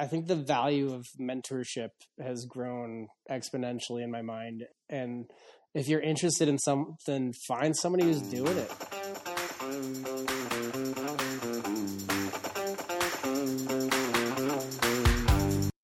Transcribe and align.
I 0.00 0.06
think 0.06 0.28
the 0.28 0.36
value 0.36 0.94
of 0.94 1.08
mentorship 1.18 1.88
has 2.22 2.44
grown 2.44 3.08
exponentially 3.28 4.04
in 4.04 4.12
my 4.12 4.22
mind. 4.22 4.62
And 4.88 5.24
if 5.74 5.88
you're 5.88 6.00
interested 6.00 6.46
in 6.46 6.56
something, 6.58 7.32
find 7.48 7.76
somebody 7.76 8.04
who's 8.04 8.22
doing 8.22 8.58
it. 8.58 8.72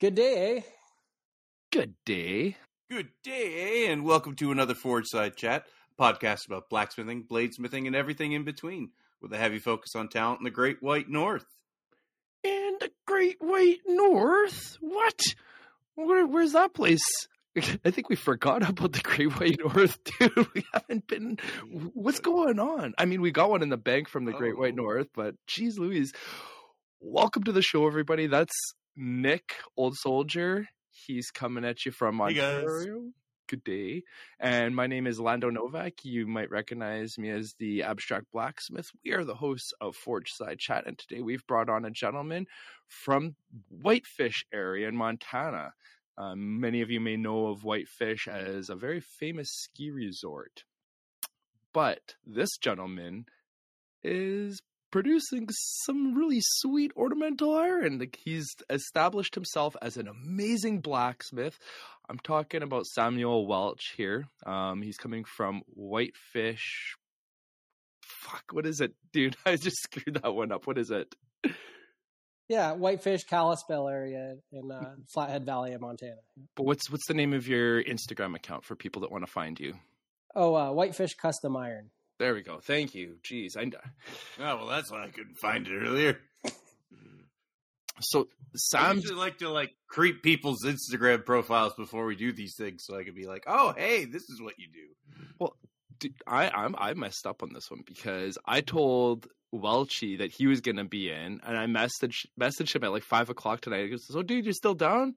Good 0.00 0.14
day, 0.14 0.58
eh? 0.58 0.60
Good 1.72 1.94
day. 2.04 2.56
Good 2.88 3.08
day, 3.24 3.88
and 3.88 4.04
welcome 4.04 4.36
to 4.36 4.52
another 4.52 4.74
Forge 4.74 5.08
Side 5.08 5.34
Chat 5.34 5.66
podcast 5.98 6.46
about 6.46 6.70
blacksmithing, 6.70 7.24
bladesmithing, 7.24 7.88
and 7.88 7.96
everything 7.96 8.30
in 8.30 8.44
between, 8.44 8.92
with 9.20 9.32
a 9.32 9.38
heavy 9.38 9.58
focus 9.58 9.96
on 9.96 10.08
talent 10.08 10.38
in 10.38 10.44
the 10.44 10.52
Great 10.52 10.80
White 10.80 11.08
North. 11.08 11.46
In 12.44 12.76
the 12.80 12.90
Great 13.06 13.36
White 13.40 13.80
North? 13.86 14.76
What? 14.80 15.20
Where, 15.94 16.26
where's 16.26 16.52
that 16.52 16.74
place? 16.74 17.02
I 17.84 17.90
think 17.90 18.08
we 18.08 18.16
forgot 18.16 18.68
about 18.68 18.92
the 18.92 19.00
Great 19.00 19.38
White 19.40 19.58
North, 19.60 19.98
dude. 20.18 20.54
We 20.54 20.64
haven't 20.72 21.06
been. 21.06 21.38
What's 21.94 22.20
going 22.20 22.58
on? 22.58 22.94
I 22.98 23.04
mean, 23.06 23.20
we 23.22 23.30
got 23.30 23.48
one 23.50 23.62
in 23.62 23.68
the 23.70 23.76
bank 23.76 24.08
from 24.08 24.24
the 24.24 24.32
Great 24.32 24.58
White 24.58 24.74
Oh. 24.74 24.82
North, 24.82 25.08
but 25.14 25.34
geez, 25.46 25.78
Louise. 25.78 26.12
Welcome 27.00 27.44
to 27.44 27.52
the 27.52 27.62
show, 27.62 27.86
everybody. 27.86 28.26
That's 28.26 28.54
Nick, 28.96 29.54
old 29.76 29.94
soldier. 29.96 30.66
He's 30.90 31.30
coming 31.30 31.64
at 31.64 31.84
you 31.86 31.92
from. 31.92 32.20
Ontario. 32.20 33.04
Good 33.46 33.64
day. 33.64 34.04
And 34.40 34.74
my 34.74 34.86
name 34.86 35.06
is 35.06 35.20
Lando 35.20 35.50
Novak. 35.50 36.02
You 36.02 36.26
might 36.26 36.50
recognize 36.50 37.18
me 37.18 37.28
as 37.28 37.54
the 37.58 37.82
Abstract 37.82 38.24
Blacksmith. 38.32 38.90
We 39.04 39.12
are 39.12 39.22
the 39.24 39.34
hosts 39.34 39.74
of 39.82 39.96
Forge 39.96 40.32
Side 40.32 40.58
Chat, 40.58 40.86
and 40.86 40.98
today 40.98 41.20
we've 41.20 41.46
brought 41.46 41.68
on 41.68 41.84
a 41.84 41.90
gentleman 41.90 42.46
from 42.88 43.36
Whitefish 43.68 44.46
area 44.50 44.88
in 44.88 44.96
Montana. 44.96 45.74
Um, 46.16 46.58
many 46.58 46.80
of 46.80 46.90
you 46.90 47.00
may 47.00 47.18
know 47.18 47.48
of 47.48 47.64
Whitefish 47.64 48.28
as 48.28 48.70
a 48.70 48.76
very 48.76 49.00
famous 49.00 49.50
ski 49.50 49.90
resort. 49.90 50.64
But 51.74 52.14
this 52.24 52.56
gentleman 52.56 53.26
is 54.02 54.62
producing 54.94 55.48
some 55.50 56.14
really 56.14 56.38
sweet 56.40 56.92
ornamental 56.96 57.52
iron. 57.52 57.98
Like 57.98 58.16
he's 58.24 58.46
established 58.70 59.34
himself 59.34 59.74
as 59.82 59.96
an 59.96 60.06
amazing 60.06 60.82
blacksmith. 60.82 61.58
I'm 62.08 62.20
talking 62.20 62.62
about 62.62 62.86
Samuel 62.86 63.44
Welch 63.48 63.94
here. 63.96 64.28
Um, 64.46 64.82
he's 64.82 64.96
coming 64.96 65.24
from 65.24 65.62
Whitefish. 65.66 66.94
Fuck, 68.02 68.44
what 68.52 68.66
is 68.66 68.80
it, 68.80 68.92
dude? 69.12 69.34
I 69.44 69.56
just 69.56 69.82
screwed 69.82 70.22
that 70.22 70.32
one 70.32 70.52
up. 70.52 70.68
What 70.68 70.78
is 70.78 70.92
it? 70.92 71.12
Yeah, 72.48 72.74
Whitefish, 72.74 73.24
Kalispell 73.24 73.88
area 73.88 74.36
in 74.52 74.70
uh, 74.70 74.94
Flathead 75.12 75.44
Valley 75.44 75.72
of 75.72 75.80
Montana. 75.80 76.20
But 76.54 76.66
what's 76.66 76.88
what's 76.88 77.08
the 77.08 77.14
name 77.14 77.32
of 77.32 77.48
your 77.48 77.82
Instagram 77.82 78.36
account 78.36 78.64
for 78.64 78.76
people 78.76 79.02
that 79.02 79.10
want 79.10 79.26
to 79.26 79.32
find 79.32 79.58
you? 79.58 79.74
Oh, 80.36 80.54
uh, 80.54 80.70
Whitefish 80.70 81.14
Custom 81.14 81.56
Iron. 81.56 81.90
There 82.18 82.34
we 82.34 82.42
go. 82.42 82.60
Thank 82.60 82.94
you. 82.94 83.16
Jeez, 83.24 83.56
I 83.56 83.64
Oh, 84.38 84.56
well, 84.56 84.66
that's 84.66 84.90
why 84.90 85.04
I 85.04 85.08
couldn't 85.08 85.36
find 85.38 85.66
it 85.66 85.72
earlier. 85.76 86.20
so 88.00 88.22
I 88.22 88.56
Sam. 88.56 88.96
usually 88.96 89.18
like 89.18 89.38
to 89.38 89.50
like 89.50 89.72
creep 89.88 90.22
people's 90.22 90.64
Instagram 90.64 91.24
profiles 91.24 91.74
before 91.74 92.06
we 92.06 92.16
do 92.16 92.32
these 92.32 92.54
things, 92.56 92.84
so 92.84 92.96
I 92.96 93.04
can 93.04 93.14
be 93.14 93.26
like, 93.26 93.44
"Oh, 93.46 93.72
hey, 93.76 94.04
this 94.04 94.22
is 94.30 94.40
what 94.40 94.54
you 94.58 94.68
do." 94.72 95.48
Dude, 96.00 96.12
I 96.26 96.48
I'm 96.50 96.74
I 96.76 96.94
messed 96.94 97.24
up 97.26 97.42
on 97.44 97.52
this 97.52 97.70
one 97.70 97.82
because 97.86 98.36
I 98.44 98.60
told 98.62 99.28
Welchie 99.54 100.18
that 100.18 100.32
he 100.32 100.48
was 100.48 100.60
gonna 100.60 100.84
be 100.84 101.08
in, 101.08 101.40
and 101.44 101.56
I 101.56 101.66
messaged 101.66 102.26
messaged 102.38 102.74
him 102.74 102.82
at 102.84 102.90
like 102.92 103.04
five 103.04 103.30
o'clock 103.30 103.60
tonight. 103.60 103.84
He 103.84 103.90
goes, 103.90 104.06
"So, 104.08 104.22
dude, 104.22 104.44
you're 104.44 104.54
still 104.54 104.74
down? 104.74 105.14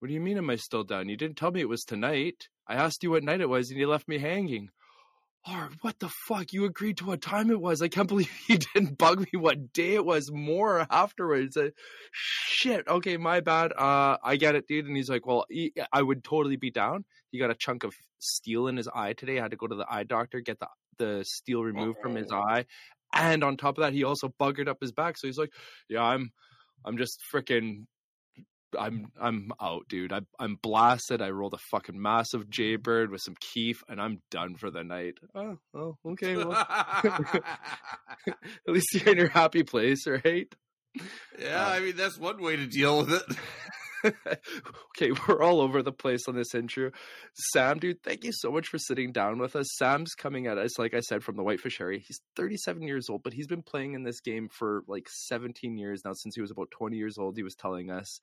What 0.00 0.08
do 0.08 0.14
you 0.14 0.20
mean? 0.20 0.38
Am 0.38 0.48
I 0.48 0.56
still 0.56 0.84
down? 0.84 1.08
You 1.10 1.16
didn't 1.18 1.36
tell 1.36 1.50
me 1.50 1.60
it 1.60 1.68
was 1.68 1.82
tonight. 1.84 2.48
I 2.66 2.76
asked 2.76 3.02
you 3.02 3.10
what 3.10 3.24
night 3.24 3.40
it 3.42 3.48
was, 3.48 3.70
and 3.70 3.78
you 3.78 3.88
left 3.88 4.08
me 4.08 4.16
hanging." 4.18 4.70
Oh, 5.48 5.68
what 5.82 5.98
the 6.00 6.08
fuck? 6.08 6.52
You 6.52 6.64
agreed 6.64 6.96
to 6.98 7.06
what 7.06 7.22
time 7.22 7.50
it 7.50 7.60
was. 7.60 7.80
I 7.80 7.88
can't 7.88 8.08
believe 8.08 8.30
you 8.48 8.58
didn't 8.58 8.98
bug 8.98 9.20
me 9.20 9.38
what 9.38 9.72
day 9.72 9.94
it 9.94 10.04
was 10.04 10.30
more 10.32 10.86
afterwards. 10.90 11.56
Uh, 11.56 11.70
shit. 12.12 12.86
Okay, 12.88 13.16
my 13.16 13.40
bad. 13.40 13.72
Uh, 13.72 14.16
I 14.22 14.36
get 14.36 14.56
it, 14.56 14.66
dude. 14.66 14.86
And 14.86 14.96
he's 14.96 15.08
like, 15.08 15.26
well, 15.26 15.44
he, 15.48 15.72
I 15.92 16.02
would 16.02 16.24
totally 16.24 16.56
be 16.56 16.70
down. 16.70 17.04
He 17.30 17.38
got 17.38 17.50
a 17.50 17.54
chunk 17.54 17.84
of 17.84 17.94
steel 18.18 18.66
in 18.66 18.76
his 18.76 18.88
eye 18.88 19.12
today. 19.12 19.38
I 19.38 19.42
had 19.42 19.52
to 19.52 19.56
go 19.56 19.66
to 19.66 19.76
the 19.76 19.86
eye 19.88 20.04
doctor, 20.04 20.40
get 20.40 20.58
the, 20.58 20.68
the 20.98 21.24
steel 21.24 21.62
removed 21.62 21.98
from 22.02 22.16
his 22.16 22.32
eye. 22.32 22.64
And 23.12 23.44
on 23.44 23.56
top 23.56 23.78
of 23.78 23.82
that, 23.82 23.92
he 23.92 24.04
also 24.04 24.32
buggered 24.40 24.68
up 24.68 24.78
his 24.80 24.92
back. 24.92 25.16
So 25.16 25.28
he's 25.28 25.38
like, 25.38 25.52
yeah, 25.88 26.02
I'm, 26.02 26.32
I'm 26.84 26.98
just 26.98 27.20
freaking 27.32 27.86
I'm 28.78 29.06
I'm 29.20 29.50
out, 29.60 29.88
dude. 29.88 30.12
I, 30.12 30.20
I'm 30.38 30.56
blasted. 30.56 31.22
I 31.22 31.30
rolled 31.30 31.54
a 31.54 31.58
fucking 31.70 32.00
massive 32.00 32.48
Jaybird 32.50 33.10
with 33.10 33.20
some 33.22 33.36
keef, 33.40 33.82
and 33.88 34.00
I'm 34.00 34.20
done 34.30 34.56
for 34.56 34.70
the 34.70 34.84
night. 34.84 35.14
Oh, 35.34 35.58
oh 35.74 35.96
okay. 36.06 36.36
Well, 36.36 36.52
at 36.54 37.44
least 38.66 38.94
you're 38.94 39.12
in 39.12 39.18
your 39.18 39.28
happy 39.28 39.62
place, 39.62 40.06
right? 40.06 40.52
yeah, 41.38 41.66
uh, 41.66 41.70
I 41.70 41.80
mean 41.80 41.96
that's 41.96 42.18
one 42.18 42.42
way 42.42 42.56
to 42.56 42.66
deal 42.66 42.98
with 42.98 43.12
it. 43.12 43.22
okay, 44.04 45.12
we're 45.28 45.42
all 45.42 45.60
over 45.60 45.82
the 45.82 45.92
place 45.92 46.28
on 46.28 46.34
this 46.34 46.54
intro. 46.54 46.90
Sam, 47.34 47.78
dude, 47.78 48.02
thank 48.02 48.24
you 48.24 48.32
so 48.32 48.50
much 48.50 48.68
for 48.68 48.78
sitting 48.78 49.12
down 49.12 49.38
with 49.38 49.56
us. 49.56 49.66
Sam's 49.76 50.14
coming 50.14 50.46
at 50.46 50.58
us, 50.58 50.78
like 50.78 50.94
I 50.94 51.00
said, 51.00 51.22
from 51.22 51.36
the 51.36 51.42
Whitefish 51.42 51.80
area. 51.80 52.00
He's 52.04 52.20
37 52.36 52.82
years 52.82 53.08
old, 53.08 53.22
but 53.22 53.32
he's 53.32 53.46
been 53.46 53.62
playing 53.62 53.94
in 53.94 54.02
this 54.02 54.20
game 54.20 54.48
for 54.50 54.82
like 54.86 55.08
17 55.08 55.76
years 55.76 56.02
now, 56.04 56.12
since 56.14 56.34
he 56.34 56.40
was 56.40 56.50
about 56.50 56.70
20 56.70 56.96
years 56.96 57.18
old. 57.18 57.36
He 57.36 57.42
was 57.42 57.54
telling 57.54 57.90
us. 57.90 58.20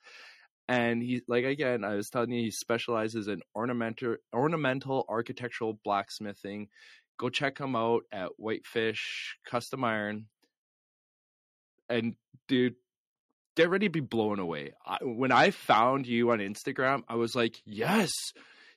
And 0.68 1.04
he, 1.04 1.22
like 1.28 1.44
again, 1.44 1.84
I 1.84 1.96
was 1.96 2.10
telling 2.10 2.32
you, 2.32 2.44
he 2.44 2.52
specializes 2.52 3.28
in 3.28 3.42
ornamental, 3.56 4.16
ornamental 4.34 5.06
architectural 5.10 5.80
blacksmithing. 5.84 6.70
Go 7.20 7.30
check 7.30 7.58
him 7.58 7.76
out 7.76 8.04
at 8.12 8.30
Whitefish 8.38 9.38
Custom 9.46 9.84
Iron. 9.84 10.28
And 11.90 12.16
dude, 12.48 12.76
get 13.56 13.70
ready 13.70 13.88
to 13.88 13.92
be 13.92 14.00
blown 14.00 14.40
away. 14.40 14.74
I, 14.86 14.98
when 15.02 15.32
I 15.32 15.52
found 15.52 16.08
you 16.08 16.32
on 16.32 16.40
Instagram, 16.40 17.04
I 17.08 17.16
was 17.16 17.36
like, 17.36 17.62
yes, 17.66 18.12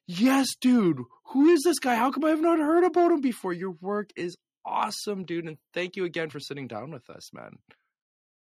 yes, 0.06 0.46
dude. 0.60 1.00
Who 1.26 1.48
is 1.48 1.62
this 1.64 1.78
guy? 1.78 1.96
How 1.96 2.10
come 2.10 2.24
I 2.24 2.30
have 2.30 2.40
not 2.40 2.58
heard 2.58 2.84
about 2.84 3.12
him 3.12 3.20
before? 3.20 3.52
Your 3.52 3.72
work 3.80 4.10
is 4.16 4.36
awesome, 4.64 5.24
dude. 5.24 5.46
And 5.46 5.58
thank 5.72 5.96
you 5.96 6.04
again 6.04 6.30
for 6.30 6.40
sitting 6.40 6.68
down 6.68 6.90
with 6.90 7.08
us, 7.10 7.32
man. 7.32 7.58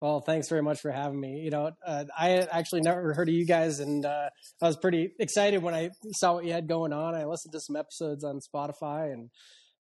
Well, 0.02 0.20
thanks 0.20 0.50
very 0.50 0.62
much 0.62 0.82
for 0.82 0.92
having 0.92 1.20
me. 1.20 1.40
You 1.40 1.52
know, 1.52 1.72
uh, 1.86 2.06
I 2.18 2.32
actually 2.52 2.82
never 2.82 3.14
heard 3.14 3.30
of 3.30 3.34
you 3.34 3.46
guys, 3.46 3.80
and 3.80 4.06
uh, 4.06 4.30
I 4.62 4.68
was 4.68 4.76
pretty 4.76 5.14
excited 5.20 5.64
when 5.64 5.74
I 5.74 5.90
saw 6.12 6.34
what 6.34 6.46
you 6.46 6.52
had 6.52 6.68
going 6.68 6.94
on. 6.94 7.16
I 7.16 7.26
listened 7.26 7.54
to 7.54 7.62
some 7.62 7.76
episodes 7.76 8.24
on 8.24 8.40
Spotify, 8.40 9.14
and 9.14 9.30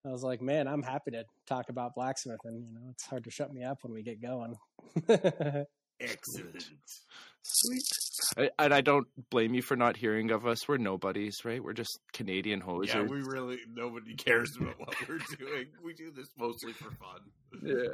I 0.06 0.10
was 0.10 0.24
like, 0.24 0.42
man, 0.42 0.68
I'm 0.68 0.84
happy 0.84 1.12
to 1.12 1.26
talk 1.48 1.70
about 1.70 1.96
blacksmithing. 1.96 2.66
You 2.66 2.74
know, 2.74 2.90
it's 2.92 3.06
hard 3.06 3.26
to 3.26 3.30
shut 3.30 3.54
me 3.54 3.64
up 3.64 3.80
when 3.84 3.94
we 3.94 4.04
get 4.04 4.22
going. 4.22 4.56
Excellent. 6.00 6.66
Sweet. 7.48 7.84
I, 8.38 8.50
and 8.64 8.74
I 8.74 8.82
don't 8.82 9.08
blame 9.30 9.54
you 9.54 9.62
for 9.62 9.76
not 9.76 9.98
hearing 9.98 10.32
of 10.32 10.48
us. 10.48 10.68
We're 10.68 10.78
nobodies, 10.78 11.46
right? 11.46 11.64
We're 11.64 11.74
just 11.74 12.00
Canadian 12.12 12.62
hosers. 12.62 12.88
Yeah, 12.96 13.04
we 13.04 13.22
really 13.22 13.60
nobody 13.72 14.16
cares 14.16 14.56
about 14.60 14.80
what 14.80 14.96
we're 15.08 15.20
doing. 15.38 15.68
We 15.84 15.94
do 15.94 16.12
this 16.12 16.28
mostly 16.38 16.74
for 16.74 16.90
fun. 16.92 17.22
yeah 17.64 17.88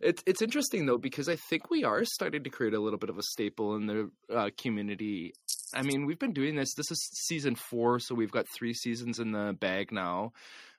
it's 0.00 0.22
it's 0.26 0.42
interesting 0.42 0.84
though 0.84 0.98
because 0.98 1.28
i 1.28 1.36
think 1.48 1.70
we 1.70 1.84
are 1.84 2.04
starting 2.04 2.42
to 2.44 2.50
create 2.50 2.74
a 2.74 2.80
little 2.80 2.98
bit 2.98 3.08
of 3.08 3.16
a 3.18 3.22
staple 3.22 3.76
in 3.76 3.86
the 3.86 4.10
uh, 4.34 4.50
community 4.60 5.32
i 5.72 5.80
mean 5.80 6.04
we've 6.04 6.18
been 6.18 6.32
doing 6.34 6.54
this 6.56 6.74
this 6.74 6.90
is 6.90 7.08
season 7.14 7.54
four 7.54 7.98
so 7.98 8.14
we've 8.14 8.32
got 8.32 8.44
three 8.58 8.74
seasons 8.74 9.18
in 9.18 9.32
the 9.32 9.56
bag 9.58 9.90
now 9.92 10.32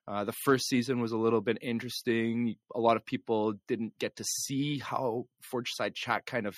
uh, 0.07 0.23
the 0.23 0.33
first 0.33 0.67
season 0.67 0.99
was 0.99 1.11
a 1.11 1.17
little 1.17 1.41
bit 1.41 1.57
interesting 1.61 2.55
a 2.75 2.79
lot 2.79 2.97
of 2.97 3.05
people 3.05 3.53
didn't 3.67 3.93
get 3.99 4.15
to 4.15 4.23
see 4.23 4.79
how 4.79 5.25
forge 5.41 5.71
side 5.71 5.95
chat 5.95 6.25
kind 6.25 6.47
of 6.47 6.55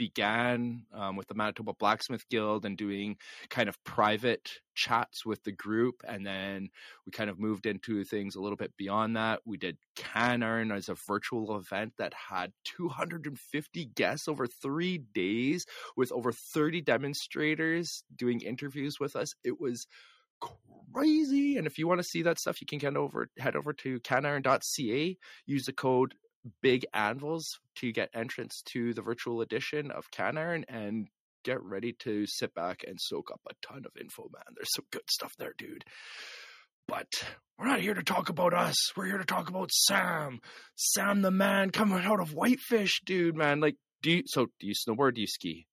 began 0.00 0.86
um, 0.94 1.14
with 1.14 1.28
the 1.28 1.34
Manitoba 1.34 1.74
Blacksmith 1.78 2.26
Guild 2.30 2.64
and 2.64 2.74
doing 2.74 3.18
kind 3.50 3.68
of 3.68 3.76
private 3.84 4.50
chats 4.74 5.26
with 5.26 5.44
the 5.44 5.52
group. 5.52 5.96
And 6.08 6.26
then 6.26 6.70
we 7.04 7.12
kind 7.12 7.28
of 7.28 7.38
moved 7.38 7.66
into 7.66 8.02
things 8.04 8.34
a 8.34 8.40
little 8.40 8.56
bit 8.56 8.74
beyond 8.78 9.16
that. 9.16 9.40
We 9.44 9.58
did 9.58 9.76
Can 9.96 10.42
Iron 10.42 10.72
as 10.72 10.88
a 10.88 10.96
virtual 11.06 11.54
event 11.54 11.92
that 11.98 12.14
had 12.14 12.54
250 12.78 13.84
guests 13.94 14.26
over 14.26 14.46
three 14.46 15.02
days 15.12 15.66
with 15.98 16.12
over 16.12 16.32
30 16.32 16.80
demonstrators 16.80 18.02
doing 18.16 18.40
interviews 18.40 18.98
with 18.98 19.14
us. 19.16 19.34
It 19.44 19.60
was 19.60 19.86
crazy. 20.40 21.56
And 21.56 21.66
if 21.66 21.78
you 21.78 21.86
want 21.86 22.00
to 22.00 22.08
see 22.08 22.22
that 22.22 22.38
stuff, 22.38 22.60
you 22.60 22.66
can 22.66 22.78
get 22.78 22.96
over 22.96 23.28
head 23.38 23.56
over 23.56 23.72
to 23.74 24.00
caniron.ca, 24.00 25.18
use 25.46 25.66
the 25.66 25.72
code 25.72 26.14
big 26.62 26.86
anvils 26.94 27.58
to 27.76 27.92
get 27.92 28.10
entrance 28.14 28.62
to 28.64 28.94
the 28.94 29.02
virtual 29.02 29.40
edition 29.40 29.90
of 29.90 30.10
Caniron 30.10 30.64
and 30.68 31.08
get 31.44 31.62
ready 31.62 31.92
to 32.00 32.26
sit 32.26 32.54
back 32.54 32.84
and 32.86 33.00
soak 33.00 33.30
up 33.30 33.40
a 33.48 33.54
ton 33.66 33.84
of 33.86 33.92
info, 34.00 34.28
man. 34.32 34.42
There's 34.54 34.74
some 34.74 34.86
good 34.90 35.08
stuff 35.08 35.34
there, 35.38 35.54
dude. 35.56 35.84
But 36.88 37.24
we're 37.58 37.68
not 37.68 37.80
here 37.80 37.94
to 37.94 38.02
talk 38.02 38.30
about 38.30 38.52
us. 38.52 38.76
We're 38.96 39.06
here 39.06 39.18
to 39.18 39.24
talk 39.24 39.48
about 39.48 39.70
Sam. 39.70 40.40
Sam 40.74 41.22
the 41.22 41.30
man 41.30 41.70
coming 41.70 42.04
out 42.04 42.20
of 42.20 42.34
Whitefish, 42.34 43.02
dude, 43.04 43.36
man. 43.36 43.60
Like, 43.60 43.76
do 44.02 44.10
you 44.10 44.22
so 44.26 44.46
do 44.58 44.66
you 44.66 44.74
snowboard, 44.74 45.14
do 45.14 45.20
you 45.20 45.26
ski? 45.26 45.66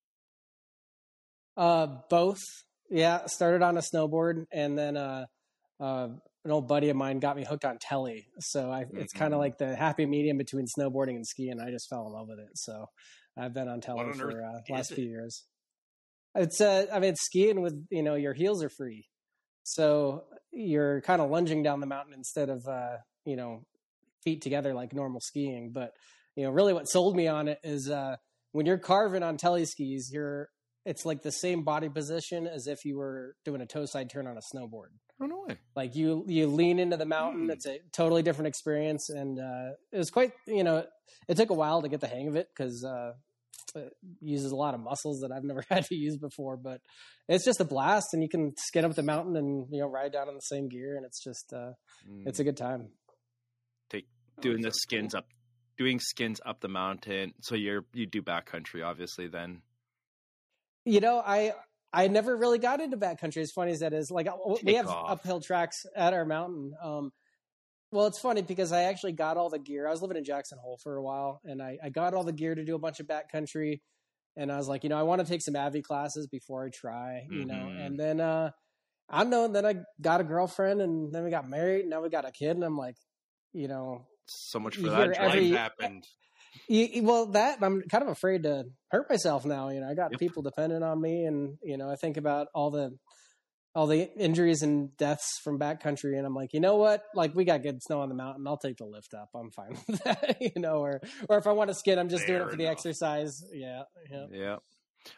Uh, 1.55 1.87
both. 2.09 2.43
Yeah, 2.89 3.25
started 3.25 3.61
on 3.61 3.77
a 3.77 3.81
snowboard, 3.81 4.45
and 4.51 4.77
then 4.77 4.95
uh, 4.95 5.25
uh, 5.79 6.07
an 6.45 6.51
old 6.51 6.67
buddy 6.67 6.89
of 6.89 6.95
mine 6.95 7.19
got 7.19 7.35
me 7.35 7.43
hooked 7.43 7.65
on 7.65 7.77
telly. 7.79 8.27
So 8.39 8.71
I, 8.71 8.85
it's 8.93 9.13
kind 9.13 9.33
of 9.33 9.39
like 9.39 9.57
the 9.57 9.75
happy 9.75 10.05
medium 10.05 10.37
between 10.37 10.65
snowboarding 10.65 11.15
and 11.15 11.27
skiing. 11.27 11.59
I 11.59 11.71
just 11.71 11.89
fell 11.89 12.07
in 12.07 12.13
love 12.13 12.27
with 12.29 12.39
it. 12.39 12.51
So 12.55 12.85
I've 13.37 13.53
been 13.53 13.67
on 13.67 13.81
telly 13.81 14.05
on 14.05 14.13
for 14.13 14.41
uh, 14.41 14.73
last 14.73 14.91
it? 14.91 14.95
few 14.95 15.05
years. 15.05 15.43
It's 16.35 16.61
uh, 16.61 16.85
I 16.93 16.99
mean, 16.99 17.11
it's 17.11 17.25
skiing 17.25 17.61
with 17.61 17.73
you 17.89 18.03
know 18.03 18.15
your 18.15 18.33
heels 18.33 18.63
are 18.63 18.69
free, 18.69 19.07
so 19.63 20.25
you're 20.51 21.01
kind 21.01 21.21
of 21.21 21.29
lunging 21.29 21.63
down 21.63 21.79
the 21.79 21.87
mountain 21.87 22.13
instead 22.13 22.49
of 22.49 22.65
uh, 22.67 22.97
you 23.25 23.35
know 23.35 23.65
feet 24.23 24.41
together 24.41 24.73
like 24.73 24.93
normal 24.93 25.19
skiing. 25.19 25.71
But 25.73 25.91
you 26.35 26.43
know, 26.43 26.51
really, 26.51 26.73
what 26.73 26.87
sold 26.87 27.15
me 27.15 27.27
on 27.27 27.47
it 27.47 27.59
is 27.63 27.89
uh, 27.89 28.17
when 28.51 28.65
you're 28.65 28.77
carving 28.77 29.23
on 29.23 29.37
telly 29.37 29.65
skis, 29.65 30.11
you're 30.13 30.49
it's 30.87 31.05
like 31.05 31.21
the 31.21 31.31
same 31.31 31.63
body 31.63 31.89
position 31.89 32.47
as 32.47 32.65
if 32.67 32.85
you 32.85 32.97
were 32.97 33.35
doing 33.45 33.61
a 33.61 33.65
toe 33.65 33.85
side 33.85 34.09
turn 34.09 34.25
on 34.27 34.37
a 34.37 34.41
snowboard. 34.55 34.89
Oh 35.21 35.25
no 35.25 35.43
way. 35.47 35.57
Like 35.75 35.95
you, 35.95 36.23
you 36.27 36.47
lean 36.47 36.79
into 36.79 36.97
the 36.97 37.05
mountain. 37.05 37.45
Hmm. 37.45 37.51
It's 37.51 37.65
a 37.65 37.79
totally 37.91 38.23
different 38.23 38.47
experience, 38.47 39.09
and 39.09 39.39
uh, 39.39 39.71
it 39.91 39.97
was 39.97 40.09
quite. 40.09 40.31
You 40.47 40.63
know, 40.63 40.85
it 41.27 41.37
took 41.37 41.49
a 41.49 41.53
while 41.55 41.81
to 41.81 41.89
get 41.89 42.01
the 42.01 42.07
hang 42.07 42.27
of 42.27 42.35
it 42.35 42.47
because 42.55 42.83
uh, 42.85 43.13
it 43.75 43.93
uses 44.21 44.51
a 44.51 44.55
lot 44.55 44.73
of 44.75 44.79
muscles 44.79 45.21
that 45.21 45.31
I've 45.31 45.43
never 45.43 45.63
had 45.69 45.85
to 45.85 45.95
use 45.95 46.17
before. 46.17 46.55
But 46.57 46.81
it's 47.27 47.43
just 47.45 47.59
a 47.59 47.65
blast, 47.65 48.07
and 48.13 48.21
you 48.23 48.29
can 48.29 48.53
skid 48.57 48.85
up 48.85 48.93
the 48.95 49.03
mountain 49.03 49.35
and 49.35 49.67
you 49.71 49.81
know 49.81 49.87
ride 49.87 50.13
down 50.13 50.29
in 50.29 50.35
the 50.35 50.41
same 50.41 50.69
gear, 50.69 50.95
and 50.95 51.05
it's 51.05 51.23
just 51.23 51.51
uh, 51.53 51.71
it's 52.25 52.39
a 52.39 52.43
good 52.43 52.57
time. 52.57 52.89
doing 54.39 54.59
Oh, 54.59 54.69
the 54.69 54.71
skins 54.71 55.13
cool. 55.13 55.19
up 55.19 55.27
doing 55.77 55.99
skins 55.99 56.39
up 56.45 56.59
the 56.59 56.67
mountain 56.67 57.33
so 57.41 57.55
you're 57.55 57.85
you 57.93 58.05
do 58.05 58.21
backcountry 58.21 58.83
obviously 58.85 59.27
then 59.27 59.61
You 60.87 60.99
know, 61.01 61.21
I 61.25 61.53
I 61.93 62.07
never 62.07 62.35
really 62.35 62.59
got 62.59 62.81
into 62.81 62.97
backcountry. 62.97 63.41
As 63.41 63.51
funny 63.51 63.71
as 63.71 63.79
that 63.79 63.93
is, 63.93 64.09
like 64.11 64.27
we 64.63 64.75
have 64.75 64.87
off. 64.87 65.09
uphill 65.11 65.41
tracks 65.41 65.85
at 65.95 66.13
our 66.13 66.25
mountain. 66.25 66.73
Um, 66.81 67.11
well, 67.91 68.07
it's 68.07 68.19
funny 68.19 68.41
because 68.41 68.71
I 68.71 68.83
actually 68.83 69.13
got 69.13 69.37
all 69.37 69.49
the 69.49 69.59
gear. 69.59 69.87
I 69.87 69.91
was 69.91 70.01
living 70.01 70.17
in 70.17 70.23
Jackson 70.23 70.57
Hole 70.57 70.77
for 70.81 70.97
a 70.97 71.01
while, 71.03 71.41
and 71.45 71.61
I, 71.61 71.77
I 71.83 71.89
got 71.89 72.13
all 72.13 72.23
the 72.23 72.33
gear 72.33 72.53
to 72.53 72.63
do 72.65 72.75
a 72.75 72.79
bunch 72.79 72.99
of 72.99 73.07
backcountry. 73.07 73.81
And 74.35 74.51
I 74.51 74.57
was 74.57 74.67
like, 74.67 74.83
you 74.83 74.89
know, 74.89 74.97
I 74.99 75.03
want 75.03 75.19
to 75.21 75.27
take 75.27 75.41
some 75.41 75.55
Avi 75.55 75.81
classes 75.81 76.27
before 76.27 76.65
I 76.65 76.69
try, 76.69 77.25
you 77.29 77.45
know. 77.45 77.55
Mhm. 77.55 77.85
And 77.85 77.99
then 77.99 78.19
uh, 78.19 78.51
I 79.09 79.23
know. 79.23 79.45
And 79.45 79.55
then 79.55 79.65
I 79.65 79.77
got 80.01 80.21
a 80.21 80.23
girlfriend, 80.23 80.81
and 80.81 81.11
then 81.13 81.23
we 81.23 81.31
got 81.31 81.49
married. 81.49 81.81
And 81.81 81.89
now 81.89 82.01
we 82.01 82.09
got 82.09 82.27
a 82.27 82.31
kid, 82.31 82.51
and 82.51 82.63
I'm 82.63 82.77
like, 82.77 82.97
you 83.53 83.67
know, 83.67 84.05
so 84.27 84.59
much 84.59 84.75
for 84.75 84.89
that 84.89 85.13
every- 85.17 85.49
happened. 85.49 86.05
Y- 86.69 86.89
y- 86.95 87.01
well 87.03 87.27
that 87.27 87.59
i'm 87.61 87.81
kind 87.83 88.03
of 88.03 88.09
afraid 88.09 88.43
to 88.43 88.63
hurt 88.91 89.09
myself 89.09 89.45
now 89.45 89.69
you 89.69 89.79
know 89.79 89.87
i 89.89 89.93
got 89.93 90.11
Yep. 90.11 90.19
people 90.19 90.43
dependent 90.43 90.83
on 90.83 90.99
me 91.01 91.23
and 91.25 91.57
you 91.63 91.77
know 91.77 91.89
i 91.89 91.95
think 91.95 92.17
about 92.17 92.47
all 92.53 92.71
the 92.71 92.91
all 93.75 93.85
the 93.85 94.09
injuries 94.17 94.63
and 94.63 94.95
deaths 94.97 95.39
from 95.43 95.59
backcountry 95.59 96.17
and 96.17 96.25
i'm 96.25 96.33
like 96.33 96.51
you 96.53 96.59
know 96.59 96.77
what? 96.77 97.03
Like 97.13 97.35
we 97.35 97.45
got 97.45 97.61
good 97.61 97.81
snow 97.83 98.01
on 98.01 98.09
the 98.09 98.15
mountain. 98.15 98.47
I'll 98.47 98.57
take 98.57 98.77
the 98.77 98.85
lift 98.85 99.13
up. 99.13 99.29
I'm 99.35 99.51
fine 99.51 99.77
with 99.87 100.03
that 100.03 100.37
you 100.41 100.59
know 100.59 100.77
or 100.79 100.99
or 101.29 101.37
if 101.37 101.45
i 101.45 101.51
want 101.51 101.69
to 101.69 101.75
skid 101.75 101.99
i'm 101.99 102.09
just 102.09 102.25
doing 102.25 102.41
it 102.41 102.49
for 102.49 102.55
the 102.57 102.65
exercise. 102.67 103.39
Yeah 103.53 103.83
yeah. 104.11 104.25
Yeah. 104.31 104.55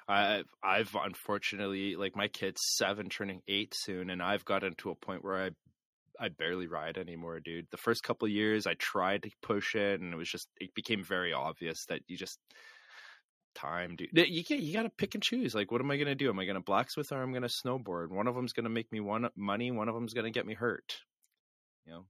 I 0.09 0.43
I've 0.63 0.93
unfortunately 0.93 1.95
like 1.95 2.15
my 2.17 2.27
kid's 2.27 2.59
seven 2.75 3.07
turning 3.09 3.41
eight 3.47 3.73
soon 3.75 4.09
and 4.09 4.21
I've 4.21 4.43
gotten 4.45 4.73
to 4.79 4.89
a 4.91 4.95
point 4.95 5.23
where 5.23 5.41
I 5.45 5.49
I 6.19 6.29
barely 6.29 6.67
ride 6.67 6.97
anymore, 6.97 7.39
dude. 7.39 7.67
The 7.71 7.77
first 7.77 8.03
couple 8.03 8.25
of 8.25 8.31
years 8.31 8.67
I 8.67 8.73
tried 8.75 9.23
to 9.23 9.31
push 9.41 9.75
it 9.75 10.01
and 10.01 10.13
it 10.13 10.17
was 10.17 10.29
just 10.29 10.47
it 10.59 10.73
became 10.73 11.03
very 11.03 11.33
obvious 11.33 11.85
that 11.85 12.01
you 12.07 12.17
just 12.17 12.39
time, 13.55 13.95
dude. 13.95 14.09
You 14.13 14.43
get 14.43 14.59
you 14.59 14.73
got 14.73 14.83
to 14.83 14.89
pick 14.89 15.15
and 15.15 15.23
choose. 15.23 15.55
Like, 15.55 15.71
what 15.71 15.81
am 15.81 15.91
I 15.91 15.97
gonna 15.97 16.15
do? 16.15 16.29
Am 16.29 16.39
I 16.39 16.45
gonna 16.45 16.61
blacksmith 16.61 17.11
or 17.11 17.21
I'm 17.21 17.33
gonna 17.33 17.47
snowboard? 17.47 18.09
One 18.09 18.27
of 18.27 18.35
them's 18.35 18.53
gonna 18.53 18.69
make 18.69 18.91
me 18.91 18.99
one 18.99 19.29
money. 19.35 19.71
One 19.71 19.89
of 19.89 19.95
them's 19.95 20.13
gonna 20.13 20.31
get 20.31 20.45
me 20.45 20.53
hurt. 20.53 20.97
You 21.85 21.93
know, 21.93 22.05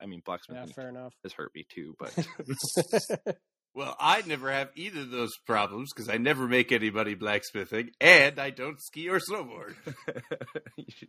I 0.00 0.06
mean, 0.06 0.22
yeah 0.50 0.66
fair 0.66 0.88
enough 0.88 1.14
has 1.22 1.32
hurt 1.32 1.52
me 1.54 1.66
too, 1.68 1.96
but 1.98 2.14
Well, 3.74 3.96
I 3.98 4.22
never 4.24 4.52
have 4.52 4.70
either 4.76 5.00
of 5.00 5.10
those 5.10 5.36
problems 5.46 5.92
because 5.92 6.08
I 6.08 6.16
never 6.16 6.46
make 6.46 6.70
anybody 6.70 7.14
blacksmithing, 7.14 7.90
and 8.00 8.38
I 8.38 8.50
don't 8.50 8.80
ski 8.80 9.08
or 9.08 9.18
snowboard. 9.18 9.74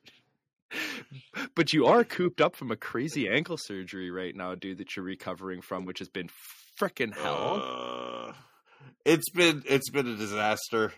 but 1.55 1.73
you 1.73 1.85
are 1.85 2.03
cooped 2.03 2.41
up 2.41 2.55
from 2.55 2.71
a 2.71 2.75
crazy 2.75 3.27
ankle 3.29 3.57
surgery 3.57 4.11
right 4.11 4.35
now, 4.35 4.55
dude, 4.55 4.77
that 4.79 4.95
you're 4.95 5.05
recovering 5.05 5.61
from, 5.61 5.85
which 5.85 5.99
has 5.99 6.09
been 6.09 6.29
freaking 6.79 7.13
hell. 7.13 7.63
Uh, 8.29 8.33
it's 9.05 9.29
been 9.29 9.63
it's 9.67 9.89
been 9.89 10.07
a 10.07 10.15
disaster. 10.15 10.93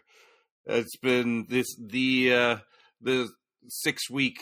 It's 0.65 0.97
been 0.97 1.45
this 1.49 1.67
the 1.79 2.33
uh, 2.33 2.57
the 3.01 3.29
six 3.69 4.09
week 4.09 4.41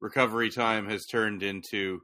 recovery 0.00 0.50
time 0.50 0.88
has 0.88 1.04
turned 1.06 1.42
into 1.42 2.00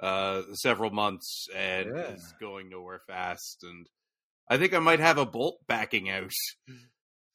uh, 0.00 0.42
several 0.54 0.90
months 0.90 1.46
and 1.54 1.88
Yeah. 1.94 2.12
is 2.14 2.34
going 2.40 2.68
nowhere 2.70 3.00
fast. 3.06 3.58
And 3.62 3.86
I 4.48 4.56
think 4.58 4.74
I 4.74 4.78
might 4.78 5.00
have 5.00 5.18
a 5.18 5.26
bolt 5.26 5.58
backing 5.66 6.10
out, 6.10 6.32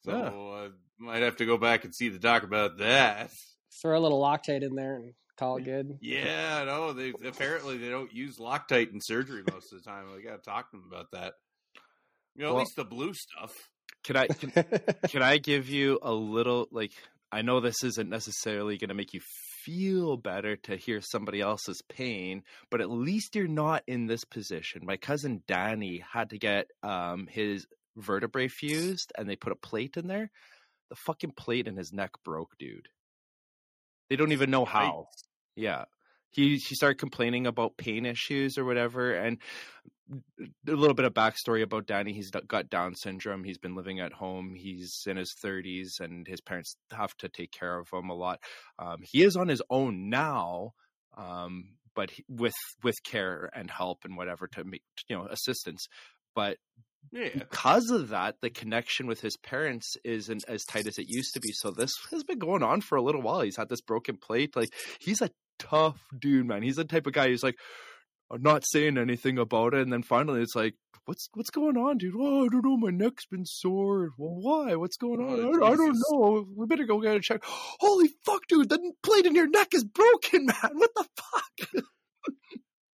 so 0.04 0.10
Yeah. 0.12 0.28
uh, 0.28 0.68
might 0.98 1.22
have 1.22 1.36
to 1.36 1.46
go 1.46 1.56
back 1.58 1.84
and 1.84 1.94
see 1.94 2.08
the 2.08 2.18
doc 2.18 2.42
about 2.44 2.78
that. 2.78 3.30
Throw 3.80 3.98
a 3.98 4.00
little 4.00 4.20
loctite 4.20 4.62
in 4.62 4.74
there 4.74 4.96
and 4.96 5.14
call 5.36 5.56
it 5.56 5.64
good 5.64 5.98
Yeah, 6.00 6.64
no, 6.64 6.92
they 6.92 7.12
apparently 7.24 7.78
they 7.78 7.88
don't 7.88 8.12
use 8.12 8.38
Loctite 8.38 8.92
in 8.92 9.00
surgery 9.00 9.42
most 9.50 9.72
of 9.72 9.82
the 9.82 9.88
time. 9.88 10.06
We 10.14 10.22
got 10.22 10.42
to 10.42 10.50
talk 10.50 10.70
to 10.70 10.76
them 10.76 10.86
about 10.86 11.10
that. 11.12 11.34
You 12.36 12.44
know, 12.44 12.56
at 12.56 12.60
least 12.60 12.76
the 12.76 12.84
blue 12.84 13.12
stuff. 13.14 13.68
Can 14.04 14.16
I 14.16 14.26
can, 14.26 14.50
can 15.08 15.22
I 15.22 15.38
give 15.38 15.68
you 15.68 15.98
a 16.02 16.12
little 16.12 16.68
like 16.70 16.92
I 17.30 17.42
know 17.42 17.60
this 17.60 17.82
isn't 17.82 18.08
necessarily 18.08 18.78
going 18.78 18.88
to 18.88 18.94
make 18.94 19.14
you 19.14 19.20
feel 19.64 20.16
better 20.16 20.56
to 20.56 20.76
hear 20.76 21.00
somebody 21.00 21.40
else's 21.40 21.82
pain, 21.88 22.42
but 22.70 22.80
at 22.80 22.90
least 22.90 23.36
you're 23.36 23.46
not 23.46 23.82
in 23.86 24.06
this 24.06 24.24
position. 24.24 24.82
My 24.84 24.96
cousin 24.96 25.42
Danny 25.46 26.02
had 26.12 26.30
to 26.30 26.38
get 26.38 26.66
um 26.82 27.26
his 27.30 27.66
vertebrae 27.96 28.48
fused 28.48 29.12
and 29.16 29.28
they 29.28 29.36
put 29.36 29.52
a 29.52 29.56
plate 29.56 29.96
in 29.96 30.08
there. 30.08 30.30
The 30.90 30.96
fucking 30.96 31.32
plate 31.32 31.68
in 31.68 31.76
his 31.76 31.92
neck 31.92 32.10
broke, 32.24 32.52
dude. 32.58 32.88
They 34.08 34.16
don't 34.16 34.32
even 34.32 34.50
know 34.50 34.64
how. 34.64 35.06
Yeah. 35.56 35.84
He 36.30 36.56
he 36.56 36.74
started 36.74 36.98
complaining 36.98 37.46
about 37.46 37.76
pain 37.76 38.06
issues 38.06 38.56
or 38.56 38.64
whatever 38.64 39.12
and 39.12 39.38
a 40.68 40.72
little 40.72 40.94
bit 40.94 41.04
of 41.04 41.14
backstory 41.14 41.62
about 41.62 41.86
Danny. 41.86 42.12
He's 42.12 42.30
got 42.30 42.68
Down 42.68 42.94
syndrome. 42.94 43.44
He's 43.44 43.58
been 43.58 43.74
living 43.74 44.00
at 44.00 44.12
home. 44.12 44.54
He's 44.54 45.02
in 45.06 45.16
his 45.16 45.34
30s, 45.42 46.00
and 46.00 46.26
his 46.26 46.40
parents 46.40 46.76
have 46.92 47.16
to 47.18 47.28
take 47.28 47.52
care 47.52 47.78
of 47.78 47.88
him 47.92 48.10
a 48.10 48.14
lot. 48.14 48.40
Um, 48.78 48.98
he 49.02 49.22
is 49.22 49.36
on 49.36 49.48
his 49.48 49.62
own 49.70 50.10
now, 50.10 50.72
um, 51.16 51.76
but 51.94 52.10
he, 52.10 52.24
with 52.28 52.54
with 52.82 53.02
care 53.04 53.50
and 53.54 53.70
help 53.70 54.04
and 54.04 54.16
whatever 54.16 54.46
to 54.48 54.64
make 54.64 54.82
you 55.08 55.16
know 55.16 55.26
assistance. 55.26 55.86
But 56.34 56.58
Yeah. 57.10 57.30
because 57.34 57.90
of 57.90 58.08
that, 58.10 58.36
the 58.40 58.50
connection 58.50 59.06
with 59.06 59.20
his 59.20 59.36
parents 59.36 59.96
isn't 60.04 60.44
as 60.48 60.64
tight 60.64 60.86
as 60.86 60.98
it 60.98 61.06
used 61.08 61.34
to 61.34 61.40
be. 61.40 61.52
So 61.52 61.70
this 61.70 61.92
has 62.10 62.24
been 62.24 62.38
going 62.38 62.62
on 62.62 62.80
for 62.80 62.96
a 62.96 63.02
little 63.02 63.22
while. 63.22 63.40
He's 63.40 63.56
had 63.56 63.68
this 63.68 63.80
broken 63.80 64.16
plate. 64.16 64.54
Like 64.56 64.70
he's 65.00 65.20
a 65.20 65.30
tough 65.58 66.00
dude, 66.18 66.46
man. 66.46 66.62
He's 66.62 66.76
the 66.76 66.84
type 66.84 67.06
of 67.06 67.12
guy 67.12 67.28
who's 67.28 67.42
like, 67.42 67.56
I'm 68.30 68.42
not 68.42 68.64
saying 68.66 68.96
anything 68.96 69.38
about 69.38 69.74
it. 69.74 69.82
And 69.82 69.92
then 69.92 70.02
finally 70.02 70.40
it's 70.40 70.56
like, 70.56 70.74
what's 71.04 71.28
what's 71.34 71.50
going 71.50 71.76
on, 71.76 71.98
dude? 71.98 72.14
Oh, 72.16 72.44
I 72.44 72.48
don't 72.48 72.64
know. 72.64 72.76
My 72.76 72.90
neck's 72.90 73.26
been 73.26 73.44
sore. 73.44 74.10
Well, 74.16 74.36
why? 74.40 74.76
What's 74.76 74.96
going 74.96 75.20
on? 75.20 75.60
Oh, 75.62 75.66
I, 75.66 75.72
I 75.72 75.76
don't 75.76 75.98
know. 76.10 76.46
We 76.56 76.66
better 76.66 76.86
go 76.86 77.00
get 77.00 77.16
a 77.16 77.20
check. 77.20 77.42
Holy 77.44 78.08
fuck, 78.24 78.46
dude! 78.48 78.68
The 78.68 78.92
plate 79.02 79.26
in 79.26 79.34
your 79.34 79.48
neck 79.48 79.74
is 79.74 79.84
broken, 79.84 80.46
man. 80.62 80.70
What 80.74 80.90
the 80.94 81.06
fuck? 81.16 81.84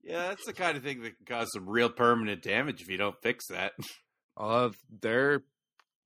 Yeah, 0.08 0.28
that's 0.28 0.46
the 0.46 0.52
kind 0.54 0.76
of 0.76 0.82
thing 0.82 1.02
that 1.02 1.16
can 1.16 1.26
cause 1.26 1.52
some 1.52 1.68
real 1.68 1.90
permanent 1.90 2.42
damage 2.42 2.80
if 2.80 2.88
you 2.88 2.96
don't 2.96 3.20
fix 3.22 3.46
that. 3.48 3.72
Uh, 4.40 4.70
they're 5.02 5.42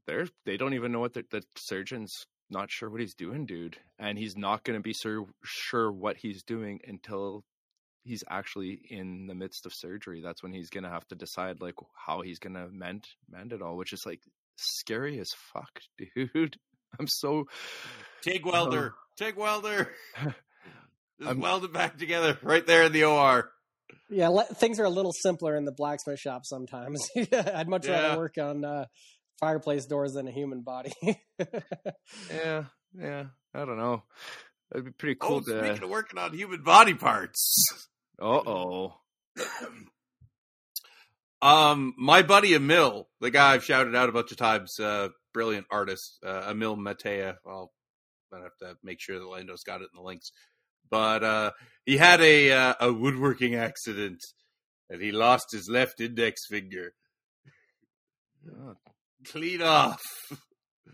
they're 0.06 0.26
they 0.46 0.56
don't 0.56 0.72
even 0.72 0.90
know 0.90 1.00
what 1.00 1.12
the, 1.12 1.22
the 1.30 1.42
surgeon's 1.54 2.10
not 2.48 2.70
sure 2.70 2.88
what 2.88 2.98
he's 3.02 3.12
doing, 3.12 3.44
dude, 3.44 3.76
and 3.98 4.16
he's 4.16 4.38
not 4.38 4.64
going 4.64 4.78
to 4.78 4.82
be 4.82 4.94
sur- 4.94 5.26
sure 5.44 5.92
what 5.92 6.16
he's 6.16 6.42
doing 6.42 6.80
until 6.88 7.44
he's 8.04 8.24
actually 8.30 8.80
in 8.88 9.26
the 9.26 9.34
midst 9.34 9.66
of 9.66 9.72
surgery. 9.74 10.22
That's 10.22 10.42
when 10.42 10.50
he's 10.54 10.70
going 10.70 10.84
to 10.84 10.88
have 10.88 11.06
to 11.08 11.14
decide 11.14 11.60
like 11.60 11.74
how 11.94 12.22
he's 12.22 12.38
going 12.38 12.54
to 12.54 12.68
mend 12.72 13.04
mend 13.30 13.52
it 13.52 13.60
all, 13.60 13.76
which 13.76 13.92
is 13.92 14.00
like 14.06 14.22
scary 14.56 15.18
as 15.20 15.28
fuck, 15.52 15.82
dude. 16.16 16.56
I'm 16.98 17.08
so 17.08 17.44
TIG 18.22 18.46
welder, 18.46 18.94
TIG 19.18 19.36
welder. 19.36 19.90
Just 20.24 20.34
I'm- 21.28 21.38
weld 21.40 21.64
it 21.64 21.72
back 21.74 21.98
together 21.98 22.38
right 22.40 22.66
there 22.66 22.84
in 22.84 22.92
the 22.92 23.04
OR. 23.04 23.50
Yeah 24.10 24.28
le- 24.28 24.44
things 24.44 24.78
are 24.80 24.84
a 24.84 24.90
little 24.90 25.12
simpler 25.12 25.56
in 25.56 25.64
the 25.64 25.72
blacksmith 25.72 26.18
shop 26.18 26.42
sometimes 26.44 27.08
i'd 27.54 27.68
much 27.68 27.86
Yeah. 27.86 28.00
rather 28.02 28.18
work 28.18 28.38
on 28.38 28.64
uh, 28.64 28.84
fireplace 29.40 29.86
doors 29.86 30.12
than 30.14 30.26
a 30.28 30.32
human 30.32 30.62
body 30.62 30.92
yeah 32.30 32.64
yeah. 32.98 33.24
I 33.54 33.64
don't 33.64 33.78
know. 33.78 34.02
It'd 34.72 34.84
be 34.84 34.90
pretty 34.92 35.18
Oh, 35.20 35.26
cool 35.26 35.42
speaking 35.42 35.76
to. 35.76 35.84
of 35.84 35.90
working 35.90 36.18
on 36.18 36.32
human 36.34 36.62
body 36.62 36.92
parts. 36.94 37.64
Uh 38.20 38.24
oh. 38.46 38.94
um, 41.42 41.94
my 41.98 42.22
buddy 42.22 42.54
Emil, 42.54 43.08
the 43.20 43.30
guy 43.30 43.54
I've 43.54 43.64
shouted 43.64 43.94
out 43.96 44.08
a 44.08 44.12
bunch 44.12 44.30
of 44.30 44.36
times, 44.36 44.78
uh, 44.78 45.08
brilliant 45.34 45.66
artist, 45.70 46.18
uh, 46.24 46.46
Emil 46.50 46.76
Matea. 46.76 47.36
I'll 47.46 47.72
I 48.32 48.38
have 48.40 48.56
to 48.60 48.76
make 48.82 49.00
sure 49.00 49.18
that 49.18 49.26
Lando's 49.26 49.62
got 49.64 49.82
it 49.82 49.88
in 49.92 49.96
the 49.96 50.02
links. 50.02 50.30
But 50.92 51.24
uh, 51.24 51.50
he 51.86 51.96
had 51.96 52.20
a 52.20 52.52
uh, 52.52 52.74
a 52.78 52.92
woodworking 52.92 53.54
accident, 53.54 54.20
and 54.90 55.00
he 55.00 55.10
lost 55.10 55.46
his 55.50 55.66
left 55.70 56.02
index 56.02 56.42
finger. 56.46 56.92
Clean 59.24 59.62
off. 59.62 60.02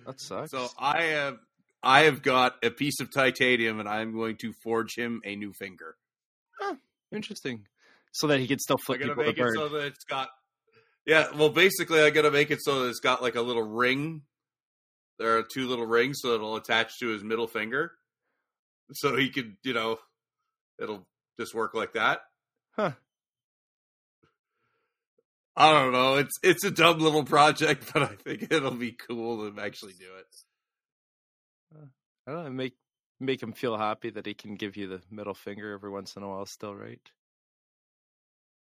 that 0.06 0.20
sucks. 0.20 0.52
So 0.52 0.68
I 0.78 1.02
have 1.02 1.38
I 1.82 2.04
have 2.04 2.22
got 2.22 2.54
a 2.62 2.70
piece 2.70 3.00
of 3.00 3.12
titanium, 3.12 3.80
and 3.80 3.88
I'm 3.88 4.12
going 4.12 4.36
to 4.36 4.52
forge 4.62 4.94
him 4.96 5.20
a 5.24 5.34
new 5.34 5.52
finger. 5.52 5.96
Interesting. 7.10 7.64
So 8.12 8.28
that 8.28 8.38
he 8.38 8.46
can 8.46 8.58
still 8.58 8.78
flip 8.78 9.00
people 9.00 9.16
the 9.16 9.22
make 9.22 9.38
it 9.38 9.40
bird. 9.40 9.54
so 9.56 9.68
that 9.68 9.86
it's 9.86 10.04
got. 10.04 10.28
Yeah, 11.06 11.28
well, 11.34 11.50
basically, 11.50 12.00
I 12.02 12.10
gotta 12.10 12.30
make 12.30 12.52
it 12.52 12.62
so 12.62 12.82
that 12.82 12.90
it's 12.90 13.00
got 13.00 13.20
like 13.20 13.34
a 13.34 13.42
little 13.42 13.62
ring. 13.66 14.22
There 15.18 15.38
are 15.38 15.42
two 15.42 15.66
little 15.66 15.86
rings, 15.86 16.18
so 16.20 16.34
it'll 16.34 16.54
attach 16.54 17.00
to 17.00 17.08
his 17.08 17.24
middle 17.24 17.48
finger, 17.48 17.92
so 18.92 19.16
he 19.16 19.30
could, 19.30 19.56
you 19.62 19.74
know, 19.74 19.98
it'll 20.80 21.06
just 21.38 21.54
work 21.54 21.74
like 21.74 21.94
that. 21.94 22.20
Huh. 22.72 22.92
I 25.56 25.72
don't 25.72 25.92
know. 25.92 26.14
It's 26.16 26.38
it's 26.42 26.64
a 26.64 26.70
dumb 26.70 27.00
little 27.00 27.24
project, 27.24 27.90
but 27.92 28.02
I 28.02 28.14
think 28.14 28.52
it'll 28.52 28.70
be 28.70 28.92
cool 28.92 29.50
to 29.50 29.60
actually 29.60 29.94
do 29.94 30.06
it. 30.18 30.26
I 32.26 32.32
don't 32.32 32.44
know, 32.44 32.50
make 32.50 32.74
make 33.20 33.42
him 33.42 33.52
feel 33.52 33.76
happy 33.76 34.10
that 34.10 34.26
he 34.26 34.34
can 34.34 34.54
give 34.54 34.76
you 34.76 34.86
the 34.86 35.02
middle 35.10 35.34
finger 35.34 35.72
every 35.72 35.90
once 35.90 36.14
in 36.14 36.22
a 36.22 36.28
while 36.28 36.46
still, 36.46 36.74
right? 36.74 37.00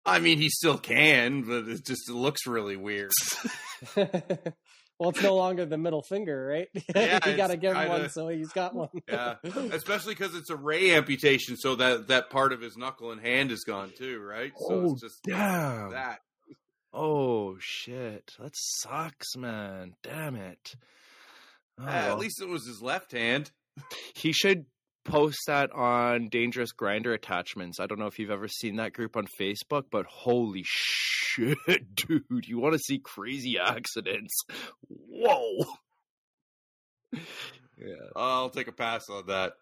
I 0.04 0.18
mean, 0.18 0.38
he 0.38 0.48
still 0.48 0.78
can, 0.78 1.42
but 1.42 1.68
it 1.68 1.84
just 1.84 2.08
it 2.08 2.14
looks 2.14 2.46
really 2.46 2.76
weird. 2.76 3.12
well, 5.00 5.10
it's 5.10 5.22
no 5.22 5.34
longer 5.34 5.64
the 5.66 5.78
middle 5.78 6.02
finger, 6.02 6.46
right? 6.46 6.68
Yeah, 6.94 7.28
you 7.28 7.36
got 7.36 7.48
to 7.48 7.54
it's 7.54 7.62
give 7.62 7.72
him 7.74 7.88
one, 7.88 7.96
kinda- 8.00 8.10
so 8.10 8.28
he's 8.28 8.50
got 8.52 8.74
one. 8.74 8.88
Yeah, 9.08 9.36
especially 9.72 10.14
because 10.14 10.34
it's 10.36 10.50
a 10.50 10.56
ray 10.56 10.94
amputation, 10.94 11.56
so 11.56 11.74
that 11.76 12.06
that 12.08 12.30
part 12.30 12.52
of 12.52 12.60
his 12.60 12.76
knuckle 12.76 13.10
and 13.10 13.20
hand 13.20 13.50
is 13.50 13.64
gone 13.64 13.90
too, 13.96 14.20
right? 14.20 14.52
So 14.56 14.66
Oh, 14.74 14.92
it's 14.92 15.00
just 15.02 15.22
damn. 15.24 15.90
that. 15.90 16.20
Oh 16.92 17.56
shit. 17.60 18.32
That 18.38 18.52
sucks, 18.54 19.36
man. 19.36 19.94
Damn 20.02 20.36
it. 20.36 20.74
Oh, 21.78 21.84
Yeah, 21.86 22.04
well. 22.06 22.12
at 22.12 22.18
least 22.18 22.42
it 22.42 22.48
was 22.48 22.66
his 22.66 22.82
left 22.82 23.12
hand. 23.12 23.50
he 24.14 24.32
should 24.32 24.66
post 25.04 25.38
that 25.46 25.70
on 25.72 26.28
dangerous 26.28 26.72
grinder 26.72 27.12
attachments. 27.14 27.80
I 27.80 27.86
don't 27.86 27.98
know 27.98 28.06
if 28.06 28.18
you've 28.18 28.30
ever 28.30 28.48
seen 28.48 28.76
that 28.76 28.92
group 28.92 29.16
on 29.16 29.26
facebook 29.40 29.84
but 29.90 30.06
holy 30.06 30.62
shit 30.64 31.56
dude 31.94 32.46
you 32.46 32.58
want 32.58 32.74
to 32.74 32.78
see 32.78 32.98
crazy 32.98 33.58
accidents? 33.58 34.34
Whoa. 34.88 35.64
Yeah. 37.12 37.94
I'll 38.14 38.50
take 38.50 38.68
a 38.68 38.72
pass 38.72 39.08
on 39.08 39.26
that. 39.26 39.54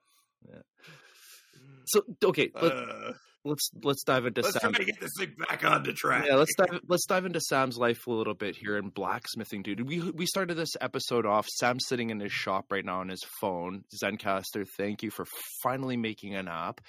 so 1.87 2.03
okay 2.25 2.51
Uh, 2.55 3.13
let's 3.45 3.71
let's 3.83 4.03
dive 4.05 4.27
into 4.27 4.43
let's 4.43 4.59
try 4.59 4.71
to 4.71 4.85
get 4.85 5.01
this 5.01 5.11
thing 5.19 5.35
back 5.49 5.65
on 5.65 5.83
the 5.83 5.93
track. 5.93 6.27
yeah 6.27 6.35
let's 6.35 6.55
dive 6.57 6.81
let's 6.89 7.07
dive 7.07 7.25
into 7.25 7.41
sam's 7.41 7.77
life 7.79 8.07
a 8.07 8.11
little 8.11 8.35
bit 8.35 8.57
here 8.57 8.77
in 8.77 8.89
blacksmithing 8.89 9.63
dude. 9.63 9.87
We 9.89 10.11
we 10.11 10.27
started 10.27 10.57
this 10.57 10.77
episode 10.81 11.27
off 11.27 11.47
sam's 11.47 11.87
sitting 11.87 12.11
in 12.11 12.21
his 12.21 12.33
shop 12.33 12.67
right 12.71 12.85
now 12.85 13.01
on 13.01 13.09
his 13.09 13.23
phone 13.41 13.85
Zencastr 14.03 14.67
thank 14.77 15.03
you 15.03 15.11
for 15.11 15.25
finally 15.63 15.97
making 15.97 16.35
an 16.35 16.49
app. 16.49 16.81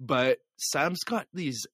But 0.00 0.38
sam's 0.56 1.02
got 1.04 1.26
these 1.32 1.66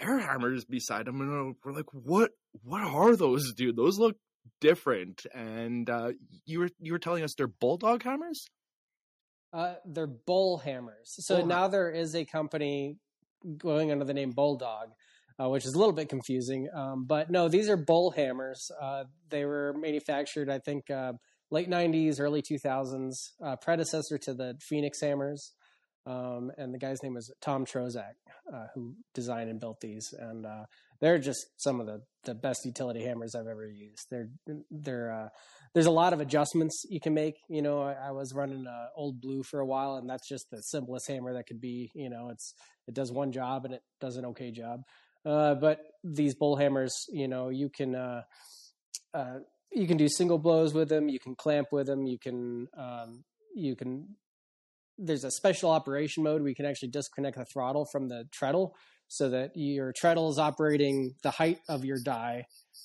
air 0.00 0.18
hammers 0.18 0.64
beside 0.64 1.06
him 1.06 1.20
and 1.20 1.54
we're 1.64 1.72
like 1.72 1.92
what 1.92 2.30
what 2.62 2.82
are 2.82 3.16
those 3.16 3.52
dude? 3.54 3.76
Those 3.76 3.98
look 3.98 4.16
different. 4.60 5.22
And 5.34 5.88
uh 5.88 6.12
you 6.46 6.60
were 6.60 6.70
you 6.80 6.92
were 6.92 6.98
telling 6.98 7.22
us 7.22 7.34
they're 7.36 7.46
bulldog 7.46 8.02
hammers? 8.02 8.46
Uh, 9.52 9.74
they're 9.84 10.06
bull 10.06 10.58
hammers. 10.58 11.12
So 11.18 11.38
Bull- 11.38 11.46
now 11.46 11.66
there 11.68 11.90
is 11.90 12.14
a 12.14 12.24
company 12.24 12.98
going 13.58 13.92
under 13.92 14.04
the 14.04 14.14
name 14.14 14.32
Bulldog, 14.32 14.90
uh, 15.40 15.48
which 15.48 15.64
is 15.64 15.74
a 15.74 15.78
little 15.78 15.92
bit 15.94 16.08
confusing. 16.08 16.68
Um, 16.74 17.04
but 17.06 17.30
no, 17.30 17.48
these 17.48 17.68
are 17.68 17.76
bull 17.76 18.10
hammers. 18.10 18.70
Uh, 18.80 19.04
they 19.28 19.44
were 19.44 19.74
manufactured, 19.78 20.50
I 20.50 20.58
think, 20.58 20.90
uh, 20.90 21.12
late 21.50 21.68
90s, 21.68 22.20
early 22.20 22.42
2000s, 22.42 23.30
uh, 23.44 23.56
predecessor 23.56 24.18
to 24.18 24.34
the 24.34 24.54
Phoenix 24.60 25.00
hammers. 25.00 25.52
Um, 26.06 26.50
and 26.56 26.72
the 26.72 26.78
guy's 26.78 27.02
name 27.02 27.14
was 27.14 27.30
Tom 27.40 27.64
Troszak, 27.64 28.14
uh, 28.52 28.66
who 28.74 28.94
designed 29.14 29.50
and 29.50 29.60
built 29.60 29.80
these. 29.80 30.14
And 30.18 30.46
uh, 30.46 30.64
they're 31.00 31.18
just 31.18 31.46
some 31.56 31.80
of 31.80 31.86
the, 31.86 32.02
the 32.24 32.34
best 32.34 32.64
utility 32.64 33.02
hammers 33.02 33.34
I've 33.34 33.46
ever 33.46 33.66
used. 33.68 34.06
They're 34.10 34.28
they're 34.70 35.12
uh, 35.12 35.28
there's 35.74 35.86
a 35.86 35.90
lot 35.90 36.12
of 36.12 36.20
adjustments 36.20 36.84
you 36.88 37.00
can 37.00 37.14
make. 37.14 37.36
You 37.48 37.62
know, 37.62 37.82
I, 37.82 37.92
I 37.92 38.10
was 38.10 38.34
running 38.34 38.66
uh, 38.66 38.86
Old 38.96 39.20
Blue 39.20 39.42
for 39.42 39.60
a 39.60 39.66
while, 39.66 39.96
and 39.96 40.08
that's 40.08 40.28
just 40.28 40.50
the 40.50 40.62
simplest 40.62 41.08
hammer 41.08 41.32
that 41.34 41.46
could 41.46 41.60
be. 41.60 41.90
You 41.94 42.10
know, 42.10 42.28
it's 42.30 42.54
it 42.86 42.94
does 42.94 43.12
one 43.12 43.32
job 43.32 43.64
and 43.64 43.74
it 43.74 43.82
does 44.00 44.16
an 44.16 44.26
okay 44.26 44.50
job. 44.50 44.82
Uh, 45.24 45.54
but 45.54 45.80
these 46.02 46.34
bull 46.34 46.56
hammers, 46.56 47.04
you 47.10 47.28
know, 47.28 47.50
you 47.50 47.68
can 47.68 47.94
uh, 47.94 48.22
uh, 49.14 49.38
you 49.72 49.86
can 49.86 49.96
do 49.96 50.08
single 50.08 50.38
blows 50.38 50.74
with 50.74 50.88
them. 50.88 51.08
You 51.08 51.20
can 51.20 51.34
clamp 51.34 51.68
with 51.72 51.86
them. 51.86 52.06
You 52.06 52.18
can 52.18 52.68
um, 52.76 53.24
you 53.54 53.76
can. 53.76 54.16
There's 54.98 55.24
a 55.24 55.30
special 55.30 55.70
operation 55.70 56.22
mode 56.22 56.42
where 56.42 56.50
you 56.50 56.54
can 56.54 56.66
actually 56.66 56.90
disconnect 56.90 57.38
the 57.38 57.46
throttle 57.46 57.86
from 57.86 58.08
the 58.08 58.24
treadle, 58.30 58.74
so 59.10 59.28
that 59.28 59.50
your 59.56 59.92
treadle 59.92 60.30
is 60.30 60.38
operating 60.38 61.14
the 61.24 61.32
height 61.32 61.58
of 61.68 61.84
your 61.84 61.98
die, 61.98 62.44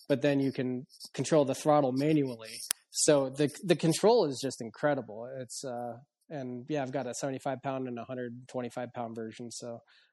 but 0.09 0.23
then 0.23 0.39
you 0.39 0.51
can 0.51 0.87
control 1.13 1.45
the 1.45 1.53
throttle 1.53 1.91
manually. 1.93 2.59
So 2.91 3.29
the 3.29 3.49
the 3.63 3.75
control 3.75 4.25
is 4.25 4.39
just 4.41 4.59
incredible. 4.59 5.29
It's 5.39 5.63
uh 5.63 5.97
and 6.29 6.65
yeah, 6.67 6.81
I've 6.81 6.91
got 6.91 7.05
a 7.05 7.13
75 7.13 7.61
pound 7.61 7.87
and 7.87 7.97
a 7.99 8.01
125 8.01 8.93
pound 8.93 9.15
version. 9.15 9.51
So 9.51 9.67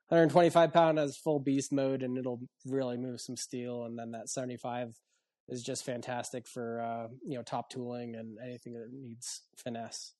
125 0.08 0.72
pound 0.74 0.98
has 0.98 1.16
full 1.24 1.40
beast 1.40 1.72
mode 1.72 2.02
and 2.02 2.18
it'll 2.18 2.40
really 2.66 2.98
move 2.98 3.18
some 3.18 3.36
steel, 3.36 3.84
and 3.84 3.98
then 3.98 4.10
that 4.10 4.28
75 4.28 4.88
is 5.48 5.62
just 5.62 5.86
fantastic 5.86 6.46
for 6.46 6.82
uh, 6.82 7.08
you 7.26 7.38
know 7.38 7.42
top 7.42 7.70
tooling 7.70 8.16
and 8.16 8.36
anything 8.44 8.74
that 8.74 8.92
needs 8.92 9.40
finesse. 9.56 10.12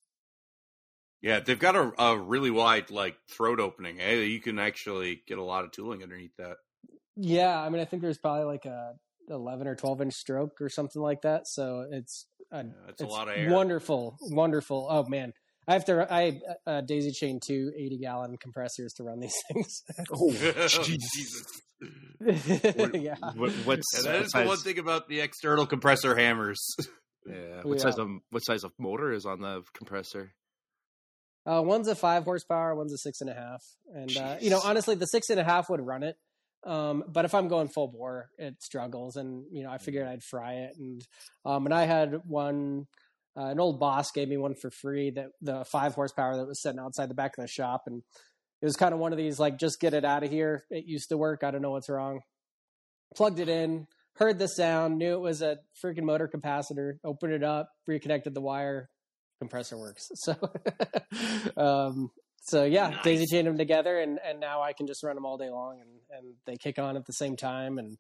Yeah, 1.23 1.39
they've 1.41 1.59
got 1.59 1.77
a, 1.77 1.93
a 2.03 2.19
really 2.19 2.51
wide 2.51 2.91
like 2.91 3.17
throat 3.31 3.61
opening. 3.61 3.97
Hey, 3.99 4.25
you 4.27 4.41
can 4.41 4.59
actually 4.59 5.23
get 5.27 5.39
a 5.39 5.43
lot 5.45 5.65
of 5.65 5.71
tooling 5.71 6.03
underneath 6.03 6.37
that. 6.39 6.57
Yeah, 7.17 7.59
I 7.61 7.69
mean, 7.69 7.81
I 7.81 7.85
think 7.85 8.03
there's 8.03 8.19
probably 8.19 8.45
like 8.45 8.65
a 8.65 8.95
11 9.29 9.67
or 9.69 9.77
12 9.77 10.01
inch 10.03 10.15
stroke 10.15 10.61
or 10.61 10.69
something 10.69 11.01
like 11.01 11.23
that. 11.23 11.47
So 11.47 11.87
it's 11.91 12.27
a, 12.51 12.59
Yeah, 12.65 12.71
that's 12.87 13.03
a 13.03 13.07
lot 13.07 13.29
of 13.29 13.37
air. 13.37 13.51
wonderful, 13.51 14.17
wonderful. 14.21 14.89
Oh 14.91 15.05
man, 15.09 15.33
I 15.69 15.75
have 15.75 15.85
to. 15.87 16.13
I 16.13 16.41
uh, 16.67 16.81
daisy 16.81 17.13
chain 17.13 17.39
two 17.45 17.71
80 17.77 17.99
gallon 17.99 18.37
compressors 18.37 18.93
to 18.95 19.05
run 19.05 19.21
these 19.21 19.37
things. 19.53 19.83
oh 20.13 20.33
Jesus. 20.83 21.45
yeah, 22.95 23.15
what, 23.35 23.53
what's 23.65 23.95
And 23.97 24.05
that 24.07 24.15
what 24.17 24.25
is 24.25 24.31
the 24.33 24.45
one 24.45 24.57
thing 24.59 24.79
about 24.79 25.09
the 25.09 25.21
external 25.21 25.67
compressor 25.67 26.17
hammers. 26.17 26.61
yeah 27.27 27.63
what 27.63 27.79
Yeah. 27.79 27.83
size 27.83 27.99
of 27.99 28.09
what 28.31 28.41
size 28.41 28.65
of 28.65 28.73
motor 28.79 29.13
is 29.13 29.25
on 29.27 29.41
the 29.41 29.63
compressor 29.75 30.33
uh, 31.47 31.63
one's 31.65 31.89
a 31.89 31.95
five 31.95 32.25
horsepower, 32.25 32.75
one's 32.75 32.93
a 32.93 32.99
six 32.99 33.21
and 33.21 33.31
a 33.31 33.35
half, 33.35 33.65
and 33.95 34.17
uh, 34.17 34.37
you 34.41 34.51
know, 34.51 34.61
honestly, 34.65 34.95
the 34.95 35.07
six 35.07 35.31
and 35.31 35.41
a 35.41 35.45
half 35.45 35.69
would 35.71 35.81
run 35.81 36.03
it. 36.03 36.17
Um, 36.65 37.03
but 37.09 37.25
if 37.25 37.35
I'm 37.35 37.49
going 37.49 37.69
full 37.69 37.89
bore, 37.89 38.31
it 38.39 38.63
struggles, 38.63 39.17
and 39.17 39.45
you 39.51 39.65
know, 39.65 39.71
I 39.71 39.79
figured 39.79 40.07
I'd 40.07 40.23
fry 40.23 40.55
it, 40.55 40.77
and 40.79 41.05
um, 41.45 41.67
and 41.67 41.75
I 41.75 41.85
had 41.85 42.21
one. 42.25 42.87
Uh, 43.35 43.47
an 43.47 43.59
old 43.59 43.81
boss 43.81 44.11
gave 44.11 44.29
me 44.29 44.37
one 44.37 44.55
for 44.55 44.71
free 44.71 45.11
that 45.11 45.29
the 45.41 45.65
five 45.65 45.95
horsepower 45.95 46.37
that 46.37 46.47
was 46.47 46.61
sitting 46.61 46.79
outside 46.79 47.09
the 47.09 47.15
back 47.15 47.33
of 47.39 47.43
the 47.43 47.49
shop, 47.49 47.85
and 47.87 48.03
it 48.61 48.65
was 48.65 48.77
kind 48.77 48.95
of 48.95 49.01
one 49.01 49.13
of 49.13 49.19
these 49.19 49.41
like 49.41 49.59
just 49.59 49.81
get 49.81 49.95
it 49.95 50.05
out 50.05 50.23
of 50.23 50.31
here. 50.31 50.65
It 50.71 50.85
used 50.87 51.09
to 51.09 51.17
work. 51.17 51.43
I 51.43 51.51
don't 51.51 51.63
know 51.63 51.71
what's 51.71 51.89
wrong. 51.89 52.21
Plugged 53.17 53.41
it 53.41 53.49
in, 53.49 53.87
heard 54.17 54.39
the 54.39 54.47
sound, 54.47 54.99
knew 54.99 55.15
it 55.15 55.21
was 55.21 55.43
a 55.43 55.59
freaking 55.83 56.05
motor 56.05 56.31
capacitor. 56.33 56.99
Opened 57.05 57.33
it 57.33 57.43
up, 57.43 57.71
reconnected 57.87 58.35
the 58.35 58.41
wire. 58.41 58.89
Compressor 59.43 59.77
works. 59.77 60.11
So, 60.25 60.35
um, 61.57 62.11
so 62.45 62.65
yeah, 62.65 62.91
Nice. 62.91 63.05
daisy 63.05 63.27
chained 63.27 63.47
them 63.49 63.59
together, 63.59 63.99
and 64.01 64.19
and 64.25 64.39
now 64.41 64.63
I 64.63 64.73
can 64.73 64.87
just 64.87 65.03
run 65.03 65.15
them 65.17 65.27
all 65.27 65.37
day 65.37 65.51
long, 65.51 65.81
and 65.81 65.91
and 66.17 66.35
they 66.47 66.57
kick 66.57 66.79
on 66.79 66.97
at 66.97 67.07
the 67.07 67.13
same 67.13 67.37
time, 67.37 67.79
and 67.79 67.99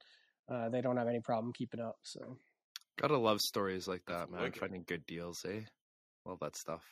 uh, 0.49 0.68
they 0.68 0.80
don't 0.80 0.96
have 0.96 1.08
any 1.08 1.20
problem 1.20 1.52
keeping 1.52 1.80
up. 1.80 1.96
So. 2.02 2.38
gotta 3.00 3.16
love 3.16 3.40
stories 3.40 3.88
like 3.88 4.02
that 4.06 4.30
man 4.30 4.42
wicked. 4.42 4.61
finding 4.61 4.84
good 4.87 5.04
deals 5.06 5.44
eh 5.49 5.62
love 6.26 6.38
that 6.40 6.54
stuff 6.56 6.84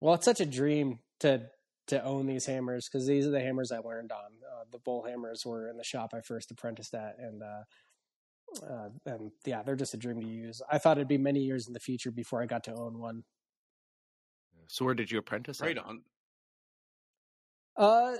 Well, 0.00 0.14
it's 0.14 0.24
such 0.24 0.40
a 0.40 0.46
dream 0.46 0.98
to 1.20 1.42
to 1.88 2.02
own 2.02 2.26
these 2.26 2.46
hammers 2.46 2.88
because 2.88 3.06
these 3.06 3.26
are 3.26 3.30
the 3.30 3.40
hammers 3.40 3.70
I 3.70 3.78
learned 3.78 4.10
on. 4.10 4.30
Uh, 4.52 4.64
the 4.72 4.78
bull 4.78 5.04
hammers 5.04 5.42
were 5.46 5.68
in 5.68 5.76
the 5.76 5.84
shop 5.84 6.10
I 6.14 6.20
first 6.20 6.50
apprenticed 6.50 6.94
at, 6.94 7.14
and 7.18 7.42
uh, 7.42 7.62
uh, 8.68 8.88
and 9.04 9.30
yeah, 9.44 9.62
they're 9.62 9.76
just 9.76 9.94
a 9.94 9.96
dream 9.98 10.20
to 10.20 10.26
use. 10.26 10.60
I 10.70 10.78
thought 10.78 10.98
it'd 10.98 11.08
be 11.08 11.18
many 11.18 11.40
years 11.40 11.66
in 11.66 11.72
the 11.74 11.80
future 11.80 12.10
before 12.10 12.42
I 12.42 12.46
got 12.46 12.64
to 12.64 12.74
own 12.74 12.98
one. 12.98 13.22
So 14.68 14.84
where 14.84 14.94
did 14.94 15.10
you 15.10 15.18
apprentice 15.18 15.60
at? 15.60 15.66
right 15.66 15.78
on. 15.78 16.02
Uh, 17.76 18.16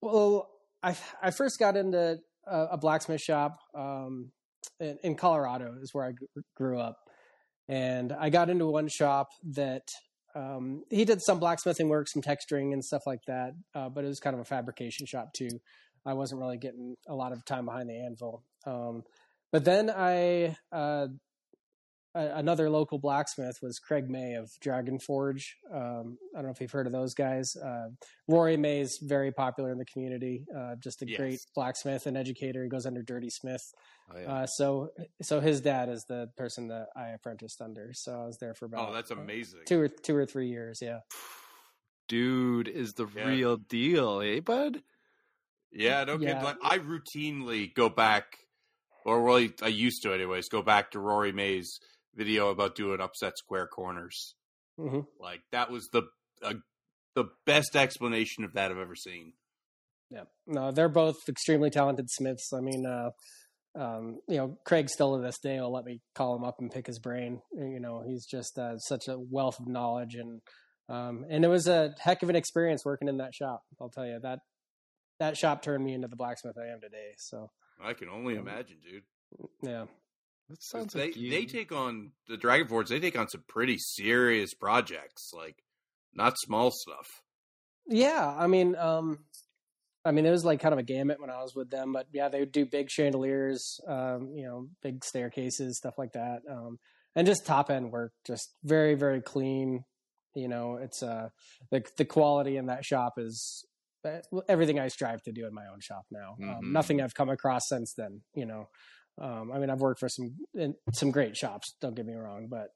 well, 0.00 0.48
I 0.82 0.96
I 1.22 1.30
first 1.30 1.58
got 1.58 1.76
into 1.76 2.18
a, 2.46 2.64
a 2.72 2.78
blacksmith 2.78 3.20
shop 3.20 3.58
um, 3.74 4.32
in, 4.78 4.98
in 5.02 5.14
Colorado 5.14 5.74
is 5.80 5.94
where 5.94 6.06
I 6.06 6.12
grew 6.56 6.78
up, 6.78 6.98
and 7.68 8.12
I 8.12 8.30
got 8.30 8.50
into 8.50 8.66
one 8.66 8.88
shop 8.88 9.28
that 9.52 9.88
um, 10.34 10.84
he 10.90 11.04
did 11.04 11.22
some 11.22 11.38
blacksmithing 11.38 11.88
work, 11.88 12.08
some 12.08 12.22
texturing 12.22 12.72
and 12.72 12.84
stuff 12.84 13.02
like 13.06 13.24
that, 13.26 13.52
uh, 13.74 13.88
but 13.88 14.04
it 14.04 14.08
was 14.08 14.20
kind 14.20 14.34
of 14.34 14.40
a 14.40 14.44
fabrication 14.44 15.06
shop 15.06 15.32
too. 15.32 15.60
I 16.06 16.14
wasn't 16.14 16.40
really 16.40 16.56
getting 16.56 16.96
a 17.08 17.14
lot 17.14 17.32
of 17.32 17.44
time 17.44 17.66
behind 17.66 17.88
the 17.88 18.04
anvil. 18.04 18.42
Um, 18.66 19.02
but 19.52 19.64
then 19.64 19.90
I 19.90 20.56
uh, 20.72 21.08
another 22.14 22.68
local 22.68 22.98
blacksmith 22.98 23.58
was 23.62 23.78
Craig 23.78 24.10
May 24.10 24.34
of 24.34 24.50
Dragon 24.60 24.98
Forge. 24.98 25.56
Um, 25.72 26.18
I 26.34 26.38
don't 26.38 26.46
know 26.46 26.50
if 26.50 26.60
you've 26.60 26.70
heard 26.70 26.86
of 26.86 26.92
those 26.92 27.14
guys. 27.14 27.56
Uh, 27.56 27.88
Rory 28.26 28.56
May 28.56 28.80
is 28.80 28.98
very 28.98 29.32
popular 29.32 29.70
in 29.70 29.78
the 29.78 29.84
community. 29.84 30.44
Uh, 30.56 30.74
just 30.76 31.02
a 31.02 31.08
yes. 31.08 31.18
great 31.18 31.40
blacksmith 31.54 32.06
and 32.06 32.16
educator. 32.16 32.62
He 32.62 32.68
goes 32.68 32.86
under 32.86 33.02
Dirty 33.02 33.30
Smith. 33.30 33.62
Oh, 34.12 34.18
yeah. 34.18 34.32
uh, 34.32 34.46
so, 34.46 34.90
so 35.22 35.40
his 35.40 35.60
dad 35.60 35.88
is 35.88 36.04
the 36.04 36.28
person 36.36 36.68
that 36.68 36.88
I 36.96 37.08
apprenticed 37.08 37.60
under. 37.60 37.92
So 37.92 38.20
I 38.20 38.26
was 38.26 38.38
there 38.38 38.54
for 38.54 38.64
about. 38.64 38.88
Oh, 38.88 38.92
that's 38.92 39.10
amazing. 39.10 39.60
two 39.66 39.80
or 39.80 39.88
two 39.88 40.16
or 40.16 40.26
three 40.26 40.48
years. 40.48 40.80
Yeah. 40.82 41.00
Dude 42.08 42.66
is 42.66 42.94
the 42.94 43.06
yeah. 43.14 43.24
real 43.24 43.56
deal, 43.56 44.20
eh, 44.20 44.40
bud? 44.40 44.82
Yeah, 45.72 46.02
no 46.02 46.18
yeah. 46.18 46.42
Like, 46.42 46.56
I 46.60 46.78
routinely 46.78 47.72
go 47.72 47.88
back, 47.88 48.36
or 49.04 49.22
really, 49.22 49.52
I 49.62 49.68
used 49.68 50.02
to, 50.02 50.12
anyways. 50.12 50.48
Go 50.48 50.62
back 50.62 50.90
to 50.90 50.98
Rory 50.98 51.30
May's 51.30 51.78
video 52.14 52.50
about 52.50 52.74
doing 52.74 53.00
upset 53.00 53.38
square 53.38 53.66
corners. 53.66 54.34
Mm-hmm. 54.78 55.00
Like 55.18 55.40
that 55.52 55.70
was 55.70 55.88
the 55.92 56.02
uh, 56.42 56.54
the 57.14 57.24
best 57.46 57.76
explanation 57.76 58.44
of 58.44 58.54
that 58.54 58.70
I've 58.70 58.78
ever 58.78 58.96
seen. 58.96 59.32
Yeah, 60.10 60.24
no, 60.46 60.72
they're 60.72 60.88
both 60.88 61.16
extremely 61.28 61.70
talented 61.70 62.10
smiths. 62.10 62.52
I 62.52 62.60
mean, 62.60 62.84
uh, 62.84 63.10
um, 63.78 64.18
you 64.28 64.36
know, 64.36 64.58
Craig 64.64 64.88
still 64.88 65.16
to 65.16 65.22
this 65.22 65.38
day 65.38 65.60
will 65.60 65.72
let 65.72 65.84
me 65.84 66.00
call 66.14 66.34
him 66.36 66.44
up 66.44 66.56
and 66.58 66.70
pick 66.70 66.86
his 66.86 66.98
brain. 66.98 67.40
You 67.52 67.80
know, 67.80 68.02
he's 68.06 68.26
just 68.26 68.58
uh, 68.58 68.78
such 68.78 69.06
a 69.08 69.16
wealth 69.18 69.60
of 69.60 69.68
knowledge, 69.68 70.14
and 70.14 70.40
um, 70.88 71.24
and 71.30 71.44
it 71.44 71.48
was 71.48 71.68
a 71.68 71.94
heck 72.00 72.22
of 72.22 72.30
an 72.30 72.36
experience 72.36 72.84
working 72.84 73.08
in 73.08 73.18
that 73.18 73.34
shop. 73.34 73.62
I'll 73.80 73.90
tell 73.90 74.06
you 74.06 74.18
that 74.22 74.40
that 75.20 75.36
shop 75.36 75.62
turned 75.62 75.84
me 75.84 75.94
into 75.94 76.08
the 76.08 76.16
blacksmith 76.16 76.56
I 76.58 76.72
am 76.72 76.80
today. 76.80 77.12
So 77.18 77.50
I 77.80 77.92
can 77.92 78.08
only 78.08 78.36
um, 78.36 78.48
imagine, 78.48 78.78
dude. 78.82 79.04
Yeah, 79.62 79.84
that 80.50 80.62
sounds 80.62 80.92
they 80.92 81.06
like 81.06 81.16
you. 81.16 81.30
they 81.30 81.46
take 81.46 81.70
on 81.70 82.10
the 82.28 82.36
Dragon 82.36 82.66
Forge. 82.66 82.88
They 82.88 83.00
take 83.00 83.18
on 83.18 83.28
some 83.28 83.44
pretty 83.48 83.78
serious 83.78 84.52
projects, 84.52 85.30
like 85.32 85.62
not 86.12 86.34
small 86.38 86.72
stuff. 86.72 87.06
Yeah, 87.86 88.34
I 88.36 88.48
mean, 88.48 88.74
um, 88.76 89.20
I 90.04 90.10
mean, 90.10 90.26
it 90.26 90.30
was 90.30 90.44
like 90.44 90.60
kind 90.60 90.72
of 90.72 90.78
a 90.78 90.84
gamut 90.84 91.20
when 91.20 91.30
I 91.30 91.40
was 91.40 91.54
with 91.54 91.70
them, 91.70 91.92
but 91.92 92.06
yeah, 92.12 92.28
they 92.28 92.40
would 92.40 92.52
do 92.52 92.66
big 92.66 92.90
chandeliers, 92.90 93.80
um, 93.86 94.32
you 94.34 94.44
know, 94.44 94.68
big 94.82 95.04
staircases, 95.04 95.76
stuff 95.78 95.94
like 95.98 96.12
that, 96.12 96.40
um, 96.50 96.78
and 97.14 97.26
just 97.26 97.46
top 97.46 97.70
end 97.70 97.92
work, 97.92 98.12
just 98.26 98.52
very, 98.64 98.94
very 98.94 99.20
clean. 99.20 99.84
You 100.34 100.48
know, 100.48 100.76
it's 100.76 101.02
uh, 101.02 101.28
the 101.70 101.84
the 101.96 102.04
quality 102.04 102.56
in 102.56 102.66
that 102.66 102.84
shop 102.84 103.14
is 103.18 103.64
uh, 104.04 104.18
everything 104.48 104.80
I 104.80 104.88
strive 104.88 105.22
to 105.22 105.32
do 105.32 105.46
in 105.46 105.54
my 105.54 105.66
own 105.72 105.80
shop 105.80 106.06
now. 106.10 106.36
Um, 106.42 106.48
mm-hmm. 106.48 106.72
nothing 106.72 107.00
I've 107.00 107.14
come 107.14 107.28
across 107.28 107.68
since 107.68 107.94
then. 107.96 108.22
You 108.34 108.46
know, 108.46 108.68
um, 109.20 109.52
I 109.52 109.58
mean, 109.58 109.70
I've 109.70 109.80
worked 109.80 110.00
for 110.00 110.08
some 110.08 110.34
some 110.92 111.10
great 111.10 111.36
shops. 111.36 111.74
Don't 111.80 111.94
get 111.94 112.06
me 112.06 112.14
wrong, 112.14 112.48
but 112.50 112.68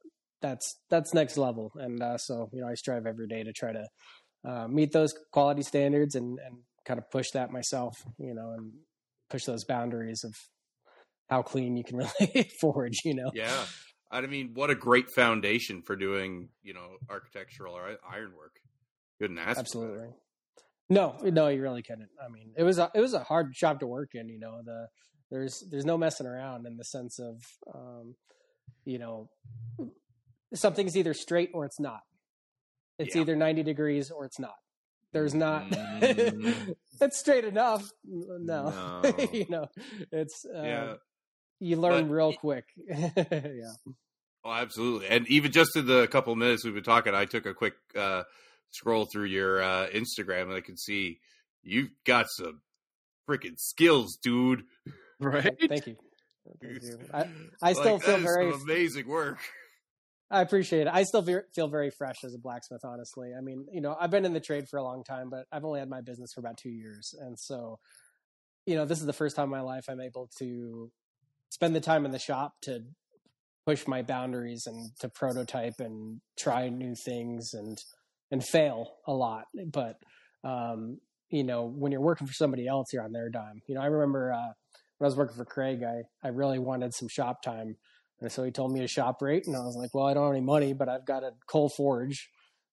that's 0.43 0.79
that's 0.91 1.15
next 1.15 1.39
level. 1.39 1.73
And 1.77 2.03
uh, 2.03 2.19
so, 2.19 2.51
you 2.53 2.61
know, 2.61 2.69
I 2.69 2.75
strive 2.75 3.07
every 3.07 3.27
day 3.27 3.43
to 3.43 3.53
try 3.53 3.73
to 3.73 3.87
uh, 4.47 4.69
meet 4.69 4.93
those 4.93 5.15
quality 5.33 5.63
standards 5.63 6.15
and 6.15 6.39
and 6.45 6.59
kind 6.85 6.99
of 6.99 7.11
push 7.11 7.31
that 7.33 7.51
myself. 7.51 7.97
You 8.19 8.35
know, 8.35 8.53
and 8.57 8.73
push 9.31 9.45
those 9.45 9.65
boundaries 9.65 10.23
of 10.23 10.35
how 11.31 11.43
clean 11.43 11.77
you 11.77 11.85
can 11.85 11.97
really 12.21 12.51
forge. 12.61 13.01
You 13.05 13.15
know. 13.15 13.31
Yeah. 13.35 13.65
I 14.11 14.21
mean, 14.27 14.51
what 14.55 14.71
a 14.71 14.77
great 14.77 15.07
foundation 15.11 15.83
for 15.83 15.97
doing, 15.97 16.51
you 16.63 16.73
know, 16.73 16.99
architectural 17.11 17.75
or 17.75 17.97
ironwork. 18.09 18.53
Couldn't 19.21 19.39
ask. 19.39 19.59
Absolutely. 19.59 20.11
No, 20.89 21.17
no, 21.23 21.49
you 21.49 21.63
really 21.63 21.83
couldn't. 21.83 22.11
I 22.25 22.29
mean, 22.29 22.53
it 22.57 22.63
was 22.63 22.79
a, 22.79 22.91
it 22.95 23.01
was 23.01 23.15
a 23.15 23.25
hard 23.25 23.57
shop 23.57 23.81
to 23.81 23.87
work 23.87 24.11
in. 24.15 24.29
You 24.29 24.39
know, 24.39 24.61
the 24.65 24.87
there's 25.31 25.65
there's 25.71 25.85
no 25.85 25.99
messing 25.99 26.27
around 26.27 26.67
in 26.67 26.77
the 26.77 26.85
sense 26.85 27.19
of 27.19 27.43
um, 27.75 28.15
you 28.85 28.99
know 28.99 29.29
something's 30.55 30.97
either 30.97 31.15
straight 31.15 31.51
or 31.53 31.65
it's 31.65 31.81
not. 31.81 32.01
It's 32.99 33.15
yeah. 33.15 33.23
either 33.23 33.37
90 33.37 33.63
degrees 33.65 34.11
or 34.11 34.25
it's 34.25 34.39
not. 34.39 34.55
There's 35.13 35.35
not. 35.35 35.69
Mm. 35.71 36.75
it's 37.01 37.19
straight 37.19 37.45
enough. 37.45 37.89
No, 38.05 39.01
no. 39.03 39.29
you 39.33 39.47
know, 39.49 39.67
it's 40.13 40.45
uh, 40.45 40.63
yeah. 40.63 40.95
You 41.61 41.77
learn 41.77 42.09
but, 42.09 42.15
real 42.15 42.33
quick. 42.33 42.65
yeah. 42.89 43.73
Oh, 44.45 44.53
absolutely. 44.53 45.09
And 45.09 45.27
even 45.29 45.53
just 45.53 45.77
in 45.77 45.87
the 45.87 46.07
couple 46.09 46.33
of 46.33 46.39
minutes 46.39 46.65
we've 46.65 46.75
been 46.75 46.83
talking, 46.83 47.15
I 47.15 47.25
took 47.25 47.47
a 47.47 47.55
quick 47.55 47.75
uh, 47.97 48.25
scroll 48.71 49.07
through 49.07 49.27
your 49.27 49.63
uh, 49.63 49.87
Instagram 49.89 50.43
and 50.43 50.55
I 50.55 50.61
can 50.61 50.77
see 50.77 51.21
you've 51.63 51.91
got 52.05 52.27
some 52.29 52.61
freaking 53.29 53.57
skills, 53.57 54.19
dude. 54.21 54.65
Right. 55.21 55.57
Thank 55.69 55.87
you. 55.87 55.97
Thank 56.61 56.83
you. 56.83 56.99
I, 57.13 57.27
I 57.63 57.73
still 57.73 57.95
like, 57.95 58.03
feel 58.03 58.19
very 58.19 58.53
amazing 58.53 59.07
work. 59.07 59.39
I 60.31 60.41
appreciate 60.41 60.89
it. 60.89 60.91
I 60.93 61.05
still 61.05 61.23
feel 61.55 61.69
very 61.69 61.91
fresh 61.91 62.25
as 62.25 62.35
a 62.35 62.39
blacksmith, 62.39 62.81
honestly. 62.85 63.33
I 63.37 63.41
mean, 63.41 63.67
you 63.73 63.81
know, 63.81 63.97
I've 63.99 64.11
been 64.11 64.25
in 64.25 64.33
the 64.33 64.41
trade 64.41 64.69
for 64.69 64.79
a 64.79 64.83
long 64.83 65.05
time, 65.05 65.31
but 65.31 65.47
I've 65.53 65.65
only 65.65 65.81
had 65.81 65.89
my 65.89 66.01
business 66.01 66.33
for 66.33 66.41
about 66.41 66.57
two 66.57 66.71
years. 66.71 67.15
And 67.21 67.39
so, 67.39 67.79
you 68.67 68.75
know, 68.75 68.85
this 68.85 68.99
is 68.99 69.07
the 69.07 69.13
first 69.13 69.37
time 69.37 69.45
in 69.45 69.51
my 69.51 69.61
life 69.61 69.85
I'm 69.89 70.01
able 70.01 70.29
to 70.39 70.91
spend 71.51 71.77
the 71.77 71.81
time 71.81 72.05
in 72.05 72.11
the 72.11 72.19
shop 72.19 72.55
to 72.63 72.81
push 73.67 73.87
my 73.87 74.03
boundaries 74.03 74.67
and 74.67 74.91
to 75.01 75.09
prototype 75.09 75.79
and 75.79 76.21
try 76.39 76.69
new 76.69 76.95
things 76.95 77.55
and, 77.55 77.79
and 78.31 78.45
fail 78.45 78.95
a 79.07 79.13
lot. 79.13 79.45
But, 79.73 79.99
um, 80.43 80.99
you 81.31 81.45
know, 81.45 81.65
when 81.65 81.93
you're 81.93 82.01
working 82.01 82.27
for 82.27 82.35
somebody 82.35 82.67
else, 82.67 82.93
you're 82.93 83.05
on 83.05 83.13
their 83.13 83.31
dime. 83.31 83.63
You 83.69 83.77
know, 83.77 83.83
I 83.83 83.87
remember, 83.87 84.33
uh, 84.33 84.53
when 85.05 85.09
I 85.09 85.13
was 85.13 85.17
working 85.19 85.37
for 85.37 85.45
Craig, 85.45 85.83
I, 85.83 86.05
I 86.27 86.31
really 86.31 86.59
wanted 86.59 86.95
some 86.95 87.09
shop 87.09 87.43
time. 87.43 87.77
And 88.23 88.33
so 88.33 88.43
he 88.43 88.51
told 88.51 88.73
me 88.73 88.83
a 88.83 88.89
shop 88.89 89.21
rate, 89.21 89.47
and 89.47 89.55
I 89.55 89.59
was 89.59 89.77
like, 89.77 89.93
well, 89.93 90.07
I 90.07 90.15
don't 90.15 90.25
have 90.25 90.33
any 90.33 90.41
money, 90.41 90.73
but 90.73 90.89
I've 90.89 91.05
got 91.05 91.23
a 91.23 91.33
coal 91.47 91.69
forge. 91.69 92.31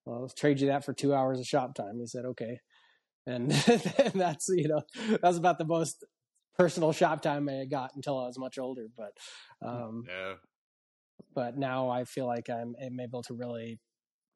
I'll 0.07 0.31
trade 0.37 0.61
you 0.61 0.67
that 0.67 0.85
for 0.85 0.93
two 0.93 1.13
hours 1.13 1.39
of 1.39 1.45
shop 1.45 1.75
time. 1.75 1.99
He 1.99 2.07
said, 2.07 2.23
okay. 2.23 2.59
And, 3.27 3.51
and 3.97 4.13
that's, 4.13 4.47
you 4.47 4.69
know, 4.69 4.81
that's 5.21 5.35
about 5.35 5.57
the 5.57 5.65
most 5.65 6.05
personal 6.57 6.93
shop 6.93 7.21
time 7.21 7.49
I 7.49 7.65
got 7.65 7.91
until 7.95 8.17
I 8.17 8.27
was 8.27 8.39
much 8.39 8.57
older. 8.57 8.87
But, 8.95 9.11
um, 9.67 10.05
yeah. 10.07 10.35
but 11.35 11.57
now 11.57 11.89
I 11.89 12.05
feel 12.05 12.27
like 12.27 12.49
I'm, 12.49 12.75
I'm 12.81 12.97
able 13.01 13.23
to 13.23 13.33
really, 13.33 13.77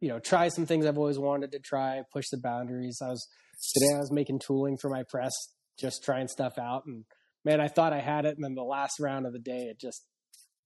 you 0.01 0.09
know, 0.09 0.19
try 0.19 0.49
some 0.49 0.65
things 0.65 0.85
I've 0.85 0.97
always 0.97 1.17
wanted 1.17 1.53
to 1.53 1.59
try, 1.59 2.01
push 2.11 2.25
the 2.29 2.39
boundaries. 2.39 2.99
I 3.01 3.07
was, 3.07 3.25
today 3.73 3.95
I 3.95 3.99
was 3.99 4.11
making 4.11 4.39
tooling 4.39 4.75
for 4.75 4.89
my 4.89 5.03
press, 5.09 5.31
just 5.79 6.03
trying 6.03 6.27
stuff 6.27 6.57
out 6.57 6.83
and, 6.85 7.05
man, 7.45 7.61
I 7.61 7.67
thought 7.67 7.93
I 7.93 8.01
had 8.01 8.25
it, 8.25 8.35
and 8.35 8.43
then 8.43 8.55
the 8.55 8.63
last 8.63 8.99
round 8.99 9.25
of 9.25 9.33
the 9.33 9.39
day, 9.39 9.67
it 9.69 9.79
just 9.79 10.03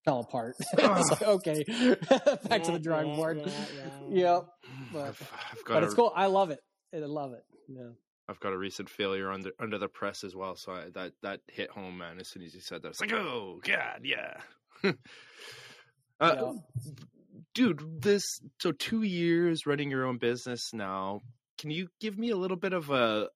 fell 0.06 0.22
apart. 0.22 0.56
it's 0.74 1.12
like, 1.12 1.22
okay, 1.22 1.64
back 2.48 2.64
to 2.64 2.72
the 2.72 2.80
drawing 2.82 3.16
board. 3.16 3.42
Yeah, 3.46 3.52
yeah, 4.10 4.34
yep, 4.34 4.46
but, 4.92 5.16
but 5.68 5.84
it's 5.84 5.94
cool. 5.94 6.12
I 6.16 6.28
love 6.28 6.50
it. 6.50 6.60
I 6.94 6.98
love 7.00 7.34
it. 7.34 7.44
Yeah. 7.68 7.90
I've 8.28 8.40
got 8.40 8.54
a 8.54 8.58
recent 8.58 8.90
failure 8.90 9.32
under 9.32 9.52
under 9.60 9.80
the 9.80 9.88
press 9.88 10.24
as 10.24 10.36
well, 10.36 10.56
so 10.56 10.72
I, 10.72 10.84
that 10.94 11.14
that 11.24 11.42
hit 11.48 11.72
home, 11.72 11.98
man. 11.98 12.20
As 12.20 12.30
soon 12.30 12.44
as 12.44 12.54
you 12.54 12.62
said 12.62 12.84
that, 12.84 12.90
it's 12.90 13.02
like, 13.02 13.12
oh 13.12 13.60
god, 13.64 14.02
yeah. 14.04 14.36
uh, 14.84 14.94
yeah. 16.22 16.52
Dude, 17.56 18.02
this 18.02 18.24
so 18.62 18.72
two 18.72 19.02
years 19.02 19.66
running 19.66 19.90
your 19.90 20.06
own 20.06 20.18
business 20.20 20.70
now. 20.74 21.22
Can 21.58 21.72
you 21.72 21.88
give 22.00 22.18
me 22.18 22.30
a 22.30 22.38
little 22.38 22.56
bit 22.56 22.72
of 22.72 22.90
a 22.92 23.30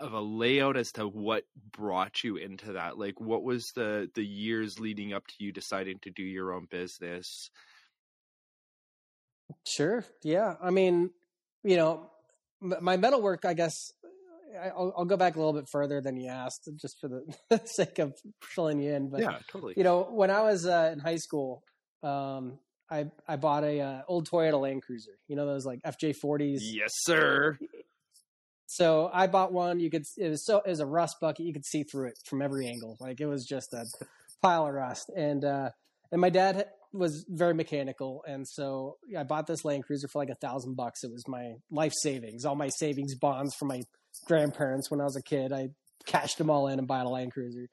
of 0.00 0.12
a 0.12 0.20
layout 0.20 0.76
as 0.76 0.92
to 0.92 1.06
what 1.06 1.44
brought 1.72 2.24
you 2.24 2.36
into 2.36 2.72
that 2.72 2.98
like 2.98 3.20
what 3.20 3.42
was 3.42 3.70
the 3.74 4.10
the 4.14 4.24
years 4.24 4.80
leading 4.80 5.12
up 5.12 5.26
to 5.26 5.34
you 5.38 5.52
deciding 5.52 5.98
to 6.00 6.10
do 6.10 6.22
your 6.22 6.52
own 6.52 6.66
business 6.70 7.50
sure 9.66 10.04
yeah 10.22 10.54
i 10.62 10.70
mean 10.70 11.10
you 11.62 11.76
know 11.76 12.10
my 12.60 12.96
metal 12.96 13.20
work 13.20 13.44
i 13.44 13.54
guess 13.54 13.92
I'll, 14.60 14.92
I'll, 14.98 15.04
go 15.04 15.16
back 15.16 15.36
a 15.36 15.38
little 15.38 15.52
bit 15.52 15.68
further 15.70 16.00
than 16.00 16.16
you 16.16 16.28
asked 16.28 16.68
just 16.74 16.98
for 17.00 17.08
the 17.08 17.60
sake 17.66 18.00
of 18.00 18.14
filling 18.42 18.80
you 18.80 18.92
in 18.92 19.08
but 19.08 19.20
yeah 19.20 19.38
totally 19.48 19.74
you 19.76 19.84
know 19.84 20.08
when 20.10 20.30
i 20.30 20.40
was 20.42 20.66
uh, 20.66 20.90
in 20.92 20.98
high 20.98 21.16
school 21.16 21.62
um, 22.02 22.58
I, 22.90 23.06
I 23.28 23.36
bought 23.36 23.62
a 23.62 23.80
uh, 23.80 24.02
old 24.08 24.28
Toyota 24.28 24.60
Land 24.60 24.82
Cruiser. 24.82 25.12
You 25.28 25.36
know 25.36 25.46
those 25.46 25.64
like 25.64 25.80
FJ40s. 25.82 26.58
Yes, 26.60 26.90
sir. 27.02 27.56
So 28.70 29.10
I 29.12 29.26
bought 29.26 29.52
one. 29.52 29.80
You 29.80 29.90
could 29.90 30.04
it 30.16 30.28
was 30.28 30.46
so 30.46 30.58
it 30.58 30.68
was 30.68 30.78
a 30.78 30.86
rust 30.86 31.16
bucket. 31.20 31.44
You 31.44 31.52
could 31.52 31.66
see 31.66 31.82
through 31.82 32.10
it 32.10 32.18
from 32.24 32.40
every 32.40 32.68
angle. 32.68 32.96
Like 33.00 33.20
it 33.20 33.26
was 33.26 33.44
just 33.44 33.72
a 33.72 33.84
pile 34.42 34.68
of 34.68 34.72
rust. 34.72 35.10
And 35.16 35.44
uh, 35.44 35.70
and 36.12 36.20
my 36.20 36.30
dad 36.30 36.66
was 36.92 37.24
very 37.28 37.52
mechanical, 37.52 38.22
and 38.28 38.46
so 38.46 38.98
I 39.18 39.24
bought 39.24 39.48
this 39.48 39.64
Land 39.64 39.86
Cruiser 39.86 40.06
for 40.06 40.20
like 40.20 40.30
a 40.30 40.36
thousand 40.36 40.76
bucks. 40.76 41.02
It 41.02 41.10
was 41.10 41.26
my 41.26 41.54
life 41.72 41.92
savings, 42.00 42.44
all 42.44 42.54
my 42.54 42.68
savings 42.68 43.16
bonds 43.16 43.56
from 43.56 43.68
my 43.68 43.82
grandparents 44.26 44.88
when 44.88 45.00
I 45.00 45.04
was 45.04 45.16
a 45.16 45.22
kid. 45.22 45.52
I 45.52 45.70
cashed 46.06 46.38
them 46.38 46.48
all 46.48 46.68
in 46.68 46.78
and 46.78 46.86
bought 46.86 47.06
a 47.06 47.08
Land 47.08 47.32
Cruiser. 47.32 47.66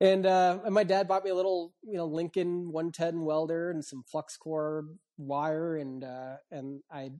and 0.00 0.26
uh, 0.26 0.58
and 0.64 0.74
my 0.74 0.82
dad 0.82 1.06
bought 1.06 1.22
me 1.22 1.30
a 1.30 1.36
little 1.36 1.72
you 1.84 1.96
know 1.96 2.06
Lincoln 2.06 2.72
110 2.72 3.24
welder 3.24 3.70
and 3.70 3.84
some 3.84 4.02
flux 4.10 4.36
core 4.36 4.86
wire 5.16 5.76
and 5.76 6.02
uh, 6.02 6.38
and 6.50 6.80
I 6.90 7.10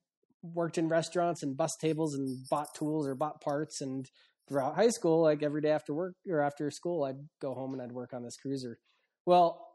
worked 0.53 0.79
in 0.79 0.89
restaurants 0.89 1.43
and 1.43 1.57
bus 1.57 1.77
tables 1.81 2.15
and 2.15 2.39
bought 2.51 2.75
tools 2.75 3.07
or 3.07 3.15
bought 3.15 3.41
parts 3.41 3.81
and 3.81 4.07
throughout 4.49 4.75
high 4.75 4.91
school 4.91 5.23
like 5.23 5.43
every 5.43 5.63
day 5.63 5.71
after 5.71 5.95
work 5.95 6.15
or 6.29 6.41
after 6.41 6.71
school 6.71 7.05
I'd 7.05 7.17
go 7.41 7.55
home 7.55 7.73
and 7.73 7.81
I'd 7.81 7.93
work 7.93 8.13
on 8.13 8.23
this 8.23 8.37
cruiser. 8.37 8.79
Well, 9.25 9.67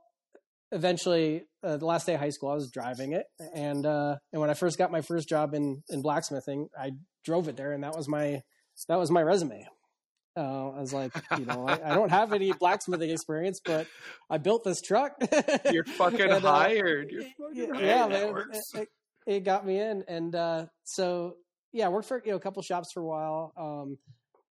eventually 0.71 1.43
uh, 1.63 1.77
the 1.77 1.85
last 1.85 2.05
day 2.05 2.13
of 2.13 2.19
high 2.19 2.29
school 2.29 2.49
I 2.49 2.55
was 2.55 2.69
driving 2.69 3.13
it 3.13 3.25
and 3.55 3.85
uh, 3.85 4.17
and 4.31 4.39
when 4.39 4.51
I 4.51 4.53
first 4.53 4.77
got 4.77 4.91
my 4.91 5.01
first 5.01 5.27
job 5.27 5.55
in 5.55 5.81
in 5.89 6.01
blacksmithing 6.01 6.67
I 6.77 6.91
drove 7.25 7.47
it 7.47 7.57
there 7.57 7.71
and 7.71 7.83
that 7.83 7.95
was 7.95 8.07
my 8.07 8.41
that 8.87 8.99
was 8.99 9.09
my 9.09 9.23
resume 9.23 9.65
uh, 10.37 10.69
I 10.69 10.79
was 10.79 10.93
like, 10.93 11.11
you 11.37 11.45
know, 11.45 11.67
I, 11.67 11.91
I, 11.91 11.95
don't 11.95 12.11
have 12.11 12.31
any 12.31 12.53
blacksmithing 12.53 13.09
experience, 13.09 13.59
but 13.65 13.87
I 14.29 14.37
built 14.37 14.63
this 14.63 14.79
truck. 14.79 15.13
You're 15.69 15.83
fucking 15.97 16.21
and, 16.21 16.45
uh, 16.45 16.53
hired. 16.53 17.09
You're 17.11 17.23
fucking 17.23 17.75
yeah, 17.75 18.07
hired. 18.07 18.49
man. 18.49 18.85
It, 19.29 19.43
got 19.43 19.63
me 19.63 19.79
in, 19.79 20.03
and 20.07 20.33
uh, 20.33 20.65
so 20.83 21.35
yeah, 21.71 21.85
I 21.85 21.89
worked 21.89 22.07
for 22.07 22.19
you 22.25 22.31
know 22.31 22.37
a 22.37 22.39
couple 22.39 22.63
shops 22.63 22.91
for 22.91 23.01
a 23.01 23.05
while. 23.05 23.53
Um, 23.55 23.97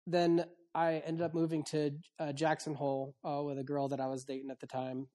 then 0.05 0.45
I 0.73 1.01
ended 1.05 1.21
up 1.21 1.33
moving 1.33 1.63
to 1.71 1.91
uh, 2.19 2.33
Jackson 2.33 2.75
Hole 2.75 3.15
uh, 3.23 3.41
with 3.41 3.57
a 3.57 3.63
girl 3.63 3.87
that 3.87 4.01
I 4.01 4.07
was 4.07 4.25
dating 4.25 4.51
at 4.51 4.59
the 4.59 4.67
time, 4.67 5.07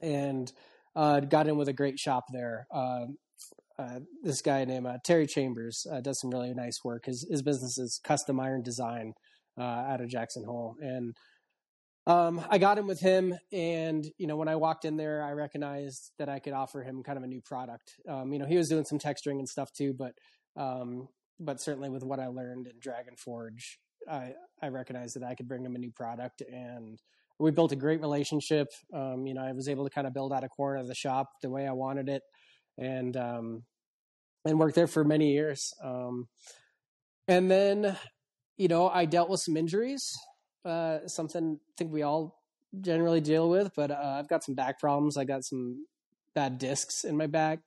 and 0.00 0.52
uh, 0.94 1.18
got 1.20 1.48
in 1.48 1.56
with 1.56 1.68
a 1.68 1.72
great 1.72 1.98
shop 1.98 2.26
there. 2.32 2.68
Um, 2.72 3.18
uh, 3.80 3.98
this 4.22 4.42
guy 4.42 4.64
named 4.64 4.86
uh, 4.86 4.98
Terry 5.04 5.26
Chambers 5.26 5.84
uh, 5.90 6.00
does 6.00 6.20
some 6.20 6.30
really 6.30 6.54
nice 6.54 6.78
work. 6.84 7.06
His 7.06 7.26
his 7.28 7.42
business 7.42 7.78
is 7.78 8.00
custom 8.04 8.38
iron 8.38 8.62
design, 8.62 9.14
out 9.58 10.00
of 10.00 10.08
Jackson 10.08 10.44
Hole. 10.44 10.76
And 10.80 11.16
um, 12.08 12.40
I 12.48 12.56
got 12.56 12.78
in 12.78 12.86
with 12.86 13.00
him, 13.00 13.34
and 13.52 14.02
you 14.16 14.26
know, 14.26 14.36
when 14.36 14.48
I 14.48 14.56
walked 14.56 14.86
in 14.86 14.96
there, 14.96 15.22
I 15.22 15.32
recognized 15.32 16.10
that 16.18 16.30
I 16.30 16.38
could 16.38 16.54
offer 16.54 16.82
him 16.82 17.02
kind 17.02 17.18
of 17.18 17.22
a 17.22 17.26
new 17.26 17.42
product. 17.42 17.92
Um, 18.08 18.32
you 18.32 18.38
know, 18.38 18.46
he 18.46 18.56
was 18.56 18.70
doing 18.70 18.86
some 18.86 18.98
texturing 18.98 19.38
and 19.38 19.48
stuff 19.48 19.70
too, 19.72 19.92
but 19.92 20.14
um, 20.56 21.08
but 21.38 21.60
certainly 21.60 21.90
with 21.90 22.02
what 22.02 22.18
I 22.18 22.28
learned 22.28 22.66
in 22.66 22.80
Dragon 22.80 23.14
Forge, 23.16 23.78
I 24.10 24.32
I 24.62 24.68
recognized 24.68 25.16
that 25.16 25.22
I 25.22 25.34
could 25.34 25.48
bring 25.48 25.62
him 25.66 25.74
a 25.76 25.78
new 25.78 25.90
product, 25.90 26.40
and 26.40 26.98
we 27.38 27.50
built 27.50 27.72
a 27.72 27.76
great 27.76 28.00
relationship. 28.00 28.68
Um, 28.94 29.26
you 29.26 29.34
know, 29.34 29.42
I 29.42 29.52
was 29.52 29.68
able 29.68 29.84
to 29.84 29.90
kind 29.90 30.06
of 30.06 30.14
build 30.14 30.32
out 30.32 30.44
a 30.44 30.48
corner 30.48 30.80
of 30.80 30.88
the 30.88 30.94
shop 30.94 31.28
the 31.42 31.50
way 31.50 31.68
I 31.68 31.72
wanted 31.72 32.08
it, 32.08 32.22
and 32.78 33.14
um, 33.18 33.64
and 34.46 34.58
worked 34.58 34.76
there 34.76 34.86
for 34.86 35.04
many 35.04 35.32
years. 35.32 35.74
Um, 35.84 36.26
and 37.28 37.50
then 37.50 37.98
you 38.56 38.68
know, 38.68 38.88
I 38.88 39.04
dealt 39.04 39.30
with 39.30 39.40
some 39.40 39.56
injuries, 39.56 40.10
uh, 40.64 41.06
something 41.06 41.58
I 41.60 41.72
think 41.76 41.92
we 41.92 42.02
all 42.02 42.40
generally 42.80 43.20
deal 43.20 43.48
with, 43.48 43.72
but 43.74 43.90
uh, 43.90 44.16
I've 44.18 44.28
got 44.28 44.44
some 44.44 44.54
back 44.54 44.78
problems. 44.78 45.16
I 45.16 45.24
got 45.24 45.44
some 45.44 45.86
bad 46.34 46.58
discs 46.58 47.04
in 47.04 47.16
my 47.16 47.26
back. 47.26 47.60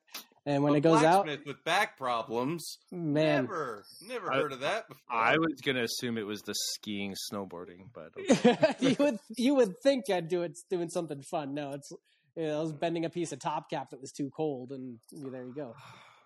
And 0.45 0.63
when 0.63 0.73
a 0.73 0.77
it 0.77 0.81
goes 0.81 1.03
out 1.03 1.27
with 1.45 1.63
back 1.63 1.97
problems, 1.97 2.79
man, 2.91 3.43
never, 3.43 3.83
never 4.07 4.31
heard 4.31 4.51
of 4.51 4.61
that. 4.61 4.87
Before. 4.87 5.15
I 5.15 5.37
was 5.37 5.61
gonna 5.63 5.83
assume 5.83 6.17
it 6.17 6.25
was 6.25 6.41
the 6.41 6.55
skiing, 6.55 7.13
snowboarding, 7.31 7.89
but 7.93 8.11
okay. 8.19 8.75
you 8.79 8.95
would 8.97 9.19
you 9.37 9.53
would 9.55 9.77
think 9.83 10.05
I'd 10.09 10.29
do 10.29 10.41
it 10.41 10.57
doing 10.67 10.89
something 10.89 11.21
fun. 11.21 11.53
No, 11.53 11.73
it's 11.73 11.91
you 12.35 12.47
know, 12.47 12.57
I 12.57 12.61
was 12.61 12.73
bending 12.73 13.05
a 13.05 13.09
piece 13.11 13.31
of 13.31 13.39
top 13.39 13.69
cap 13.69 13.91
that 13.91 14.01
was 14.01 14.11
too 14.11 14.31
cold, 14.35 14.71
and 14.71 14.97
there 15.11 15.43
you 15.43 15.53
go. 15.53 15.75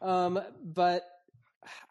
Um, 0.02 0.40
but 0.64 1.04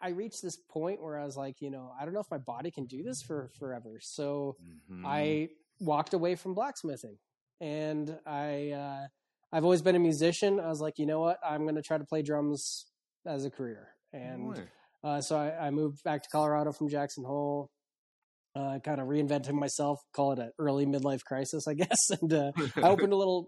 I 0.01 0.09
reached 0.09 0.41
this 0.41 0.57
point 0.57 1.01
where 1.01 1.19
I 1.19 1.25
was 1.25 1.37
like, 1.37 1.61
you 1.61 1.69
know, 1.69 1.91
I 1.99 2.05
don't 2.05 2.13
know 2.13 2.19
if 2.19 2.31
my 2.31 2.37
body 2.37 2.71
can 2.71 2.85
do 2.85 3.03
this 3.03 3.21
for 3.21 3.49
forever. 3.59 3.99
So 4.01 4.55
mm-hmm. 4.91 5.05
I 5.05 5.49
walked 5.79 6.13
away 6.13 6.35
from 6.35 6.53
blacksmithing, 6.53 7.17
and 7.59 8.17
I 8.25 8.71
uh, 8.71 9.07
I've 9.51 9.63
always 9.63 9.81
been 9.81 9.95
a 9.95 9.99
musician. 9.99 10.59
I 10.59 10.67
was 10.67 10.81
like, 10.81 10.97
you 10.97 11.05
know 11.05 11.19
what, 11.19 11.39
I'm 11.45 11.63
going 11.63 11.75
to 11.75 11.81
try 11.81 11.97
to 11.97 12.05
play 12.05 12.21
drums 12.21 12.85
as 13.25 13.45
a 13.45 13.49
career, 13.49 13.89
and 14.13 14.61
uh, 15.03 15.21
so 15.21 15.37
I, 15.37 15.67
I, 15.67 15.69
moved 15.71 16.03
back 16.03 16.23
to 16.23 16.29
Colorado 16.31 16.71
from 16.71 16.89
Jackson 16.89 17.23
Hole. 17.23 17.69
Uh, 18.55 18.79
kind 18.79 19.01
of 19.01 19.07
reinventing 19.07 19.53
myself, 19.53 19.99
call 20.13 20.31
it 20.31 20.39
an 20.39 20.49
early 20.57 20.85
midlife 20.85 21.23
crisis, 21.25 21.67
I 21.67 21.73
guess. 21.83 22.09
And 22.21 22.33
uh, 22.33 22.51
I 22.77 22.83
opened 22.87 23.11
a 23.11 23.15
little, 23.17 23.47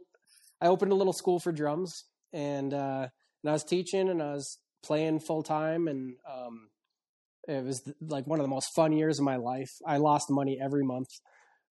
I 0.59 0.67
opened 0.67 0.91
a 0.91 0.95
little 0.95 1.13
school 1.13 1.39
for 1.39 1.53
drums, 1.53 2.03
and 2.33 2.73
uh, 2.73 3.07
and 3.43 3.49
I 3.49 3.53
was 3.53 3.63
teaching, 3.63 4.09
and 4.09 4.21
I 4.21 4.33
was 4.33 4.59
playing 4.83 5.19
full 5.19 5.43
time, 5.43 5.87
and 5.87 6.15
um, 6.31 6.69
it 7.47 7.63
was 7.63 7.81
like 8.01 8.27
one 8.27 8.39
of 8.39 8.43
the 8.43 8.49
most 8.49 8.69
fun 8.75 8.93
years 8.93 9.19
of 9.19 9.25
my 9.25 9.37
life. 9.37 9.71
I 9.85 9.97
lost 9.97 10.27
money 10.29 10.59
every 10.61 10.83
month. 10.83 11.07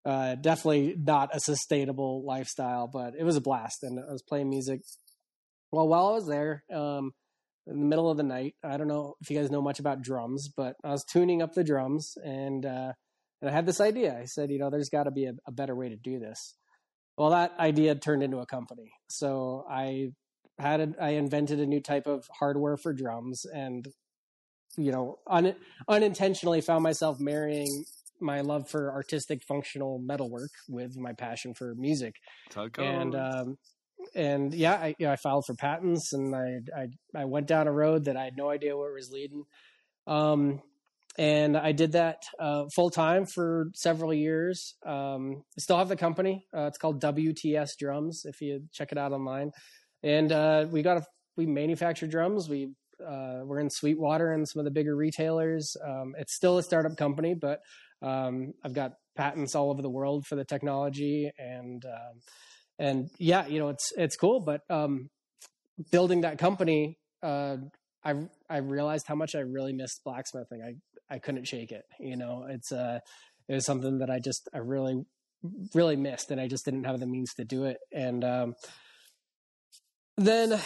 Uh, 0.06 0.36
definitely 0.36 0.96
not 0.98 1.36
a 1.36 1.40
sustainable 1.40 2.24
lifestyle, 2.26 2.88
but 2.88 3.14
it 3.18 3.24
was 3.24 3.36
a 3.36 3.42
blast, 3.42 3.84
and 3.84 4.00
I 4.00 4.12
was 4.12 4.22
playing 4.22 4.50
music. 4.50 4.82
Well, 5.72 5.88
while 5.88 6.08
I 6.08 6.12
was 6.12 6.28
there, 6.28 6.64
um, 6.74 7.12
in 7.68 7.80
the 7.80 7.86
middle 7.86 8.12
of 8.12 8.18
the 8.18 8.24
night, 8.24 8.54
I 8.64 8.78
don't 8.78 8.88
know 8.88 9.16
if 9.22 9.30
you 9.30 9.40
guys 9.40 9.50
know 9.50 9.62
much 9.62 9.80
about 9.80 10.04
drums, 10.04 10.50
but 10.56 10.76
I 10.84 10.92
was 10.92 11.04
tuning 11.12 11.42
up 11.42 11.54
the 11.54 11.64
drums, 11.64 12.14
and 12.24 12.66
uh, 12.66 12.94
and 13.42 13.50
I 13.50 13.54
had 13.54 13.66
this 13.66 13.82
idea. 13.82 14.18
I 14.18 14.26
said, 14.26 14.52
you 14.52 14.60
know, 14.60 14.70
there's 14.70 14.90
got 14.90 15.04
to 15.04 15.12
be 15.12 15.26
a, 15.26 15.34
a 15.48 15.52
better 15.52 15.76
way 15.76 15.90
to 15.90 15.96
do 15.96 16.20
this. 16.20 16.56
Well, 17.18 17.32
that 17.32 17.54
idea 17.60 17.96
turned 17.96 18.24
into 18.24 18.40
a 18.40 18.46
company. 18.46 18.92
So 19.10 19.66
I 19.70 20.10
had 20.60 20.80
a, 20.80 20.94
I 21.02 21.10
invented 21.12 21.60
a 21.60 21.66
new 21.66 21.82
type 21.82 22.08
of 22.08 22.26
hardware 22.40 22.78
for 22.78 22.94
drums 22.94 23.46
and 23.46 23.88
you 24.78 24.92
know 24.92 25.20
un, 25.28 25.56
unintentionally 25.88 26.62
found 26.62 26.84
myself 26.84 27.20
marrying 27.20 27.86
my 28.22 28.42
love 28.42 28.70
for 28.70 28.92
artistic 28.92 29.44
functional 29.44 30.00
metalwork 30.00 30.52
with 30.70 30.98
my 30.98 31.14
passion 31.14 31.54
for 31.54 31.76
music 31.76 32.16
and 32.86 33.16
um, 33.16 33.58
and 34.16 34.54
yeah 34.54 34.74
I, 34.74 34.96
you 34.98 35.06
know, 35.06 35.12
I 35.12 35.16
filed 35.18 35.46
for 35.46 35.56
patents 35.56 36.14
and 36.14 36.36
I, 36.36 36.60
I 36.76 36.88
I 37.22 37.26
went 37.26 37.48
down 37.48 37.68
a 37.68 37.72
road 37.74 38.06
that 38.06 38.18
I 38.18 38.24
had 38.24 38.38
no 38.38 38.50
idea 38.50 38.78
where 38.78 38.92
it 38.92 38.96
was 38.96 39.12
leading 39.12 39.44
um, 40.08 40.62
and 41.18 41.56
I 41.56 41.72
did 41.72 41.94
that 41.94 42.24
uh, 42.40 42.66
full 42.74 42.90
time 42.90 43.26
for 43.26 43.72
several 43.74 44.14
years. 44.14 44.76
Um, 44.86 45.44
I 45.58 45.60
still 45.62 45.78
have 45.78 45.88
the 45.88 45.96
company. 45.96 46.46
Uh, 46.56 46.64
it's 46.64 46.78
called 46.78 47.02
WTS 47.02 47.78
Drums. 47.80 48.24
If 48.26 48.42
you 48.42 48.64
check 48.74 48.92
it 48.92 48.98
out 48.98 49.14
online, 49.14 49.52
and 50.06 50.32
uh, 50.32 50.68
we 50.70 50.84
got 50.84 50.98
a, 50.98 51.06
we 51.36 51.48
manufacture 51.48 52.08
drums. 52.08 52.48
We 52.48 52.70
uh, 53.06 53.42
we're 53.44 53.60
in 53.60 53.70
Sweetwater 53.70 54.32
and 54.32 54.48
some 54.48 54.60
of 54.60 54.66
the 54.66 54.72
bigger 54.72 54.96
retailers. 54.96 55.76
Um, 55.86 56.14
it's 56.18 56.34
still 56.34 56.58
a 56.58 56.64
startup 56.64 56.96
company, 56.96 57.34
but 57.34 57.60
um, 58.02 58.54
I've 58.64 58.74
got 58.74 58.94
patents 59.18 59.56
all 59.56 59.72
over 59.72 59.82
the 59.82 59.90
world 59.90 60.26
for 60.26 60.36
the 60.36 60.46
technology, 60.46 61.32
and 61.38 61.84
um, 61.86 62.22
and 62.78 63.10
yeah, 63.18 63.48
you 63.48 63.60
know 63.60 63.70
it's 63.70 63.92
it's 63.98 64.16
cool. 64.16 64.40
But 64.40 64.62
um, 64.70 65.10
building 65.92 66.22
that 66.22 66.38
company, 66.38 67.00
uh, 67.24 67.58
I 68.04 68.14
I 68.50 68.58
realized 68.58 69.08
how 69.08 69.16
much 69.16 69.34
I 69.36 69.40
really 69.40 69.74
missed 69.74 70.02
blacksmithing. 70.06 70.62
I 70.62 71.16
I 71.16 71.20
couldn't 71.20 71.48
shake 71.48 71.72
it. 71.72 71.84
You 72.00 72.16
know, 72.16 72.46
it's 72.48 72.72
uh 72.72 73.00
it 73.48 73.56
was 73.56 73.66
something 73.66 74.00
that 74.00 74.12
I 74.12 74.20
just 74.20 74.48
I 74.54 74.60
really 74.60 75.04
really 75.74 75.96
missed, 75.96 76.30
and 76.30 76.40
I 76.40 76.48
just 76.48 76.64
didn't 76.64 76.84
have 76.84 77.00
the 77.00 77.08
means 77.08 77.34
to 77.36 77.44
do 77.44 77.66
it. 77.66 77.78
And 77.92 78.24
um, 78.24 78.54
then 80.18 80.60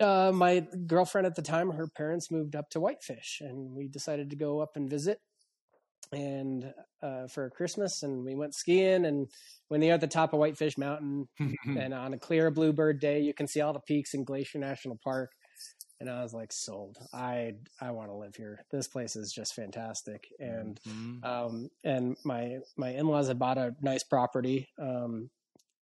uh, 0.00 0.32
my 0.34 0.66
girlfriend 0.86 1.26
at 1.26 1.34
the 1.34 1.42
time, 1.42 1.70
her 1.70 1.86
parents 1.86 2.30
moved 2.30 2.56
up 2.56 2.70
to 2.70 2.80
Whitefish, 2.80 3.40
and 3.40 3.74
we 3.74 3.88
decided 3.88 4.30
to 4.30 4.36
go 4.36 4.60
up 4.60 4.76
and 4.76 4.88
visit 4.88 5.20
and 6.12 6.72
uh, 7.02 7.26
for 7.26 7.50
Christmas, 7.50 8.02
and 8.02 8.24
we 8.24 8.34
went 8.34 8.54
skiing. 8.54 9.04
And 9.04 9.28
when 9.68 9.82
you're 9.82 9.94
at 9.94 10.00
the 10.00 10.06
top 10.06 10.32
of 10.32 10.38
Whitefish 10.38 10.78
Mountain, 10.78 11.28
and 11.64 11.92
on 11.94 12.14
a 12.14 12.18
clear 12.18 12.50
bluebird 12.50 13.00
day, 13.00 13.20
you 13.20 13.34
can 13.34 13.46
see 13.46 13.60
all 13.60 13.72
the 13.72 13.80
peaks 13.80 14.14
in 14.14 14.24
Glacier 14.24 14.58
National 14.58 14.98
Park. 15.02 15.32
And 16.00 16.08
I 16.08 16.22
was 16.22 16.32
like, 16.32 16.52
sold. 16.52 16.96
I 17.12 17.54
I 17.80 17.90
want 17.90 18.10
to 18.10 18.14
live 18.14 18.36
here. 18.36 18.64
This 18.70 18.86
place 18.86 19.16
is 19.16 19.32
just 19.32 19.54
fantastic. 19.54 20.28
And 20.38 20.78
mm-hmm. 20.88 21.24
um, 21.24 21.70
and 21.82 22.16
my 22.24 22.58
my 22.76 22.90
in 22.90 23.08
laws 23.08 23.26
had 23.26 23.40
bought 23.40 23.58
a 23.58 23.74
nice 23.82 24.04
property, 24.04 24.68
um, 24.80 25.28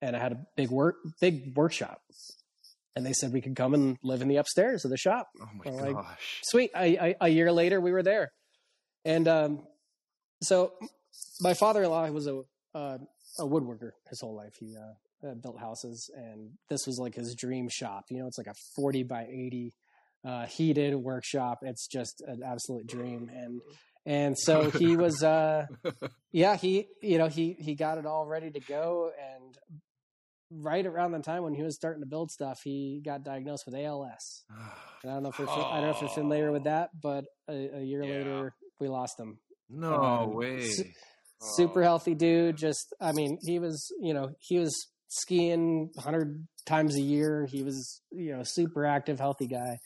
and 0.01 0.15
I 0.15 0.21
had 0.21 0.31
a 0.31 0.47
big 0.57 0.71
work 0.71 0.97
big 1.21 1.57
workshop 1.57 2.01
and 2.97 3.05
they 3.05 3.13
said 3.13 3.33
we 3.33 3.41
could 3.41 3.57
come 3.57 3.75
and 3.75 3.97
live 4.03 4.23
in 4.23 4.29
the 4.29 4.37
upstairs 4.37 4.85
of 4.85 4.91
the 4.91 4.97
shop. 4.97 5.29
Oh 5.41 5.49
my 5.55 5.65
gosh! 5.65 5.95
Like, 5.95 6.07
Sweet. 6.43 6.71
I, 6.75 6.85
I, 7.01 7.27
a 7.27 7.29
year 7.29 7.51
later, 7.53 7.81
we 7.81 7.93
were 7.93 8.03
there, 8.03 8.33
and 9.05 9.27
um, 9.29 9.67
so 10.43 10.73
my 11.41 11.55
father-in-law 11.55 12.11
was 12.11 12.27
a 12.27 12.43
uh, 12.75 12.99
a 13.39 13.45
woodworker 13.45 13.93
his 14.09 14.21
whole 14.21 14.37
life. 14.37 14.55
He 14.59 14.77
uh, 14.77 15.35
built 15.35 15.59
houses, 15.59 16.11
and 16.15 16.51
this 16.69 16.87
was 16.87 16.99
like 16.99 17.15
his 17.15 17.35
dream 17.35 17.69
shop. 17.71 18.05
You 18.11 18.19
know, 18.19 18.27
it's 18.27 18.39
like 18.39 18.47
a 18.47 18.55
forty 18.77 19.03
by 19.03 19.25
eighty 19.25 19.75
uh, 20.25 20.47
heated 20.47 20.95
workshop. 20.95 21.59
It's 21.63 21.87
just 21.87 22.23
an 22.27 22.43
absolute 22.45 22.87
dream, 22.87 23.31
and 23.35 23.61
and 24.07 24.39
so 24.39 24.71
he 24.71 24.97
was 24.97 25.23
uh 25.23 25.67
yeah 26.33 26.57
he 26.57 26.89
you 27.03 27.19
know 27.19 27.29
he 27.29 27.57
he 27.59 27.75
got 27.75 27.99
it 27.99 28.07
all 28.07 28.27
ready 28.27 28.51
to 28.51 28.61
go 28.61 29.11
and 29.19 29.59
right 30.51 30.85
around 30.85 31.13
the 31.13 31.19
time 31.21 31.43
when 31.43 31.55
he 31.55 31.63
was 31.63 31.75
starting 31.75 32.03
to 32.03 32.09
build 32.09 32.31
stuff, 32.31 32.61
he 32.65 33.01
got 33.05 33.25
diagnosed 33.25 33.65
with 33.67 33.75
ALS. 33.75 34.45
And 35.03 35.11
I 35.11 35.15
don't 35.15 35.23
know 35.23 35.31
if 35.31 35.39
you're, 35.39 35.49
oh. 35.49 35.63
I 35.63 35.81
don't 35.81 35.91
know 35.91 35.95
if 35.95 36.01
you're 36.01 36.11
familiar 36.11 36.53
with 36.53 36.65
that, 36.65 36.91
but 37.01 37.25
a, 37.49 37.79
a 37.79 37.83
year 37.83 38.03
yeah. 38.03 38.19
later 38.19 38.55
we 38.81 38.89
lost 38.89 39.19
him. 39.19 39.39
No 39.69 39.95
um, 39.95 40.35
way. 40.35 40.71
Super 41.41 41.83
Oh, 41.83 41.85
healthy 41.85 42.15
dude. 42.15 42.57
Just, 42.57 42.95
I 43.01 43.13
mean, 43.13 43.39
he 43.43 43.59
was, 43.59 43.93
you 44.01 44.15
know, 44.15 44.31
he 44.39 44.59
was 44.59 44.89
skiing 45.09 45.91
100 45.95 46.47
times 46.67 46.97
a 46.97 47.01
year. 47.01 47.47
He 47.51 47.63
was, 47.63 48.01
you 48.11 48.35
know, 48.35 48.43
super 48.43 48.87
active, 48.87 49.19
healthy 49.19 49.47
guy. 49.47 49.79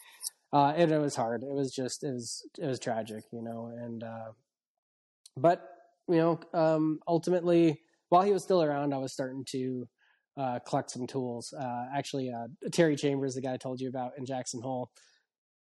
Uh, 0.52 0.72
and 0.76 0.90
it 0.90 0.98
was 0.98 1.16
hard. 1.16 1.42
It 1.42 1.52
was 1.52 1.72
just, 1.74 2.02
it 2.02 2.12
was, 2.12 2.42
it 2.58 2.66
was 2.66 2.78
tragic, 2.78 3.24
you 3.32 3.42
know, 3.42 3.70
and, 3.76 4.02
uh, 4.02 4.32
but, 5.36 5.62
you 6.08 6.16
know, 6.16 6.40
um, 6.54 7.00
ultimately, 7.06 7.80
while 8.08 8.22
he 8.22 8.32
was 8.32 8.42
still 8.42 8.62
around, 8.62 8.94
I 8.94 8.98
was 8.98 9.12
starting 9.12 9.44
to, 9.50 9.86
uh, 10.38 10.60
collect 10.60 10.90
some 10.90 11.06
tools. 11.06 11.52
Uh, 11.52 11.86
actually, 11.94 12.30
uh, 12.30 12.46
Terry 12.70 12.96
Chambers, 12.96 13.34
the 13.34 13.42
guy 13.42 13.54
I 13.54 13.56
told 13.56 13.80
you 13.80 13.88
about 13.88 14.12
in 14.16 14.24
Jackson 14.24 14.60
Hole, 14.62 14.90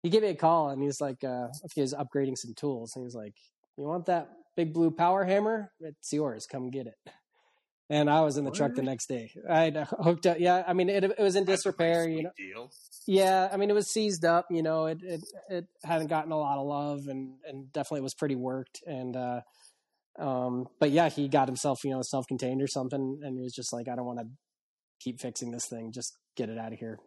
he 0.03 0.11
gave 0.11 0.23
me 0.23 0.29
a 0.29 0.35
call 0.35 0.71
and 0.71 0.81
he 0.81 0.87
was 0.87 1.01
like, 1.01 1.23
uh, 1.25 1.49
he 1.75 1.81
was 1.81 1.95
upgrading 1.95 2.37
some 2.37 2.55
tools, 2.55 2.93
and 2.95 3.03
he 3.03 3.05
was 3.05 3.15
like, 3.15 3.35
"You 3.77 3.85
want 3.85 4.07
that 4.07 4.29
big 4.57 4.73
blue 4.73 4.91
power 4.91 5.25
hammer? 5.25 5.73
It's 5.81 6.13
yours. 6.13 6.47
Come 6.51 6.71
get 6.71 6.87
it." 6.87 6.95
And 7.89 8.11
I 8.11 8.23
was 8.23 8.37
in 8.37 8.45
the 8.45 8.51
truck 8.51 8.75
the 8.75 8.83
next 8.83 9.07
day. 9.07 9.31
I 9.49 9.71
hooked 9.71 10.27
up. 10.27 10.39
Yeah, 10.41 10.65
I 10.67 10.73
mean, 10.73 10.89
it, 10.89 11.05
it 11.05 11.19
was 11.21 11.37
in 11.37 11.45
That's 11.45 11.59
disrepair. 11.59 12.09
You 12.09 12.25
know, 12.25 12.31
deal. 12.37 12.71
yeah, 13.07 13.49
I 13.53 13.57
mean, 13.57 13.71
it 13.71 13.75
was 13.75 13.93
seized 13.93 14.25
up. 14.25 14.47
You 14.51 14.65
know, 14.65 14.87
it 14.87 14.99
it 15.03 15.21
it 15.49 15.65
hadn't 15.85 16.09
gotten 16.09 16.33
a 16.33 16.37
lot 16.37 16.59
of 16.59 16.67
love, 16.67 17.07
and 17.07 17.35
and 17.47 17.73
definitely 17.73 18.01
was 18.01 18.15
pretty 18.15 18.35
worked. 18.35 18.81
And 18.87 19.17
uh, 19.17 19.41
um, 20.19 20.67
but 20.81 20.91
yeah, 20.91 21.09
he 21.09 21.29
got 21.29 21.47
himself, 21.47 21.85
you 21.85 21.91
know, 21.91 22.03
self-contained 22.03 22.61
or 22.61 22.67
something, 22.67 23.21
and 23.23 23.37
he 23.37 23.43
was 23.43 23.55
just 23.55 23.73
like, 23.73 23.87
I 23.89 23.95
don't 23.95 24.07
want 24.07 24.19
to 24.19 24.27
keep 25.01 25.21
fixing 25.21 25.51
this 25.51 25.67
thing. 25.67 25.93
Just 25.93 26.17
get 26.37 26.49
it 26.49 26.59
out 26.59 26.73
of 26.73 26.79
here. 26.79 26.99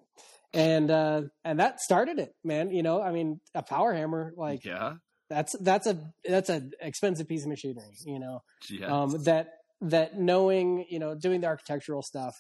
And 0.54 0.90
uh, 0.90 1.22
and 1.46 1.60
that 1.60 1.80
started 1.80 2.18
it, 2.20 2.34
man. 2.44 2.72
You 2.72 2.82
know, 2.84 3.02
I 3.02 3.12
mean, 3.12 3.40
a 3.54 3.62
power 3.62 3.94
hammer, 3.94 4.34
like 4.36 4.66
yeah, 4.66 4.94
that's 5.30 5.56
that's 5.60 5.86
a 5.86 5.98
that's 6.26 6.50
an 6.50 6.72
expensive 6.82 7.28
piece 7.28 7.44
of 7.44 7.50
machinery. 7.50 7.86
You 8.06 8.20
know, 8.20 8.42
yeah. 8.70 8.88
um, 8.88 9.24
that 9.26 9.50
that 9.82 10.18
knowing 10.20 10.86
you 10.90 11.00
know 11.00 11.16
doing 11.16 11.40
the 11.40 11.48
architectural 11.48 12.02
stuff 12.02 12.36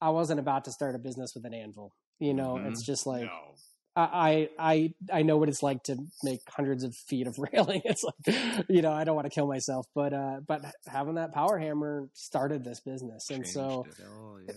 i 0.00 0.10
wasn't 0.10 0.38
about 0.38 0.64
to 0.66 0.70
start 0.70 0.94
a 0.94 0.98
business 1.00 1.32
with 1.34 1.44
an 1.44 1.52
anvil 1.52 1.92
you 2.20 2.32
know 2.32 2.54
Mhm. 2.54 2.70
it's 2.70 2.86
just 2.86 3.04
like 3.04 3.24
no. 3.24 3.54
I, 3.96 4.48
I 4.56 4.94
i 5.12 5.22
know 5.22 5.36
what 5.36 5.48
it's 5.48 5.60
like 5.60 5.82
to 5.84 5.96
make 6.22 6.38
hundreds 6.48 6.84
of 6.84 6.94
feet 6.94 7.26
of 7.26 7.36
railing 7.52 7.82
it's 7.84 8.04
like 8.04 8.36
you 8.68 8.80
know 8.80 8.92
i 8.92 9.02
don't 9.02 9.16
want 9.16 9.24
to 9.24 9.34
kill 9.34 9.48
myself 9.48 9.86
but 9.92 10.12
uh 10.12 10.38
but 10.46 10.64
having 10.86 11.16
that 11.16 11.34
power 11.34 11.58
hammer 11.58 12.08
started 12.12 12.62
this 12.62 12.78
business 12.78 13.28
and 13.28 13.44
so 13.44 13.82
Changed 13.82 13.98
it 13.98 14.06
all, 14.16 14.38
yeah. 14.46 14.54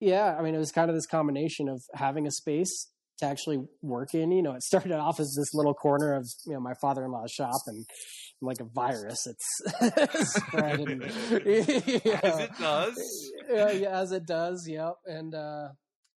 Yeah 0.00 0.36
i 0.38 0.42
mean 0.42 0.54
it 0.54 0.58
was 0.58 0.72
kind 0.72 0.90
of 0.90 0.96
this 0.96 1.06
combination 1.06 1.68
of 1.68 1.82
having 1.94 2.26
a 2.26 2.30
space 2.30 2.90
to 3.18 3.26
actually 3.26 3.58
work 3.82 4.14
in 4.14 4.32
you 4.32 4.42
know 4.42 4.52
it 4.52 4.62
started 4.62 4.92
off 4.92 5.20
as 5.20 5.34
this 5.38 5.54
little 5.54 5.74
corner 5.74 6.14
of 6.14 6.26
you 6.46 6.52
know 6.52 6.60
my 6.60 6.74
father-in-law's 6.80 7.30
shop 7.30 7.60
and 7.66 7.84
like 8.44 8.60
a 8.60 8.64
virus 8.64 9.26
it's 9.26 10.34
spread 10.36 10.80
and. 10.80 11.02
As 11.02 12.38
it 12.40 12.50
does. 12.58 13.32
yeah, 13.50 13.70
yeah, 13.72 14.00
as 14.00 14.12
it 14.12 14.26
does. 14.26 14.66
Yep. 14.68 14.94
And 15.06 15.34
uh, 15.34 15.68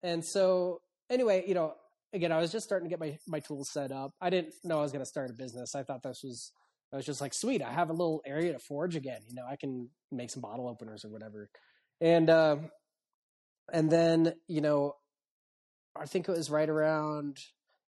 and 0.03 0.25
so 0.25 0.81
anyway, 1.09 1.43
you 1.47 1.53
know, 1.53 1.73
again, 2.13 2.31
I 2.31 2.39
was 2.39 2.51
just 2.51 2.65
starting 2.65 2.89
to 2.89 2.89
get 2.89 2.99
my 2.99 3.17
my 3.27 3.39
tools 3.39 3.69
set 3.71 3.91
up. 3.91 4.11
I 4.21 4.29
didn't 4.29 4.53
know 4.63 4.79
I 4.79 4.81
was 4.81 4.91
going 4.91 5.03
to 5.03 5.09
start 5.09 5.29
a 5.29 5.33
business. 5.33 5.75
I 5.75 5.83
thought 5.83 6.03
this 6.03 6.21
was. 6.23 6.51
I 6.93 6.97
was 6.97 7.05
just 7.05 7.19
like, 7.19 7.33
sweet, 7.33 7.61
I 7.61 7.73
have 7.73 7.89
a 7.89 7.93
little 7.93 8.21
area 8.25 8.53
to 8.53 8.59
forge 8.59 8.95
again. 8.95 9.19
You 9.27 9.35
know, 9.35 9.43
I 9.49 9.57
can 9.57 9.89
make 10.11 10.29
some 10.29 10.41
bottle 10.41 10.69
openers 10.69 11.03
or 11.03 11.09
whatever. 11.09 11.49
And 11.99 12.29
uh, 12.29 12.57
and 13.71 13.89
then 13.89 14.33
you 14.47 14.61
know, 14.61 14.93
I 15.95 16.05
think 16.05 16.27
it 16.27 16.31
was 16.31 16.49
right 16.49 16.69
around. 16.69 17.37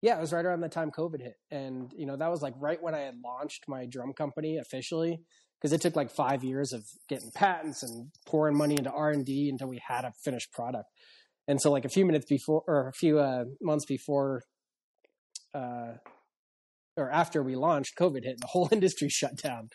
Yeah, 0.02 0.18
it 0.18 0.20
was 0.20 0.32
right 0.32 0.44
around 0.44 0.60
the 0.60 0.68
time 0.68 0.90
COVID 0.90 1.20
hit, 1.20 1.36
and 1.50 1.92
you 1.96 2.06
know 2.06 2.16
that 2.16 2.30
was 2.30 2.42
like 2.42 2.54
right 2.58 2.82
when 2.82 2.94
I 2.94 3.00
had 3.00 3.16
launched 3.24 3.64
my 3.68 3.86
drum 3.86 4.12
company 4.12 4.58
officially 4.58 5.20
because 5.60 5.72
it 5.72 5.80
took 5.80 5.96
like 5.96 6.10
five 6.10 6.44
years 6.44 6.72
of 6.72 6.84
getting 7.08 7.30
patents 7.34 7.82
and 7.82 8.10
pouring 8.26 8.56
money 8.56 8.76
into 8.76 8.90
R 8.90 9.10
and 9.10 9.24
D 9.24 9.48
until 9.48 9.68
we 9.68 9.80
had 9.86 10.04
a 10.04 10.12
finished 10.22 10.52
product. 10.52 10.88
And 11.48 11.60
so, 11.60 11.70
like 11.70 11.84
a 11.84 11.88
few 11.88 12.04
minutes 12.04 12.26
before, 12.26 12.62
or 12.66 12.88
a 12.88 12.92
few 12.92 13.18
uh, 13.18 13.44
months 13.60 13.84
before, 13.84 14.42
uh, 15.54 15.94
or 16.96 17.10
after 17.10 17.42
we 17.42 17.56
launched, 17.56 17.96
COVID 17.98 18.24
hit, 18.24 18.32
and 18.32 18.40
the 18.40 18.48
whole 18.48 18.68
industry 18.72 19.08
shut 19.08 19.36
down. 19.36 19.68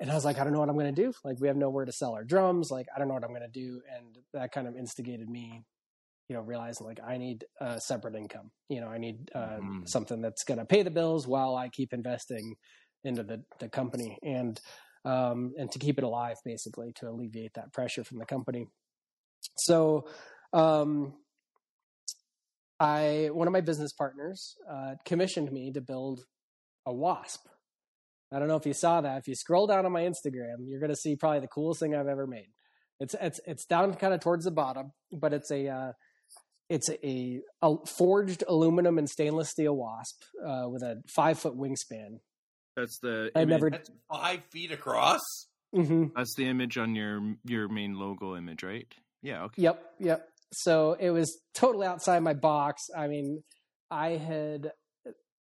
And 0.00 0.10
I 0.10 0.14
was 0.14 0.24
like, 0.24 0.38
I 0.38 0.44
don't 0.44 0.52
know 0.52 0.58
what 0.60 0.68
I'm 0.68 0.74
going 0.78 0.92
to 0.94 1.02
do. 1.02 1.12
Like, 1.24 1.38
we 1.40 1.48
have 1.48 1.56
nowhere 1.56 1.84
to 1.84 1.92
sell 1.92 2.14
our 2.14 2.24
drums. 2.24 2.70
Like, 2.70 2.86
I 2.94 2.98
don't 2.98 3.08
know 3.08 3.14
what 3.14 3.24
I'm 3.24 3.30
going 3.30 3.42
to 3.42 3.48
do. 3.48 3.80
And 3.94 4.18
that 4.32 4.50
kind 4.52 4.66
of 4.66 4.74
instigated 4.76 5.28
me, 5.28 5.64
you 6.28 6.34
know, 6.36 6.42
realizing 6.42 6.86
like 6.86 6.98
I 7.06 7.18
need 7.18 7.44
a 7.60 7.80
separate 7.80 8.16
income. 8.16 8.50
You 8.68 8.80
know, 8.80 8.88
I 8.88 8.98
need 8.98 9.30
uh, 9.34 9.58
Mhm. 9.60 9.88
something 9.88 10.20
that's 10.20 10.44
going 10.44 10.58
to 10.58 10.64
pay 10.64 10.82
the 10.82 10.90
bills 10.90 11.26
while 11.26 11.56
I 11.56 11.68
keep 11.68 11.92
investing 11.92 12.56
into 13.04 13.22
the 13.22 13.44
the 13.58 13.68
company 13.68 14.18
and 14.22 14.60
um, 15.04 15.52
and 15.58 15.70
to 15.72 15.78
keep 15.78 15.98
it 15.98 16.04
alive, 16.04 16.36
basically, 16.44 16.92
to 16.96 17.08
alleviate 17.08 17.54
that 17.54 17.72
pressure 17.72 18.04
from 18.04 18.18
the 18.18 18.26
company. 18.26 18.68
So, 19.58 20.08
um, 20.52 21.14
I 22.80 23.30
one 23.32 23.46
of 23.46 23.52
my 23.52 23.60
business 23.60 23.92
partners 23.92 24.56
uh, 24.70 24.94
commissioned 25.04 25.52
me 25.52 25.72
to 25.72 25.80
build 25.80 26.24
a 26.86 26.92
wasp. 26.92 27.46
I 28.32 28.38
don't 28.38 28.48
know 28.48 28.56
if 28.56 28.66
you 28.66 28.72
saw 28.74 29.00
that. 29.02 29.18
If 29.18 29.28
you 29.28 29.34
scroll 29.34 29.66
down 29.66 29.84
on 29.86 29.92
my 29.92 30.02
Instagram, 30.02 30.56
you're 30.66 30.80
going 30.80 30.90
to 30.90 30.96
see 30.96 31.16
probably 31.16 31.40
the 31.40 31.48
coolest 31.48 31.80
thing 31.80 31.94
I've 31.94 32.06
ever 32.08 32.26
made. 32.26 32.48
It's 33.00 33.14
it's 33.20 33.40
it's 33.46 33.64
down 33.66 33.94
kind 33.94 34.14
of 34.14 34.20
towards 34.20 34.44
the 34.44 34.50
bottom, 34.50 34.92
but 35.12 35.32
it's 35.32 35.50
a 35.50 35.68
uh, 35.68 35.92
it's 36.70 36.88
a, 36.88 37.40
a 37.62 37.76
forged 37.86 38.44
aluminum 38.48 38.96
and 38.98 39.08
stainless 39.08 39.50
steel 39.50 39.76
wasp 39.76 40.22
uh, 40.46 40.64
with 40.68 40.82
a 40.82 41.02
five 41.08 41.38
foot 41.38 41.54
wingspan. 41.56 42.20
That's 42.76 42.98
the 43.00 43.30
I 43.34 43.40
image, 43.42 43.48
never- 43.50 43.70
That's 43.70 43.90
five 44.10 44.40
feet 44.50 44.72
across. 44.72 45.20
hmm 45.74 46.06
that's 46.16 46.34
the 46.36 46.46
image 46.46 46.78
on 46.78 46.94
your 46.94 47.34
your 47.44 47.68
main 47.68 47.98
logo 47.98 48.36
image, 48.36 48.62
right? 48.62 48.86
Yeah. 49.22 49.44
Okay. 49.44 49.62
Yep, 49.62 49.82
yep. 49.98 50.28
So 50.52 50.96
it 50.98 51.10
was 51.10 51.40
totally 51.54 51.86
outside 51.86 52.20
my 52.20 52.34
box. 52.34 52.82
I 52.96 53.08
mean, 53.08 53.42
I 53.90 54.10
had 54.10 54.70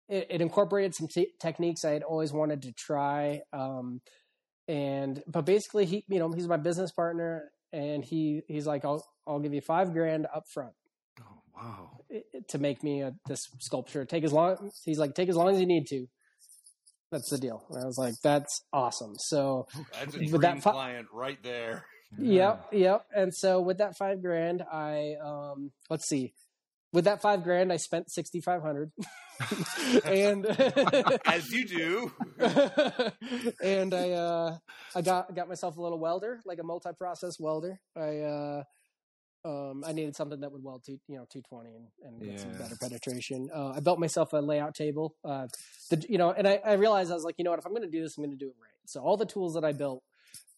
it, 0.08 0.26
it 0.30 0.40
incorporated 0.40 0.94
some 0.94 1.08
te- 1.08 1.32
techniques 1.40 1.84
I 1.84 1.90
had 1.92 2.02
always 2.02 2.32
wanted 2.32 2.62
to 2.62 2.72
try. 2.72 3.40
Um, 3.52 4.00
and 4.68 5.22
but 5.26 5.44
basically, 5.46 5.86
he 5.86 6.04
you 6.08 6.18
know 6.18 6.32
he's 6.32 6.48
my 6.48 6.56
business 6.56 6.92
partner, 6.92 7.50
and 7.72 8.04
he 8.04 8.42
he's 8.48 8.66
like, 8.66 8.84
I'll 8.84 9.04
I'll 9.26 9.40
give 9.40 9.54
you 9.54 9.60
five 9.60 9.92
grand 9.92 10.26
up 10.34 10.44
front 10.52 10.72
Oh 11.20 11.42
wow. 11.56 11.90
to 12.48 12.58
make 12.58 12.82
me 12.82 13.02
a, 13.02 13.12
this 13.26 13.40
sculpture. 13.60 14.04
Take 14.04 14.24
as 14.24 14.32
long 14.32 14.70
he's 14.84 14.98
like 14.98 15.14
take 15.14 15.28
as 15.28 15.36
long 15.36 15.54
as 15.54 15.60
you 15.60 15.66
need 15.66 15.86
to. 15.88 16.06
That's 17.12 17.30
the 17.30 17.38
deal. 17.38 17.64
And 17.70 17.82
I 17.82 17.86
was 17.86 17.96
like, 17.98 18.14
that's 18.22 18.62
awesome. 18.72 19.14
So 19.16 19.66
That's 19.92 20.14
a 20.14 20.18
With 20.18 20.28
dream 20.30 20.40
that 20.40 20.62
fi- 20.62 20.72
client 20.72 21.06
right 21.12 21.38
there. 21.42 21.84
Yep, 22.18 22.68
yep. 22.72 23.04
And 23.14 23.32
so 23.34 23.60
with 23.60 23.78
that 23.78 23.96
five 23.96 24.20
grand, 24.22 24.62
I 24.62 25.14
um 25.24 25.70
let's 25.88 26.08
see. 26.08 26.32
With 26.96 27.04
that 27.04 27.20
five 27.20 27.42
grand, 27.44 27.70
I 27.70 27.76
spent 27.76 28.10
sixty 28.10 28.40
five 28.40 28.62
hundred, 28.62 28.90
and 30.06 30.46
As 31.26 31.52
you 31.52 31.66
do. 31.66 32.10
and 33.62 33.92
I 33.92 34.12
uh 34.12 34.56
I 34.94 35.02
got 35.02 35.34
got 35.34 35.46
myself 35.46 35.76
a 35.76 35.82
little 35.82 35.98
welder, 35.98 36.40
like 36.46 36.58
a 36.58 36.62
multi 36.62 36.88
process 36.96 37.38
welder. 37.38 37.78
I 37.94 38.20
uh 38.20 38.62
um 39.44 39.84
I 39.86 39.92
needed 39.92 40.16
something 40.16 40.40
that 40.40 40.50
would 40.50 40.64
weld 40.64 40.84
to 40.84 40.92
you 41.06 41.18
know 41.18 41.26
two 41.30 41.42
twenty 41.42 41.74
and, 41.74 41.88
and 42.02 42.30
get 42.30 42.40
some 42.40 42.52
better 42.52 42.76
penetration. 42.80 43.50
Uh, 43.54 43.72
I 43.72 43.80
built 43.80 43.98
myself 43.98 44.32
a 44.32 44.38
layout 44.38 44.74
table. 44.74 45.16
Uh, 45.22 45.48
the, 45.90 46.02
you 46.08 46.16
know, 46.16 46.30
and 46.32 46.48
I, 46.48 46.60
I 46.64 46.72
realized 46.76 47.10
I 47.10 47.14
was 47.14 47.24
like, 47.24 47.34
you 47.36 47.44
know 47.44 47.50
what, 47.50 47.58
if 47.58 47.66
I'm 47.66 47.72
going 47.72 47.82
to 47.82 47.90
do 47.90 48.00
this, 48.02 48.16
I'm 48.16 48.24
going 48.24 48.30
to 48.30 48.42
do 48.42 48.48
it 48.48 48.56
right. 48.58 48.70
So 48.86 49.02
all 49.02 49.18
the 49.18 49.26
tools 49.26 49.52
that 49.52 49.66
I 49.66 49.72
built, 49.72 50.02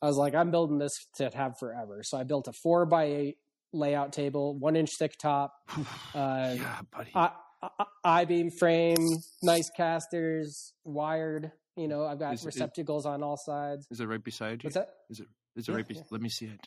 I 0.01 0.07
was 0.07 0.17
like, 0.17 0.37
I'm 0.37 0.53
building 0.53 0.79
this 0.79 1.05
to 1.17 1.31
have 1.35 1.59
forever. 1.59 2.05
So 2.05 2.17
I 2.17 2.23
built 2.23 2.47
a 2.47 2.53
four 2.53 2.87
by 2.87 3.07
eight 3.07 3.39
layout 3.73 4.13
table, 4.13 4.59
one 4.59 4.77
inch 4.77 4.91
thick 4.99 5.17
top, 5.19 5.55
uh, 6.15 6.55
yeah, 6.57 6.81
buddy. 6.93 7.11
I, 7.15 7.31
I, 7.63 7.85
I 8.05 8.25
beam 8.25 8.51
frame, 8.51 8.97
nice 9.43 9.71
casters, 9.77 10.73
wired. 10.85 11.53
You 11.77 11.87
know, 11.89 12.05
I've 12.07 12.19
got 12.19 12.35
Is 12.35 12.43
it- 12.43 12.47
receptacles 12.47 13.07
on 13.07 13.23
all 13.23 13.37
sides. 13.37 13.87
is 13.91 14.01
it 14.01 14.07
right 14.07 14.23
beside 14.23 14.63
you? 14.63 14.69
What's 14.69 14.77
that? 14.77 14.89
Is 15.11 15.21
it? 15.21 15.27
Is 15.57 15.69
it 15.69 15.73
Yeah, 15.73 15.77
right? 15.77 15.89
Be- 15.89 15.95
yeah. 15.95 16.03
Let 16.11 16.21
me 16.21 16.29
see 16.29 16.47
it. 16.47 16.61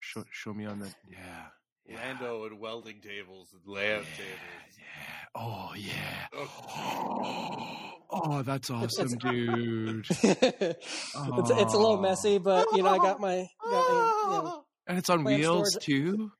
Show 0.00 0.24
Show 0.30 0.54
me 0.54 0.64
on 0.66 0.78
the. 0.80 0.86
Yeah. 1.10 1.18
Yeah. 1.86 1.96
Lando 1.96 2.44
and 2.44 2.60
welding 2.60 3.00
tables 3.00 3.48
and 3.52 3.62
layout 3.66 4.04
yeah, 4.04 4.16
tables. 4.16 4.78
yeah. 4.78 5.34
Oh 5.34 5.72
yeah. 5.76 6.26
Oh. 6.34 7.84
Oh, 8.10 8.40
that's 8.42 8.70
awesome, 8.70 9.18
dude. 9.18 10.06
it's 10.10 10.22
it's 10.22 11.74
a 11.74 11.76
little 11.76 11.98
messy, 12.00 12.38
but 12.38 12.66
you 12.74 12.82
know, 12.82 12.88
I 12.88 12.96
got 12.96 13.20
my 13.20 13.46
got 13.62 13.70
my, 13.70 14.24
you 14.38 14.42
know, 14.44 14.64
And 14.88 14.98
it's 14.98 15.10
on 15.10 15.22
wheels 15.24 15.76
too. 15.80 16.32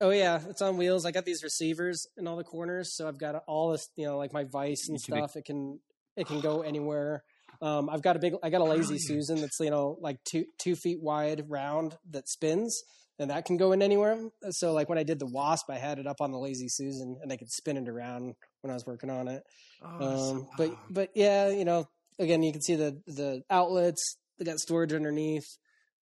Oh 0.00 0.10
yeah, 0.10 0.40
it's 0.48 0.62
on 0.62 0.76
wheels. 0.78 1.06
I 1.06 1.12
got 1.12 1.24
these 1.24 1.44
receivers 1.44 2.06
in 2.16 2.26
all 2.26 2.36
the 2.36 2.42
corners, 2.42 2.96
so 2.96 3.06
I've 3.06 3.18
got 3.18 3.36
all 3.46 3.70
this, 3.70 3.88
you 3.96 4.06
know, 4.06 4.18
like 4.18 4.32
my 4.32 4.44
vice 4.44 4.88
and 4.88 4.98
stuff. 5.00 5.36
It 5.36 5.44
can 5.44 5.78
it 6.16 6.26
can 6.26 6.40
go 6.40 6.62
anywhere. 6.62 7.22
Um, 7.60 7.88
I've 7.88 8.02
got 8.02 8.16
a 8.16 8.18
big, 8.18 8.34
I 8.42 8.50
got 8.50 8.60
a 8.60 8.64
lazy. 8.64 8.98
Susan 8.98 9.40
that's 9.40 9.60
you 9.60 9.70
know 9.70 9.96
like 10.00 10.18
two 10.24 10.46
two 10.58 10.74
feet 10.74 11.00
wide, 11.00 11.44
round 11.48 11.96
that 12.10 12.28
spins, 12.28 12.82
and 13.20 13.30
that 13.30 13.44
can 13.44 13.56
go 13.56 13.70
in 13.70 13.82
anywhere. 13.82 14.18
So 14.50 14.72
like 14.72 14.88
when 14.88 14.98
I 14.98 15.04
did 15.04 15.20
the 15.20 15.26
wasp, 15.26 15.70
I 15.70 15.78
had 15.78 16.00
it 16.00 16.06
up 16.08 16.20
on 16.20 16.32
the 16.32 16.38
lazy 16.38 16.68
Susan, 16.68 17.18
and 17.22 17.32
I 17.32 17.36
could 17.36 17.52
spin 17.52 17.76
it 17.76 17.88
around 17.88 18.34
when 18.62 18.70
I 18.72 18.74
was 18.74 18.84
working 18.84 19.10
on 19.10 19.28
it. 19.28 19.44
Oh, 19.84 20.30
Um, 20.30 20.48
but 20.56 20.76
but 20.90 21.10
yeah, 21.14 21.48
you 21.48 21.64
know, 21.64 21.86
again, 22.18 22.42
you 22.42 22.50
can 22.50 22.62
see 22.62 22.74
the 22.74 23.00
the 23.06 23.42
outlets, 23.50 24.16
I 24.40 24.44
got 24.44 24.58
storage 24.58 24.92
underneath. 24.92 25.46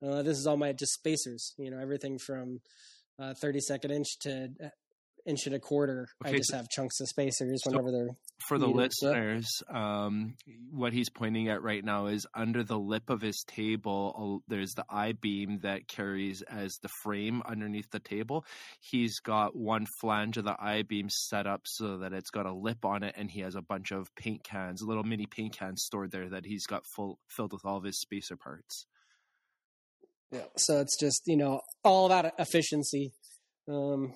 Uh, 0.03 0.23
this 0.23 0.39
is 0.39 0.47
all 0.47 0.57
my 0.57 0.73
just 0.73 0.93
spacers. 0.93 1.55
You 1.59 1.71
know, 1.71 1.79
everything 1.79 2.19
from 2.19 2.61
uh, 3.19 3.35
32nd 3.43 3.91
inch 3.91 4.19
to 4.21 4.49
uh, 4.65 4.69
inch 5.27 5.47
and 5.47 5.55
a 5.55 5.59
quarter. 5.61 6.09
I 6.25 6.33
just 6.33 6.51
so- 6.51 6.57
have 6.57 6.69
chunks 6.69 7.01
of 7.01 7.09
spacers 7.09 7.61
so- 7.63 7.71
whenever 7.71 7.91
they're 7.91 8.17
For 8.49 8.59
the 8.59 8.67
listeners, 8.69 9.47
um, 9.69 10.35
what 10.71 10.95
he's 10.95 11.11
pointing 11.11 11.49
at 11.49 11.63
right 11.63 11.85
now 11.85 12.07
is 12.07 12.27
under 12.35 12.65
the 12.65 12.79
lip 12.79 13.11
of 13.11 13.21
his 13.21 13.45
table. 13.47 14.43
There's 14.49 14.73
the 14.73 14.85
I 14.89 15.13
beam 15.13 15.59
that 15.63 15.87
carries 15.87 16.41
as 16.43 16.79
the 16.83 16.89
frame 17.03 17.43
underneath 17.45 17.91
the 17.91 18.01
table. 18.01 18.47
He's 18.81 19.21
got 19.21 19.55
one 19.55 19.87
flange 20.01 20.39
of 20.39 20.45
the 20.45 20.57
I 20.59 20.83
beam 20.83 21.09
set 21.11 21.47
up 21.47 21.63
so 21.67 21.99
that 21.99 22.15
it's 22.15 22.31
got 22.31 22.47
a 22.47 22.55
lip 22.55 22.85
on 22.87 23.03
it, 23.03 23.15
and 23.19 23.31
he 23.31 23.41
has 23.41 23.55
a 23.55 23.63
bunch 23.63 23.93
of 23.93 24.09
paint 24.17 24.43
cans, 24.43 24.83
little 24.83 25.05
mini 25.05 25.27
paint 25.27 25.53
cans 25.53 25.83
stored 25.85 26.11
there 26.11 26.31
that 26.31 26.47
he's 26.47 26.67
got 26.67 26.87
full 26.87 27.19
filled 27.29 27.53
with 27.53 27.67
all 27.67 27.77
of 27.77 27.85
his 27.85 28.01
spacer 28.01 28.37
parts. 28.37 28.87
Yeah. 30.33 30.43
So 30.57 30.81
it's 30.81 30.99
just 30.99 31.23
you 31.27 31.37
know 31.37 31.61
all 31.85 32.07
about 32.07 32.33
efficiency. 32.39 33.13
Um, 33.69 34.15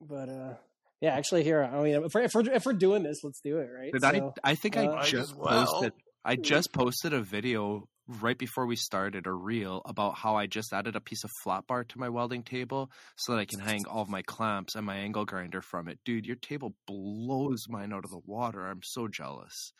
but 0.00 0.28
uh, 0.28 0.54
yeah, 1.00 1.14
actually, 1.14 1.44
here 1.44 1.62
I 1.62 1.82
mean, 1.82 2.04
if 2.04 2.14
we're, 2.14 2.22
if 2.22 2.34
we're 2.34 2.50
if 2.52 2.66
we're 2.66 2.72
doing 2.72 3.02
this, 3.02 3.18
let's 3.22 3.40
do 3.40 3.58
it, 3.58 3.68
right? 3.74 3.92
Did 3.92 4.02
So, 4.02 4.32
I? 4.44 4.50
I 4.50 4.54
think 4.54 4.76
uh, 4.76 4.92
I 4.92 5.04
just 5.04 5.36
well. 5.36 5.66
posted. 5.66 5.92
I 6.24 6.36
just 6.36 6.72
posted 6.72 7.12
a 7.14 7.22
video 7.22 7.88
right 8.20 8.36
before 8.36 8.66
we 8.66 8.76
started 8.76 9.26
a 9.26 9.32
reel 9.32 9.82
about 9.84 10.16
how 10.16 10.36
I 10.36 10.46
just 10.46 10.72
added 10.72 10.96
a 10.96 11.00
piece 11.00 11.24
of 11.24 11.30
flat 11.42 11.66
bar 11.66 11.84
to 11.84 11.98
my 11.98 12.08
welding 12.08 12.42
table 12.42 12.90
so 13.16 13.32
that 13.32 13.38
I 13.38 13.44
can 13.44 13.60
hang 13.60 13.86
all 13.86 14.02
of 14.02 14.08
my 14.08 14.22
clamps 14.22 14.74
and 14.74 14.84
my 14.84 14.96
angle 14.96 15.24
grinder 15.24 15.62
from 15.62 15.88
it. 15.88 15.98
Dude, 16.04 16.26
your 16.26 16.36
table 16.36 16.74
blows 16.86 17.66
mine 17.68 17.92
out 17.92 18.04
of 18.04 18.10
the 18.10 18.20
water. 18.24 18.66
I'm 18.66 18.82
so 18.82 19.06
jealous. 19.06 19.72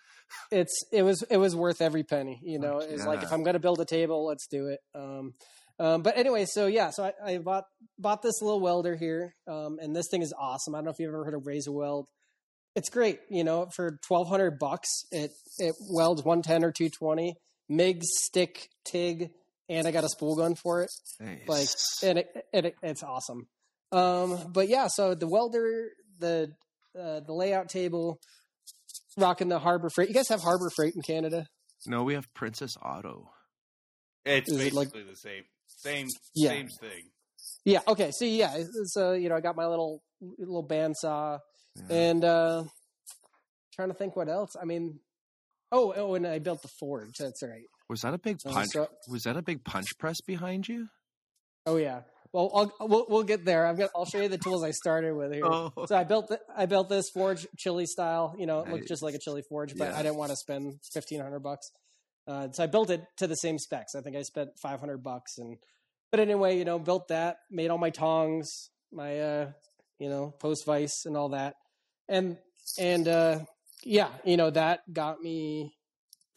it's 0.50 0.84
it 0.92 1.02
was 1.02 1.22
it 1.28 1.38
was 1.38 1.56
worth 1.56 1.82
every 1.82 2.04
penny. 2.04 2.40
You 2.42 2.58
know, 2.58 2.78
it's 2.78 3.04
like 3.04 3.22
if. 3.22 3.32
I'm 3.32 3.42
going 3.42 3.54
to 3.54 3.60
build 3.60 3.80
a 3.80 3.84
table, 3.84 4.26
let's 4.26 4.46
do 4.46 4.68
it. 4.68 4.80
Um, 4.94 5.34
um, 5.78 6.02
but 6.02 6.16
anyway, 6.16 6.44
so 6.44 6.66
yeah, 6.66 6.90
so 6.90 7.04
I, 7.04 7.32
I 7.32 7.38
bought 7.38 7.64
bought 7.98 8.22
this 8.22 8.40
little 8.42 8.60
welder 8.60 8.96
here, 8.96 9.34
um, 9.48 9.78
and 9.80 9.96
this 9.96 10.08
thing 10.10 10.22
is 10.22 10.34
awesome. 10.38 10.74
I 10.74 10.78
don't 10.78 10.84
know 10.84 10.90
if 10.90 10.98
you've 10.98 11.08
ever 11.08 11.24
heard 11.24 11.34
of 11.34 11.46
Razor 11.46 11.72
Weld. 11.72 12.06
It's 12.76 12.90
great, 12.90 13.18
you 13.28 13.42
know, 13.42 13.68
for 13.74 13.98
twelve 14.06 14.28
hundred 14.28 14.58
bucks. 14.58 14.88
It 15.10 15.32
it 15.58 15.74
welds 15.90 16.22
one 16.22 16.42
ten 16.42 16.64
or 16.64 16.70
two 16.70 16.90
twenty 16.90 17.34
MIG 17.70 18.02
stick 18.02 18.68
TIG, 18.84 19.30
and 19.68 19.86
I 19.86 19.92
got 19.92 20.04
a 20.04 20.08
spool 20.08 20.36
gun 20.36 20.54
for 20.56 20.82
it. 20.82 20.90
Like, 21.46 21.68
and 22.02 22.18
it, 22.18 22.26
and 22.52 22.66
it, 22.66 22.74
it's 22.82 23.02
awesome. 23.02 23.46
Um, 23.92 24.52
but 24.52 24.68
yeah, 24.68 24.88
so 24.88 25.14
the 25.14 25.28
welder, 25.28 25.88
the 26.18 26.52
uh, 26.98 27.20
the 27.20 27.32
layout 27.32 27.68
table, 27.70 28.18
rocking 29.16 29.48
the 29.48 29.58
Harbor 29.60 29.88
Freight. 29.90 30.08
You 30.08 30.14
guys 30.14 30.28
have 30.28 30.42
Harbor 30.42 30.70
Freight 30.76 30.94
in 30.94 31.02
Canada? 31.02 31.46
no, 31.86 32.02
we 32.02 32.12
have 32.14 32.26
Princess 32.34 32.76
Auto. 32.84 33.30
It's 34.26 34.50
Is 34.50 34.60
it 34.60 34.72
like- 34.74 34.88
basically 34.92 35.10
the 35.10 35.16
same, 35.16 35.44
same, 35.66 36.06
Yeah. 36.34 36.50
same 36.50 36.68
thing. 36.80 37.10
Yeah. 37.64 37.80
Okay. 37.88 38.10
So 38.12 38.26
yeah, 38.26 38.54
it's, 38.56 38.96
uh, 38.98 39.12
you 39.12 39.28
know, 39.30 39.34
I 39.36 39.40
got 39.40 39.56
my 39.56 39.66
little 39.66 40.02
little 40.20 40.66
bandsaw, 40.66 41.38
Yeah. 41.76 41.96
and 41.96 42.24
uh, 42.24 42.64
trying 43.74 43.88
to 43.88 43.94
think 43.94 44.14
what 44.16 44.28
else. 44.28 44.50
I 44.60 44.66
mean, 44.66 45.00
oh, 45.72 45.92
oh, 45.96 46.14
and 46.14 46.26
I 46.26 46.38
built 46.38 46.62
the 46.62 46.68
forge. 46.80 47.16
That's 47.18 47.42
right. 47.42 47.64
Was 47.88 48.02
that 48.02 48.14
a 48.14 48.18
big 48.18 48.38
punch? 48.40 48.68
so- 48.72 48.88
was 49.08 49.24
that 49.24 49.36
a 49.36 49.42
big 49.42 49.64
punch 49.64 49.86
press 49.98 50.20
behind 50.20 50.68
you? 50.68 50.86
oh 51.66 51.76
yeah. 51.76 52.02
Well, 52.32 52.50
I'll, 52.54 52.88
we'll 52.88 53.06
we'll 53.08 53.22
get 53.24 53.44
there. 53.44 53.66
I've 53.66 53.76
got. 53.76 53.90
I'll 53.94 54.04
show 54.04 54.20
you 54.20 54.28
the 54.28 54.38
tools 54.38 54.62
I 54.62 54.70
started 54.70 55.14
with 55.16 55.32
here. 55.32 55.44
Oh, 55.44 55.72
So 55.86 55.96
I 55.96 56.04
built 56.04 56.28
th- 56.28 56.40
I 56.56 56.66
built 56.66 56.88
this 56.88 57.10
forge 57.12 57.44
Chile 57.58 57.86
style. 57.86 58.36
You 58.38 58.46
know, 58.46 58.60
it 58.60 58.68
looked 58.70 58.86
just 58.86 59.02
like 59.02 59.14
a 59.14 59.18
Chile 59.18 59.42
forge, 59.48 59.74
but 59.76 59.88
Yeah. 59.88 59.98
I 59.98 60.02
didn't 60.04 60.16
want 60.16 60.30
to 60.30 60.36
spend 60.36 60.74
fifteen 60.92 61.20
hundred 61.20 61.40
bucks. 61.40 61.68
Uh, 62.28 62.48
so 62.52 62.62
I 62.62 62.66
built 62.68 62.90
it 62.90 63.02
to 63.16 63.26
the 63.26 63.34
same 63.34 63.58
specs. 63.58 63.96
I 63.96 64.00
think 64.02 64.14
I 64.14 64.22
spent 64.22 64.50
five 64.62 64.78
hundred 64.78 65.02
bucks, 65.02 65.38
and 65.38 65.56
but 66.12 66.20
anyway, 66.20 66.56
you 66.56 66.64
know, 66.64 66.78
built 66.78 67.08
that, 67.08 67.38
made 67.50 67.70
all 67.70 67.78
my 67.78 67.90
tongs, 67.90 68.48
my 68.92 69.18
uh, 69.20 69.50
you 69.98 70.08
know, 70.08 70.32
post 70.38 70.64
vise 70.66 71.02
and 71.06 71.16
all 71.16 71.30
that, 71.30 71.54
and 72.08 72.38
and 72.78 73.08
uh, 73.08 73.40
yeah, 73.84 74.08
you 74.24 74.36
know, 74.36 74.50
that 74.50 74.80
got 74.92 75.20
me 75.20 75.74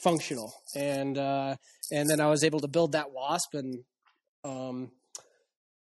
functional, 0.04 0.54
and 0.76 1.18
uh, 1.18 1.56
and 1.92 2.10
then 2.10 2.20
I 2.20 2.28
was 2.28 2.44
able 2.44 2.60
to 2.62 2.68
build 2.68 2.94
that 2.94 3.12
wasp, 3.12 3.54
and 3.54 3.84
um, 4.44 4.92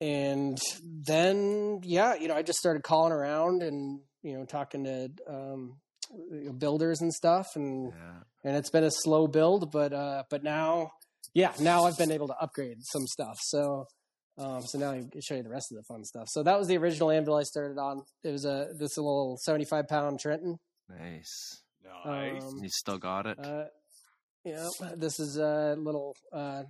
and 0.00 0.58
then 0.82 1.80
yeah, 1.84 2.14
you 2.14 2.28
know, 2.28 2.36
I 2.36 2.42
just 2.42 2.58
started 2.58 2.82
calling 2.82 3.12
around 3.12 3.62
and 3.62 4.00
you 4.22 4.38
know 4.38 4.44
talking 4.44 4.84
to 4.84 5.10
um, 5.28 5.76
builders 6.58 7.00
and 7.00 7.12
stuff, 7.12 7.48
and 7.54 7.92
yeah. 7.92 8.20
and 8.44 8.56
it's 8.56 8.70
been 8.70 8.84
a 8.84 8.90
slow 8.90 9.26
build, 9.26 9.70
but 9.70 9.92
uh, 9.92 10.24
but 10.30 10.42
now 10.42 10.90
yeah, 11.34 11.52
now 11.60 11.84
I've 11.84 11.98
been 11.98 12.12
able 12.12 12.28
to 12.28 12.36
upgrade 12.40 12.78
some 12.82 13.06
stuff. 13.06 13.38
So 13.42 13.86
um, 14.38 14.62
so 14.62 14.78
now 14.78 14.92
I 14.92 15.04
can 15.10 15.20
show 15.20 15.34
you 15.34 15.42
the 15.42 15.50
rest 15.50 15.72
of 15.72 15.76
the 15.76 15.84
fun 15.84 16.04
stuff. 16.04 16.28
So 16.28 16.42
that 16.42 16.58
was 16.58 16.68
the 16.68 16.78
original 16.78 17.10
anvil 17.10 17.36
I 17.36 17.42
started 17.42 17.78
on. 17.78 18.02
It 18.24 18.30
was 18.30 18.44
a 18.44 18.68
this 18.78 18.96
little 18.96 19.36
seventy 19.42 19.64
five 19.64 19.88
pound 19.88 20.20
Trenton. 20.20 20.58
Nice. 20.98 21.62
Nice. 22.04 22.42
Um, 22.42 22.58
You 22.62 22.68
still 22.68 22.98
got 22.98 23.26
it. 23.26 23.38
Uh, 23.44 23.64
yeah, 24.44 24.66
this 24.96 25.20
is 25.20 25.36
a 25.36 25.76
little 25.78 26.16
uh, 26.32 26.64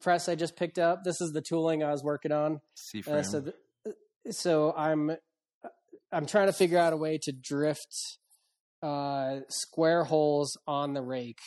press 0.00 0.28
I 0.28 0.34
just 0.34 0.56
picked 0.56 0.78
up. 0.78 1.02
This 1.04 1.20
is 1.20 1.32
the 1.32 1.40
tooling 1.42 1.82
I 1.82 1.90
was 1.90 2.02
working 2.02 2.32
on. 2.32 2.60
Uh, 3.08 3.22
so, 3.22 3.40
th- 3.42 3.96
so 4.30 4.72
I'm 4.76 5.16
I'm 6.12 6.26
trying 6.26 6.46
to 6.46 6.52
figure 6.52 6.78
out 6.78 6.92
a 6.92 6.96
way 6.96 7.18
to 7.22 7.32
drift 7.32 7.92
uh, 8.82 9.40
square 9.48 10.04
holes 10.04 10.56
on 10.66 10.94
the 10.94 11.02
rake. 11.02 11.40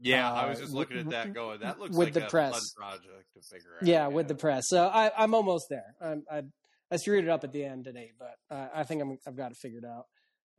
yeah, 0.00 0.30
I 0.32 0.44
uh, 0.44 0.48
was 0.50 0.58
just 0.60 0.72
w- 0.72 0.80
looking 0.80 0.98
at 0.98 1.10
that 1.10 1.34
going. 1.34 1.60
That 1.60 1.78
looks 1.78 1.94
with 1.96 2.08
like 2.08 2.14
the 2.14 2.26
a 2.26 2.30
press. 2.30 2.52
fun 2.52 2.62
project 2.76 3.26
to 3.34 3.40
figure 3.42 3.76
out. 3.80 3.86
Yeah, 3.86 4.06
with 4.08 4.28
the 4.28 4.34
press. 4.34 4.64
So 4.68 4.86
I, 4.86 5.10
I'm 5.16 5.34
almost 5.34 5.66
there. 5.68 5.94
I'm, 6.00 6.24
I 6.30 6.42
I 6.90 6.96
screwed 6.96 7.24
it 7.24 7.30
up 7.30 7.44
at 7.44 7.52
the 7.52 7.64
end 7.64 7.84
today, 7.84 8.12
but 8.18 8.36
uh, 8.54 8.68
I 8.74 8.84
think 8.84 9.02
I'm 9.02 9.18
I've 9.26 9.36
got 9.36 9.50
it 9.50 9.58
figured 9.58 9.84
out. 9.84 10.06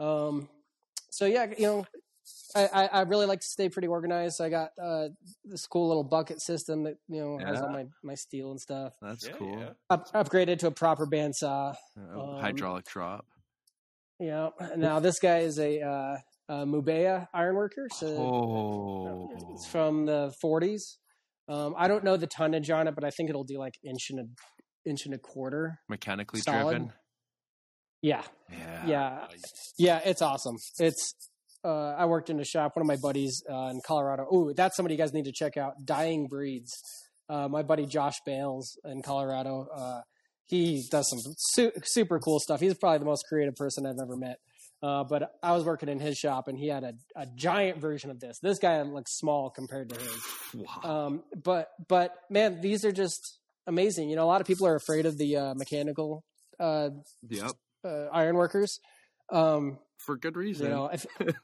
Um, 0.02 0.50
so 1.12 1.26
yeah, 1.26 1.46
you 1.58 1.66
know, 1.66 1.86
I, 2.56 2.66
I, 2.74 2.86
I 2.88 3.02
really 3.02 3.26
like 3.26 3.40
to 3.42 3.48
stay 3.48 3.70
pretty 3.70 3.88
organized. 3.88 4.36
So 4.38 4.46
I 4.46 4.50
got 4.50 4.72
uh, 4.82 5.10
this 5.46 5.68
cool 5.68 5.88
little 5.88 6.04
bucket 6.04 6.42
system 6.42 6.84
that 6.84 6.96
you 7.08 7.22
know 7.22 7.38
has 7.46 7.62
all 7.62 7.70
my 7.70 7.86
my 8.04 8.16
steel 8.16 8.52
and 8.52 8.60
stuff. 8.60 8.94
That's 9.02 9.28
Yeah, 9.28 9.34
cool. 9.34 9.60
yeah. 9.60 9.70
Up, 9.90 10.12
upgraded 10.14 10.60
to 10.60 10.68
a 10.68 10.72
proper 10.72 11.06
bandsaw. 11.06 11.76
Uh, 11.98 12.20
Um, 12.20 12.40
hydraulic 12.42 12.86
drop. 12.86 13.26
Yeah. 14.20 14.50
Now 14.78 15.00
this 15.00 15.20
guy 15.20 15.40
is 15.40 15.58
a, 15.60 15.82
uh, 15.82 16.18
a 16.50 16.66
Mubea 16.66 17.28
ironworker. 17.34 17.88
So 17.92 18.08
Oh, 18.08 19.30
it's 19.54 19.66
from 19.66 20.06
the 20.06 20.32
40s. 20.44 20.98
Um, 21.48 21.74
I 21.78 21.88
don't 21.88 22.04
know 22.04 22.18
the 22.18 22.28
tonnage 22.28 22.70
on 22.70 22.88
it, 22.88 22.94
but 22.96 23.04
I 23.04 23.10
think 23.10 23.30
it'll 23.30 23.44
do 23.44 23.58
like 23.58 23.74
inch 23.84 24.10
and 24.12 24.20
a 24.20 24.24
inch 24.90 25.06
and 25.06 25.14
a 25.16 25.18
quarter. 25.18 25.80
mechanically 25.90 26.40
solid. 26.42 26.72
driven. 26.72 26.94
Yeah, 28.02 28.24
Yeah. 28.50 28.86
yeah, 28.88 29.28
yeah. 29.78 30.02
It's 30.06 30.22
awesome. 30.22 30.56
It's. 30.80 31.14
Uh, 31.64 31.94
I 31.96 32.06
worked 32.06 32.32
in 32.32 32.40
a 32.40 32.44
shop. 32.44 32.76
One 32.76 32.82
of 32.82 32.88
my 32.88 32.96
buddies 32.96 33.44
uh, 33.48 33.68
in 33.68 33.82
Colorado. 33.86 34.26
Oh, 34.32 34.52
that's 34.54 34.76
somebody 34.76 34.96
you 34.96 34.98
guys 34.98 35.14
need 35.14 35.26
to 35.26 35.32
check 35.32 35.58
out. 35.58 35.74
Dying 35.86 36.28
Breeds. 36.28 36.72
Uh, 37.30 37.48
my 37.48 37.62
buddy 37.62 37.86
Josh 37.86 38.16
Bales 38.26 38.78
in 38.84 39.04
Colorado. 39.04 39.68
Uh, 39.74 40.02
he 40.48 40.84
does 40.90 41.08
some 41.10 41.20
su- 41.38 41.72
super 41.84 42.20
cool 42.20 42.40
stuff. 42.40 42.60
He's 42.60 42.74
probably 42.74 42.98
the 42.98 43.06
most 43.06 43.26
creative 43.30 43.56
person 43.56 43.86
I've 43.86 44.00
ever 44.02 44.18
met. 44.18 44.38
Uh, 44.82 45.04
but 45.04 45.32
I 45.44 45.52
was 45.52 45.64
working 45.64 45.88
in 45.88 46.00
his 46.00 46.18
shop, 46.18 46.48
and 46.48 46.58
he 46.58 46.68
had 46.68 46.84
a, 46.84 46.94
a 47.16 47.28
giant 47.36 47.78
version 47.78 48.10
of 48.10 48.20
this. 48.20 48.40
This 48.42 48.58
guy 48.58 48.82
looks 48.82 49.16
small 49.18 49.52
compared 49.52 49.90
to 49.90 49.96
his. 50.00 50.18
Wow. 50.56 51.06
Um, 51.06 51.24
but 51.44 51.68
but 51.88 52.16
man, 52.32 52.60
these 52.62 52.84
are 52.84 52.92
just 52.92 53.38
amazing. 53.68 54.10
You 54.10 54.16
know, 54.16 54.24
a 54.24 54.32
lot 54.34 54.42
of 54.42 54.48
people 54.48 54.66
are 54.66 54.76
afraid 54.76 55.06
of 55.06 55.20
the 55.20 55.38
uh, 55.38 55.54
mechanical 55.54 56.24
uh, 56.60 56.90
yep. 57.30 57.52
Uh, 57.84 58.08
ironworkers. 58.12 58.80
Um, 59.32 59.80
For 59.98 60.17
good 60.17 60.36
reason. 60.36 60.65
you 60.67 60.72
know, 60.72 60.86
if, 60.88 61.06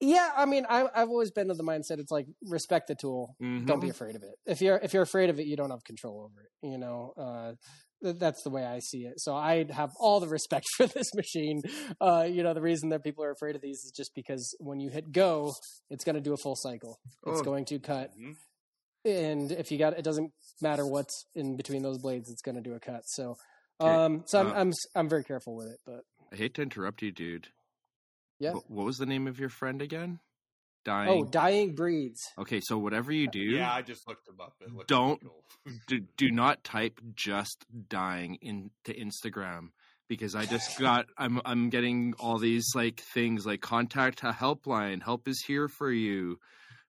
yeah, 0.00 0.30
I 0.36 0.46
mean, 0.46 0.64
I, 0.68 0.86
I've 0.94 1.08
always 1.08 1.30
been 1.30 1.50
of 1.50 1.56
the 1.58 1.64
mindset 1.64 1.98
it's 1.98 2.10
like 2.12 2.26
respect 2.46 2.88
the 2.88 2.94
tool, 2.94 3.34
don't 3.40 3.80
be 3.80 3.88
Mhm. 3.88 3.90
afraid 3.90 4.16
of 4.16 4.22
it. 4.22 4.34
If 4.46 4.60
you're 4.60 4.78
if 4.82 4.92
you're 4.94 5.02
afraid 5.02 5.28
of 5.30 5.38
it, 5.40 5.46
you 5.46 5.56
don't 5.56 5.70
have 5.70 5.84
control 5.84 6.22
over 6.22 6.40
it. 6.42 6.66
You 6.68 6.78
know, 6.78 7.12
uh, 7.16 7.52
that's 8.00 8.42
the 8.44 8.50
way 8.50 8.64
I 8.64 8.78
see 8.78 8.98
it. 9.06 9.14
So 9.18 9.34
I 9.34 9.64
have 9.72 9.90
all 9.98 10.20
the 10.20 10.28
respect 10.28 10.66
for 10.76 10.86
this 10.86 11.12
machine. 11.14 11.62
Uh, 12.00 12.26
you 12.30 12.42
know, 12.44 12.54
the 12.54 12.62
reason 12.62 12.90
that 12.90 13.02
people 13.02 13.24
are 13.24 13.32
afraid 13.32 13.56
of 13.56 13.60
these 13.62 13.78
is 13.84 13.92
just 13.94 14.12
because 14.14 14.54
when 14.60 14.78
you 14.78 14.88
hit 14.88 15.10
go, 15.12 15.52
it's 15.90 16.04
going 16.04 16.14
to 16.14 16.20
do 16.22 16.32
a 16.32 16.36
full 16.36 16.54
cycle. 16.56 17.00
It's 17.26 17.40
Oh. 17.40 17.44
going 17.44 17.64
to 17.66 17.78
cut 17.80 18.12
Mhm. 18.16 18.36
and 19.04 19.52
if 19.52 19.70
you 19.72 19.78
got 19.78 19.94
it 19.98 20.02
doesn't 20.04 20.32
matter 20.60 20.84
what's 20.86 21.26
in 21.34 21.56
between 21.56 21.82
those 21.82 21.98
blades 21.98 22.28
it's 22.30 22.42
going 22.42 22.56
to 22.56 22.60
do 22.60 22.74
a 22.74 22.80
cut 22.80 23.02
so 23.06 23.36
um 23.80 24.22
so 24.26 24.40
I'm, 24.40 24.46
uh, 24.48 24.54
I'm 24.54 24.72
i'm 24.94 25.08
very 25.08 25.24
careful 25.24 25.54
with 25.56 25.68
it 25.68 25.78
but 25.86 26.04
I 26.32 26.36
hate 26.36 26.54
to 26.54 26.62
interrupt 26.62 27.00
you, 27.02 27.10
dude. 27.10 27.48
Yeah. 28.38 28.52
Wh- 28.52 28.70
What 28.70 28.84
was 28.84 28.98
the 28.98 29.06
name 29.06 29.26
of 29.26 29.40
your 29.40 29.48
friend 29.48 29.80
again? 29.80 30.20
Dying. 30.84 31.08
oh 31.10 31.24
dying 31.24 31.74
breeds 31.74 32.20
okay, 32.38 32.60
so 32.60 32.78
whatever 32.78 33.12
you 33.12 33.28
do, 33.28 33.40
Yeah, 33.40 33.72
I 33.72 33.82
just 33.82 34.06
looked 34.08 34.26
them 34.26 34.36
up. 34.40 34.54
It 34.60 34.86
Don't- 34.86 35.20
cool. 35.22 35.44
do, 35.88 36.00
do 36.16 36.30
not 36.30 36.62
type 36.64 37.00
just 37.14 37.64
dying 37.88 38.38
into 38.42 38.92
Instagram 38.98 39.68
because 40.08 40.34
I 40.34 40.46
just 40.46 40.78
got 40.78 41.06
I'm 41.18 41.40
I'm 41.44 41.68
getting 41.68 42.14
all 42.18 42.38
these 42.38 42.66
like 42.74 43.00
things 43.14 43.44
like 43.44 43.60
contact 43.60 44.22
a 44.22 44.32
helpline, 44.32 45.02
help 45.02 45.28
is 45.28 45.42
here 45.46 45.68
for 45.68 45.90
you. 45.90 46.38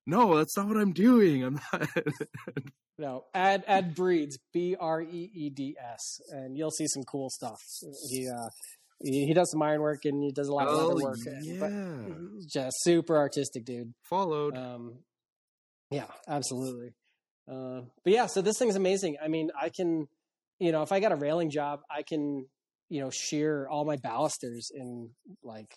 no, 0.06 0.38
that's 0.38 0.56
not 0.58 0.68
what 0.68 0.78
I'm 0.78 0.94
doing. 0.94 1.44
I'm 1.44 1.60
not. 1.74 1.90
No, 3.00 3.24
add 3.34 3.64
add 3.66 3.96
breeds 3.96 4.38
B 4.54 4.76
R 4.78 5.02
E 5.02 5.32
E 5.34 5.50
D 5.50 5.78
S, 5.82 6.20
and 6.32 6.58
you'll 6.58 6.70
see 6.70 6.86
some 6.86 7.04
cool 7.04 7.30
stuff. 7.30 7.62
He 8.10 8.28
uh, 8.28 8.50
he, 9.02 9.28
he 9.28 9.34
does 9.34 9.50
some 9.52 9.62
iron 9.62 9.80
work 9.80 10.04
and 10.04 10.22
he 10.22 10.34
does 10.34 10.50
a 10.50 10.54
lot 10.54 10.68
of 10.68 10.74
oh 10.78 10.88
leather 10.88 11.04
work. 11.04 11.18
yeah, 11.42 11.60
but 11.62 11.72
just 12.46 12.76
super 12.82 13.18
artistic 13.18 13.64
dude. 13.64 13.94
followed. 14.04 14.58
Um, 14.58 15.00
yeah, 15.90 16.08
absolutely. 16.28 16.94
Uh, 17.50 17.82
but 18.04 18.14
yeah, 18.14 18.26
so 18.26 18.42
this 18.42 18.60
thing's 18.60 18.76
amazing. 18.76 19.16
I 19.24 19.30
mean, 19.30 19.50
I 19.60 19.70
can, 19.70 20.08
you 20.60 20.74
know, 20.74 20.84
if 20.84 20.92
I 20.92 21.00
got 21.00 21.14
a 21.14 21.16
railing 21.16 21.50
job, 21.50 21.80
I 21.90 22.04
can, 22.04 22.48
you 22.90 23.00
know, 23.02 23.10
shear 23.12 23.66
all 23.70 23.86
my 23.86 23.96
balusters 23.96 24.72
in 24.76 25.12
like, 25.42 25.74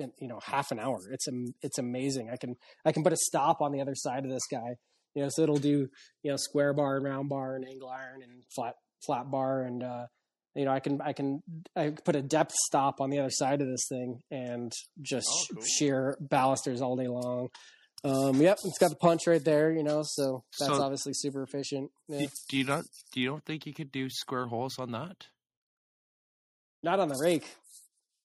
in, 0.00 0.10
you 0.20 0.26
know, 0.26 0.40
half 0.44 0.72
an 0.72 0.80
hour. 0.80 0.98
It's 1.12 1.28
am- 1.28 1.54
it's 1.62 1.78
amazing. 1.78 2.28
I 2.30 2.36
can 2.36 2.56
I 2.84 2.90
can 2.90 3.04
put 3.04 3.12
a 3.12 3.16
stop 3.16 3.60
on 3.60 3.70
the 3.70 3.80
other 3.80 3.94
side 3.94 4.24
of 4.24 4.30
this 4.30 4.46
guy. 4.50 4.76
You 5.18 5.24
know, 5.24 5.30
so 5.30 5.42
it'll 5.42 5.56
do 5.56 5.88
you 6.22 6.30
know 6.30 6.36
square 6.36 6.72
bar 6.72 6.94
and 6.94 7.04
round 7.04 7.28
bar 7.28 7.56
and 7.56 7.66
angle 7.66 7.88
iron 7.88 8.22
and 8.22 8.44
flat 8.54 8.76
flat 9.04 9.28
bar 9.32 9.62
and 9.62 9.82
uh, 9.82 10.06
you 10.54 10.64
know 10.64 10.70
I 10.70 10.78
can 10.78 11.00
I 11.00 11.12
can 11.12 11.42
I 11.74 11.90
put 12.04 12.14
a 12.14 12.22
depth 12.22 12.54
stop 12.54 13.00
on 13.00 13.10
the 13.10 13.18
other 13.18 13.30
side 13.32 13.60
of 13.60 13.66
this 13.66 13.86
thing 13.88 14.20
and 14.30 14.70
just 15.02 15.26
Oh, 15.28 15.54
cool. 15.54 15.64
shear 15.64 16.16
balusters 16.20 16.80
all 16.80 16.94
day 16.94 17.08
long. 17.08 17.48
Um, 18.04 18.40
yep, 18.40 18.58
it's 18.64 18.78
got 18.78 18.90
the 18.90 18.96
punch 18.96 19.26
right 19.26 19.44
there, 19.44 19.72
you 19.72 19.82
know, 19.82 20.02
so 20.04 20.44
that's 20.60 20.76
So- 20.76 20.80
obviously 20.82 21.14
super 21.14 21.42
efficient. 21.42 21.90
Yeah. 22.06 22.20
do, 22.20 22.28
do 22.48 22.56
you 22.58 22.64
not? 22.64 22.84
Do 23.12 23.20
you 23.20 23.26
don't 23.28 23.44
think 23.44 23.66
you 23.66 23.74
could 23.74 23.90
do 23.90 24.08
square 24.08 24.46
holes 24.46 24.78
on 24.78 24.92
that? 24.92 25.26
Not 26.84 27.00
on 27.00 27.08
the 27.08 27.18
rake, 27.20 27.44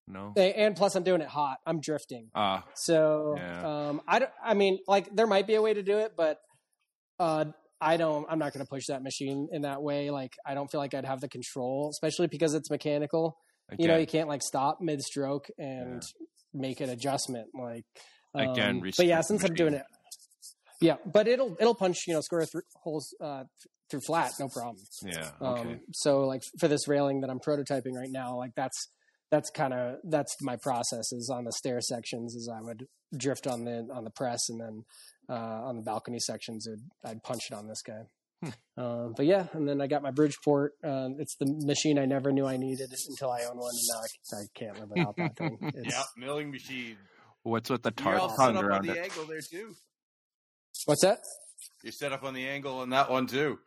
No. 0.07 0.33
And 0.37 0.75
plus 0.75 0.93
I'm 0.95 1.03
doing 1.03 1.21
it 1.21 1.27
hot. 1.27 1.57
I'm 1.65 1.79
drifting, 1.81 2.29
Ah, 2.35 2.63
so 2.75 3.33
Yeah. 3.37 3.87
um, 3.89 4.01
I 4.07 4.19
don't. 4.19 4.31
I 4.43 4.53
mean, 4.53 4.77
like 4.87 5.15
there 5.15 5.25
might 5.27 5.47
be 5.47 5.55
a 5.55 5.61
way 5.61 5.73
to 5.73 5.81
do 5.81 5.97
it, 5.97 6.13
but 6.15 6.39
uh, 7.23 7.45
I 7.81 7.97
don't. 7.97 8.25
I'm 8.29 8.39
not 8.39 8.53
going 8.53 8.65
to 8.65 8.69
push 8.69 8.85
that 8.87 9.03
machine 9.03 9.49
in 9.51 9.63
that 9.63 9.81
way. 9.81 10.09
Like 10.09 10.33
I 10.45 10.53
don't 10.53 10.69
feel 10.71 10.79
like 10.79 10.93
I'd 10.93 11.05
have 11.05 11.21
the 11.21 11.29
control, 11.29 11.89
especially 11.91 12.27
because 12.27 12.53
it's 12.53 12.69
mechanical. 12.69 13.37
You 13.77 13.87
know, 13.87 13.97
you 13.97 14.07
can't 14.07 14.29
like 14.29 14.41
stop 14.41 14.79
mid 14.81 15.01
stroke 15.01 15.47
and 15.57 16.01
make 16.53 16.79
an 16.81 16.89
adjustment. 16.89 17.47
Like 17.53 17.85
Again, 18.35 18.77
um, 18.77 18.91
but 18.97 19.05
yeah, 19.05 19.21
since 19.21 19.43
I'm 19.43 19.53
doing 19.53 19.73
it, 19.73 19.83
yeah, 20.81 20.95
but 21.05 21.27
it'll 21.27 21.55
it'll 21.59 21.75
punch 21.75 21.97
you 22.07 22.13
know 22.13 22.21
square 22.21 22.45
through 22.45 22.61
holes 22.83 23.13
uh, 23.21 23.43
through 23.89 24.01
flat, 24.01 24.31
no 24.39 24.47
problem. 24.47 24.77
yeah. 25.03 25.29
Um, 25.41 25.53
Okay. 25.53 25.79
so 25.93 26.21
like 26.21 26.41
for 26.59 26.67
this 26.67 26.87
railing 26.87 27.21
that 27.21 27.29
I'm 27.29 27.39
prototyping 27.39 27.93
right 27.93 28.09
now, 28.11 28.37
like 28.37 28.51
that's 28.55 28.89
that's 29.33 29.49
kind 29.49 29.73
of 29.73 29.95
that's 30.03 30.35
my 30.41 30.55
process 30.55 31.11
is 31.11 31.27
on 31.33 31.45
the 31.45 31.51
stair 31.53 31.81
sections 31.81 32.35
is 32.35 32.47
I 32.47 32.61
would 32.61 32.85
drift 33.17 33.47
on 33.47 33.65
the 33.65 33.87
on 33.91 34.03
the 34.03 34.11
press 34.11 34.41
and 34.47 34.61
then 34.61 34.83
uh, 35.27 35.67
on 35.67 35.75
the 35.77 35.81
balcony 35.81 36.19
sections 36.19 36.67
I'd, 36.67 37.09
I'd 37.09 37.23
punch 37.23 37.41
it 37.49 37.55
on 37.55 37.67
this 37.67 37.81
guy. 37.81 38.03
Hmm. 38.43 38.81
Um, 38.83 39.13
but 39.17 39.25
yeah, 39.25 39.47
and 39.53 39.67
then 39.67 39.81
I 39.81 39.87
got 39.87 40.03
my 40.03 40.11
Bridgeport. 40.11 40.73
Uh, 40.83 41.09
it's 41.17 41.35
the 41.39 41.47
machine 41.65 41.97
I 41.97 42.05
never 42.05 42.31
knew 42.31 42.45
I 42.45 42.57
needed 42.57 42.93
until 43.09 43.31
I 43.31 43.39
own 43.49 43.57
one, 43.57 43.71
and 43.73 43.87
now 43.91 44.37
I, 44.37 44.41
I 44.41 44.45
can't 44.53 44.79
live 44.79 44.89
without 44.91 45.15
that 45.17 45.35
thing. 45.37 45.57
It's, 45.75 45.95
Yeah, 45.95 46.03
milling 46.15 46.51
machine. 46.51 46.97
What's 47.41 47.69
with 47.71 47.81
the 47.81 47.93
You're 47.97 48.05
tarp 48.17 48.21
all 48.21 48.29
set 48.37 48.49
up 48.49 48.57
on 48.57 48.63
around 48.65 48.85
the 48.85 48.93
it? 48.93 49.03
angle 49.05 49.25
there 49.25 49.41
too. 49.41 49.73
What's 50.85 51.01
that? 51.01 51.19
You're 51.83 51.91
set 51.91 52.11
up 52.11 52.23
on 52.23 52.33
the 52.35 52.45
angle 52.47 52.79
on 52.79 52.89
that 52.91 53.09
one 53.09 53.25
too. 53.27 53.59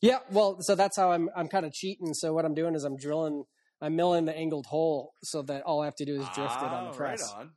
Yeah, 0.00 0.20
well, 0.30 0.56
so 0.60 0.74
that's 0.74 0.96
how 0.96 1.12
I'm 1.12 1.28
I'm 1.36 1.48
kind 1.48 1.66
of 1.66 1.72
cheating. 1.72 2.14
So 2.14 2.32
what 2.32 2.44
I'm 2.46 2.54
doing 2.54 2.74
is 2.74 2.84
I'm 2.84 2.96
drilling, 2.96 3.44
I'm 3.80 3.96
milling 3.96 4.26
the 4.26 4.36
angled 4.36 4.66
hole 4.66 5.14
so 5.22 5.42
that 5.42 5.62
all 5.62 5.80
I 5.80 5.86
have 5.86 5.96
to 5.96 6.04
do 6.04 6.14
is 6.14 6.28
drift 6.34 6.62
it 6.62 6.72
on 6.72 6.84
Ah, 6.84 6.90
the 6.90 6.96
press. 6.96 7.22
Right 7.22 7.40
on. 7.40 7.50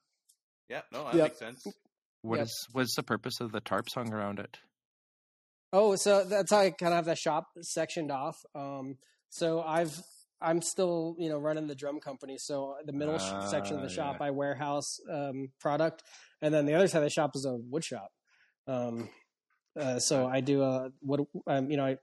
Yeah, 0.70 0.82
no, 0.92 1.04
that 1.06 1.16
Yep. 1.16 1.26
makes 1.26 1.40
sense. 1.40 1.68
What 2.22 2.38
Yep. 2.40 2.48
is 2.48 2.68
what's 2.72 2.96
the 2.96 3.04
purpose 3.04 3.42
of 3.42 3.52
the 3.52 3.60
tarps 3.62 3.94
hung 3.96 4.14
around 4.14 4.40
it? 4.40 4.58
Oh, 5.74 5.96
so 5.96 6.24
that's 6.24 6.52
how 6.52 6.60
I 6.60 6.70
kind 6.72 6.94
of 6.94 6.98
have 6.98 7.06
the 7.06 7.16
shop 7.16 7.48
sectioned 7.62 8.12
off. 8.12 8.38
Um, 8.56 8.98
so 9.30 9.62
I've 9.62 10.00
I'm 10.40 10.62
still 10.62 11.16
you 11.18 11.30
know 11.30 11.40
running 11.40 11.68
the 11.68 11.76
drum 11.76 12.00
company. 12.00 12.38
So 12.38 12.76
the 12.86 12.94
middle 12.94 13.18
sh 13.18 13.34
Ah, 13.34 13.48
section 13.50 13.78
of 13.78 13.84
the 13.84 13.90
shop 13.90 14.18
yeah. 14.20 14.28
I 14.28 14.32
warehouse 14.32 15.00
um, 15.12 15.52
product, 15.60 16.04
and 16.42 16.54
then 16.54 16.66
the 16.66 16.76
other 16.76 16.88
side 16.88 17.00
of 17.00 17.04
the 17.04 17.10
shop 17.10 17.32
is 17.36 17.46
a 17.46 17.56
wood 17.56 17.84
shop. 17.84 18.12
Um, 18.68 19.10
uh, 19.78 20.00
so 20.00 20.28
I 20.28 20.40
do 20.42 20.62
a 20.62 20.90
what 21.02 21.22
um, 21.48 21.70
you 21.72 21.78
know 21.78 21.86
I, 21.86 21.98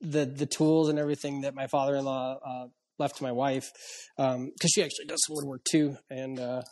the 0.00 0.24
the 0.24 0.46
tools 0.46 0.88
and 0.88 0.98
everything 0.98 1.40
that 1.42 1.54
my 1.54 1.66
father 1.66 1.96
in 1.96 2.04
law 2.04 2.38
uh, 2.46 2.66
left 2.98 3.16
to 3.16 3.22
my 3.22 3.32
wife 3.32 3.70
because 4.16 4.70
she 4.74 4.82
actually 4.82 5.06
does 5.06 5.22
some 5.26 5.36
woodwork 5.36 5.62
too, 5.70 5.96
and 6.10 6.38
uh, 6.38 6.62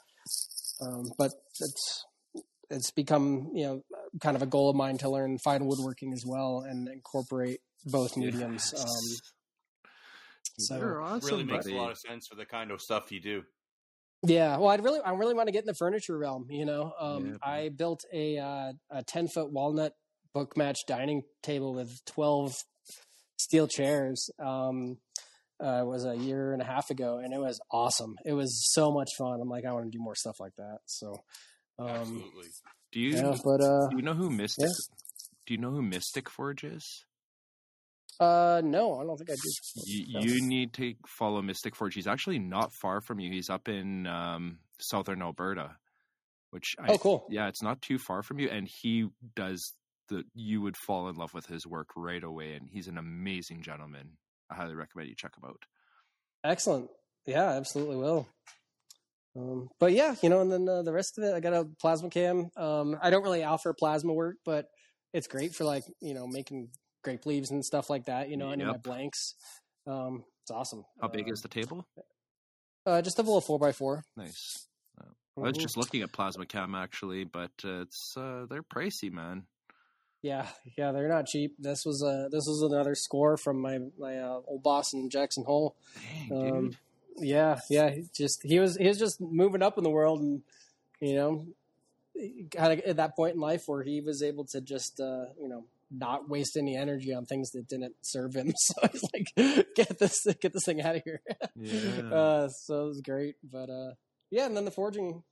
um, 0.80 1.04
but 1.18 1.30
it's 1.60 2.04
it's 2.70 2.90
become 2.90 3.50
you 3.54 3.64
know 3.66 3.82
kind 4.20 4.36
of 4.36 4.42
a 4.42 4.46
goal 4.46 4.70
of 4.70 4.76
mine 4.76 4.98
to 4.98 5.10
learn 5.10 5.38
fine 5.44 5.66
woodworking 5.66 6.12
as 6.12 6.24
well 6.26 6.64
and 6.68 6.88
incorporate 6.88 7.60
both 7.86 8.16
mediums. 8.16 8.72
Um, 8.78 8.86
so 10.58 10.76
You're 10.76 11.02
awesome, 11.02 11.28
really 11.30 11.44
makes 11.44 11.64
buddy. 11.64 11.76
a 11.76 11.80
lot 11.80 11.90
of 11.92 11.98
sense 11.98 12.26
for 12.28 12.36
the 12.36 12.44
kind 12.44 12.70
of 12.70 12.80
stuff 12.80 13.10
you 13.10 13.20
do. 13.20 13.42
yeah, 14.24 14.56
well, 14.58 14.68
I'd 14.68 14.84
really 14.84 15.00
I 15.00 15.12
really 15.12 15.34
want 15.34 15.48
to 15.48 15.52
get 15.52 15.60
in 15.60 15.66
the 15.66 15.74
furniture 15.78 16.16
realm. 16.16 16.46
You 16.50 16.66
know, 16.66 16.92
um, 17.00 17.26
Yeah, 17.26 17.36
I 17.42 17.70
built 17.70 18.00
a 18.12 18.38
uh, 18.38 18.72
a 18.90 19.02
ten 19.02 19.28
foot 19.28 19.50
walnut 19.50 19.92
book 20.34 20.56
match 20.56 20.78
dining 20.86 21.22
table 21.42 21.74
with 21.74 21.90
twelve 22.06 22.52
steel 23.38 23.66
chairs. 23.66 24.30
Um, 24.38 24.98
uh, 25.62 25.82
it 25.82 25.86
was 25.86 26.04
a 26.04 26.16
year 26.16 26.52
and 26.52 26.60
a 26.60 26.64
half 26.64 26.90
ago, 26.90 27.18
and 27.18 27.32
it 27.32 27.38
was 27.38 27.60
awesome. 27.70 28.16
It 28.24 28.32
was 28.32 28.72
so 28.72 28.90
much 28.90 29.08
fun. 29.18 29.40
I'm 29.40 29.48
like, 29.48 29.64
I 29.64 29.72
want 29.72 29.84
to 29.86 29.90
do 29.96 30.02
more 30.02 30.14
stuff 30.14 30.40
like 30.40 30.54
that. 30.56 30.78
So, 30.86 31.14
um, 31.78 31.88
Absolutely. 31.88 32.48
Do 32.92 33.00
you 33.00 33.10
yeah, 33.16 33.36
but 33.44 33.60
uh, 33.62 33.88
do 33.90 33.96
you 33.96 34.02
know 34.02 34.14
who 34.14 34.28
Mystic? 34.30 34.68
Do 35.46 35.54
you 35.54 35.58
know 35.60 35.70
who 35.70 35.82
Mystic 35.82 36.28
Forge 36.28 36.64
is? 36.64 37.04
uh, 38.20 38.60
no, 38.64 39.00
I 39.00 39.04
don't 39.04 39.16
think 39.16 39.30
I 39.30 39.34
do. 39.34 39.50
You, 39.86 40.20
you 40.20 40.46
need 40.46 40.72
to 40.74 40.94
follow 41.06 41.42
Mystic 41.42 41.74
Forge. 41.74 41.94
He's 41.94 42.06
actually 42.06 42.38
not 42.38 42.72
far 42.80 43.00
from 43.00 43.18
you. 43.18 43.32
He's 43.32 43.50
up 43.50 43.68
in 43.68 44.06
um, 44.06 44.58
southern 44.78 45.22
Alberta, 45.22 45.76
which 46.50 46.76
I, 46.78 46.92
Oh, 46.92 46.98
cool. 46.98 47.26
yeah, 47.30 47.48
it's 47.48 47.62
not 47.62 47.80
too 47.82 47.98
far 47.98 48.22
from 48.22 48.38
you. 48.38 48.48
And 48.48 48.68
he 48.68 49.08
does 49.34 49.72
the. 50.08 50.24
You 50.34 50.60
would 50.60 50.76
fall 50.76 51.08
in 51.08 51.16
love 51.16 51.32
with 51.34 51.46
his 51.46 51.66
work 51.66 51.88
right 51.96 52.22
away, 52.22 52.52
and 52.52 52.68
he's 52.70 52.88
an 52.88 52.98
amazing 52.98 53.62
gentleman. 53.62 54.10
I 54.52 54.54
highly 54.54 54.74
recommend 54.74 55.08
you 55.08 55.14
check 55.16 55.34
them 55.34 55.48
out. 55.48 55.62
Excellent. 56.44 56.90
Yeah, 57.26 57.50
absolutely 57.50 57.96
will. 57.96 58.28
Um, 59.36 59.68
but 59.80 59.92
yeah, 59.92 60.14
you 60.22 60.28
know, 60.28 60.40
and 60.40 60.52
then 60.52 60.68
uh, 60.68 60.82
the 60.82 60.92
rest 60.92 61.16
of 61.16 61.24
it, 61.24 61.34
I 61.34 61.40
got 61.40 61.54
a 61.54 61.64
plasma 61.80 62.10
cam. 62.10 62.50
Um, 62.56 62.96
I 63.00 63.10
don't 63.10 63.22
really 63.22 63.44
offer 63.44 63.72
plasma 63.72 64.12
work, 64.12 64.36
but 64.44 64.66
it's 65.14 65.26
great 65.26 65.54
for 65.54 65.64
like 65.64 65.84
you 66.00 66.14
know 66.14 66.26
making 66.26 66.68
grape 67.02 67.24
leaves 67.24 67.50
and 67.50 67.64
stuff 67.64 67.88
like 67.88 68.06
that. 68.06 68.28
You 68.28 68.36
know, 68.36 68.50
any 68.50 68.62
of 68.62 68.68
my 68.68 68.76
blanks. 68.76 69.34
Um, 69.86 70.24
it's 70.42 70.50
awesome. 70.50 70.84
How 71.00 71.08
big 71.08 71.28
Uh, 71.28 71.32
is 71.32 71.40
the 71.40 71.48
table? 71.48 71.86
Uh, 72.84 73.00
just 73.00 73.18
a 73.18 73.22
little 73.22 73.40
four 73.40 73.58
by 73.58 73.72
four. 73.72 74.04
Nice. 74.16 74.66
I 75.34 75.40
was 75.40 75.56
just 75.56 75.78
looking 75.78 76.02
at 76.02 76.12
Plasma 76.12 76.44
Cam 76.44 76.74
actually, 76.74 77.24
but 77.24 77.52
uh, 77.64 77.80
it's 77.82 78.14
uh, 78.18 78.44
they're 78.50 78.62
pricey, 78.62 79.10
man. 79.10 79.44
Yeah, 80.22 80.46
yeah, 80.78 80.92
they're 80.92 81.08
not 81.08 81.26
cheap. 81.26 81.56
This 81.58 81.84
was 81.84 82.02
uh 82.02 82.28
this 82.30 82.46
was 82.46 82.62
another 82.62 82.94
score 82.94 83.36
from 83.36 83.60
my 83.60 83.78
my 83.98 84.18
uh, 84.18 84.40
old 84.46 84.62
boss 84.62 84.92
in 84.92 85.10
Jackson 85.10 85.44
Hole. 85.44 85.74
Dang, 86.28 86.56
Um, 86.56 86.76
yeah, 87.18 87.58
yeah. 87.68 87.90
he 87.90 88.04
Just 88.16 88.40
he 88.44 88.58
was 88.60 88.76
he 88.76 88.86
was 88.88 88.98
just 88.98 89.20
moving 89.20 89.62
up 89.62 89.78
in 89.78 89.84
the 89.84 89.90
world, 89.90 90.20
and 90.20 90.42
you 91.00 91.16
know, 91.16 91.46
kind 92.54 92.72
of 92.72 92.80
at 92.80 92.96
that 92.96 93.16
point 93.16 93.34
in 93.34 93.40
life 93.40 93.64
where 93.66 93.82
he 93.82 94.00
was 94.00 94.22
able 94.22 94.44
to 94.52 94.60
just 94.60 95.00
uh, 95.00 95.26
you 95.40 95.48
know 95.48 95.64
not 95.90 96.28
waste 96.28 96.56
any 96.56 96.74
energy 96.76 97.12
on 97.12 97.26
things 97.26 97.50
that 97.50 97.68
didn't 97.68 97.94
serve 98.02 98.34
him. 98.34 98.54
So 98.56 98.88
he's 98.92 99.02
like, 99.12 99.66
get 99.74 99.98
this 99.98 100.24
get 100.40 100.52
this 100.52 100.64
thing 100.64 100.80
out 100.80 100.96
of 100.96 101.02
here. 101.04 101.20
Yeah. 101.56 102.14
uh, 102.14 102.48
so 102.48 102.84
it 102.84 102.88
was 102.88 103.00
great, 103.00 103.34
but 103.42 103.68
uh, 103.68 103.94
yeah, 104.30 104.46
and 104.46 104.56
then 104.56 104.64
the 104.64 104.70
forging 104.70 105.24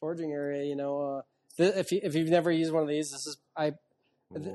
forging 0.00 0.32
area, 0.32 0.64
you 0.64 0.74
know, 0.74 1.00
uh, 1.00 1.22
th- 1.58 1.74
if 1.76 1.92
you, 1.92 2.00
if 2.02 2.14
you've 2.14 2.30
never 2.30 2.50
used 2.50 2.72
one 2.72 2.82
of 2.82 2.88
these, 2.88 3.10
this 3.10 3.26
is 3.26 3.36
I 3.56 3.72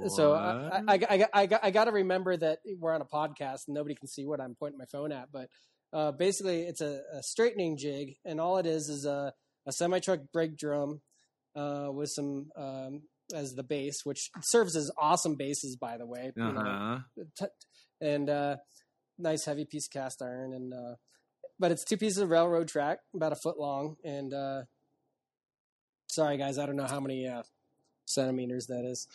so 0.10 0.34
I, 0.34 0.82
I, 0.88 0.94
I, 0.94 1.28
I, 1.34 1.50
I, 1.64 1.72
got, 1.72 1.86
to 1.86 1.92
remember 1.92 2.38
that 2.38 2.60
we're 2.80 2.94
on 2.94 3.02
a 3.02 3.06
podcast 3.06 3.68
and 3.68 3.74
nobody 3.76 3.96
can 3.96 4.08
see 4.08 4.26
what 4.26 4.40
I'm 4.40 4.56
pointing 4.56 4.78
my 4.78 4.86
phone 4.86 5.12
at. 5.12 5.32
But 5.32 5.50
uh, 5.92 6.12
basically, 6.12 6.62
it's 6.62 6.82
a, 6.82 7.02
a 7.14 7.24
straightening 7.24 7.78
jig, 7.78 8.16
and 8.26 8.40
all 8.40 8.58
it 8.58 8.66
is 8.66 8.90
is 8.90 9.06
a, 9.06 9.34
a 9.66 9.72
semi 9.72 10.00
truck 10.00 10.20
brake 10.32 10.58
drum 10.58 11.02
uh, 11.56 11.88
with 11.92 12.10
some 12.10 12.50
um, 12.56 13.02
as 13.34 13.56
the 13.56 13.64
base, 13.64 14.02
which 14.04 14.30
serves 14.42 14.76
as 14.76 14.92
awesome 14.98 15.36
bases, 15.36 15.76
by 15.76 15.98
the 15.98 16.06
way. 16.06 16.32
uh-huh. 16.38 17.00
t- 17.38 17.46
and 18.02 18.30
uh, 18.30 18.58
nice 19.18 19.46
heavy 19.46 19.66
piece 19.66 19.88
of 19.88 19.92
cast 19.92 20.22
iron, 20.22 20.54
and 20.54 20.74
uh, 20.74 20.96
but 21.60 21.72
it's 21.72 21.84
two 21.84 21.98
pieces 21.98 22.18
of 22.18 22.30
railroad 22.30 22.68
track, 22.68 23.00
about 23.16 23.32
a 23.32 23.38
foot 23.38 23.60
long, 23.60 23.96
and 24.04 24.34
uh, 24.34 24.64
sorry 26.08 26.38
guys, 26.38 26.58
I 26.58 26.66
don't 26.66 26.76
know 26.76 26.88
how 26.88 27.00
many 27.00 27.28
uh, 27.28 27.44
centimeters 28.06 28.68
that 28.68 28.86
is, 28.86 29.08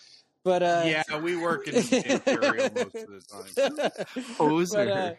but 0.44 0.62
uh, 0.62 0.84
yeah, 0.86 1.18
we 1.18 1.36
work 1.36 1.68
in 1.68 1.76
imperial 1.76 2.70
most 2.74 2.96
of 2.96 3.08
the 3.10 3.20
time. 3.20 4.14
Poser. 4.36 5.16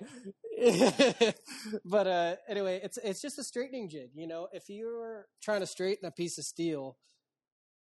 But, 0.57 0.71
uh, 0.71 1.31
but 1.85 2.07
uh, 2.07 2.35
anyway, 2.47 2.79
it's 2.83 2.97
it's 2.97 3.21
just 3.21 3.39
a 3.39 3.43
straightening 3.43 3.89
jig. 3.89 4.11
You 4.15 4.27
know, 4.27 4.47
if 4.51 4.63
you're 4.69 5.27
trying 5.41 5.61
to 5.61 5.67
straighten 5.67 6.05
a 6.05 6.11
piece 6.11 6.37
of 6.37 6.45
steel, 6.45 6.97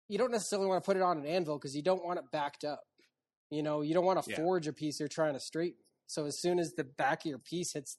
you 0.08 0.18
don't 0.18 0.32
necessarily 0.32 0.68
want 0.68 0.84
to 0.84 0.86
put 0.86 0.98
it 0.98 1.04
on 1.04 1.18
an 1.18 1.26
anvil 1.26 1.58
because 1.58 1.76
you 1.76 1.82
don't 1.82 2.04
want 2.06 2.20
it 2.20 2.26
backed 2.32 2.64
up. 2.64 2.84
You 3.50 3.64
know, 3.64 3.82
you 3.82 3.94
don't 3.94 4.06
want 4.06 4.24
to 4.24 4.30
Yeah. 4.30 4.38
forge 4.38 4.68
a 4.68 4.74
piece 4.74 5.00
you're 5.00 5.10
trying 5.10 5.34
to 5.34 5.40
straighten. 5.40 5.80
So 6.08 6.26
as 6.26 6.40
soon 6.40 6.60
as 6.60 6.74
the 6.74 6.84
back 6.84 7.22
of 7.22 7.30
your 7.30 7.40
piece 7.40 7.74
hits 7.74 7.98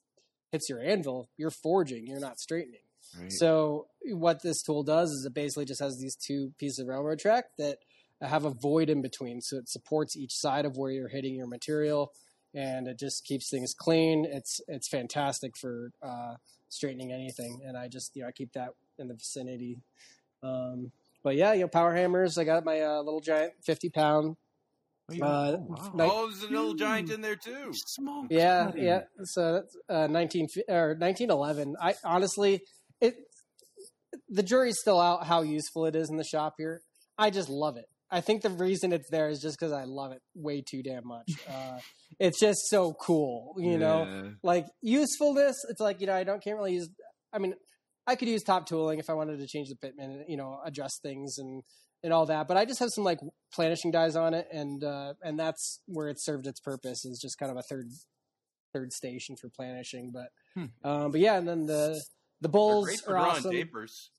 hits 0.51 0.69
your 0.69 0.79
anvil, 0.79 1.29
you're 1.37 1.51
forging. 1.51 2.05
You're 2.05 2.19
not 2.19 2.39
straightening. 2.39 2.81
Right. 3.19 3.31
So 3.31 3.87
what 4.11 4.41
this 4.43 4.61
tool 4.61 4.83
does 4.83 5.09
is 5.09 5.25
it 5.25 5.33
basically 5.33 5.65
just 5.65 5.81
has 5.81 5.97
these 5.97 6.15
two 6.15 6.53
pieces 6.57 6.79
of 6.79 6.87
railroad 6.87 7.19
track 7.19 7.45
that 7.57 7.79
have 8.21 8.45
a 8.45 8.49
void 8.51 8.89
in 8.89 9.01
between, 9.01 9.41
so 9.41 9.57
it 9.57 9.69
supports 9.69 10.15
each 10.15 10.33
side 10.33 10.65
of 10.65 10.77
where 10.77 10.91
you're 10.91 11.09
hitting 11.09 11.35
your 11.35 11.47
material, 11.47 12.11
and 12.53 12.87
it 12.87 12.99
just 12.99 13.25
keeps 13.25 13.49
things 13.49 13.73
clean. 13.73 14.25
It's 14.29 14.61
it's 14.67 14.87
fantastic 14.87 15.57
for 15.57 15.91
uh, 16.01 16.35
straightening 16.69 17.11
anything, 17.11 17.61
and 17.65 17.77
I 17.77 17.87
just 17.87 18.15
you 18.15 18.21
know 18.21 18.29
I 18.29 18.31
keep 18.31 18.53
that 18.53 18.69
in 18.97 19.07
the 19.07 19.15
vicinity. 19.15 19.79
Um, 20.41 20.91
but 21.23 21.35
yeah, 21.35 21.53
you 21.53 21.61
know, 21.61 21.67
power 21.67 21.95
hammers. 21.95 22.37
I 22.37 22.43
got 22.43 22.65
my 22.65 22.81
uh, 22.81 23.01
little 23.01 23.21
giant 23.21 23.53
fifty 23.63 23.89
pound. 23.89 24.35
Oh, 25.11 25.25
uh, 25.25 25.57
oh, 25.59 25.65
wow. 25.67 25.91
Like- 25.93 26.11
oh, 26.11 26.29
there's 26.29 26.43
an 26.43 26.55
old 26.55 26.77
giant 26.77 27.11
in 27.11 27.21
there 27.21 27.35
too. 27.35 27.71
Smoke. 27.73 28.27
Yeah, 28.29 28.65
buddy. 28.65 28.81
yeah. 28.83 29.01
So 29.23 29.53
that's 29.53 29.77
uh, 29.89 30.07
nineteen 30.07 30.47
or 30.69 30.95
nineteen 30.95 31.29
eleven. 31.29 31.75
I 31.81 31.95
honestly, 32.03 32.61
it 33.01 33.15
the 34.29 34.43
jury's 34.43 34.79
still 34.79 34.99
out 34.99 35.25
how 35.25 35.41
useful 35.41 35.85
it 35.85 35.95
is 35.95 36.09
in 36.09 36.17
the 36.17 36.23
shop 36.23 36.55
here. 36.57 36.81
I 37.17 37.29
just 37.29 37.49
love 37.49 37.77
it. 37.77 37.85
I 38.13 38.21
think 38.21 38.43
the 38.43 38.49
reason 38.51 38.93
it's 38.93 39.09
there 39.09 39.27
is 39.27 39.41
just 39.41 39.59
because 39.59 39.73
I 39.73 39.85
love 39.85 40.11
it 40.11 40.21
way 40.35 40.61
too 40.61 40.83
damn 40.83 41.07
much. 41.07 41.29
Uh, 41.49 41.79
it's 42.19 42.39
just 42.39 42.59
so 42.69 42.93
cool, 42.93 43.55
you 43.57 43.77
know. 43.79 44.07
Like 44.43 44.65
usefulness, 44.81 45.55
it's 45.69 45.79
like 45.81 45.99
you 45.99 46.07
know 46.07 46.13
I 46.13 46.23
don't 46.23 46.43
can't 46.43 46.55
really 46.55 46.73
use. 46.73 46.87
I 47.33 47.39
mean, 47.39 47.55
I 48.05 48.15
could 48.15 48.27
use 48.27 48.43
top 48.43 48.67
tooling 48.67 48.99
if 48.99 49.09
I 49.09 49.13
wanted 49.13 49.39
to 49.39 49.47
change 49.47 49.69
the 49.69 49.75
pitman 49.75 50.11
and 50.11 50.25
you 50.27 50.37
know 50.37 50.59
adjust 50.63 51.01
things 51.01 51.37
and 51.39 51.63
and 52.03 52.13
all 52.13 52.25
that. 52.27 52.47
But 52.47 52.57
I 52.57 52.65
just 52.65 52.79
have 52.79 52.89
some 52.93 53.03
like 53.03 53.19
planishing 53.57 53.91
dies 53.91 54.15
on 54.15 54.33
it, 54.35 54.47
and 54.51 54.83
uh, 54.83 55.13
and 55.23 55.39
that's 55.39 55.81
where 55.87 56.07
it 56.07 56.17
served 56.21 56.45
its 56.45 56.59
purpose. 56.59 57.03
Is 57.03 57.19
just 57.19 57.37
kind 57.39 57.51
of 57.51 57.57
a 57.57 57.63
third 57.63 57.87
third 58.73 58.93
station 58.93 59.35
for 59.41 59.49
planishing. 59.49 60.11
But 60.13 60.27
Hmm. 60.53 60.87
um, 60.87 61.11
but 61.11 61.19
yeah, 61.19 61.37
and 61.37 61.47
then 61.47 61.65
the 61.65 61.99
the 62.41 62.47
They're 62.47 62.51
bulls 62.51 62.85
great 62.85 62.99
for 63.01 63.17
are 63.17 63.27
awesome. 63.27 63.51
tapers. 63.51 64.11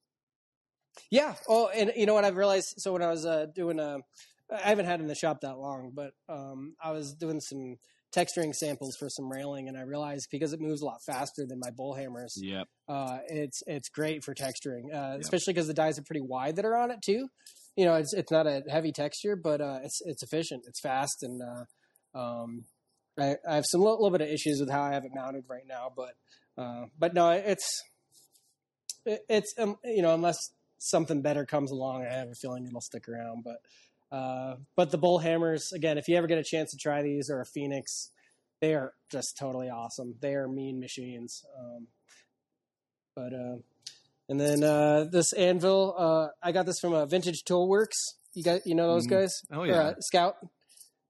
Yeah. 1.11 1.34
Oh, 1.49 1.68
and 1.68 1.92
you 1.97 2.07
know 2.07 2.14
what 2.14 2.24
I've 2.24 2.36
realized? 2.36 2.74
So 2.78 2.92
when 2.92 3.03
I 3.03 3.11
was 3.11 3.24
uh, 3.26 3.47
doing, 3.55 3.80
uh, 3.80 3.99
I 4.53 4.68
haven't 4.68 4.86
had 4.86 5.01
in 5.01 5.07
the 5.07 5.14
shop 5.14 5.40
that 5.42 5.59
long, 5.59 5.92
but 5.95 6.12
um, 6.28 6.74
I 6.82 6.92
was 6.92 7.14
doing 7.14 7.40
some 7.40 7.76
texturing 8.14 8.55
samples 8.55 8.97
for 8.99 9.09
some 9.09 9.30
railing, 9.30 9.68
and 9.68 9.76
I 9.76 9.82
realized 9.82 10.28
because 10.30 10.53
it 10.53 10.61
moves 10.61 10.82
a 10.82 10.86
lot 10.86 11.03
faster 11.05 11.45
than 11.47 11.59
my 11.59 11.70
bull 11.70 11.95
hammers, 11.95 12.34
Yep. 12.36 12.68
uh, 12.88 13.18
it's 13.28 13.62
it's 13.66 13.88
great 13.88 14.22
for 14.22 14.34
texturing, 14.34 14.92
uh, 14.92 15.12
Yep. 15.14 15.20
especially 15.20 15.55
because 15.55 15.66
the 15.66 15.74
dies 15.74 15.99
are 15.99 16.03
pretty 16.03 16.20
wide 16.20 16.57
that 16.57 16.64
are 16.64 16.76
on 16.76 16.90
it 16.90 17.01
too. 17.03 17.28
You 17.76 17.86
know, 17.86 17.95
it's 17.95 18.12
it's 18.14 18.30
not 18.30 18.47
a 18.47 18.62
heavy 18.70 18.92
texture, 18.92 19.34
but 19.34 19.61
uh, 19.61 19.80
it's 19.82 20.01
it's 20.05 20.22
efficient, 20.22 20.64
it's 20.68 20.80
fast, 20.80 21.22
and 21.22 21.42
uh, 21.42 22.18
um, 22.18 22.64
I, 23.18 23.36
I 23.49 23.57
have 23.57 23.64
some 23.66 23.80
little, 23.80 23.97
little 23.97 24.16
bit 24.16 24.26
of 24.26 24.32
issues 24.32 24.61
with 24.61 24.70
how 24.70 24.82
I 24.82 24.92
have 24.92 25.05
it 25.05 25.12
mounted 25.14 25.45
right 25.49 25.66
now, 25.66 25.90
but 25.95 26.14
uh, 26.57 26.86
but 26.99 27.14
no, 27.14 27.30
it's 27.30 27.68
it, 29.05 29.20
it's 29.28 29.55
um, 29.59 29.76
you 29.84 30.03
know 30.03 30.14
unless 30.14 30.38
something 30.89 31.22
better 31.22 31.45
comes 31.47 31.70
along, 31.70 32.05
I 32.07 32.12
have 32.12 32.28
a 32.28 32.35
feeling 32.35 32.66
it'll 32.66 32.80
stick 32.80 33.09
around. 33.09 33.45
But 33.45 34.16
uh, 34.16 34.57
but 34.76 34.91
the 34.91 34.99
bull 34.99 35.18
hammers 35.18 35.72
again, 35.72 35.99
if 35.99 36.09
you 36.09 36.16
ever 36.16 36.26
get 36.26 36.39
a 36.39 36.45
chance 36.45 36.70
to 36.70 36.76
try 36.76 37.03
these 37.03 37.28
or 37.30 37.41
a 37.41 37.47
phoenix, 37.47 38.11
they 38.61 38.74
are 38.74 38.93
just 39.11 39.37
totally 39.39 39.68
awesome. 39.68 40.14
They 40.20 40.35
are 40.35 40.49
mean 40.49 40.78
machines. 40.80 41.43
Um, 41.59 41.89
but 43.16 43.32
uh, 43.32 43.57
and 44.28 44.41
then 44.41 44.62
uh, 44.64 45.05
this 45.11 45.32
anvil, 45.32 45.95
uh, 45.99 46.28
I 46.43 46.53
got 46.53 46.66
this 46.66 46.80
from 46.80 46.93
a 46.95 47.07
Vintage 47.07 47.43
Tool 47.45 47.68
Works. 47.68 47.99
You 48.35 48.43
got 48.43 48.66
you 48.66 48.74
know 48.74 48.89
those 48.89 49.07
Mm. 49.07 49.11
guys? 49.11 49.32
Oh 49.53 49.61
Or, 49.62 49.66
yeah. 49.66 49.80
uh, 49.80 49.95
Scout. 50.01 50.35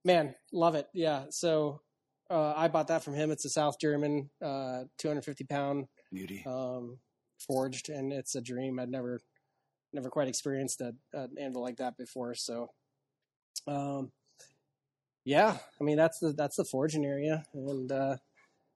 Man, 0.03 0.35
love 0.53 0.75
it. 0.75 0.87
Yeah. 0.93 1.25
So 1.31 1.81
uh, 2.29 2.53
I 2.55 2.67
bought 2.67 2.87
that 2.89 3.03
from 3.03 3.15
him. 3.15 3.31
It's 3.31 3.45
a 3.45 3.49
South 3.49 3.75
German, 3.81 4.29
uh, 4.41 4.83
250 4.99 5.45
pound 5.45 5.85
Beauty. 6.13 6.43
um, 6.45 6.99
forged, 7.47 7.89
and 7.89 8.13
it's 8.13 8.35
a 8.35 8.41
dream. 8.41 8.79
I'd 8.79 8.89
never, 8.89 9.19
never 9.95 10.09
quite 10.09 10.27
experienced 10.27 10.81
a, 10.81 10.93
an 11.13 11.31
anvil 11.39 11.61
like 11.63 11.77
that 11.77 11.97
before. 11.97 12.35
So, 12.35 12.67
um, 13.67 14.11
yeah, 15.23 15.57
I 15.79 15.83
mean 15.83 15.97
that's 15.97 16.19
the 16.19 16.33
that's 16.33 16.55
the 16.57 16.65
forging 16.71 17.05
area, 17.05 17.43
and 17.53 17.91
uh, 17.91 18.17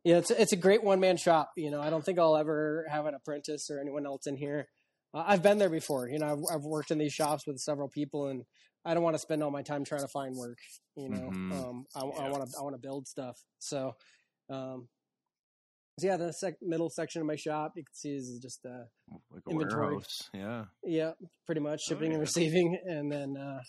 yeah, 0.03 0.17
it's 0.17 0.31
it's 0.31 0.53
a 0.53 0.57
great 0.57 0.83
one 0.83 0.99
man 0.99 1.17
shop. 1.17 1.51
You 1.55 1.69
know, 1.69 1.81
I 1.81 1.89
don't 1.91 2.03
think 2.03 2.17
I'll 2.17 2.37
ever 2.37 2.85
have 2.89 3.05
an 3.05 3.13
apprentice 3.13 3.69
or 3.69 3.79
anyone 3.79 4.05
else 4.05 4.25
in 4.25 4.35
here. 4.37 4.67
Uh, 5.13 5.23
I've 5.27 5.43
been 5.43 5.57
there 5.59 5.69
before. 5.69 6.09
You 6.09 6.19
know, 6.19 6.27
I've, 6.27 6.55
I've 6.55 6.63
worked 6.63 6.91
in 6.91 6.97
these 6.97 7.13
shops 7.13 7.45
with 7.45 7.57
several 7.59 7.89
people, 7.89 8.27
and 8.27 8.43
I 8.85 8.93
don't 8.93 9.03
want 9.03 9.15
to 9.15 9.19
spend 9.19 9.43
all 9.43 9.51
my 9.51 9.61
time 9.61 9.83
trying 9.83 10.01
to 10.01 10.07
find 10.07 10.35
work. 10.35 10.57
You 10.95 11.09
know, 11.09 11.29
Mhm. 11.31 11.51
um, 11.51 11.85
I 11.95 12.03
want 12.03 12.49
to 12.49 12.57
I 12.57 12.63
want 12.63 12.75
to 12.75 12.81
build 12.81 13.07
stuff. 13.07 13.37
So, 13.59 13.95
um, 14.49 14.87
so 15.99 16.07
yeah, 16.07 16.17
the 16.17 16.31
sec- 16.33 16.55
middle 16.61 16.89
section 16.89 17.21
of 17.21 17.27
my 17.27 17.35
shop 17.35 17.73
you 17.75 17.83
can 17.83 17.93
see 17.93 18.09
is 18.15 18.39
just 18.41 18.65
uh, 18.65 18.85
Like 19.31 19.43
a 19.47 19.51
inventory. 19.51 19.85
warehouse. 19.87 20.29
Yeah. 20.33 20.65
yeah, 20.83 21.11
pretty 21.45 21.61
much 21.61 21.79
Oh, 21.85 21.89
shipping 21.89 22.11
and 22.13 22.19
receiving, 22.21 22.77
and 22.85 23.11
then 23.11 23.35
uh, 23.37 23.59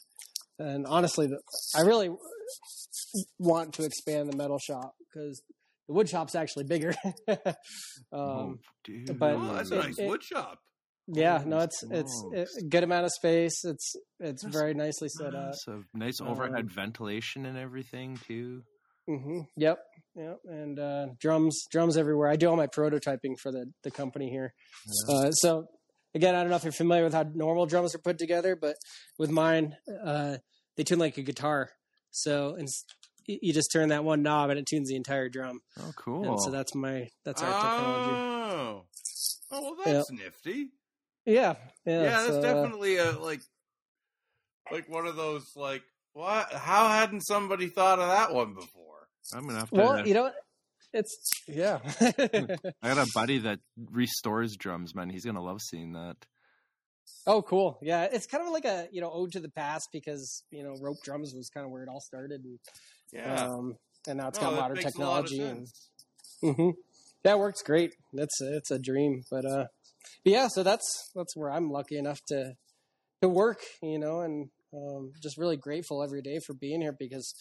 and 0.58 0.86
honestly, 0.86 1.26
the, 1.26 1.38
I 1.76 1.82
really 1.82 2.10
want 3.38 3.74
to 3.74 3.84
expand 3.84 4.30
the 4.32 4.36
metal 4.36 4.58
shop 4.58 4.92
because 5.12 5.42
the 5.88 5.94
wood 5.94 6.08
shop's 6.08 6.34
actually 6.34 6.64
bigger. 6.64 6.94
oh, 8.12 8.40
um, 8.40 8.58
dude. 8.84 9.18
but 9.18 9.34
oh, 9.36 9.54
that's 9.54 9.70
a 9.70 9.76
nice 9.76 9.98
it- 9.98 10.08
wood 10.08 10.22
shop. 10.22 10.58
yeah, 11.08 11.42
no, 11.46 11.58
it's 11.60 11.82
it's 11.90 12.24
a 12.58 12.64
good 12.64 12.84
amount 12.84 13.04
of 13.04 13.10
space. 13.12 13.64
It's 13.64 13.94
it's 14.20 14.42
That's 14.44 14.54
very 14.56 14.74
nicely 14.74 15.08
set 15.08 15.34
up. 15.34 15.54
So 15.64 15.82
nice 15.94 16.20
overhead 16.20 16.64
Um, 16.64 16.68
ventilation 16.68 17.46
and 17.46 17.58
everything 17.58 18.18
too. 18.28 18.62
hmm 19.08 19.40
Yep, 19.56 19.78
yep, 20.14 20.38
and 20.44 20.78
uh, 20.78 21.06
drums, 21.20 21.64
drums 21.70 21.96
everywhere. 21.96 22.28
I 22.28 22.36
do 22.36 22.48
all 22.48 22.56
my 22.56 22.66
prototyping 22.66 23.38
for 23.40 23.52
the 23.52 23.66
the 23.82 23.90
company 23.90 24.30
here. 24.30 24.52
Uh, 25.08 25.30
so 25.30 25.66
again, 26.14 26.34
I 26.34 26.40
don't 26.40 26.50
know 26.50 26.56
if 26.56 26.64
you're 26.64 26.72
familiar 26.72 27.04
with 27.04 27.14
how 27.14 27.24
normal 27.34 27.66
drums 27.66 27.94
are 27.94 27.98
put 27.98 28.18
together, 28.18 28.56
but 28.56 28.76
with 29.18 29.30
mine, 29.30 29.76
uh, 30.04 30.38
they 30.76 30.84
tune 30.84 30.98
like 30.98 31.18
a 31.18 31.22
guitar. 31.22 31.70
So 32.10 32.54
and 32.56 32.68
you 33.26 33.52
just 33.52 33.70
turn 33.72 33.90
that 33.90 34.04
one 34.04 34.22
knob 34.22 34.50
and 34.50 34.58
it 34.58 34.66
tunes 34.66 34.88
the 34.88 34.96
entire 34.96 35.28
drum. 35.28 35.60
Oh, 35.78 35.92
cool. 35.96 36.28
And 36.28 36.40
so 36.40 36.50
that's 36.50 36.74
my 36.74 37.08
that's 37.24 37.42
our 37.42 37.52
technology. 37.52 38.16
Oh, 38.16 38.84
oh, 39.52 39.62
well, 39.62 39.76
that's 39.84 40.10
nifty. 40.10 40.70
Yeah, 41.26 41.54
Yeah, 41.84 42.02
yeah. 42.02 42.10
that's 42.10 42.26
so, 42.28 42.38
uh, 42.38 42.42
definitely 42.42 42.96
a 42.96 43.12
like, 43.12 43.40
like 44.72 44.88
one 44.88 45.06
of 45.06 45.16
those 45.16 45.52
like, 45.54 45.82
what? 46.12 46.52
How 46.52 46.88
hadn't 46.88 47.20
somebody 47.20 47.68
thought 47.68 47.98
of 47.98 48.08
that 48.08 48.34
one 48.34 48.54
before? 48.54 48.79
I'm 49.34 49.46
gonna 49.46 49.58
have 49.58 49.70
to. 49.72 49.76
well, 49.76 50.06
you 50.06 50.14
know, 50.14 50.30
it's 50.92 51.18
yeah. 51.46 51.78
I 52.82 52.94
got 52.94 52.98
a 52.98 53.10
buddy 53.14 53.38
that 53.38 53.60
restores 53.90 54.56
drums, 54.56 54.94
man. 54.94 55.10
He's 55.10 55.24
gonna 55.24 55.42
love 55.42 55.60
seeing 55.60 55.92
that. 55.92 56.16
Oh, 57.26 57.42
cool. 57.42 57.78
Yeah, 57.82 58.08
it's 58.10 58.26
kind 58.26 58.44
of 58.44 58.52
like 58.52 58.64
a 58.64 58.88
you 58.90 59.00
know 59.00 59.10
ode 59.12 59.32
to 59.32 59.40
the 59.40 59.50
past 59.50 59.88
because 59.92 60.42
you 60.50 60.62
know 60.64 60.74
rope 60.80 61.02
drums 61.02 61.32
was 61.34 61.48
kind 61.50 61.64
of 61.64 61.70
where 61.70 61.82
it 61.82 61.88
all 61.88 62.00
started, 62.00 62.42
and 62.44 62.58
Yeah, 63.12 63.44
um, 63.44 63.76
and 64.08 64.18
now 64.18 64.28
it's 64.28 64.38
No, 64.38 64.46
got 64.46 64.56
modern 64.56 64.76
makes 64.76 64.94
a 64.96 65.00
lot 65.00 65.20
of 65.20 65.28
technology 65.28 65.42
and 65.42 65.66
sense. 65.66 66.56
hmm 66.56 66.70
that 67.22 67.38
works 67.38 67.62
great. 67.62 67.92
That's 68.14 68.40
a, 68.40 68.56
it's 68.56 68.70
a 68.70 68.78
dream, 68.78 69.22
but 69.30 69.44
uh, 69.44 69.66
but 70.24 70.32
yeah. 70.32 70.48
So 70.48 70.62
that's 70.62 71.10
that's 71.14 71.36
where 71.36 71.50
I'm 71.50 71.70
lucky 71.70 71.98
enough 71.98 72.20
to 72.28 72.54
to 73.22 73.28
work, 73.28 73.60
you 73.82 73.98
know, 73.98 74.20
and 74.20 74.48
um, 74.72 75.12
just 75.22 75.36
really 75.36 75.56
grateful 75.58 76.02
every 76.02 76.22
day 76.22 76.38
for 76.46 76.54
being 76.54 76.80
here 76.80 76.96
because 76.98 77.34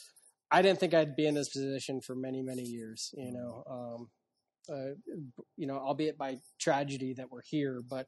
I 0.52 0.62
didn't 0.62 0.80
think 0.80 0.94
I'd 0.94 1.16
be 1.16 1.28
in 1.28 1.36
this 1.36 1.50
position 1.50 2.02
for 2.02 2.16
many 2.16 2.42
many 2.42 2.64
years, 2.64 3.12
you 3.14 3.32
know. 3.32 3.64
Um, 3.70 4.10
uh, 4.72 4.94
you 5.58 5.66
know, 5.68 5.78
albeit 5.78 6.18
by 6.18 6.38
tragedy 6.60 7.14
that 7.16 7.32
we're 7.32 7.42
here, 7.44 7.82
but 7.88 8.06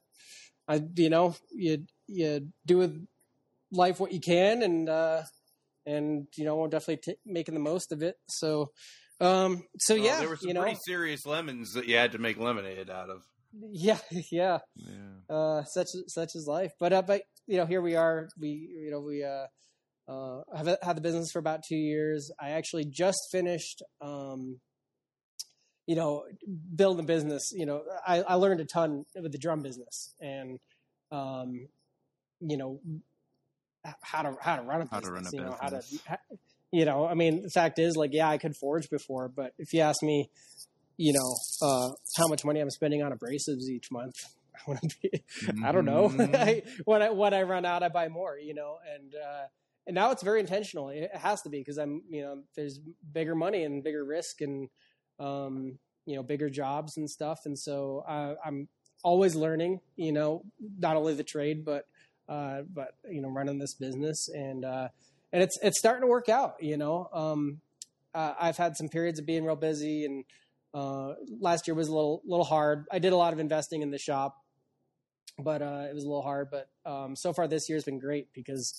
I, 0.67 0.81
you 0.95 1.09
know, 1.09 1.35
you 1.51 1.85
you 2.07 2.47
do 2.65 2.77
with 2.77 3.05
life 3.71 3.99
what 3.99 4.11
you 4.11 4.19
can, 4.19 4.61
and 4.63 4.87
uh, 4.89 5.23
and 5.85 6.27
you 6.35 6.45
know, 6.45 6.55
we're 6.57 6.67
definitely 6.67 6.97
t- 7.13 7.19
making 7.25 7.53
the 7.55 7.59
most 7.59 7.91
of 7.91 8.03
it. 8.03 8.15
So, 8.29 8.71
um, 9.19 9.63
so 9.79 9.93
Oh, 9.93 9.97
yeah, 9.97 10.19
there 10.19 10.29
were 10.29 10.37
some 10.37 10.49
you 10.49 10.53
know, 10.53 10.61
pretty 10.61 10.79
serious 10.85 11.25
lemons 11.25 11.73
that 11.73 11.87
you 11.87 11.95
had 11.95 12.11
to 12.11 12.19
make 12.19 12.37
lemonade 12.37 12.89
out 12.89 13.09
of. 13.09 13.23
yeah, 13.71 13.97
yeah, 14.31 14.59
Yeah. 14.75 15.35
uh, 15.35 15.63
such 15.63 15.89
such 16.07 16.35
is 16.35 16.45
life. 16.47 16.73
But 16.79 16.93
uh, 16.93 17.01
but 17.01 17.23
you 17.47 17.57
know, 17.57 17.65
here 17.65 17.81
we 17.81 17.95
are. 17.95 18.29
We 18.39 18.49
you 18.49 18.91
know 18.91 18.99
we 19.01 19.23
uh, 19.23 19.47
uh, 20.08 20.41
have 20.56 20.78
had 20.82 20.97
the 20.97 21.02
business 21.02 21.32
for 21.32 21.39
about 21.39 21.62
two 21.68 21.76
years. 21.76 22.32
I 22.39 22.52
actually 22.52 22.86
just 22.86 23.20
finished. 23.32 23.82
Um, 24.02 24.60
you 25.88 25.95
know, 25.95 26.24
building 26.76 27.04
a 27.04 27.08
business. 27.08 27.52
You 27.54 27.66
know, 27.66 27.82
I, 28.08 28.22
I 28.22 28.36
learned 28.36 28.62
a 28.62 28.66
ton 28.66 29.04
with 29.20 29.32
the 29.32 29.38
drum 29.39 29.62
business, 29.62 30.14
and 30.22 30.60
um, 31.12 31.68
you 32.39 32.56
know 32.56 32.80
how 34.02 34.22
to 34.22 34.36
how 34.39 34.58
to 34.58 34.62
run 34.62 34.82
a 34.82 34.86
How 34.89 34.99
business. 34.99 35.08
to 35.08 35.12
run 35.12 35.26
a 35.26 35.30
you 35.36 35.41
know 35.41 35.58
how 35.60 35.70
to. 35.70 35.76
business. 35.78 36.02
You 36.72 36.86
know, 36.86 37.06
I 37.06 37.16
mean, 37.16 37.41
the 37.41 37.49
fact 37.49 37.80
is, 37.80 37.97
like, 37.97 38.12
yeah, 38.14 38.30
I 38.30 38.38
could 38.38 38.56
forge 38.56 38.89
before, 38.89 39.28
but 39.28 39.54
if 39.58 39.74
you 39.74 39.82
ask 39.82 40.02
me, 40.02 40.30
you 40.95 41.12
know, 41.12 41.36
uh, 41.62 41.89
how 42.16 42.28
much 42.28 42.45
money 42.45 42.62
I'm 42.62 42.70
spending 42.70 43.04
on 43.04 43.12
abrasives 43.12 43.64
each 43.70 43.91
month, 43.91 44.14
I 44.56 44.60
want 44.70 44.82
to 44.82 44.95
be. 45.02 45.24
I 45.66 45.72
don't 45.74 45.84
know. 45.86 46.08
Mhm. 46.16 46.36
I, 46.36 46.64
when 46.86 47.02
I 47.02 47.10
when 47.10 47.34
I 47.34 47.41
run 47.41 47.66
out, 47.66 47.84
I 47.84 47.89
buy 47.89 48.08
more. 48.08 48.38
You 48.38 48.54
know, 48.54 48.78
and 48.95 49.14
uh, 49.16 49.47
and 49.88 49.95
now 49.95 50.11
it's 50.11 50.23
very 50.23 50.39
intentional. 50.39 50.89
It 50.89 51.15
has 51.15 51.41
to 51.43 51.49
be 51.49 51.59
because 51.59 51.77
I'm 51.77 52.03
you 52.09 52.21
know 52.21 52.43
there's 52.55 52.79
bigger 53.11 53.36
money 53.36 53.63
and 53.63 53.84
bigger 53.84 54.05
risk 54.05 54.41
and 54.41 54.69
um, 55.19 55.79
you 56.05 56.15
know 56.15 56.23
bigger 56.23 56.49
jobs 56.49 56.97
and 56.97 57.09
stuff, 57.09 57.41
and 57.45 57.57
so 57.57 58.03
I'm 58.07 58.67
always 59.03 59.36
learning. 59.36 59.79
You 59.95 60.11
know, 60.11 60.43
not 60.79 60.95
only 60.95 61.13
the 61.13 61.23
trade 61.23 61.65
but 61.65 61.86
uh, 62.29 62.61
but 62.73 62.95
you 63.09 63.21
know 63.21 63.29
running 63.29 63.59
this 63.59 63.73
business 63.73 64.29
and 64.29 64.63
uh, 64.63 64.89
and 65.34 65.43
it's 65.43 65.57
it's 65.61 65.79
starting 65.79 66.01
to 66.01 66.07
work 66.07 66.29
out. 66.29 66.55
You 66.61 66.77
know, 66.77 67.09
um, 67.11 67.61
I've 68.13 68.57
had 68.57 68.77
some 68.77 68.89
periods 68.89 69.19
of 69.19 69.25
being 69.25 69.45
real 69.45 69.55
busy 69.55 70.05
and. 70.05 70.25
Uh, 70.73 71.15
last 71.41 71.67
year 71.67 71.75
was 71.75 71.89
a 71.89 71.93
little 71.93 72.21
little 72.25 72.45
hard. 72.45 72.86
I 72.89 72.99
did 72.99 73.11
a 73.11 73.17
lot 73.17 73.34
of 73.34 73.39
investing 73.39 73.82
in 73.82 73.91
the 73.91 73.97
shop, 73.97 74.38
but 75.38 75.61
uh, 75.61 75.88
it 75.89 75.93
was 75.93 76.05
a 76.05 76.07
little 76.07 76.21
hard. 76.21 76.47
But 76.49 76.69
um, 76.89 77.13
so 77.17 77.34
far 77.34 77.45
this 77.45 77.67
year 77.67 77.75
has 77.75 77.84
been 77.84 77.99
great 77.99 78.29
because 78.34 78.73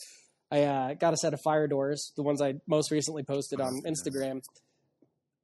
I 0.52 0.62
uh, 0.64 0.94
got 0.94 1.14
a 1.14 1.16
set 1.16 1.32
of 1.32 1.40
fire 1.40 1.66
doors, 1.66 2.12
the 2.14 2.22
ones 2.22 2.42
I 2.42 2.54
most 2.66 2.90
recently 2.90 3.22
posted 3.22 3.58
on. 3.60 3.80
Instagram. 3.86 4.42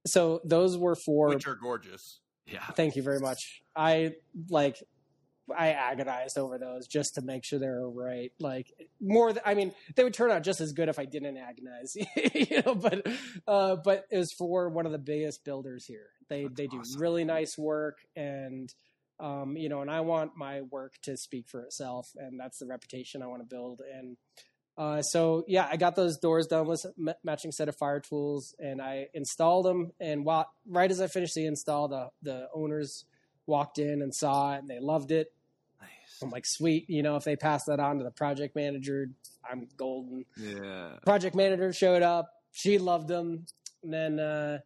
So 0.07 0.41
those 0.45 0.77
were 0.77 0.95
for. 0.95 1.29
which 1.29 1.47
are 1.47 1.55
gorgeous. 1.55 2.21
Yeah. 2.47 2.65
Thank 2.77 2.95
you 2.95 3.03
very 3.03 3.19
much. 3.19 3.63
I 3.75 4.15
like. 4.51 4.77
I 5.57 5.69
agonized 5.71 6.37
over 6.37 6.59
those 6.59 6.87
just 6.87 7.15
to 7.15 7.23
make 7.23 7.43
sure 7.43 7.59
they 7.59 7.69
were 7.69 7.91
right. 7.91 8.31
Like 8.39 8.71
more, 9.01 9.31
th- 9.31 9.43
I 9.47 9.55
mean, 9.55 9.73
they 9.97 10.05
would 10.05 10.13
turn 10.13 10.31
out 10.31 10.43
just 10.43 10.61
as 10.61 10.73
good 10.73 10.91
if 10.91 10.99
I 10.99 11.07
didn't 11.07 11.39
agonize, 11.39 11.97
you 12.35 12.61
know. 12.67 12.75
But, 12.75 13.07
uh, 13.47 13.77
but 13.77 14.05
it 14.11 14.19
was 14.19 14.31
for 14.37 14.69
one 14.69 14.85
of 14.85 14.93
the 14.93 14.99
biggest 14.99 15.47
builders 15.47 15.87
here. 15.87 16.11
They 16.29 16.43
That's 16.43 16.55
they 16.55 16.67
do 16.67 16.81
awesome. 16.81 17.01
really 17.01 17.25
nice 17.25 17.57
work, 17.57 17.97
and 18.15 18.69
um, 19.21 19.57
you 19.57 19.71
know, 19.71 19.81
and 19.81 19.91
I 19.91 20.01
want 20.01 20.33
my 20.37 20.61
work 20.61 20.93
to 21.05 21.17
speak 21.17 21.49
for 21.49 21.63
itself, 21.63 22.11
and 22.17 22.39
that's 22.39 22.59
the 22.59 22.67
reputation 22.67 23.23
I 23.23 23.27
want 23.27 23.41
to 23.41 23.49
build. 23.49 23.81
And 23.91 24.19
uh, 24.79 25.03
so, 25.03 25.45
yeah, 25.49 25.67
I 25.69 25.77
got 25.77 25.97
those 25.97 26.19
doors 26.19 26.47
done 26.47 26.69
with 26.69 26.85
a 26.85 27.15
matching 27.25 27.51
set 27.51 27.69
of 27.69 27.77
fire 27.77 27.99
tools, 27.99 28.55
and 28.61 28.81
I 28.81 29.09
installed 29.13 29.67
them. 29.67 29.91
And 29.99 30.25
while 30.25 30.49
right 30.69 30.89
as 30.89 31.01
I 31.01 31.09
finished 31.09 31.35
the 31.35 31.47
install, 31.47 31.89
the 31.89 32.11
the 32.23 32.49
owners 32.55 33.05
walked 33.45 33.79
in 33.79 34.03
and 34.03 34.15
saw 34.15 34.55
it, 34.55 34.59
and 34.61 34.71
they 34.71 34.79
loved 34.79 35.11
it. 35.11 35.33
Nice. 35.81 35.89
I'm 36.23 36.31
like, 36.31 36.47
sweet, 36.47 36.89
you 36.89 37.03
know, 37.03 37.17
if 37.17 37.25
they 37.25 37.35
pass 37.35 37.65
that 37.65 37.81
on 37.81 37.99
to 37.99 38.05
the 38.05 38.13
project 38.13 38.55
manager, 38.55 39.11
I'm 39.51 39.67
golden. 39.77 40.25
Yeah. 40.37 40.93
Project 41.05 41.35
manager 41.35 41.73
showed 41.73 42.03
up, 42.03 42.31
she 42.53 42.79
loved 42.79 43.09
them, 43.09 43.47
and 43.83 43.93
then 43.93 44.21
uh, 44.21 44.59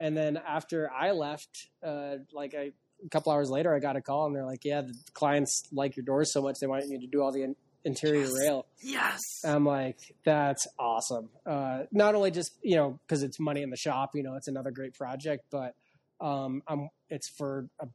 and 0.00 0.14
then 0.14 0.36
after 0.36 0.90
I 0.92 1.12
left, 1.12 1.68
uh, 1.82 2.16
like 2.30 2.54
I, 2.54 2.72
a 3.02 3.08
couple 3.10 3.32
hours 3.32 3.48
later, 3.48 3.74
I 3.74 3.78
got 3.78 3.96
a 3.96 4.02
call, 4.02 4.26
and 4.26 4.36
they're 4.36 4.44
like, 4.44 4.66
yeah, 4.66 4.82
the 4.82 4.94
clients 5.14 5.62
like 5.72 5.96
your 5.96 6.04
doors 6.04 6.30
so 6.30 6.42
much 6.42 6.58
they 6.60 6.66
want 6.66 6.86
you 6.88 7.00
to 7.00 7.06
do 7.06 7.22
all 7.22 7.32
the 7.32 7.54
interior 7.86 8.22
Yes. 8.22 8.32
rail. 8.38 8.66
Yes. 8.82 9.22
I'm 9.44 9.64
like, 9.64 9.98
that's 10.24 10.66
awesome. 10.78 11.30
Uh, 11.46 11.84
not 11.92 12.14
only 12.14 12.30
just 12.30 12.52
you 12.62 12.76
know 12.76 12.98
because 13.06 13.22
it's 13.22 13.40
money 13.40 13.62
in 13.62 13.70
the 13.70 13.76
shop, 13.76 14.10
you 14.14 14.22
know, 14.22 14.34
it's 14.34 14.48
another 14.48 14.70
great 14.70 14.92
project, 14.94 15.44
but 15.50 15.74
um, 16.20 16.62
I'm 16.68 16.90
it's 17.08 17.28
for 17.28 17.68
a, 17.80 17.86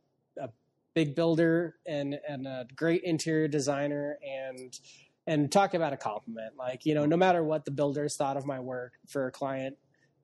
a 0.41 0.49
big 0.95 1.13
builder 1.15 1.75
and 1.85 2.17
and 2.27 2.47
a 2.47 2.65
great 2.75 3.03
interior 3.03 3.47
designer 3.47 4.17
and 4.23 4.73
and 5.27 5.51
talk 5.51 5.73
about 5.73 5.93
a 5.93 5.97
compliment. 5.97 6.55
Like 6.57 6.85
you 6.85 6.95
know, 6.95 7.05
no 7.05 7.17
matter 7.17 7.43
what 7.43 7.65
the 7.65 7.71
builders 7.71 8.15
thought 8.17 8.37
of 8.37 8.45
my 8.45 8.59
work, 8.59 8.93
for 9.07 9.27
a 9.27 9.31
client 9.31 9.77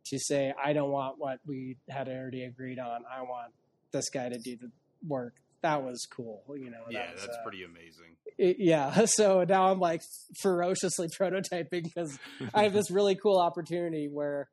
to 0.06 0.18
say, 0.18 0.54
I 0.64 0.72
don't 0.74 0.90
want 0.92 1.20
what 1.20 1.40
we 1.46 1.78
had 1.90 2.08
already 2.08 2.44
agreed 2.46 2.80
on. 2.80 3.04
I 3.14 3.22
want 3.24 3.52
this 3.92 4.10
guy 4.10 4.30
to 4.30 4.38
do 4.40 4.56
the 4.56 4.72
work. 5.06 5.34
That 5.68 5.84
was 5.84 6.08
cool. 6.10 6.44
You 6.56 6.70
know. 6.70 6.84
that 6.86 6.94
Yeah, 6.94 7.12
was, 7.12 7.22
that's 7.26 7.38
uh, 7.38 7.44
pretty 7.44 7.64
amazing. 7.66 8.16
it- 8.38 8.58
yeah 8.60 9.06
so 9.20 9.44
now 9.44 9.70
i'm 9.72 9.80
like 9.80 10.02
ferociously 10.42 11.08
prototyping 11.20 11.84
because 11.84 12.18
i 12.54 12.64
have 12.64 12.72
this 12.74 12.90
really 12.92 13.16
cool 13.16 13.38
opportunity 13.38 14.08
where 14.08 14.48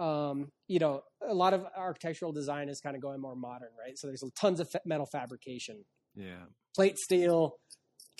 um 0.00 0.50
you 0.68 0.78
know 0.78 1.02
a 1.28 1.34
lot 1.34 1.52
of 1.52 1.66
architectural 1.76 2.32
design 2.32 2.68
is 2.68 2.80
kind 2.80 2.94
of 2.96 3.02
going 3.02 3.20
more 3.20 3.34
modern 3.34 3.68
right 3.84 3.98
so 3.98 4.06
there's 4.06 4.22
tons 4.40 4.60
of 4.60 4.70
fa- 4.70 4.80
metal 4.86 5.06
fabrication 5.10 5.84
yeah. 6.14 6.44
plate 6.76 6.96
steel 6.98 7.56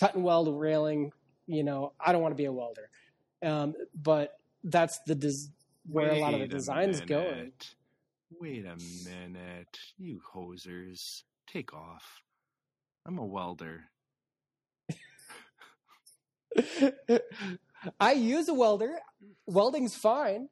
cut 0.01 0.15
and 0.17 0.25
weld 0.25 0.49
railing 0.61 1.13
you 1.47 1.63
know 1.63 1.93
i 2.05 2.11
don't 2.13 2.21
want 2.23 2.33
to 2.33 2.37
be 2.37 2.47
a 2.47 2.53
welder 2.53 2.91
um 3.45 3.75
but 3.95 4.33
that's 4.65 4.99
the 5.07 5.15
des- 5.15 5.53
where 5.89 6.11
a 6.11 6.19
lot 6.19 6.35
of 6.35 6.41
the 6.41 6.49
designs 6.49 7.01
going. 7.03 7.53
Wait 8.41 8.67
a 8.67 8.77
minute. 9.09 9.79
You 9.97 10.21
hosers. 10.35 11.23
Take 11.53 11.73
off. 11.75 12.05
I'm 13.07 13.19
a 13.19 13.25
welder. 13.27 13.85
i 18.01 18.13
use 18.13 18.49
a 18.49 18.55
welder 18.55 18.99
welding's 19.47 19.95
fine 19.95 20.49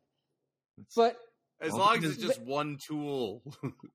but 0.95 1.17
As 1.61 1.73
Well, 1.73 1.81
long 1.81 2.05
as 2.05 2.13
it's 2.13 2.23
just 2.23 2.41
one 2.43 2.77
tool. 2.87 3.43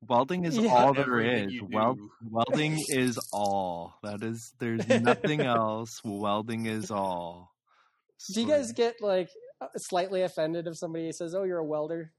Welding 0.08 0.44
is 0.46 0.58
Yeah. 0.60 0.74
all 0.74 0.94
there 0.94 1.20
is. 1.22 1.42
Everything 1.44 1.70
Weld, 1.72 2.00
welding 2.28 2.78
is 2.90 3.20
all. 3.32 3.94
That 4.04 4.24
is. 4.24 4.52
There's 4.60 4.88
nothing 4.90 5.42
else. 5.58 6.02
Welding 6.04 6.66
is 6.66 6.90
all. 6.90 7.52
Do 8.34 8.42
you 8.42 8.48
guys 8.48 8.72
get 8.74 8.96
like 9.00 9.30
uh, 9.62 9.68
slightly 9.78 10.24
offended 10.24 10.66
if 10.68 10.76
somebody 10.76 11.12
says, 11.12 11.36
"Oh, 11.36 11.44
you're 11.44 11.60
a 11.60 11.64
welder"? 11.66 12.12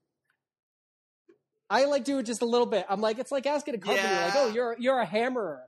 I 1.72 1.84
like 1.86 2.04
do 2.04 2.18
it 2.18 2.26
just 2.26 2.42
a 2.42 2.46
little 2.46 2.66
bit. 2.66 2.84
I'm 2.88 3.00
like, 3.00 3.18
it's 3.18 3.32
like 3.32 3.46
asking 3.46 3.74
a 3.74 3.78
company, 3.78 4.06
like, 4.08 4.34
"Oh, 4.36 4.48
you're 4.54 4.76
you're 4.78 4.98
a 5.00 5.06
hammerer." 5.06 5.60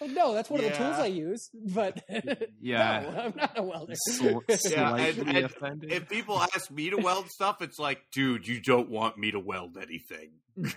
Like, 0.00 0.12
no, 0.12 0.32
that's 0.32 0.48
one 0.48 0.60
of 0.64 0.70
the 0.70 0.76
tools 0.76 0.96
I 0.98 1.06
use, 1.06 1.50
but 1.52 2.02
Yeah. 2.62 3.00
no, 3.02 3.20
I'm 3.20 3.34
not 3.36 3.52
a 3.58 3.62
welder. 3.62 3.92
Sl- 3.96 4.38
Yeah, 4.70 4.96
and- 4.96 5.28
and 5.62 5.84
if 5.92 6.08
people 6.08 6.40
ask 6.40 6.70
me 6.70 6.88
to 6.90 6.96
weld 6.96 7.28
stuff, 7.28 7.60
it's 7.60 7.78
like, 7.78 8.00
dude, 8.10 8.48
you 8.48 8.60
don't 8.62 8.88
want 8.88 9.18
me 9.18 9.30
to 9.32 9.38
weld 9.38 9.76
anything. 9.76 10.30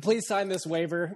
Please 0.00 0.26
sign 0.26 0.48
this 0.48 0.64
waiver. 0.66 1.12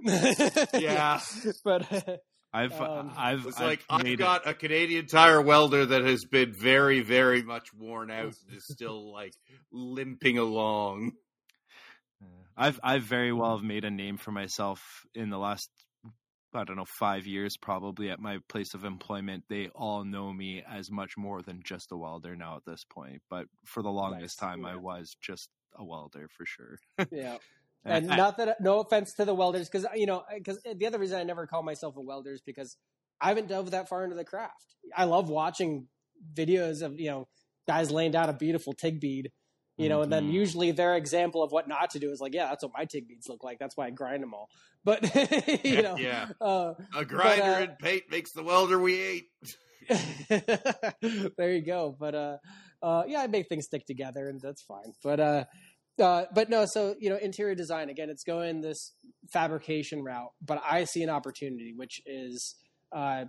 Yeah. 0.75 1.21
but 1.65 2.21
I've 2.53 2.79
um, 2.81 3.13
I've 3.17 3.47
It's 3.47 3.59
I've 3.59 3.67
like 3.67 3.85
I've 3.89 4.03
made 4.05 4.15
it- 4.15 4.19
got 4.19 4.47
a 4.47 4.53
Canadian 4.55 5.07
Tire 5.07 5.41
welder 5.41 5.87
that 5.87 6.05
has 6.05 6.25
been 6.25 6.53
very, 6.53 7.01
very 7.01 7.43
much 7.43 7.73
worn 7.73 8.11
out 8.11 8.35
and 8.47 8.57
is 8.57 8.67
still 8.69 9.11
like 9.13 9.33
limping 9.71 10.37
along. 10.37 11.13
I've 12.57 12.79
I've 12.83 13.03
very 13.03 13.33
well 13.33 13.57
have 13.57 13.65
made 13.65 13.85
a 13.85 13.91
name 13.91 14.17
for 14.17 14.31
myself 14.33 14.83
in 15.15 15.31
the 15.31 15.39
last 15.39 15.71
I 16.55 16.65
don't 16.65 16.77
know 16.77 16.85
five 16.85 17.27
years 17.27 17.57
probably 17.57 18.11
at 18.11 18.21
my 18.21 18.39
place 18.49 18.75
of 18.75 18.85
employment. 18.85 19.45
They 19.49 19.69
all 19.75 20.05
know 20.05 20.33
me 20.33 20.63
as 20.69 20.91
much 20.91 21.17
more 21.17 21.41
than 21.43 21.63
just 21.65 21.93
a 21.93 21.97
welder 21.97 22.37
now 22.37 22.57
at 22.57 22.65
this 22.67 22.85
point. 22.93 23.23
But 23.31 23.47
for 23.65 23.83
the 23.83 23.91
longest 23.91 24.41
Nice. 24.41 24.51
time, 24.51 24.67
I 24.67 24.77
was 24.77 25.17
just 25.23 25.49
a 25.77 25.85
welder 25.85 26.29
for 26.37 26.45
sure. 26.45 26.77
yeah. 27.11 27.39
and 27.85 28.13
I- 28.13 28.17
not 28.17 28.37
that 28.37 28.61
no 28.61 28.81
offense 28.81 29.15
to 29.15 29.25
the 29.25 29.35
welders 29.35 29.69
because 29.69 29.87
you 29.95 30.07
know 30.07 30.23
because 30.35 30.61
the 30.63 30.87
other 30.87 30.99
reason 30.99 31.19
i 31.19 31.25
never 31.25 31.47
call 31.47 31.63
myself 31.63 31.97
a 31.97 32.01
welder 32.01 32.33
is 32.33 32.41
because 32.41 32.77
i 33.21 33.29
haven't 33.29 33.49
dove 33.49 33.73
that 33.73 33.89
far 33.89 34.05
into 34.05 34.15
the 34.15 34.25
craft 34.25 34.77
i 34.97 35.03
love 35.05 35.29
watching 35.29 35.89
videos 36.33 36.83
of 36.83 37.01
you 37.01 37.11
know 37.11 37.27
guys 37.67 37.91
laying 37.91 38.13
down 38.13 38.29
a 38.29 38.33
beautiful 38.33 38.73
tig 38.73 39.01
bead 39.01 39.31
you 39.79 39.89
know 39.89 40.03
and 40.03 40.13
then 40.13 40.29
Mhm. 40.29 40.33
usually 40.33 40.71
their 40.71 40.97
example 40.97 41.43
of 41.43 41.51
what 41.53 41.67
not 41.69 41.91
to 41.91 41.99
do 41.99 42.11
is 42.11 42.21
like 42.21 42.35
yeah 42.35 42.49
that's 42.49 42.63
what 42.63 42.73
my 42.77 42.85
tig 42.85 43.09
beads 43.09 43.29
look 43.29 43.43
like 43.43 43.59
that's 43.59 43.77
why 43.77 43.87
i 43.87 43.91
grind 43.91 44.23
them 44.23 44.35
all 44.35 44.49
but 44.85 45.03
you 45.65 45.83
know 45.83 45.97
Yeah. 45.99 46.29
uh, 46.41 46.75
A 46.95 47.05
grinder 47.05 47.55
uh, 47.55 47.63
and 47.63 47.79
paint 47.79 48.05
makes 48.11 48.33
the 48.33 48.43
welder 48.43 48.79
we 48.79 49.01
ate. 49.01 49.31
there 51.37 51.53
you 51.53 51.63
go. 51.65 51.95
But 51.99 52.15
uh, 52.15 52.37
uh, 52.83 53.05
yeah, 53.07 53.21
I 53.21 53.27
make 53.27 53.49
things 53.49 53.67
stick 53.67 53.87
together, 53.87 54.29
and 54.29 54.41
that's 54.41 54.63
fine. 54.63 54.93
But 55.03 55.21
uh, 55.21 55.45
uh, 56.01 56.25
but 56.35 56.51
no. 56.51 56.67
So 56.67 56.95
you 56.99 57.11
know, 57.11 57.17
interior 57.17 57.55
design 57.55 57.91
again, 57.91 58.11
it's 58.11 58.25
going 58.25 58.61
this 58.61 58.93
fabrication 59.33 60.03
route, 60.03 60.33
but 60.45 60.63
I 60.65 60.85
see 60.85 61.03
an 61.03 61.11
opportunity, 61.11 61.73
which 61.75 62.01
is 62.07 62.55
uh, 62.93 63.25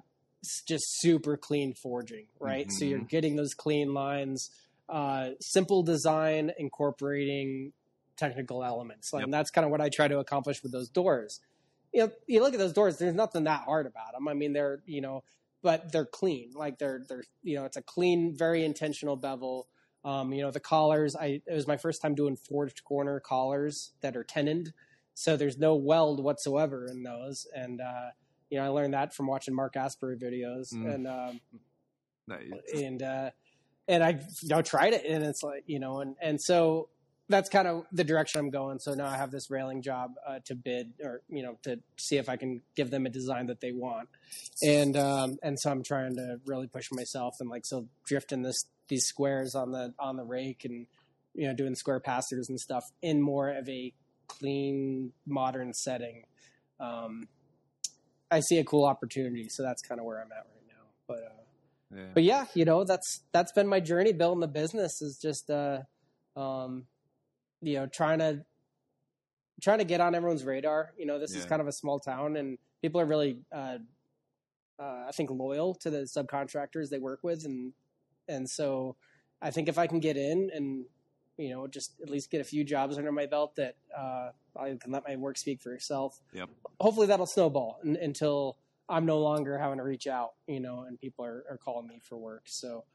just 0.68 0.84
super 1.00 1.38
clean 1.38 1.74
forging, 1.82 2.28
right? 2.40 2.72
So 2.72 2.86
you're 2.86 3.00
Mhm. 3.00 3.10
getting 3.10 3.36
those 3.36 3.54
clean 3.54 3.94
lines, 3.94 4.50
uh, 4.94 5.32
simple 5.42 5.82
design, 5.84 6.52
incorporating 6.60 7.74
technical 8.16 8.64
elements, 8.64 9.12
Yep. 9.14 9.24
and 9.24 9.34
that's 9.34 9.50
kind 9.50 9.66
of 9.66 9.72
what 9.72 9.82
I 9.82 9.90
try 9.90 10.08
to 10.08 10.20
accomplish 10.20 10.62
with 10.62 10.72
those 10.72 10.88
doors. 10.90 11.40
You 11.92 12.02
know, 12.04 12.12
you 12.28 12.42
look 12.42 12.54
at 12.54 12.60
those 12.60 12.74
doors. 12.74 12.98
There's 12.98 13.16
nothing 13.16 13.44
that 13.46 13.62
hard 13.62 13.88
about 13.88 14.14
them. 14.14 14.28
I 14.28 14.34
mean, 14.34 14.54
they're 14.54 14.82
you 14.86 15.02
know 15.02 15.24
but 15.64 15.92
they're 15.94 16.06
clean. 16.06 16.52
Like 16.54 16.78
they're 16.78 17.02
they're 17.08 17.24
you 17.42 17.56
know 17.56 17.66
it's 17.66 17.78
a 17.78 17.82
clean, 17.82 18.36
very 18.38 18.64
intentional 18.66 19.16
bevel. 19.16 19.68
Um, 20.06 20.34
you 20.34 20.42
know 20.44 20.52
the 20.52 20.60
collars. 20.60 21.16
I 21.16 21.42
it 21.48 21.54
was 21.54 21.68
my 21.68 21.78
first 21.78 22.02
time 22.02 22.14
doing 22.16 22.36
forged 22.36 22.84
corner 22.84 23.20
collars 23.20 23.94
that 24.02 24.16
are 24.18 24.24
tenoned, 24.26 24.74
so 25.14 25.38
there's 25.38 25.58
no 25.58 25.76
weld 25.76 26.22
whatsoever 26.24 26.86
in 26.88 27.04
those. 27.04 27.48
And 27.56 27.80
uh, 27.82 28.10
you 28.50 28.58
know 28.60 28.66
I 28.66 28.68
learned 28.68 28.94
that 28.94 29.14
from 29.16 29.28
watching 29.28 29.56
Mark 29.56 29.74
Aspery 29.76 30.22
videos, 30.22 30.74
Mm. 30.74 30.94
and 30.96 31.08
um, 31.08 31.42
Nice. 32.28 32.52
and 32.76 33.02
uh, 33.04 33.30
and 33.88 34.04
I 34.04 34.20
you 34.42 34.50
know 34.50 34.62
tried 34.62 34.94
it, 34.94 35.06
and 35.06 35.24
it's 35.24 35.44
like 35.44 35.64
you 35.68 35.80
know, 35.80 36.02
and 36.02 36.16
and 36.22 36.42
so 36.42 36.90
that's 37.30 37.50
kind 37.50 37.68
of 37.68 37.86
the 37.92 38.04
direction 38.04 38.40
I'm 38.40 38.50
going. 38.50 38.80
So 38.80 38.94
now 38.94 39.08
I 39.08 39.16
have 39.16 39.32
this 39.32 39.50
railing 39.50 39.82
job 39.82 40.12
uh, 40.28 40.40
to 40.46 40.56
bid, 40.56 40.94
or 41.02 41.22
you 41.30 41.44
know, 41.44 41.58
to 41.64 41.80
see 41.98 42.18
if 42.18 42.30
I 42.30 42.36
can 42.36 42.62
give 42.76 42.92
them 42.92 43.06
a 43.06 43.10
design 43.10 43.48
that 43.48 43.62
they 43.62 43.72
want, 43.72 44.10
and 44.62 44.98
um, 44.98 45.38
and 45.42 45.60
so 45.60 45.72
I'm 45.72 45.84
trying 45.84 46.16
to 46.16 46.40
really 46.46 46.68
push 46.68 46.90
myself 46.92 47.36
and 47.40 47.50
like 47.50 47.66
so 47.66 47.88
drifting 48.06 48.42
this 48.42 48.66
these 48.88 49.06
squares 49.06 49.56
on 49.56 49.72
the 49.72 49.94
on 50.00 50.18
the 50.18 50.24
rake 50.24 50.66
and 50.66 50.88
you 51.34 51.48
know 51.48 51.54
doing 51.54 51.76
square 51.76 52.00
passers 52.00 52.50
and 52.50 52.60
stuff 52.60 52.84
in 53.02 53.22
more 53.22 53.50
of 53.50 53.68
a 53.70 53.94
clean 54.28 55.12
modern 55.26 55.74
setting. 55.74 56.24
Um, 56.80 57.28
I 58.30 58.40
see 58.42 58.58
a 58.58 58.64
cool 58.64 58.86
opportunity, 58.86 59.48
so 59.50 59.64
that's 59.64 59.82
kind 59.82 60.00
of 60.00 60.06
where 60.06 60.20
I'm 60.20 60.32
at 60.32 60.48
right 60.54 60.68
now. 60.68 60.86
But 61.08 61.20
uh, 61.20 61.43
yeah. 61.96 62.04
but 62.14 62.24
yeah, 62.24 62.46
you 62.54 62.66
know, 62.66 62.84
that's 62.84 63.22
that's 63.32 63.52
been 63.52 63.68
my 63.68 63.80
journey 63.80 64.14
building 64.14 64.42
the 64.42 64.48
business 64.48 65.02
is 65.02 65.18
just. 65.18 65.50
Uh, 65.50 65.80
um, 66.36 66.86
you 67.62 67.76
know, 67.76 67.88
trying 67.88 68.20
to 68.20 68.44
trying 69.62 69.80
to 69.80 69.86
get 69.86 70.02
on 70.02 70.16
everyone's 70.16 70.44
radar. 70.44 70.92
You 70.98 71.06
know, 71.06 71.20
this 71.20 71.34
yeah. 71.34 71.40
is 71.40 71.46
kind 71.46 71.62
of 71.62 71.68
a 71.68 71.72
small 71.72 72.00
town, 72.00 72.36
and 72.36 72.58
people 72.82 73.00
are 73.00 73.06
really, 73.06 73.40
uh, 73.52 73.78
uh, 74.80 75.06
I 75.08 75.12
think, 75.14 75.30
loyal 75.32 75.74
to 75.76 75.90
the 75.90 76.00
subcontractors 76.00 76.90
they 76.90 77.00
work 77.00 77.20
with, 77.24 77.46
and 77.46 77.74
and 78.28 78.50
so 78.50 78.96
I 79.42 79.52
think 79.52 79.70
if 79.70 79.78
I 79.78 79.88
can 79.88 80.00
get 80.00 80.18
in 80.18 80.50
and 80.54 80.86
you 81.38 81.50
know 81.50 81.68
just 81.68 81.94
at 82.02 82.10
least 82.10 82.30
get 82.30 82.42
a 82.42 82.44
few 82.44 82.64
jobs 82.64 82.98
under 82.98 83.12
my 83.12 83.26
belt 83.26 83.56
that 83.56 83.76
uh, 83.98 84.30
I 84.58 84.78
can 84.80 84.92
let 84.92 85.04
my 85.08 85.16
work 85.16 85.38
speak 85.38 85.62
for 85.62 85.74
itself. 85.74 86.20
Yep. 86.34 86.50
Hopefully 86.80 87.08
that'll 87.08 87.26
snowball 87.26 87.80
until 87.84 88.58
I'm 88.94 89.06
no 89.06 89.20
longer 89.20 89.58
having 89.58 89.78
to 89.78 89.84
reach 89.84 90.08
out, 90.08 90.32
you 90.48 90.60
know, 90.60 90.86
and 90.88 91.00
people 91.00 91.26
are, 91.26 91.44
are 91.50 91.58
calling 91.58 91.88
me 91.88 92.00
for 92.08 92.18
work. 92.18 92.44
So, 92.48 92.86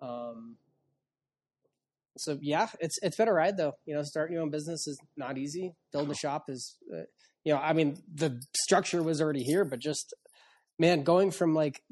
um, 0.00 0.56
so 2.16 2.38
yeah, 2.40 2.68
it's 2.80 2.98
it's 3.02 3.16
been 3.16 3.28
a 3.28 3.32
ride 3.32 3.56
though. 3.56 3.72
You 3.86 3.94
know, 3.94 4.02
starting 4.02 4.34
your 4.34 4.42
own 4.42 4.50
business 4.50 4.86
is 4.86 4.98
not 5.16 5.38
easy. 5.38 5.74
Building 5.92 6.10
a 6.10 6.14
shop 6.14 6.44
is, 6.48 6.76
uh, 6.92 7.02
you 7.44 7.54
know, 7.54 7.60
I 7.60 7.72
mean, 7.72 8.02
the 8.12 8.40
structure 8.54 9.02
was 9.02 9.20
already 9.20 9.42
here, 9.42 9.64
but 9.64 9.78
just 9.78 10.14
man, 10.78 11.04
going 11.04 11.30
from 11.30 11.54
like 11.54 11.82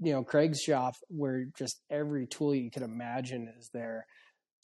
you 0.00 0.12
know 0.12 0.22
Craig's 0.22 0.60
shop 0.60 0.94
where 1.08 1.46
just 1.56 1.80
every 1.90 2.26
tool 2.26 2.54
you 2.54 2.70
could 2.70 2.82
imagine 2.82 3.52
is 3.58 3.70
there 3.72 4.06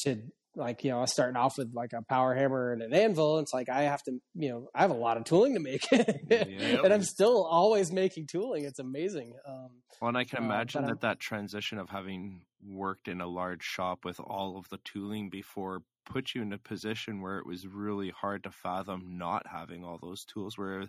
to 0.00 0.18
like 0.58 0.84
you 0.84 0.90
know 0.90 1.04
starting 1.06 1.36
off 1.36 1.56
with 1.56 1.72
like 1.72 1.92
a 1.92 2.02
power 2.02 2.34
hammer 2.34 2.72
and 2.72 2.82
an 2.82 2.92
anvil 2.92 3.38
it's 3.38 3.52
like 3.54 3.68
i 3.68 3.82
have 3.82 4.02
to 4.02 4.18
you 4.34 4.50
know 4.50 4.68
i 4.74 4.82
have 4.82 4.90
a 4.90 4.94
lot 4.94 5.16
of 5.16 5.24
tooling 5.24 5.54
to 5.54 5.60
make 5.60 5.90
yep. 5.92 6.84
and 6.84 6.92
i'm 6.92 7.02
still 7.02 7.44
always 7.44 7.92
making 7.92 8.26
tooling 8.26 8.64
it's 8.64 8.78
amazing 8.78 9.34
um, 9.46 9.68
well 10.00 10.08
and 10.08 10.18
i 10.18 10.24
can 10.24 10.42
uh, 10.42 10.46
imagine 10.46 10.84
that 10.84 11.00
that 11.00 11.20
transition 11.20 11.78
of 11.78 11.88
having 11.88 12.42
worked 12.66 13.08
in 13.08 13.20
a 13.20 13.26
large 13.26 13.62
shop 13.62 14.04
with 14.04 14.20
all 14.20 14.58
of 14.58 14.68
the 14.68 14.78
tooling 14.84 15.30
before 15.30 15.82
put 16.04 16.34
you 16.34 16.42
in 16.42 16.52
a 16.52 16.58
position 16.58 17.20
where 17.20 17.38
it 17.38 17.46
was 17.46 17.66
really 17.66 18.10
hard 18.10 18.42
to 18.42 18.50
fathom 18.50 19.18
not 19.18 19.46
having 19.46 19.84
all 19.84 19.98
those 20.00 20.24
tools 20.24 20.56
where 20.56 20.84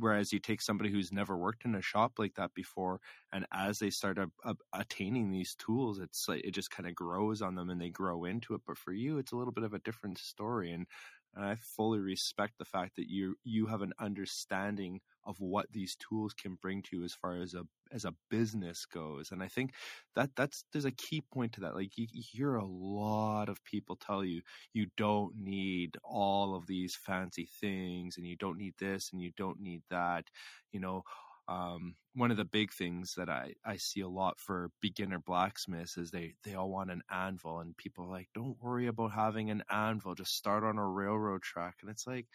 whereas 0.00 0.32
you 0.32 0.38
take 0.38 0.60
somebody 0.60 0.90
who's 0.90 1.12
never 1.12 1.36
worked 1.36 1.64
in 1.64 1.74
a 1.74 1.82
shop 1.82 2.14
like 2.18 2.34
that 2.34 2.52
before 2.54 3.00
and 3.32 3.46
as 3.52 3.78
they 3.78 3.90
start 3.90 4.18
a, 4.18 4.30
a, 4.44 4.54
attaining 4.72 5.30
these 5.30 5.54
tools 5.54 5.98
it's 5.98 6.28
like 6.28 6.44
it 6.44 6.52
just 6.52 6.70
kind 6.70 6.88
of 6.88 6.94
grows 6.94 7.42
on 7.42 7.54
them 7.54 7.70
and 7.70 7.80
they 7.80 7.90
grow 7.90 8.24
into 8.24 8.54
it. 8.54 8.62
But 8.66 8.78
for 8.78 8.92
you 8.92 9.18
it's 9.18 9.32
a 9.32 9.36
little 9.36 9.52
bit 9.52 9.64
of 9.64 9.74
a 9.74 9.78
different 9.80 10.18
story 10.18 10.72
and 10.72 10.86
and 11.34 11.44
I 11.44 11.56
fully 11.56 11.98
respect 12.00 12.54
the 12.58 12.64
fact 12.64 12.96
that 12.96 13.08
you 13.08 13.36
you 13.44 13.66
have 13.66 13.82
an 13.82 13.92
understanding 14.00 15.00
of 15.24 15.38
what 15.40 15.70
these 15.72 15.96
tools 15.96 16.32
can 16.34 16.56
bring 16.60 16.82
to 16.82 16.96
you 16.98 17.04
as 17.04 17.14
far 17.14 17.36
as 17.36 17.54
a 17.54 17.64
as 17.92 18.04
a 18.04 18.14
business 18.30 18.84
goes. 18.86 19.30
And 19.32 19.42
I 19.42 19.48
think 19.48 19.72
that 20.16 20.30
that's 20.36 20.64
there's 20.72 20.84
a 20.84 20.90
key 20.92 21.22
point 21.32 21.52
to 21.54 21.60
that. 21.60 21.74
Like 21.74 21.96
you, 21.96 22.06
you 22.12 22.22
hear 22.32 22.54
a 22.56 22.64
lot 22.66 23.48
of 23.48 23.62
people 23.64 23.96
tell 23.96 24.24
you 24.24 24.42
you 24.72 24.86
don't 24.96 25.34
need 25.36 25.96
all 26.04 26.54
of 26.54 26.66
these 26.66 26.96
fancy 26.96 27.48
things, 27.60 28.16
and 28.16 28.26
you 28.26 28.36
don't 28.36 28.58
need 28.58 28.74
this, 28.78 29.10
and 29.12 29.20
you 29.20 29.30
don't 29.36 29.60
need 29.60 29.82
that. 29.90 30.24
You 30.72 30.80
know, 30.80 31.02
um, 31.50 31.96
one 32.14 32.30
of 32.30 32.36
the 32.36 32.44
big 32.44 32.72
things 32.72 33.12
that 33.16 33.28
I, 33.28 33.54
I 33.64 33.76
see 33.76 34.00
a 34.00 34.08
lot 34.08 34.38
for 34.38 34.70
beginner 34.80 35.18
blacksmiths 35.18 35.98
is 35.98 36.10
they, 36.10 36.34
they 36.44 36.54
all 36.54 36.70
want 36.70 36.92
an 36.92 37.02
anvil 37.10 37.58
and 37.58 37.76
people 37.76 38.04
are 38.04 38.10
like, 38.10 38.28
don't 38.34 38.56
worry 38.62 38.86
about 38.86 39.12
having 39.12 39.50
an 39.50 39.64
anvil, 39.68 40.14
just 40.14 40.30
start 40.30 40.62
on 40.62 40.78
a 40.78 40.86
railroad 40.86 41.42
track. 41.42 41.74
And 41.82 41.90
it's 41.90 42.06
like, 42.06 42.26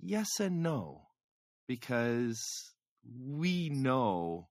yes 0.00 0.28
and 0.40 0.62
no, 0.62 1.02
because 1.66 2.42
we 3.04 3.68
know 3.68 4.48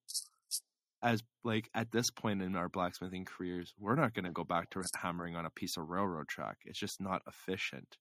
as 1.01 1.21
like 1.43 1.69
at 1.73 1.91
this 1.91 2.09
point 2.11 2.41
in 2.41 2.55
our 2.55 2.69
blacksmithing 2.69 3.25
careers, 3.25 3.73
we're 3.79 3.95
not 3.95 4.13
going 4.13 4.25
to 4.25 4.31
go 4.31 4.43
back 4.43 4.69
to 4.71 4.83
hammering 5.01 5.35
on 5.35 5.45
a 5.45 5.51
piece 5.51 5.77
of 5.77 5.89
railroad 5.89 6.27
track. 6.27 6.57
It's 6.65 6.79
just 6.79 7.01
not 7.01 7.23
efficient 7.27 7.97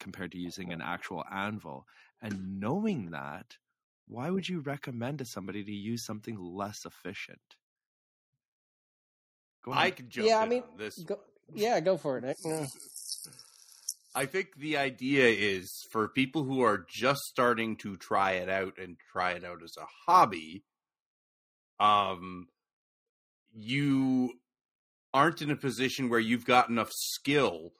compared 0.00 0.32
to 0.32 0.38
using 0.38 0.72
an 0.72 0.80
actual 0.82 1.24
anvil. 1.30 1.86
And 2.20 2.58
knowing 2.60 3.10
that, 3.10 3.56
why 4.08 4.30
would 4.30 4.48
you 4.48 4.60
recommend 4.60 5.18
to 5.18 5.24
somebody 5.24 5.64
to 5.64 5.72
use 5.72 6.04
something 6.04 6.36
less 6.38 6.84
efficient? 6.84 7.40
I 9.70 9.90
can 9.90 10.08
jump. 10.08 10.28
Yeah, 10.28 10.38
I 10.38 10.46
mean, 10.46 10.62
this. 10.78 10.98
Go, 10.98 11.18
yeah, 11.52 11.80
go 11.80 11.96
for 11.96 12.18
it, 12.18 12.24
Nick. 12.24 12.36
Yeah. 12.44 12.66
I 14.14 14.26
think 14.26 14.56
the 14.56 14.78
idea 14.78 15.26
is 15.26 15.84
for 15.90 16.08
people 16.08 16.44
who 16.44 16.62
are 16.62 16.86
just 16.88 17.22
starting 17.24 17.76
to 17.78 17.96
try 17.96 18.32
it 18.32 18.48
out 18.48 18.78
and 18.78 18.96
try 19.12 19.32
it 19.32 19.44
out 19.44 19.62
as 19.62 19.76
a 19.76 19.86
hobby. 20.06 20.64
Um, 21.78 22.46
you 23.52 24.32
aren't 25.12 25.42
in 25.42 25.50
a 25.50 25.56
position 25.56 26.08
where 26.08 26.20
you've 26.20 26.46
got 26.46 26.70
enough 26.70 26.92
skill 26.92 27.72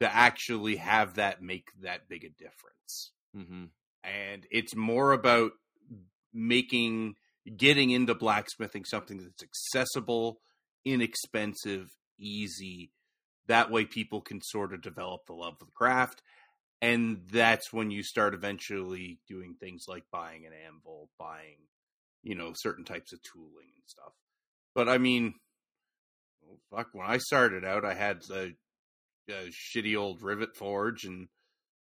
to 0.00 0.14
actually 0.14 0.76
have 0.76 1.14
that 1.14 1.42
make 1.42 1.68
that 1.82 2.08
big 2.08 2.24
a 2.24 2.28
difference. 2.28 3.12
Mm-hmm. 3.36 3.64
And 4.04 4.46
it's 4.50 4.76
more 4.76 5.12
about 5.12 5.52
making 6.32 7.14
getting 7.56 7.90
into 7.90 8.14
blacksmithing 8.14 8.84
something 8.84 9.18
that's 9.18 9.42
accessible, 9.42 10.40
inexpensive, 10.84 11.88
easy. 12.18 12.90
That 13.46 13.70
way 13.70 13.84
people 13.84 14.20
can 14.20 14.40
sort 14.42 14.74
of 14.74 14.82
develop 14.82 15.22
the 15.26 15.32
love 15.32 15.54
of 15.54 15.66
the 15.66 15.72
craft. 15.74 16.22
And 16.80 17.22
that's 17.32 17.72
when 17.72 17.90
you 17.90 18.02
start 18.02 18.34
eventually 18.34 19.18
doing 19.26 19.56
things 19.58 19.84
like 19.88 20.04
buying 20.12 20.46
an 20.46 20.52
anvil, 20.66 21.10
buying, 21.18 21.56
you 22.22 22.34
know, 22.34 22.52
certain 22.54 22.84
types 22.84 23.12
of 23.12 23.20
tooling 23.22 23.72
and 23.74 23.84
stuff. 23.86 24.12
But 24.74 24.88
I 24.88 24.98
mean, 24.98 25.34
oh, 26.44 26.58
fuck, 26.70 26.88
when 26.92 27.06
I 27.06 27.18
started 27.18 27.64
out, 27.64 27.84
I 27.84 27.94
had 27.94 28.22
a, 28.30 28.52
a 29.28 29.50
shitty 29.50 29.96
old 29.96 30.22
rivet 30.22 30.54
forge 30.54 31.04
and 31.04 31.28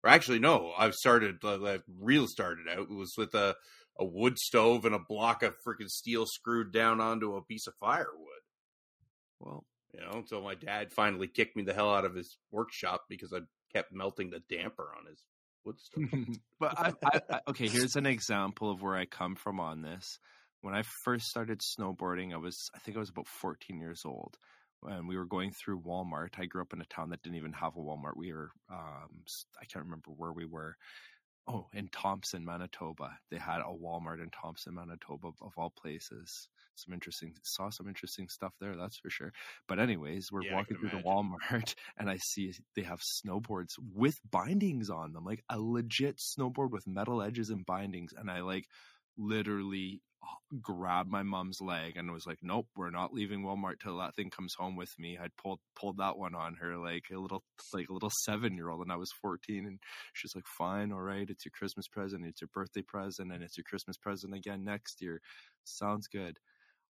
or 0.04 0.10
actually 0.10 0.40
no 0.40 0.72
i've 0.78 0.94
started 0.94 1.38
uh, 1.44 1.78
real 2.00 2.28
started 2.28 2.68
out 2.68 2.88
it 2.90 2.90
was 2.90 3.14
with 3.18 3.34
a 3.34 3.56
a 4.00 4.06
wood 4.06 4.38
stove 4.38 4.86
and 4.86 4.96
a 4.96 5.00
block 5.00 5.44
of 5.44 5.56
freaking 5.66 5.90
steel 5.90 6.26
screwed 6.26 6.72
down 6.72 7.02
onto 7.02 7.36
a 7.36 7.44
piece 7.44 7.68
of 7.68 7.74
firewood. 7.80 8.44
Well, 9.40 9.66
you 9.94 10.02
know, 10.02 10.12
until 10.14 10.42
my 10.42 10.56
dad 10.56 10.92
finally 10.92 11.28
kicked 11.28 11.56
me 11.56 11.64
the 11.64 11.74
hell 11.74 11.94
out 11.94 12.06
of 12.06 12.16
his 12.16 12.38
workshop 12.52 13.06
because 13.10 13.34
I 13.34 13.40
kept 13.74 13.94
melting 13.94 14.30
the 14.30 14.42
damper 14.50 14.90
on 14.98 15.06
his 15.08 15.24
wood 15.66 15.80
stove. 15.80 16.38
but 16.60 16.80
I, 16.80 16.94
I, 17.04 17.22
I, 17.30 17.40
okay, 17.50 17.68
here's 17.68 17.96
an 17.96 18.06
example 18.06 18.72
of 18.72 18.82
where 18.82 18.96
I 18.96 19.06
come 19.06 19.36
from 19.36 19.60
on 19.60 19.82
this. 19.82 20.20
When 20.62 20.76
I 20.76 20.84
first 21.04 21.28
started 21.28 21.62
snowboarding, 21.62 22.34
I 22.34 22.38
was 22.38 22.70
I 22.76 22.80
think 22.80 22.98
I 22.98 23.00
was 23.00 23.10
about 23.10 23.28
14 23.28 23.80
years 23.80 24.02
old 24.06 24.38
and 24.86 25.08
we 25.08 25.18
were 25.18 25.26
going 25.26 25.52
through 25.52 25.82
Walmart. 25.82 26.38
I 26.38 26.46
grew 26.46 26.62
up 26.62 26.74
in 26.74 26.82
a 26.82 26.86
town 26.86 27.10
that 27.10 27.22
didn't 27.24 27.38
even 27.38 27.54
have 27.54 27.76
a 27.76 27.80
Walmart. 27.80 28.16
We 28.16 28.34
were, 28.34 28.52
um, 28.72 29.24
I 29.60 29.66
can't 29.66 29.86
remember 29.86 30.12
where 30.16 30.32
we 30.32 30.46
were, 30.46 30.76
oh, 31.48 31.68
in 31.74 31.88
Thompson, 31.90 32.44
Manitoba. 32.46 33.18
They 33.32 33.38
had 33.38 33.60
a 33.60 33.74
Walmart 33.74 34.22
in 34.22 34.30
Thompson, 34.30 34.76
Manitoba, 34.76 35.30
of 35.42 35.54
all 35.58 35.72
places. 35.72 36.50
Some 36.76 36.94
interesting, 36.94 37.34
saw 37.44 37.70
some 37.70 37.88
interesting 37.88 38.28
stuff 38.28 38.54
there, 38.60 38.76
that's 38.76 38.98
for 38.98 39.10
sure. 39.10 39.34
But 39.68 39.80
anyways, 39.80 40.32
we're 40.32 40.44
yeah, 40.44 40.56
walking 40.56 40.78
through 40.78 40.90
imagine. 40.90 41.04
the 41.04 41.10
Walmart, 41.10 41.76
and 41.98 42.10
I 42.10 42.18
see 42.18 42.54
they 42.76 42.84
have 42.84 43.02
snowboards 43.02 43.74
with 43.96 44.20
bindings 44.30 44.90
on 44.90 45.14
them, 45.14 45.26
like 45.26 45.44
a 45.50 45.60
legit 45.60 46.18
snowboard 46.18 46.72
with 46.72 46.86
metal 46.88 47.22
edges 47.22 47.50
and 47.50 47.66
bindings. 47.66 48.14
And 48.16 48.30
I 48.30 48.42
like 48.42 48.66
literally 49.18 50.02
grabbed 50.62 51.10
my 51.10 51.24
mom's 51.24 51.62
leg 51.62 51.98
and 51.98 52.12
was 52.12 52.26
like, 52.26 52.40
"Nope, 52.42 52.68
we're 52.76 52.90
not 52.90 53.14
leaving 53.14 53.44
Walmart 53.44 53.80
till 53.80 53.98
that 53.98 54.16
thing 54.16 54.30
comes 54.30 54.54
home 54.56 54.76
with 54.76 54.98
me." 55.00 55.18
I 55.18 55.30
pulled 55.38 55.60
pulled 55.76 55.98
that 55.98 56.18
one 56.18 56.36
on 56.36 56.56
her 56.56 56.78
like 56.78 57.06
a 57.12 57.18
little 57.20 57.44
like 57.74 57.90
a 57.90 57.94
little 57.94 58.12
seven 58.24 58.56
year 58.56 58.70
old, 58.70 58.82
and 58.82 58.92
I 58.92 58.96
was 58.98 59.12
fourteen, 59.12 59.66
and 59.66 59.80
she's 60.14 60.36
like, 60.36 60.48
"Fine, 60.48 60.92
all 60.92 61.02
right, 61.02 61.30
it's 61.30 61.46
your 61.46 61.52
Christmas 61.52 61.88
present, 61.88 62.26
it's 62.26 62.42
your 62.42 62.50
birthday 62.54 62.82
present, 62.82 63.32
and 63.32 63.44
it's 63.44 63.58
your 63.58 63.66
Christmas 63.66 63.98
present 63.98 64.34
again 64.34 64.64
next 64.64 65.02
year. 65.02 65.22
Sounds 65.64 66.08
good." 66.08 66.40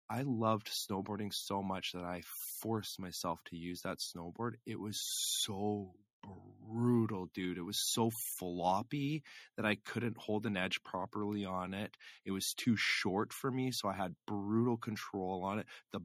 I 0.09 0.24
loved 0.24 0.69
snowboarding 0.69 1.34
so 1.34 1.63
much 1.63 1.93
that 1.93 2.03
I 2.03 2.22
forced 2.61 2.99
myself 2.99 3.39
to 3.45 3.55
use 3.57 3.82
that 3.84 3.99
snowboard. 3.99 4.55
It 4.65 4.80
was 4.80 4.99
so 5.01 5.95
brutal, 6.24 7.28
dude. 7.34 7.57
It 7.57 7.63
was 7.63 7.80
so 7.80 8.09
floppy 8.09 9.24
that 9.57 9.65
I 9.65 9.76
couldn't 9.86 10.17
hold 10.17 10.45
an 10.45 10.57
edge 10.57 10.84
properly 10.84 11.45
on 11.45 11.74
it. 11.74 11.95
It 12.26 12.32
was 12.32 12.53
too 12.53 12.76
short 12.78 13.34
for 13.34 13.51
me, 13.51 13.72
so 13.72 13.89
I 13.89 13.93
had 13.93 14.15
brutal 14.28 14.78
control 14.78 15.43
on 15.43 15.59
it. 15.59 15.67
The 15.91 16.01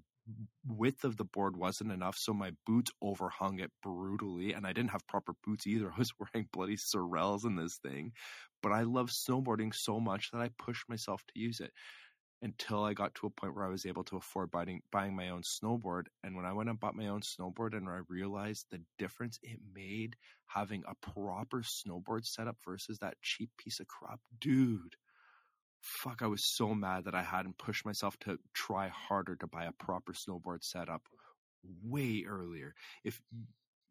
width 0.66 1.04
of 1.04 1.16
the 1.16 1.24
board 1.24 1.56
wasn't 1.56 1.92
enough, 1.92 2.16
so 2.18 2.32
my 2.32 2.50
boots 2.66 2.90
overhung 3.02 3.60
it 3.60 3.70
brutally, 3.82 4.52
and 4.52 4.66
I 4.66 4.72
didn't 4.72 4.90
have 4.90 5.06
proper 5.06 5.34
boots 5.44 5.66
either. 5.66 5.90
I 5.94 5.98
was 5.98 6.12
wearing 6.18 6.48
bloody 6.52 6.76
Sorels 6.76 7.44
in 7.44 7.56
this 7.56 7.76
thing, 7.76 8.12
but 8.62 8.72
I 8.72 8.82
love 8.82 9.10
snowboarding 9.10 9.74
so 9.74 10.00
much 10.00 10.30
that 10.32 10.40
I 10.40 10.50
pushed 10.58 10.88
myself 10.88 11.22
to 11.28 11.40
use 11.40 11.60
it 11.60 11.72
until 12.46 12.84
I 12.84 12.94
got 12.94 13.14
to 13.16 13.26
a 13.26 13.30
point 13.30 13.54
where 13.54 13.66
I 13.66 13.70
was 13.70 13.86
able 13.86 14.04
to 14.04 14.16
afford 14.16 14.50
buying 14.50 14.80
buying 14.90 15.14
my 15.14 15.28
own 15.28 15.42
snowboard. 15.42 16.06
And 16.24 16.34
when 16.36 16.46
I 16.46 16.52
went 16.52 16.70
and 16.70 16.80
bought 16.80 16.96
my 16.96 17.08
own 17.08 17.20
snowboard, 17.20 17.76
and 17.76 17.88
I 17.88 18.00
realized 18.08 18.66
the 18.70 18.80
difference 18.98 19.38
it 19.42 19.58
made 19.74 20.16
having 20.46 20.82
a 20.86 21.10
proper 21.10 21.62
snowboard 21.62 22.24
setup 22.24 22.56
versus 22.64 22.98
that 23.00 23.20
cheap 23.22 23.50
piece 23.58 23.80
of 23.80 23.86
crap, 23.86 24.20
dude 24.40 24.96
fuck, 25.82 26.20
I 26.20 26.26
was 26.26 26.44
so 26.44 26.74
mad 26.74 27.04
that 27.04 27.14
I 27.14 27.22
hadn't 27.22 27.58
pushed 27.58 27.84
myself 27.84 28.18
to 28.20 28.38
try 28.52 28.88
harder 28.88 29.36
to 29.36 29.46
buy 29.46 29.66
a 29.66 29.72
proper 29.72 30.12
snowboard 30.12 30.64
setup 30.64 31.02
way 31.82 32.24
earlier. 32.28 32.74
If 33.04 33.20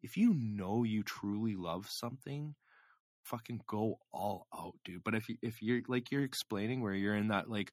if 0.03 0.17
you 0.17 0.33
know 0.33 0.83
you 0.83 1.03
truly 1.03 1.55
love 1.55 1.89
something, 1.89 2.53
fucking 3.23 3.61
go 3.67 3.95
all 4.11 4.47
out, 4.53 4.75
dude. 4.83 5.03
But 5.03 5.15
if 5.15 5.29
you, 5.29 5.37
if 5.41 5.61
you're 5.61 5.81
like 5.87 6.11
you're 6.11 6.23
explaining 6.23 6.81
where 6.81 6.93
you're 6.93 7.15
in 7.15 7.29
that 7.29 7.49
like 7.49 7.71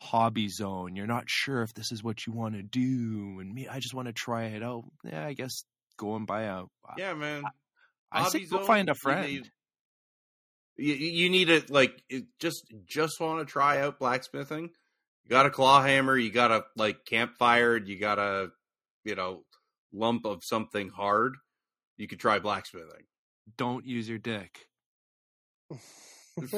hobby 0.00 0.48
zone, 0.48 0.96
you're 0.96 1.06
not 1.06 1.24
sure 1.26 1.62
if 1.62 1.74
this 1.74 1.92
is 1.92 2.02
what 2.02 2.26
you 2.26 2.32
want 2.32 2.54
to 2.54 2.62
do, 2.62 3.38
and 3.40 3.54
me, 3.54 3.68
I 3.68 3.80
just 3.80 3.94
want 3.94 4.08
to 4.08 4.12
try 4.12 4.46
it 4.46 4.62
out. 4.62 4.84
Yeah, 5.04 5.24
I 5.24 5.32
guess 5.32 5.64
go 5.96 6.16
and 6.16 6.26
buy 6.26 6.42
a. 6.42 6.64
Yeah, 6.96 7.14
man. 7.14 7.44
I, 8.12 8.24
I 8.24 8.28
say 8.28 8.44
go 8.44 8.64
find 8.64 8.88
a 8.88 8.94
friend. 8.94 9.50
You, 10.76 10.94
you 10.94 11.28
need 11.30 11.46
to 11.46 11.62
like 11.68 12.02
just 12.40 12.64
just 12.86 13.20
want 13.20 13.40
to 13.40 13.50
try 13.50 13.80
out 13.80 13.98
blacksmithing. 13.98 14.70
You 15.24 15.30
got 15.30 15.46
a 15.46 15.50
claw 15.50 15.82
hammer. 15.82 16.16
You 16.16 16.30
got 16.30 16.50
a 16.50 16.64
like 16.76 17.04
campfire. 17.04 17.76
You 17.76 17.98
got 17.98 18.18
a 18.18 18.50
you 19.04 19.14
know 19.14 19.44
lump 19.92 20.26
of 20.26 20.44
something 20.44 20.88
hard. 20.90 21.36
You 21.96 22.08
could 22.08 22.20
try 22.20 22.38
blacksmithing. 22.40 23.06
Don't 23.56 23.86
use 23.86 24.08
your 24.08 24.18
dick. 24.18 24.66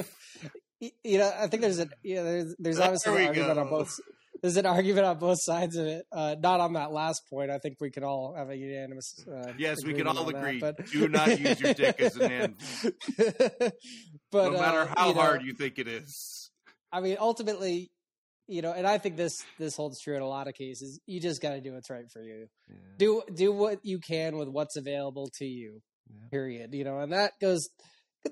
you 0.80 1.18
know, 1.18 1.32
I 1.38 1.46
think 1.46 1.62
there's 1.62 1.80
a 1.80 1.88
yeah, 2.02 2.22
there's 2.22 2.54
there's 2.58 2.80
obviously 2.80 3.22
an 3.22 3.28
argument 3.28 3.54
go. 3.54 3.60
on 3.60 3.68
both 3.70 3.98
there's 4.42 4.56
an 4.56 4.66
argument 4.66 5.06
on 5.06 5.18
both 5.18 5.38
sides 5.40 5.76
of 5.76 5.86
it. 5.86 6.06
Uh, 6.12 6.36
not 6.38 6.60
on 6.60 6.74
that 6.74 6.92
last 6.92 7.22
point. 7.28 7.50
I 7.50 7.58
think 7.58 7.76
we 7.80 7.90
can 7.90 8.04
all 8.04 8.34
have 8.36 8.50
a 8.50 8.56
unanimous. 8.56 9.14
Uh, 9.26 9.52
yes, 9.58 9.78
we 9.84 9.94
can 9.94 10.06
all 10.06 10.28
agree. 10.28 10.60
That, 10.60 10.76
but... 10.76 10.86
Do 10.86 11.08
not 11.08 11.38
use 11.38 11.60
your 11.60 11.74
dick 11.74 12.00
as 12.00 12.16
an 12.16 12.30
end. 12.30 12.54
but 14.30 14.52
no 14.52 14.58
matter 14.58 14.80
uh, 14.80 14.94
how 14.96 15.08
you 15.08 15.14
know, 15.14 15.20
hard 15.20 15.42
you 15.42 15.52
think 15.54 15.78
it 15.78 15.88
is. 15.88 16.50
I 16.92 17.00
mean, 17.00 17.16
ultimately, 17.18 17.90
you 18.46 18.62
know, 18.62 18.72
and 18.72 18.86
I 18.86 18.98
think 18.98 19.16
this 19.16 19.44
this 19.58 19.76
holds 19.76 20.00
true 20.00 20.16
in 20.16 20.22
a 20.22 20.28
lot 20.28 20.48
of 20.48 20.54
cases. 20.54 21.00
You 21.06 21.20
just 21.20 21.42
got 21.42 21.50
to 21.50 21.60
do 21.60 21.72
what's 21.72 21.90
right 21.90 22.08
for 22.12 22.22
you. 22.22 22.46
Yeah. 22.68 22.76
Do 22.98 23.22
do 23.34 23.52
what 23.52 23.80
you 23.82 23.98
can 23.98 24.36
with 24.36 24.48
what's 24.48 24.76
available 24.76 25.30
to 25.38 25.44
you. 25.44 25.80
Yeah. 26.08 26.28
Period. 26.30 26.74
You 26.74 26.84
know, 26.84 26.98
and 26.98 27.12
that 27.12 27.32
goes 27.40 27.68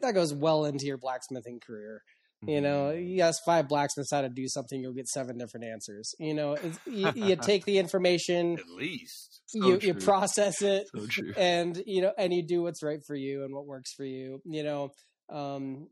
that 0.00 0.14
goes 0.14 0.32
well 0.32 0.64
into 0.64 0.86
your 0.86 0.98
blacksmithing 0.98 1.60
career. 1.60 2.02
You 2.48 2.60
know, 2.60 2.92
mm-hmm. 2.92 3.06
you 3.06 3.22
ask 3.22 3.42
five 3.44 3.68
blacksmiths 3.68 4.10
how 4.12 4.22
to 4.22 4.28
do 4.28 4.48
something, 4.48 4.80
you'll 4.80 4.92
get 4.92 5.08
seven 5.08 5.38
different 5.38 5.66
answers. 5.66 6.14
You 6.18 6.34
know, 6.34 6.56
you, 6.86 7.12
you, 7.14 7.36
take 7.36 7.64
the 7.64 7.78
information, 7.78 8.58
at 8.58 8.68
least 8.68 9.42
so 9.46 9.68
you, 9.68 9.78
you 9.80 9.94
process 9.94 10.62
it, 10.62 10.86
so 10.94 11.06
and 11.36 11.82
you 11.86 12.02
know, 12.02 12.12
and 12.16 12.32
you 12.32 12.42
do 12.42 12.62
what's 12.62 12.82
right 12.82 13.00
for 13.06 13.14
you 13.14 13.44
and 13.44 13.54
what 13.54 13.66
works 13.66 13.92
for 13.94 14.04
you. 14.04 14.40
You 14.44 14.62
know, 14.62 14.90
um, 15.30 15.88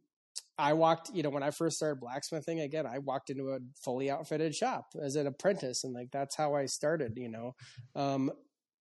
I 0.58 0.74
walked, 0.74 1.10
you 1.14 1.22
know, 1.22 1.30
when 1.30 1.42
I 1.42 1.50
first 1.50 1.76
started 1.76 2.00
blacksmithing, 2.00 2.60
again, 2.60 2.86
I 2.86 2.98
walked 2.98 3.30
into 3.30 3.50
a 3.50 3.58
fully 3.84 4.10
outfitted 4.10 4.54
shop 4.54 4.86
as 5.02 5.16
an 5.16 5.26
apprentice, 5.26 5.84
and 5.84 5.94
like 5.94 6.10
that's 6.12 6.36
how 6.36 6.54
I 6.54 6.66
started. 6.66 7.12
You 7.16 7.30
know, 7.30 7.54
um, 7.94 8.30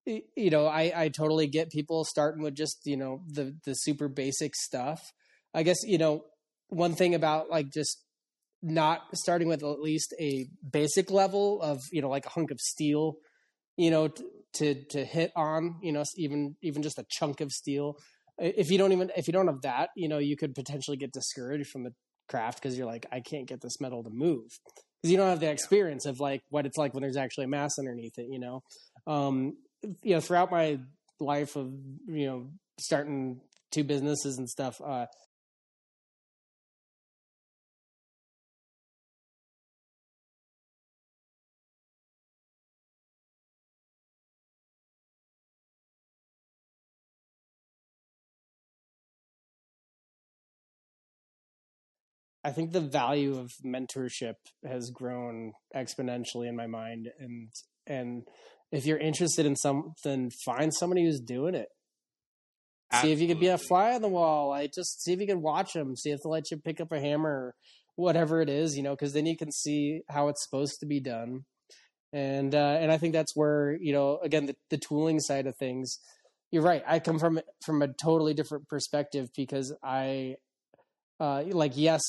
you 0.05 0.49
know, 0.49 0.67
I, 0.67 0.91
I 0.95 1.09
totally 1.09 1.47
get 1.47 1.69
people 1.69 2.03
starting 2.03 2.43
with 2.43 2.55
just 2.55 2.82
you 2.86 2.97
know 2.97 3.22
the 3.28 3.55
the 3.65 3.74
super 3.74 4.07
basic 4.07 4.55
stuff. 4.55 5.01
I 5.53 5.63
guess 5.63 5.78
you 5.84 5.97
know 5.97 6.24
one 6.72 6.95
thing 6.95 7.13
about 7.13 7.49
like 7.49 7.69
just 7.69 8.03
not 8.63 9.01
starting 9.13 9.47
with 9.47 9.63
at 9.63 9.80
least 9.80 10.13
a 10.19 10.47
basic 10.72 11.11
level 11.11 11.61
of 11.61 11.82
you 11.91 12.01
know 12.01 12.09
like 12.09 12.26
a 12.26 12.30
hunk 12.30 12.51
of 12.51 12.59
steel 12.59 13.15
you 13.78 13.91
know 13.91 14.07
t- 14.07 14.24
to 14.53 14.84
to 14.86 15.03
hit 15.03 15.32
on 15.36 15.76
you 15.82 15.91
know 15.91 16.03
even 16.17 16.55
even 16.61 16.82
just 16.82 16.97
a 16.97 17.05
chunk 17.09 17.41
of 17.41 17.51
steel. 17.51 17.97
If 18.38 18.72
you 18.72 18.78
don't 18.78 18.91
even 18.91 19.11
if 19.15 19.28
you 19.28 19.34
don't 19.34 19.47
have 19.47 19.61
that 19.61 19.89
you 19.95 20.07
know 20.07 20.17
you 20.17 20.36
could 20.36 20.55
potentially 20.55 20.97
get 20.97 21.11
discouraged 21.11 21.69
from 21.69 21.84
the 21.84 21.91
craft 22.30 22.61
because 22.61 22.78
you're 22.78 22.88
like 22.88 23.05
i 23.11 23.19
can't 23.19 23.45
get 23.47 23.61
this 23.61 23.80
metal 23.82 24.03
to 24.03 24.09
move. 24.09 24.47
Because 25.01 25.11
you 25.11 25.17
don't 25.17 25.30
have 25.30 25.39
the 25.39 25.49
experience 25.49 26.05
of 26.05 26.19
like 26.19 26.41
what 26.49 26.65
it's 26.65 26.78
like 26.78 26.93
when 26.93 27.01
there's 27.01 27.17
actually 27.17 27.45
a 27.45 27.49
mass 27.49 27.72
underneath 27.80 28.17
it 28.17 28.28
you 28.30 28.39
know? 28.39 28.61
Um 29.07 29.57
you 30.01 30.15
know 30.15 30.22
throughout 30.22 30.51
my 30.51 30.80
life 31.19 31.55
of 31.55 31.72
you 32.07 32.28
know 32.28 32.49
starting 32.80 33.41
two 33.72 33.84
businesses 33.84 34.38
and 34.38 34.49
stuff 34.49 34.82
uh 34.82 35.05
I 52.44 52.52
think 52.52 52.72
the 52.72 52.82
value 52.82 53.38
of 53.38 53.52
mentorship 53.64 54.36
has 54.66 54.89
grown 54.89 55.54
exponentially 55.76 56.48
in 56.48 56.56
my 56.56 56.68
mind, 56.68 57.10
and 57.20 57.50
and 57.86 58.24
if 58.72 58.86
you're 58.86 58.98
interested 58.98 59.46
in 59.46 59.56
something, 59.56 60.32
find 60.46 60.74
somebody 60.74 61.04
who's 61.04 61.20
doing 61.20 61.56
it. 61.56 61.68
Absolutely. 62.92 63.10
See 63.10 63.14
if 63.14 63.22
you 63.22 63.36
can 63.36 63.39
be 63.39 63.48
a 63.48 63.58
fly 63.58 63.94
on 63.94 64.02
the 64.02 64.08
wall. 64.08 64.50
Like 64.50 64.74
just 64.74 65.04
see 65.04 65.14
if 65.14 65.20
you 65.20 65.28
can 65.28 65.42
watch 65.42 65.74
them. 65.74 65.96
See 65.96 66.10
if 66.10 66.20
they'll 66.24 66.32
let 66.32 66.52
you 66.52 66.58
pick 66.58 66.82
up 66.82 66.92
a 66.92 67.00
hammer, 67.00 67.30
or 67.30 67.56
whatever 67.96 68.42
it 68.42 68.50
is, 68.50 68.76
you 68.76 68.84
know, 68.84 68.92
because 68.92 69.14
then 69.14 69.26
you 69.26 69.38
can 69.38 69.52
see 69.52 70.02
how 70.10 70.28
it's 70.28 70.44
supposed 70.44 70.80
to 70.80 70.86
be 70.86 71.00
done. 71.00 71.46
And 72.14 72.54
uh, 72.56 72.78
and 72.80 72.92
I 72.92 72.98
think 72.98 73.14
that's 73.14 73.36
where 73.36 73.78
you 73.80 73.94
know 73.94 74.20
again 74.24 74.48
the, 74.48 74.56
the 74.70 74.78
tooling 74.78 75.20
side 75.20 75.48
of 75.48 75.56
things. 75.58 76.00
You're 76.52 76.64
right. 76.64 76.84
I 76.86 77.00
come 77.00 77.20
from 77.20 77.39
from 77.66 77.82
a 77.82 77.88
totally 77.88 78.34
different 78.34 78.68
perspective 78.68 79.30
because 79.36 79.74
I 79.82 80.36
uh, 81.20 81.44
like 81.48 81.74
yes, 81.76 82.02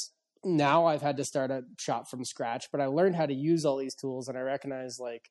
now 0.45 0.87
I've 0.87 1.03
had 1.03 1.17
to 1.19 1.25
start 1.25 1.51
a 1.51 1.63
shop 1.79 2.09
from 2.09 2.25
scratch, 2.25 2.69
but 2.73 2.81
I 2.81 2.87
learned 2.87 3.17
how 3.17 3.27
to 3.27 3.35
use 3.35 3.65
all 3.65 3.77
these 3.77 3.95
tools 3.95 4.29
and 4.29 4.37
I 4.37 4.41
recognize 4.41 4.99
like, 4.99 5.31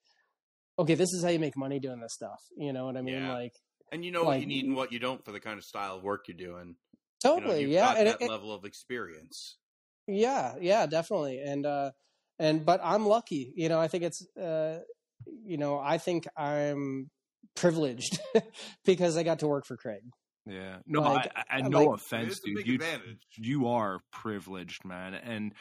okay, 0.79 0.95
this 0.95 1.13
is 1.13 1.23
how 1.23 1.29
you 1.29 1.39
make 1.39 1.57
money 1.57 1.79
doing 1.79 1.99
this 1.99 2.13
stuff. 2.13 2.41
You 2.57 2.73
know 2.73 2.85
what 2.85 2.97
I 2.97 3.01
mean? 3.01 3.15
Yeah. 3.15 3.33
Like, 3.33 3.53
and 3.91 4.05
you 4.05 4.11
know 4.11 4.19
like, 4.19 4.27
what 4.27 4.39
you 4.41 4.47
need 4.47 4.65
and 4.65 4.75
what 4.75 4.91
you 4.91 4.99
don't 4.99 5.23
for 5.23 5.31
the 5.31 5.39
kind 5.39 5.57
of 5.57 5.65
style 5.65 5.97
of 5.97 6.03
work 6.03 6.27
you're 6.27 6.37
doing. 6.37 6.75
Totally. 7.21 7.61
You 7.61 7.67
know, 7.67 7.73
yeah. 7.73 7.93
and 7.97 8.07
that 8.07 8.21
it, 8.21 8.29
level 8.29 8.53
of 8.53 8.65
experience. 8.65 9.57
Yeah. 10.07 10.55
Yeah, 10.59 10.85
definitely. 10.85 11.39
And, 11.39 11.65
uh, 11.65 11.91
and, 12.39 12.65
but 12.65 12.79
I'm 12.83 13.05
lucky, 13.05 13.53
you 13.55 13.69
know, 13.69 13.79
I 13.79 13.87
think 13.87 14.03
it's, 14.03 14.25
uh, 14.35 14.79
you 15.45 15.57
know, 15.57 15.77
I 15.77 15.97
think 15.97 16.27
I'm 16.35 17.11
privileged 17.55 18.19
because 18.85 19.17
I 19.17 19.23
got 19.23 19.39
to 19.39 19.47
work 19.47 19.65
for 19.65 19.77
Craig. 19.77 20.01
Yeah. 20.45 20.77
No, 20.87 21.01
like, 21.01 21.31
I, 21.35 21.57
I, 21.57 21.61
no 21.61 21.83
like, 21.83 21.99
offense, 21.99 22.39
dude. 22.39 22.65
You, 22.65 22.79
you 23.35 23.67
are 23.67 23.99
privileged, 24.11 24.85
man. 24.85 25.13
And 25.13 25.53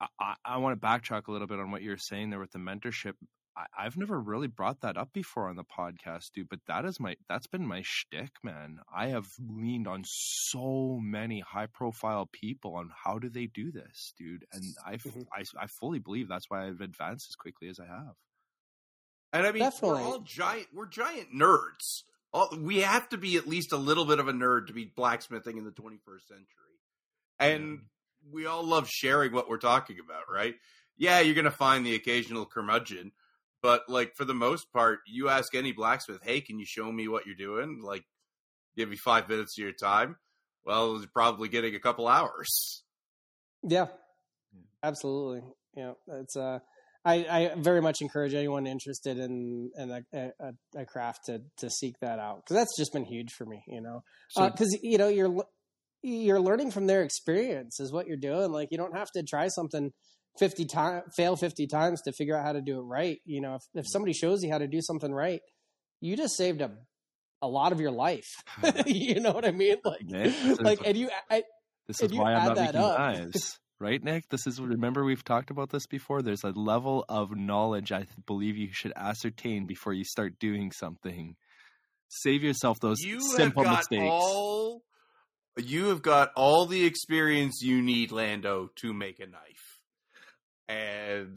I, 0.00 0.06
I, 0.18 0.34
I 0.44 0.56
want 0.58 0.80
to 0.80 0.86
backtrack 0.86 1.28
a 1.28 1.32
little 1.32 1.46
bit 1.46 1.60
on 1.60 1.70
what 1.70 1.82
you're 1.82 1.98
saying 1.98 2.30
there 2.30 2.40
with 2.40 2.52
the 2.52 2.58
mentorship. 2.58 3.14
I, 3.56 3.66
I've 3.76 3.96
never 3.96 4.18
really 4.18 4.46
brought 4.46 4.80
that 4.80 4.96
up 4.96 5.12
before 5.12 5.48
on 5.48 5.56
the 5.56 5.64
podcast, 5.64 6.32
dude. 6.34 6.48
But 6.48 6.60
that 6.68 6.84
is 6.84 6.98
my 6.98 7.16
that's 7.28 7.46
been 7.46 7.66
my 7.66 7.82
shtick, 7.84 8.30
man. 8.42 8.78
I 8.94 9.08
have 9.08 9.28
leaned 9.38 9.86
on 9.86 10.04
so 10.06 10.98
many 11.02 11.40
high 11.40 11.66
profile 11.66 12.28
people 12.32 12.76
on 12.76 12.90
how 13.04 13.18
do 13.18 13.28
they 13.28 13.46
do 13.46 13.70
this, 13.70 14.14
dude. 14.18 14.46
And 14.52 14.64
I, 14.86 14.96
mm-hmm. 14.96 15.22
I, 15.32 15.44
I 15.60 15.66
fully 15.66 15.98
believe 15.98 16.28
that's 16.28 16.48
why 16.48 16.66
I've 16.66 16.80
advanced 16.80 17.30
as 17.30 17.36
quickly 17.36 17.68
as 17.68 17.78
I 17.78 17.86
have. 17.86 18.14
And 19.34 19.46
I 19.46 19.52
mean, 19.52 19.62
Definitely. 19.62 20.00
we're 20.00 20.06
all 20.06 20.20
giant. 20.20 20.68
We're 20.72 20.86
giant 20.86 21.34
nerds 21.34 22.04
we 22.58 22.80
have 22.80 23.08
to 23.10 23.18
be 23.18 23.36
at 23.36 23.46
least 23.48 23.72
a 23.72 23.76
little 23.76 24.04
bit 24.04 24.18
of 24.18 24.28
a 24.28 24.32
nerd 24.32 24.66
to 24.66 24.72
be 24.72 24.84
blacksmithing 24.84 25.56
in 25.56 25.64
the 25.64 25.70
21st 25.70 26.26
century. 26.28 26.46
And 27.38 27.70
yeah. 27.70 27.78
we 28.32 28.46
all 28.46 28.64
love 28.64 28.88
sharing 28.88 29.32
what 29.32 29.48
we're 29.48 29.58
talking 29.58 29.98
about, 30.04 30.24
right? 30.32 30.54
Yeah, 30.96 31.20
you're 31.20 31.34
going 31.34 31.44
to 31.44 31.50
find 31.50 31.86
the 31.86 31.94
occasional 31.94 32.44
curmudgeon, 32.44 33.12
but 33.62 33.88
like 33.88 34.14
for 34.16 34.24
the 34.24 34.34
most 34.34 34.72
part, 34.72 35.00
you 35.06 35.28
ask 35.28 35.54
any 35.54 35.72
blacksmith, 35.72 36.20
"Hey, 36.22 36.40
can 36.40 36.58
you 36.58 36.66
show 36.66 36.90
me 36.90 37.06
what 37.06 37.24
you're 37.24 37.36
doing?" 37.36 37.80
Like 37.82 38.04
give 38.76 38.88
me 38.88 38.96
5 38.96 39.28
minutes 39.28 39.56
of 39.58 39.62
your 39.62 39.72
time. 39.72 40.16
Well, 40.64 40.96
it's 40.96 41.06
probably 41.06 41.48
getting 41.48 41.74
a 41.76 41.80
couple 41.80 42.08
hours. 42.08 42.82
Yeah. 43.62 43.86
Absolutely. 44.82 45.42
Yeah, 45.74 45.92
it's 46.08 46.36
uh 46.36 46.60
I, 47.08 47.14
I 47.14 47.54
very 47.56 47.80
much 47.80 48.02
encourage 48.02 48.34
anyone 48.34 48.66
interested 48.66 49.18
in 49.18 49.70
in 49.76 49.90
a, 49.90 50.02
a, 50.12 50.52
a 50.76 50.84
craft 50.84 51.26
to 51.26 51.40
to 51.58 51.70
seek 51.70 51.94
that 52.00 52.18
out 52.18 52.42
because 52.44 52.56
that's 52.56 52.76
just 52.76 52.92
been 52.92 53.04
huge 53.04 53.32
for 53.32 53.46
me. 53.46 53.62
You 53.66 53.80
know, 53.80 54.02
uh, 54.36 54.50
because 54.50 54.78
you 54.82 54.98
know 54.98 55.08
you're 55.08 55.44
you're 56.02 56.40
learning 56.40 56.70
from 56.70 56.86
their 56.86 57.02
experience 57.02 57.80
is 57.80 57.92
what 57.92 58.06
you're 58.06 58.16
doing. 58.16 58.52
Like 58.52 58.68
you 58.70 58.78
don't 58.78 58.96
have 58.96 59.10
to 59.12 59.22
try 59.22 59.48
something 59.48 59.90
fifty 60.38 60.66
times, 60.66 61.04
fail 61.16 61.36
fifty 61.36 61.66
times 61.66 62.02
to 62.02 62.12
figure 62.12 62.36
out 62.36 62.44
how 62.44 62.52
to 62.52 62.60
do 62.60 62.78
it 62.78 62.82
right. 62.82 63.18
You 63.24 63.40
know, 63.40 63.54
if 63.54 63.62
if 63.74 63.84
mm. 63.84 63.88
somebody 63.88 64.12
shows 64.12 64.42
you 64.42 64.50
how 64.50 64.58
to 64.58 64.68
do 64.68 64.80
something 64.82 65.12
right, 65.12 65.40
you 66.00 66.16
just 66.16 66.36
saved 66.36 66.60
a 66.60 66.70
a 67.40 67.48
lot 67.48 67.72
of 67.72 67.80
your 67.80 67.92
life. 67.92 68.28
you 68.86 69.20
know 69.20 69.32
what 69.32 69.46
I 69.46 69.52
mean? 69.52 69.76
Like, 69.84 70.06
this 70.08 70.60
like, 70.60 70.80
is- 70.80 70.86
and 70.86 70.96
you, 70.96 71.10
I, 71.30 71.42
This 71.86 72.02
is 72.02 72.12
why 72.12 72.34
I'm 72.34 72.36
add 72.40 72.46
not 72.48 72.56
that 72.56 72.74
making 72.74 72.80
up- 72.80 72.98
knives, 72.98 73.58
right, 73.80 74.02
Nick? 74.02 74.28
This 74.28 74.46
is 74.46 74.60
remember 74.60 75.04
we've 75.04 75.24
talked 75.24 75.50
about 75.50 75.70
this 75.70 75.86
before. 75.86 76.22
There's 76.22 76.44
a 76.44 76.50
level 76.50 77.04
of 77.08 77.36
knowledge 77.36 77.92
I 77.92 78.06
believe 78.26 78.56
you 78.56 78.72
should 78.72 78.92
ascertain 78.96 79.66
before 79.66 79.92
you 79.92 80.04
start 80.04 80.38
doing 80.38 80.72
something. 80.72 81.36
Save 82.08 82.42
yourself 82.42 82.80
those 82.80 83.00
you 83.00 83.20
simple 83.20 83.64
have 83.64 83.72
got 83.72 83.78
mistakes. 83.78 84.02
all 84.02 84.82
you 85.56 85.88
have 85.88 86.02
got 86.02 86.30
all 86.36 86.66
the 86.66 86.84
experience 86.84 87.60
you 87.62 87.82
need 87.82 88.12
lando 88.12 88.70
to 88.76 88.94
make 88.94 89.18
a 89.18 89.26
knife 89.26 89.80
and 90.68 91.36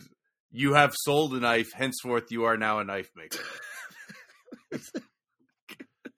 you 0.51 0.73
have 0.73 0.93
sold 0.95 1.33
a 1.33 1.39
knife 1.39 1.71
henceforth 1.73 2.31
you 2.31 2.45
are 2.45 2.55
now 2.55 2.79
a 2.79 2.83
knife 2.83 3.09
maker 3.15 3.43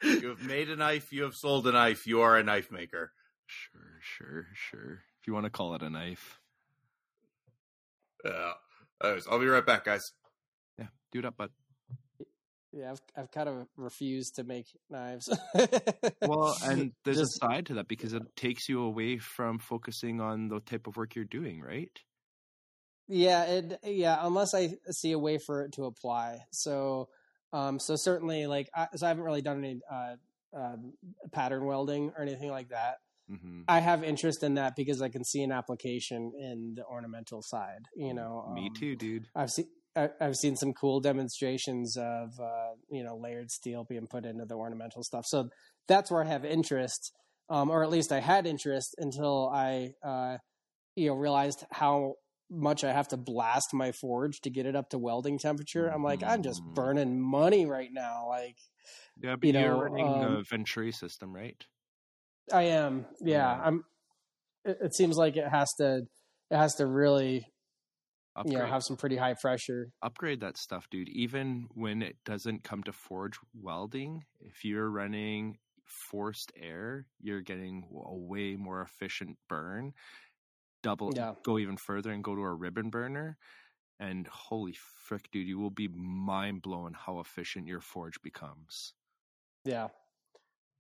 you 0.03 0.28
have 0.28 0.43
made 0.43 0.69
a 0.69 0.76
knife 0.76 1.13
you 1.13 1.24
have 1.24 1.34
sold 1.34 1.65
a 1.65 1.71
knife 1.71 2.05
you 2.05 2.21
are 2.21 2.38
a 2.38 2.43
knife 2.43 2.71
maker 2.71 3.11
Sure, 3.45 3.99
sure, 4.01 4.47
sure. 4.53 5.03
If 5.24 5.28
you 5.28 5.34
want 5.34 5.45
to 5.45 5.49
call 5.49 5.74
it 5.74 5.82
a 5.82 5.89
knife, 5.89 6.38
Yeah. 8.26 8.51
anyways, 9.01 9.26
i'll 9.30 9.39
be 9.39 9.45
right 9.47 9.65
back 9.65 9.86
guys 9.86 10.11
yeah, 10.78 10.88
do 11.13 11.19
it 11.19 11.26
up, 11.26 11.38
bud. 11.38 11.49
yeah, 12.74 12.91
I've 12.91 13.01
I've 13.15 13.32
kind 13.32 13.47
of 13.47 13.67
refused 13.78 14.36
to 14.36 14.43
make 14.43 14.65
knives. 14.89 15.30
Well, 16.21 16.57
and 16.65 16.91
there's 17.05 17.19
Just- 17.19 17.38
a 17.41 17.45
side 17.47 17.67
to 17.67 17.76
that 17.76 17.88
because 17.88 18.11
it 18.11 18.24
takes 18.36 18.67
you 18.67 18.82
away 18.82 19.17
from 19.17 19.59
focusing 19.59 20.19
on 20.19 20.49
the 20.49 20.59
type 20.59 20.88
of 20.88 20.97
work 20.97 21.15
you're 21.15 21.24
doing, 21.24 21.61
right? 21.61 21.97
Yeah, 23.07 23.43
it 23.45 23.80
yeah, 23.84 24.17
unless 24.24 24.53
I 24.53 24.76
see 24.91 25.13
a 25.13 25.19
way 25.19 25.38
for 25.38 25.63
it 25.63 25.71
to 25.74 25.86
apply. 25.86 26.39
So 26.51 27.07
um 27.53 27.80
so 27.80 27.95
certainly 27.95 28.45
like 28.47 28.69
I, 28.76 28.88
so 28.95 29.05
I 29.05 29.09
haven't 29.09 29.24
really 29.24 29.41
done 29.41 29.59
any 29.63 29.80
uh 29.89 30.15
um, 30.53 30.93
pattern 31.32 31.63
welding 31.65 32.11
or 32.17 32.21
anything 32.21 32.49
like 32.51 32.69
that. 32.69 32.97
Hmm 33.28 33.63
I 33.67 33.80
have 33.80 34.03
interest 34.03 34.43
in 34.43 34.55
that 34.55 34.76
because 34.76 35.01
I 35.01 35.09
can 35.09 35.24
see 35.24 35.41
an 35.41 35.51
application 35.51 36.34
in 36.38 36.74
the 36.76 36.86
ornamental 36.86 37.41
side, 37.41 37.86
you 37.95 38.13
know. 38.13 38.43
Me 38.47 38.69
um, 38.69 38.69
too, 38.69 38.95
dude. 38.95 39.28
I've 39.36 39.51
seen 39.51 39.67
I've 39.95 40.36
seen 40.36 40.55
some 40.55 40.74
cool 40.74 40.99
demonstrations 40.99 41.95
of 41.97 42.39
uh, 42.39 42.71
you 42.89 43.03
know 43.03 43.15
layered 43.17 43.51
steel 43.51 43.86
being 43.88 44.07
put 44.07 44.26
into 44.26 44.45
the 44.45 44.55
ornamental 44.55 45.03
stuff. 45.03 45.26
So 45.26 45.49
that's 45.88 46.11
where 46.11 46.24
I 46.24 46.28
have 46.28 46.43
interest, 46.45 47.11
um, 47.49 47.69
or 47.69 47.84
at 47.84 47.89
least 47.89 48.11
I 48.11 48.19
had 48.19 48.45
interest 48.47 48.95
until 48.97 49.49
I 49.49 49.91
uh, 50.03 50.38
you 50.95 51.07
know 51.09 51.15
realized 51.15 51.65
how 51.71 52.15
much 52.51 52.84
I 52.84 52.91
have 52.93 53.07
to 53.09 53.17
blast 53.17 53.74
my 53.74 53.91
forge 53.93 54.41
to 54.41 54.49
get 54.49 54.65
it 54.67 54.76
up 54.76 54.89
to 54.91 54.99
welding 54.99 55.39
temperature. 55.39 55.88
I'm 55.89 56.03
like, 56.03 56.24
I'm 56.24 56.43
just 56.43 56.63
Mhm. 56.63 56.74
burning 56.76 57.21
money 57.21 57.65
right 57.65 57.91
now. 57.91 58.28
Like 58.30 58.57
Yeah, 59.17 59.36
but 59.38 59.49
you 59.49 59.53
you 59.55 59.65
are 59.67 59.76
know, 59.76 59.78
running 59.78 60.19
um, 60.26 60.39
the 60.39 60.43
Venturi 60.49 60.91
system, 60.91 61.34
right? 61.34 61.65
I 62.51 62.63
am, 62.63 63.05
yeah. 63.21 63.59
I'm. 63.63 63.83
It, 64.65 64.77
it 64.81 64.95
seems 64.95 65.17
like 65.17 65.35
it 65.37 65.47
has 65.47 65.73
to. 65.75 66.03
It 66.51 66.57
has 66.57 66.75
to 66.75 66.85
really, 66.85 67.47
Upgrade, 68.35 68.53
you 68.53 68.59
know, 68.59 68.65
have 68.65 68.83
some 68.83 68.97
pretty 68.97 69.15
high 69.17 69.33
pressure. 69.33 69.89
upgrade 70.01 70.41
that 70.41 70.57
stuff, 70.57 70.87
dude. 70.91 71.09
Even 71.09 71.67
when 71.73 72.01
it 72.01 72.17
doesn't 72.25 72.63
come 72.63 72.83
to 72.83 72.91
forge 72.91 73.37
welding, 73.59 74.23
if 74.41 74.63
you're 74.65 74.89
running 74.89 75.57
forced 75.85 76.51
air, 76.59 77.05
you're 77.21 77.41
getting 77.41 77.85
a 78.05 78.15
way 78.15 78.55
more 78.55 78.81
efficient 78.81 79.37
burn. 79.47 79.93
Double, 80.81 81.11
Yeah. 81.15 81.33
go 81.43 81.57
even 81.59 81.77
further 81.77 82.11
and 82.11 82.23
go 82.23 82.35
to 82.35 82.41
a 82.41 82.53
ribbon 82.53 82.89
burner. 82.89 83.37
And 83.99 84.27
holy 84.27 84.73
frick, 84.73 85.29
dude, 85.31 85.47
you 85.47 85.59
will 85.59 85.69
be 85.71 85.87
mind 85.87 86.61
blown 86.61 86.93
how 86.93 87.19
efficient 87.19 87.67
your 87.67 87.79
forge 87.79 88.21
becomes. 88.21 88.93
Yeah. 89.63 89.89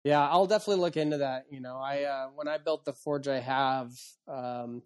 Yeah, 0.03 0.27
I'll 0.27 0.47
definitely 0.47 0.81
look 0.81 0.97
into 0.97 1.19
that. 1.19 1.45
You 1.49 1.61
know, 1.61 1.77
I 1.77 2.03
uh 2.03 2.27
when 2.35 2.47
I 2.47 2.57
built 2.57 2.85
the 2.85 2.93
forge 2.93 3.27
I 3.27 3.39
have, 3.39 3.91
um 4.27 4.81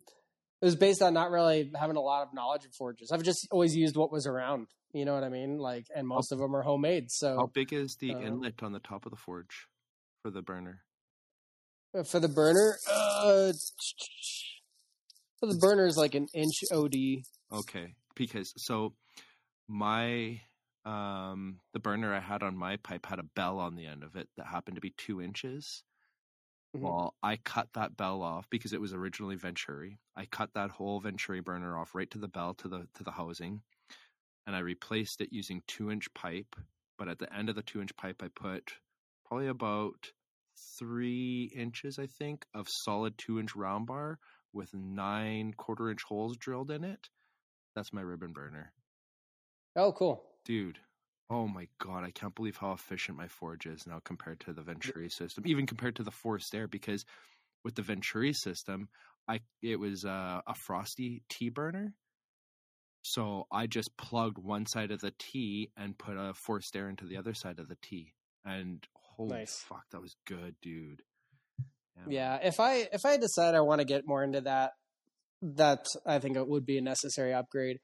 it 0.61 0.65
was 0.65 0.75
based 0.75 1.01
on 1.01 1.13
not 1.13 1.31
really 1.31 1.71
having 1.75 1.97
a 1.97 2.01
lot 2.01 2.27
of 2.27 2.33
knowledge 2.33 2.65
of 2.65 2.73
forges. 2.73 3.11
I've 3.11 3.23
just 3.23 3.47
always 3.51 3.75
used 3.75 3.95
what 3.95 4.11
was 4.11 4.25
around. 4.25 4.67
You 4.93 5.05
know 5.05 5.13
what 5.13 5.23
I 5.23 5.29
mean? 5.29 5.57
Like 5.57 5.85
and 5.95 6.07
most 6.07 6.31
of 6.31 6.39
them 6.39 6.55
are 6.55 6.61
homemade. 6.61 7.11
So, 7.11 7.35
how 7.35 7.47
big 7.47 7.73
is 7.73 7.97
the 7.99 8.11
uh, 8.11 8.19
inlet 8.19 8.63
on 8.63 8.71
the 8.71 8.79
top 8.79 9.05
of 9.05 9.11
the 9.11 9.17
forge 9.17 9.67
for 10.21 10.31
the 10.31 10.41
burner? 10.41 10.83
uh, 11.97 12.03
for 12.03 12.19
the 12.19 12.27
burner, 12.27 12.77
uh 12.89 13.51
for 15.39 15.47
the 15.47 15.57
burner 15.59 15.85
is 15.85 15.97
like 15.97 16.15
an 16.15 16.27
inch 16.33 16.63
OD. 16.71 17.23
Okay, 17.51 17.95
because 18.15 18.53
so 18.57 18.93
my 19.67 20.41
um 20.87 21.61
the 21.73 21.79
burner 21.79 22.13
I 22.13 22.19
had 22.21 22.43
on 22.43 22.57
my 22.57 22.77
pipe 22.77 23.05
had 23.07 23.19
a 23.19 23.23
bell 23.23 23.59
on 23.59 23.75
the 23.75 23.85
end 23.87 24.03
of 24.03 24.15
it 24.15 24.29
that 24.37 24.47
happened 24.47 24.75
to 24.75 24.81
be 24.81 24.91
two 24.91 25.21
inches. 25.21 25.83
Mhm. 26.73 26.93
Well, 26.93 27.15
I 27.23 27.37
cut 27.37 27.73
that 27.73 27.97
bell 27.97 28.21
off 28.23 28.49
because 28.49 28.73
it 28.73 28.81
was 28.81 28.93
originally 28.93 29.35
Venturi. 29.35 29.99
I 30.15 30.25
cut 30.25 30.53
that 30.53 30.71
whole 30.71 30.99
Venturi 30.99 31.41
burner 31.41 31.77
off 31.77 31.95
right 31.95 32.09
to 32.11 32.17
the 32.19 32.27
bell 32.29 32.53
to 32.55 32.67
the 32.69 32.89
to 32.95 33.03
the 33.03 33.11
housing, 33.11 33.63
and 34.47 34.55
I 34.55 34.59
replaced 34.59 35.21
it 35.21 35.33
using 35.33 35.63
two 35.67 35.91
inch 35.91 36.13
pipe. 36.15 36.55
But 36.97 37.09
at 37.09 37.19
the 37.19 37.31
end 37.33 37.49
of 37.49 37.55
the 37.55 37.63
two 37.63 37.81
inch 37.81 37.95
pipe, 37.97 38.23
I 38.23 38.29
put 38.29 38.79
probably 39.25 39.47
about 39.47 40.13
three 40.57 41.45
inches, 41.55 41.99
I 41.99 42.07
think, 42.07 42.47
of 42.53 42.69
solid 42.69 43.17
two 43.19 43.39
inch 43.39 43.55
round 43.55 43.87
bar 43.87 44.19
with 44.53 44.73
nine 44.73 45.53
quarter 45.53 45.89
inch 45.91 46.03
holes 46.03 46.37
drilled 46.37 46.71
in 46.71 46.83
it. 46.83 47.09
That's 47.75 47.93
my 47.93 48.01
ribbon 48.01 48.33
burner. 48.33 48.73
Oh, 49.77 49.93
cool. 49.93 50.36
Dude, 50.47 50.79
oh 51.29 51.45
my 51.45 51.67
god, 51.77 52.05
I 52.05 52.11
can't 52.11 52.33
believe 52.33 52.55
how 52.55 52.71
efficient 52.71 53.17
my 53.17 53.27
forge 53.27 53.65
is 53.65 53.85
now 53.85 53.99
compared 54.05 54.39
to 54.41 54.53
the 54.53 54.61
Venturi 54.61 55.09
system, 55.09 55.43
even 55.45 55.65
compared 55.65 55.97
to 55.97 56.03
the 56.03 56.11
forced 56.11 56.55
air, 56.55 56.69
because 56.69 57.03
with 57.65 57.75
the 57.75 57.81
Venturi 57.81 58.31
system, 58.31 58.87
I 59.27 59.41
it 59.61 59.77
was 59.77 60.05
uh, 60.05 60.39
a 60.47 60.55
Frosty 60.55 61.21
T 61.27 61.49
burner. 61.49 61.93
So 63.01 63.45
I 63.51 63.67
just 63.67 63.95
plugged 63.97 64.37
one 64.37 64.65
side 64.65 64.91
of 64.91 65.01
the 65.01 65.13
T 65.19 65.69
and 65.75 65.97
put 65.97 66.15
a 66.15 66.33
forced 66.33 66.73
air 66.77 66.87
into 66.87 67.05
the 67.05 67.17
other 67.17 67.33
side 67.33 67.59
of 67.59 67.67
the 67.67 67.77
T. 67.81 68.13
And 68.45 68.81
holy 68.93 69.39
Nice. 69.39 69.65
fuck, 69.67 69.83
that 69.91 70.01
was 70.01 70.15
good, 70.25 70.55
dude. 70.61 71.01
man. 71.97 72.05
Yeah, 72.09 72.39
if 72.41 72.61
I 72.61 72.87
if 72.93 73.05
I 73.05 73.17
decide 73.17 73.53
I 73.53 73.59
want 73.59 73.81
to 73.81 73.85
get 73.85 74.07
more 74.07 74.23
into 74.23 74.39
that, 74.41 74.71
that 75.41 75.87
I 76.05 76.19
think 76.19 76.37
it 76.37 76.47
would 76.47 76.65
be 76.65 76.77
a 76.77 76.81
necessary 76.81 77.33
upgrade. 77.33 77.79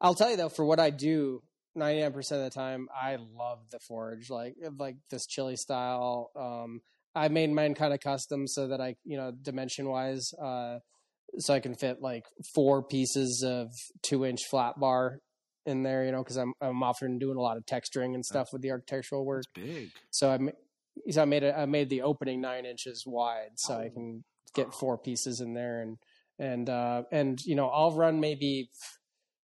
I'll 0.00 0.14
tell 0.14 0.30
you 0.30 0.36
though, 0.36 0.48
for 0.48 0.64
what 0.64 0.80
I 0.80 0.90
do, 0.90 1.42
ninety 1.78 2.02
nine 2.02 2.12
percent 2.12 2.42
of 2.42 2.52
the 2.52 2.58
time, 2.58 2.88
I 2.94 3.16
love 3.16 3.60
the 3.70 3.78
forge, 3.78 4.30
like 4.30 4.54
like 4.78 4.96
this 5.10 5.26
Chile 5.26 5.56
style. 5.56 6.30
Um, 6.36 6.80
I 7.14 7.28
made 7.28 7.50
mine 7.50 7.74
kind 7.74 7.92
of 7.92 8.00
custom 8.00 8.46
so 8.46 8.68
that 8.68 8.80
I, 8.80 8.96
you 9.04 9.16
know, 9.16 9.32
dimension 9.42 9.88
wise, 9.88 10.32
uh, 10.34 10.78
so 11.38 11.54
I 11.54 11.60
can 11.60 11.74
fit 11.74 12.00
like 12.00 12.24
four 12.54 12.82
pieces 12.82 13.42
of 13.46 13.70
two 14.02 14.24
inch 14.24 14.40
flat 14.50 14.78
bar 14.78 15.20
in 15.66 15.82
there, 15.82 16.04
you 16.04 16.12
know, 16.12 16.22
because 16.22 16.36
I'm 16.36 16.54
I'm 16.60 16.82
often 16.82 17.18
doing 17.18 17.36
a 17.36 17.40
lot 17.40 17.56
of 17.56 17.66
texturing 17.66 18.14
and 18.14 18.24
stuff 18.24 18.48
with 18.52 18.62
the 18.62 18.70
architectural 18.70 19.24
work. 19.24 19.44
Big. 19.54 19.90
So 20.10 20.30
I, 20.30 20.38
so 21.10 21.22
I 21.22 21.24
made 21.24 21.42
it. 21.42 21.54
I 21.56 21.66
made 21.66 21.90
the 21.90 22.02
opening 22.02 22.40
nine 22.40 22.66
inches 22.66 23.04
wide, 23.06 23.56
so 23.56 23.74
I 23.74 23.88
can 23.88 24.24
get 24.54 24.72
four 24.72 24.98
pieces 24.98 25.40
in 25.40 25.54
there, 25.54 25.82
and 25.82 25.98
and 26.38 26.70
uh, 26.70 27.02
and 27.12 27.40
you 27.44 27.54
know 27.54 27.68
I'll 27.68 27.94
run 27.94 28.20
maybe 28.20 28.70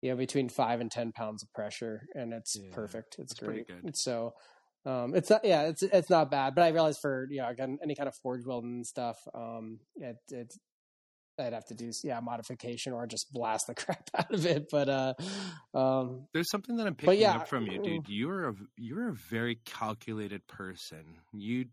you 0.03 0.11
know 0.11 0.17
between 0.17 0.49
five 0.49 0.81
and 0.81 0.91
ten 0.91 1.13
pounds 1.13 1.43
of 1.43 1.53
pressure, 1.53 2.07
and 2.15 2.33
it's 2.33 2.57
Yeah, 2.57 2.75
perfect. 2.75 3.17
It's 3.19 3.35
great. 3.35 3.67
good. 3.67 3.97
So 3.97 4.35
um, 4.85 5.15
it's 5.15 5.31
not 5.31 5.45
yeah, 5.45 5.63
it's 5.63 5.83
it's 5.83 6.11
not 6.11 6.31
bad. 6.31 6.55
But 6.55 6.63
I 6.63 6.69
realize 6.69 6.99
for 6.99 7.27
you 7.31 7.39
know 7.39 7.49
again 7.49 7.79
any 7.83 7.95
kind 7.95 8.09
of 8.09 8.15
forge 8.17 8.47
welding 8.47 8.85
stuff, 8.85 9.19
um, 9.35 9.81
it 9.97 10.17
it 10.31 10.55
I'd 11.39 11.53
have 11.53 11.67
to 11.67 11.75
do 11.75 11.91
yeah 12.03 12.21
modification 12.21 12.93
or 12.93 13.07
just 13.07 13.33
blast 13.33 13.67
the 13.67 13.75
crap 13.75 14.09
out 14.15 14.33
of 14.33 14.47
it. 14.47 14.67
But 14.71 14.89
uh, 14.89 15.15
um, 15.75 16.27
There's 16.33 16.51
something 16.51 16.77
that 16.77 16.87
I'm 16.87 16.95
picking 16.95 17.21
yeah, 17.21 17.37
up 17.37 17.49
from 17.49 17.67
you, 17.67 17.81
mm. 17.81 17.85
dude. 17.85 18.09
You're 18.09 18.51
a 18.51 18.55
you're 18.77 19.09
a 19.09 19.15
very 19.15 19.59
calculated 19.65 20.47
person. 20.47 21.19
You 21.33 21.67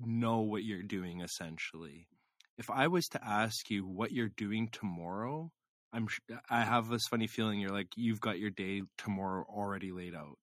know 0.00 0.40
what 0.40 0.64
you're 0.64 0.82
doing 0.82 1.20
essentially. 1.20 2.08
If 2.56 2.70
I 2.70 2.88
was 2.88 3.06
to 3.08 3.24
ask 3.24 3.70
you 3.70 3.86
what 3.86 4.10
you're 4.10 4.32
doing 4.36 4.68
tomorrow, 4.72 5.52
I'm 5.92 6.06
I 6.50 6.64
have 6.64 6.88
this 6.88 7.06
funny 7.08 7.26
feeling 7.26 7.60
you're 7.60 7.70
like 7.70 7.88
you've 7.96 8.20
got 8.20 8.38
your 8.38 8.50
day 8.50 8.82
tomorrow 8.98 9.46
already 9.48 9.90
laid 9.90 10.14
out. 10.14 10.38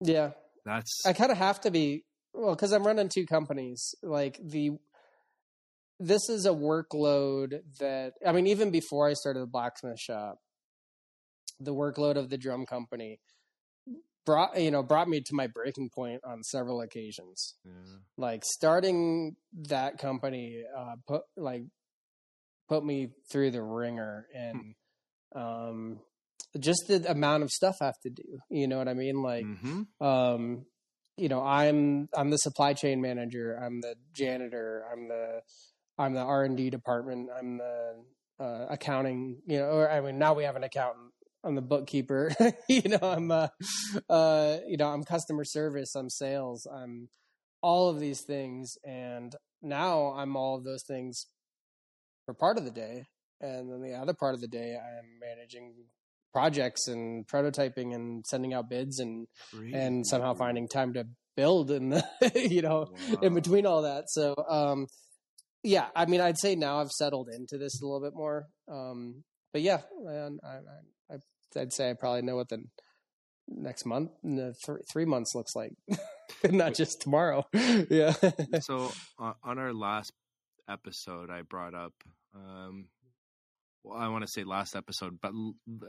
yeah, 0.00 0.30
That's 0.64 1.06
I 1.06 1.12
kind 1.12 1.32
of 1.32 1.38
have 1.38 1.60
to 1.62 1.70
be 1.70 2.04
well 2.32 2.54
because 2.54 2.72
I'm 2.72 2.86
running 2.86 3.08
two 3.08 3.26
companies. 3.26 3.94
Like 4.02 4.38
the 4.42 4.72
this 5.98 6.28
is 6.28 6.46
a 6.46 6.50
workload 6.50 7.60
that 7.78 8.14
I 8.26 8.32
mean, 8.32 8.46
even 8.46 8.70
before 8.70 9.08
I 9.08 9.14
started 9.14 9.40
the 9.40 9.46
blacksmith 9.46 10.00
shop, 10.00 10.38
the 11.58 11.74
workload 11.74 12.16
of 12.16 12.30
the 12.30 12.38
drum 12.38 12.66
company 12.66 13.20
brought 14.26 14.60
you 14.60 14.70
know 14.70 14.82
brought 14.82 15.08
me 15.08 15.20
to 15.20 15.34
my 15.34 15.46
breaking 15.46 15.90
point 15.94 16.20
on 16.24 16.42
several 16.42 16.80
occasions. 16.82 17.54
Yeah. 17.64 17.96
Like 18.16 18.44
starting 18.44 19.36
that 19.68 19.98
company 19.98 20.62
uh, 20.76 20.96
put 21.06 21.22
like 21.36 21.64
put 22.70 22.84
me 22.84 23.08
through 23.30 23.50
the 23.50 23.62
ringer 23.62 24.26
and 24.34 24.74
um 25.34 26.00
just 26.58 26.84
the 26.88 27.08
amount 27.10 27.42
of 27.42 27.50
stuff 27.50 27.76
I 27.80 27.86
have 27.86 28.00
to 28.04 28.10
do. 28.10 28.38
You 28.48 28.66
know 28.68 28.78
what 28.78 28.88
I 28.88 28.94
mean? 28.94 29.22
Like 29.22 29.46
Mhm. 29.46 29.86
um 30.00 30.64
you 31.16 31.28
know 31.28 31.42
i'm 31.42 32.08
i'm 32.16 32.30
the 32.30 32.38
supply 32.38 32.72
chain 32.72 33.00
manager 33.02 33.58
i'm 33.62 33.80
the 33.82 33.94
janitor 34.14 34.84
i'm 34.90 35.08
the 35.08 35.42
i'm 35.98 36.14
the 36.14 36.20
r&d 36.20 36.70
department 36.70 37.28
i'm 37.38 37.58
the 37.58 38.02
uh, 38.38 38.66
accounting 38.70 39.42
you 39.46 39.58
know 39.58 39.66
or 39.66 39.90
i 39.90 40.00
mean 40.00 40.18
now 40.18 40.32
we 40.32 40.44
have 40.44 40.56
an 40.56 40.64
accountant 40.64 41.12
i'm 41.44 41.54
the 41.56 41.60
bookkeeper 41.60 42.30
you 42.68 42.88
know 42.88 42.98
i'm 43.02 43.30
uh, 43.30 43.48
uh 44.08 44.56
you 44.66 44.78
know 44.78 44.88
i'm 44.88 45.04
customer 45.04 45.44
service 45.44 45.94
i'm 45.94 46.08
sales 46.08 46.66
i'm 46.74 47.10
all 47.60 47.90
of 47.90 48.00
these 48.00 48.22
things 48.22 48.78
and 48.82 49.36
now 49.60 50.14
i'm 50.16 50.36
all 50.36 50.56
of 50.56 50.64
those 50.64 50.84
things 50.88 51.26
for 52.30 52.34
part 52.34 52.58
of 52.58 52.64
the 52.64 52.70
day 52.70 53.06
and 53.40 53.70
then 53.70 53.82
the 53.82 53.94
other 53.94 54.14
part 54.14 54.34
of 54.34 54.40
the 54.40 54.46
day 54.46 54.76
i'm 54.76 55.18
managing 55.20 55.74
projects 56.32 56.86
and 56.86 57.26
prototyping 57.26 57.92
and 57.92 58.24
sending 58.24 58.54
out 58.54 58.70
bids 58.70 59.00
and 59.00 59.26
and 59.74 60.06
somehow 60.06 60.32
finding 60.32 60.68
time 60.68 60.94
to 60.94 61.04
build 61.36 61.72
in 61.72 61.88
the 61.88 62.04
you 62.48 62.62
know 62.62 62.86
in 63.20 63.34
between 63.34 63.66
all 63.66 63.82
that. 63.82 64.04
So 64.08 64.34
um 64.48 64.86
yeah 65.64 65.88
i 65.96 66.06
mean 66.06 66.20
i'd 66.20 66.38
say 66.38 66.54
now 66.54 66.80
i've 66.80 66.90
settled 66.90 67.28
into 67.28 67.58
this 67.58 67.82
a 67.82 67.84
little 67.84 68.00
bit 68.00 68.14
more 68.14 68.46
um 68.70 69.24
but 69.52 69.60
yeah 69.60 69.80
I, 70.06 71.16
i'd 71.60 71.72
say 71.72 71.90
i 71.90 71.94
probably 71.94 72.22
know 72.22 72.36
what 72.36 72.48
the 72.48 72.62
next 73.48 73.84
month 73.84 74.12
the 74.22 74.54
th- 74.64 74.78
three 74.90 75.04
months 75.04 75.34
looks 75.34 75.54
like 75.56 75.72
not 76.50 76.74
just 76.74 77.00
tomorrow. 77.02 77.44
Yeah. 77.90 78.14
So 78.60 78.92
uh, 79.18 79.32
on 79.42 79.58
our 79.58 79.74
last 79.74 80.12
episode 80.68 81.28
i 81.28 81.42
brought 81.42 81.74
up 81.74 81.92
um 82.34 82.86
well, 83.82 83.98
I 83.98 84.08
want 84.08 84.24
to 84.24 84.30
say 84.30 84.44
last 84.44 84.76
episode, 84.76 85.18
but 85.22 85.32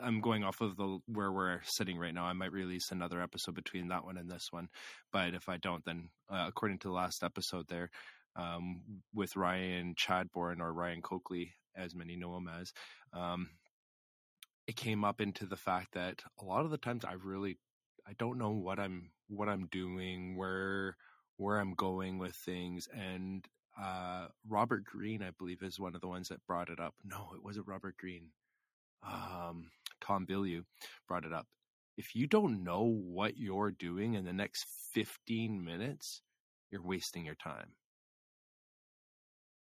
I'm 0.01 0.21
going 0.21 0.43
off 0.43 0.61
of 0.61 0.77
the 0.77 0.99
where 1.07 1.31
we're 1.31 1.59
sitting 1.63 1.97
right 1.97 2.13
now. 2.13 2.23
I 2.23 2.33
might 2.33 2.53
release 2.53 2.91
another 2.91 3.21
episode 3.21 3.55
between 3.55 3.89
that 3.89 4.05
one 4.05 4.17
and 4.17 4.31
this 4.31 4.47
one, 4.49 4.69
but 5.11 5.33
if 5.33 5.49
I 5.49 5.57
don't, 5.57 5.83
then 5.83 6.09
uh, 6.29 6.45
according 6.47 6.79
to 6.79 6.87
the 6.87 6.93
last 6.93 7.21
episode 7.21 7.65
there, 7.67 7.89
um, 8.37 8.81
with 9.13 9.35
Ryan 9.35 9.95
Chadbourne 9.95 10.61
or 10.61 10.73
Ryan 10.73 11.01
Coakley, 11.01 11.53
as 11.75 11.93
many 11.93 12.15
know 12.15 12.37
him 12.37 12.47
as, 12.47 12.71
um, 13.13 13.49
it 14.67 14.77
came 14.77 15.03
up 15.03 15.19
into 15.19 15.45
the 15.45 15.57
fact 15.57 15.93
that 15.93 16.21
a 16.39 16.45
lot 16.45 16.63
of 16.63 16.71
the 16.71 16.77
times 16.77 17.03
I 17.03 17.13
really 17.21 17.57
I 18.07 18.13
don't 18.17 18.37
know 18.37 18.51
what 18.51 18.79
I'm 18.79 19.11
what 19.27 19.49
I'm 19.49 19.67
doing, 19.67 20.37
where 20.37 20.95
where 21.37 21.59
I'm 21.59 21.73
going 21.73 22.19
with 22.19 22.35
things, 22.35 22.87
and 22.93 23.45
uh, 23.79 24.27
Robert 24.47 24.83
Greene, 24.85 25.23
I 25.23 25.31
believe, 25.31 25.63
is 25.63 25.79
one 25.79 25.95
of 25.95 26.01
the 26.01 26.07
ones 26.07 26.29
that 26.29 26.45
brought 26.47 26.69
it 26.69 26.79
up. 26.79 26.95
No, 27.03 27.31
it 27.35 27.43
wasn't 27.43 27.67
Robert 27.67 27.97
Greene. 27.97 28.31
Um, 29.03 29.71
Tom 30.01 30.25
Bilyeu 30.27 30.65
brought 31.07 31.25
it 31.25 31.33
up. 31.33 31.47
If 31.97 32.15
you 32.15 32.27
don't 32.27 32.63
know 32.63 32.83
what 32.83 33.37
you're 33.37 33.71
doing 33.71 34.15
in 34.15 34.25
the 34.25 34.33
next 34.33 34.65
15 34.93 35.63
minutes, 35.63 36.21
you're 36.71 36.81
wasting 36.83 37.25
your 37.25 37.35
time. 37.35 37.75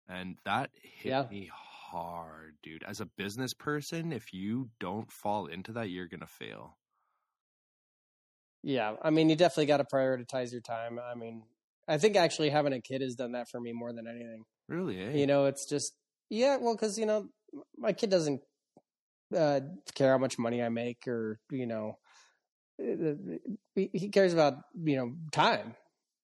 And 0.09 0.39
that 0.45 0.71
hit 0.81 1.09
Yeah. 1.09 1.29
me 1.29 1.47
hard, 1.53 2.57
dude. 2.63 2.85
As 2.85 3.01
a 3.01 3.07
business 3.07 3.53
person, 3.55 4.13
if 4.13 4.33
you 4.33 4.71
don't 4.79 5.11
fall 5.11 5.47
into 5.47 5.73
that, 5.73 5.91
you're 5.91 6.07
going 6.09 6.21
to 6.21 6.27
fail. 6.27 6.79
yeah 8.63 8.97
i 9.03 9.11
mean 9.11 9.29
you 9.29 9.37
definitely 9.37 9.67
got 9.67 9.79
to 9.79 9.85
prioritize 9.85 10.53
your 10.53 10.61
time 10.61 10.99
i 10.99 11.15
mean 11.15 11.43
i 11.89 11.99
think 11.99 12.17
actually 12.17 12.51
having 12.51 12.73
a 12.73 12.81
kid 12.81 13.01
has 13.03 13.15
done 13.15 13.33
that 13.33 13.49
for 13.49 13.61
me 13.61 13.73
more 13.73 13.93
than 13.93 14.07
anything 14.07 14.45
Really, 14.69 14.99
eh? 15.03 15.13
you 15.13 15.27
know 15.27 15.47
it's 15.47 15.69
just 15.69 15.93
yeah 16.31 16.57
well 16.57 16.75
because 16.75 16.99
you 16.99 17.07
know 17.07 17.29
my 17.77 17.93
kid 17.93 18.11
doesn't 18.11 18.41
uh, 19.37 19.61
care 19.95 20.11
how 20.13 20.19
much 20.19 20.39
money 20.39 20.63
i 20.63 20.69
make 20.69 21.07
or 21.07 21.39
you 21.51 21.67
know 21.67 21.99
uh, 22.83 23.15
he 23.75 24.09
cares 24.11 24.33
about 24.33 24.55
you 24.83 24.97
know 24.97 25.13
time 25.33 25.75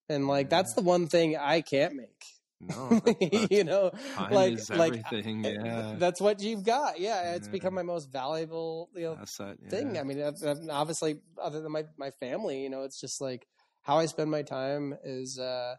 and 0.08 0.26
like 0.28 0.48
that's 0.50 0.74
the 0.74 0.82
one 0.82 1.06
thing 1.08 1.36
i 1.36 1.60
can't 1.60 1.94
make 1.94 2.22
no, 2.60 3.00
you 3.50 3.62
know 3.64 3.90
time 4.14 4.32
like 4.32 4.52
is 4.54 4.68
like 4.70 4.94
everything. 5.12 5.46
uh, 5.46 5.48
yeah, 5.50 5.94
that's 5.96 6.20
what 6.20 6.40
you've 6.42 6.64
got 6.64 6.98
yeah 6.98 7.34
it's 7.34 7.46
Yeah. 7.46 7.52
become 7.52 7.74
my 7.74 7.82
most 7.82 8.10
valuable 8.10 8.88
you 8.94 9.02
know 9.04 9.18
asset. 9.20 9.56
thing. 9.70 9.94
yeah. 9.94 10.00
I 10.00 10.04
mean, 10.04 10.18
that's- 10.18 10.40
that's 10.40 10.68
obviously, 10.68 11.20
other 11.40 11.60
than 11.60 11.70
my 11.70 11.84
my 11.96 12.10
family, 12.18 12.60
you 12.62 12.68
know, 12.70 12.82
it's 12.82 13.00
just 13.00 13.20
like 13.20 13.46
how 13.82 13.98
I 13.98 14.06
spend 14.06 14.30
my 14.30 14.42
time 14.42 14.94
is, 15.04 15.38
uh, 15.38 15.76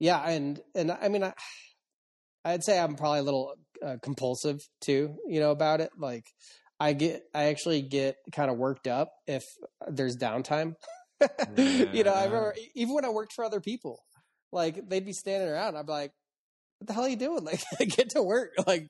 yeah, 0.00 0.26
and 0.28 0.60
and 0.74 0.90
I 0.90 1.08
mean, 1.08 1.22
I, 1.22 1.34
I'd 2.44 2.64
say 2.64 2.78
I'm 2.78 2.94
probably 2.94 3.20
a 3.20 3.22
little 3.22 3.54
uh, 3.84 3.96
compulsive 4.02 4.60
too, 4.80 5.16
you 5.26 5.40
know, 5.40 5.50
about 5.50 5.80
it. 5.80 5.90
Like, 5.98 6.26
I 6.80 6.92
get, 6.92 7.22
I 7.34 7.44
actually 7.44 7.82
get 7.82 8.16
kind 8.32 8.50
of 8.50 8.56
worked 8.58 8.86
up 8.86 9.12
if 9.26 9.44
there's 9.88 10.16
downtime. 10.16 10.74
you 11.56 12.04
know, 12.04 12.12
I 12.12 12.24
remember 12.24 12.54
even 12.74 12.94
when 12.94 13.04
I 13.04 13.10
worked 13.10 13.32
for 13.32 13.44
other 13.44 13.60
people, 13.60 14.00
like 14.52 14.88
they'd 14.88 15.06
be 15.06 15.12
standing 15.12 15.48
around, 15.48 15.76
I'd 15.76 15.86
be 15.86 15.92
like. 15.92 16.12
What 16.78 16.88
the 16.88 16.92
hell 16.94 17.04
are 17.04 17.08
you 17.08 17.16
doing? 17.16 17.44
Like, 17.78 17.96
get 17.96 18.10
to 18.10 18.22
work. 18.22 18.50
Like, 18.66 18.88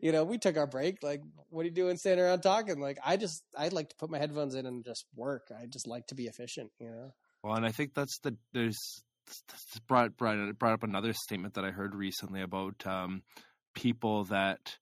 you 0.00 0.12
know, 0.12 0.22
we 0.24 0.38
took 0.38 0.56
our 0.56 0.66
break. 0.66 1.02
Like, 1.02 1.20
what 1.50 1.62
are 1.62 1.64
you 1.68 1.74
doing 1.74 1.96
standing 1.96 2.24
around 2.24 2.40
talking? 2.40 2.80
Like, 2.80 2.98
I 3.04 3.16
just, 3.16 3.42
I 3.54 3.68
like 3.68 3.90
to 3.90 3.96
put 3.96 4.10
my 4.10 4.18
headphones 4.18 4.54
in 4.54 4.64
and 4.64 4.84
just 4.84 5.04
work. 5.14 5.48
I 5.50 5.66
just 5.66 5.86
like 5.88 6.06
to 6.06 6.14
be 6.14 6.26
efficient, 6.28 6.70
you 6.78 6.88
know? 6.88 7.10
Well, 7.46 7.54
and 7.54 7.64
I 7.64 7.70
think 7.70 7.94
that's 7.94 8.18
the 8.24 8.36
there's 8.52 8.76
brought 9.86 10.16
brought 10.16 10.58
brought 10.58 10.72
up 10.72 10.82
another 10.82 11.12
statement 11.12 11.54
that 11.54 11.64
I 11.64 11.70
heard 11.70 11.94
recently 11.94 12.42
about 12.42 12.84
um, 12.84 13.22
people 13.72 14.24
that 14.24 14.78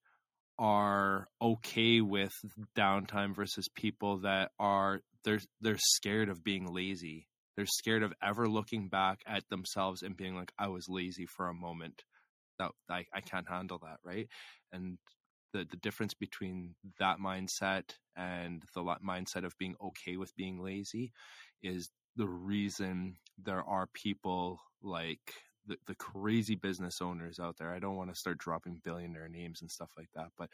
are 0.59 1.29
okay 1.43 2.01
with 2.01 2.33
downtime 2.75 3.37
versus 3.37 3.69
people 3.75 4.21
that 4.21 4.51
are 4.59 5.03
they're 5.25 5.41
they're 5.61 5.77
scared 5.79 6.31
of 6.31 6.43
being 6.43 6.73
lazy. 6.73 7.29
They're 7.55 7.67
scared 7.67 8.03
of 8.03 8.15
ever 8.23 8.49
looking 8.49 8.89
back 8.89 9.21
at 9.27 9.47
themselves 9.51 10.01
and 10.03 10.17
being 10.17 10.35
like, 10.35 10.51
"I 10.59 10.69
was 10.69 10.89
lazy 10.89 11.27
for 11.27 11.49
a 11.49 11.55
moment." 11.55 12.03
That 12.59 12.71
I 12.89 13.05
I 13.13 13.21
can't 13.21 13.47
handle 13.47 13.79
that, 13.81 13.99
right? 14.03 14.27
And 14.73 14.97
the 15.53 15.67
the 15.71 15.77
difference 15.77 16.15
between 16.15 16.77
that 16.99 17.19
mindset 17.19 17.91
and 18.17 18.63
the 18.75 18.83
mindset 19.07 19.45
of 19.45 19.59
being 19.59 19.75
okay 19.83 20.17
with 20.17 20.35
being 20.35 20.63
lazy 20.63 21.13
is 21.63 21.91
the 22.17 22.29
reason 22.29 23.17
there 23.43 23.63
are 23.63 23.87
people 23.93 24.61
like 24.83 25.35
the, 25.67 25.77
the 25.87 25.95
crazy 25.95 26.55
business 26.55 27.01
owners 27.01 27.39
out 27.39 27.57
there. 27.57 27.73
I 27.73 27.79
don't 27.79 27.97
want 27.97 28.11
to 28.11 28.19
start 28.19 28.39
dropping 28.39 28.81
billionaire 28.85 29.29
names 29.29 29.63
and 29.63 29.71
stuff 29.71 29.91
like 29.97 30.11
that, 30.15 30.29
but 30.37 30.51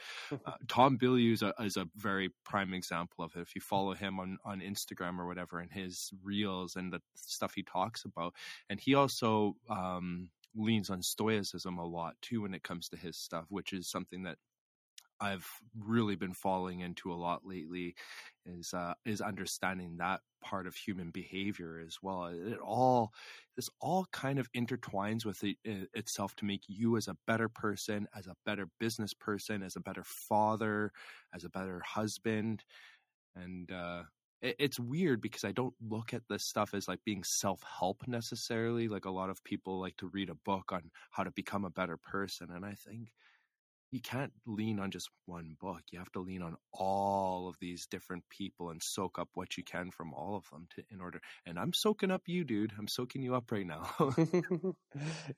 uh, 0.47 0.53
Tom 0.69 0.99
Bilyeu 0.99 1.33
is 1.33 1.43
a, 1.43 1.53
is 1.61 1.77
a 1.77 1.89
very 1.97 2.31
prime 2.45 2.73
example 2.75 3.25
of 3.25 3.35
it. 3.35 3.41
If 3.41 3.55
you 3.55 3.61
follow 3.61 3.95
him 3.95 4.21
on, 4.21 4.39
on 4.45 4.61
Instagram 4.61 5.19
or 5.19 5.27
whatever, 5.27 5.59
and 5.59 5.73
his 5.73 6.11
reels 6.23 6.77
and 6.77 6.93
the 6.93 7.01
stuff 7.15 7.55
he 7.55 7.63
talks 7.63 8.05
about, 8.05 8.35
and 8.69 8.79
he 8.79 8.95
also 8.95 9.57
um, 9.69 10.31
leans 10.55 10.91
on 10.91 11.03
stoicism 11.03 11.79
a 11.79 11.87
lot 11.87 12.15
too 12.23 12.43
when 12.43 12.55
it 12.55 12.63
comes 12.63 12.89
to 12.89 12.97
his 12.97 13.17
stuff, 13.17 13.47
which 13.49 13.73
is 13.73 13.89
something 13.89 14.23
that 14.25 14.37
I've 15.21 15.47
really 15.79 16.17
been 16.17 16.33
falling 16.35 16.81
into 16.81 17.13
a 17.13 17.15
lot 17.15 17.47
lately 17.47 17.95
is 18.47 18.73
uh, 18.75 18.95
is 19.05 19.21
understanding 19.21 19.97
that 19.99 20.21
part 20.43 20.67
of 20.67 20.75
human 20.75 21.11
behavior 21.11 21.79
as 21.87 21.99
well. 22.03 22.27
It 22.27 22.59
all 22.59 23.13
this 23.57 23.69
all 23.81 24.07
kind 24.13 24.39
of 24.39 24.51
intertwines 24.53 25.25
with 25.25 25.45
it, 25.45 25.59
it, 25.65 25.91
itself 25.95 26.35
to 26.37 26.45
make 26.47 26.63
you 26.69 26.97
as 26.97 27.09
a 27.09 27.17
better 27.27 27.49
person, 27.49 28.09
as 28.17 28.27
a 28.27 28.37
better 28.47 28.69
business 28.79 29.13
person, 29.15 29.63
as 29.63 29.77
a 29.77 29.81
better 29.81 30.05
father, 30.05 30.93
as 31.35 31.45
a 31.45 31.51
better 31.51 31.81
husband, 31.81 32.65
and 33.37 33.71
uh, 33.73 34.05
it, 34.43 34.57
it's 34.59 34.81
weird 34.81 35.21
because 35.21 35.45
I 35.45 35.53
don't 35.53 35.75
look 35.81 36.15
at 36.15 36.23
this 36.29 36.45
stuff 36.45 36.75
as 36.75 36.89
like 36.89 37.01
being 37.05 37.25
self 37.25 37.63
help 37.63 38.07
necessarily. 38.07 38.89
Like 38.89 39.05
a 39.05 39.11
lot 39.11 39.31
of 39.31 39.43
people 39.45 39.81
like 39.81 39.97
to 39.99 40.09
read 40.09 40.31
a 40.31 40.35
book 40.35 40.73
on 40.73 40.91
how 41.11 41.25
to 41.25 41.31
become 41.33 41.65
a 41.65 41.71
better 41.71 41.97
person, 41.97 42.51
and 42.51 42.65
I 42.65 42.75
think 42.75 43.13
you 43.91 44.01
can't 44.01 44.33
lean 44.47 44.79
on 44.79 44.91
just 44.91 45.11
one 45.27 45.57
book. 45.61 45.81
You 45.91 45.99
have 45.99 46.13
to 46.13 46.21
lean 46.21 46.43
on 46.43 46.57
all 46.73 47.49
of 47.49 47.57
these 47.61 47.87
different 47.87 48.23
people 48.31 48.71
and 48.71 48.83
soak 48.83 49.19
up 49.19 49.29
what 49.35 49.57
you 49.57 49.65
can 49.65 49.91
from 49.91 50.15
all 50.15 50.37
of 50.37 50.49
them 50.51 50.69
to 50.77 50.83
in 50.93 51.01
order. 51.01 51.21
And 51.47 51.59
I'm 51.59 51.73
soaking 51.73 52.11
up 52.11 52.23
you, 52.27 52.45
dude. 52.45 52.73
I'm 52.79 52.89
soaking 52.89 53.23
you 53.23 53.35
up 53.35 53.51
right 53.51 53.67
now. 53.67 53.91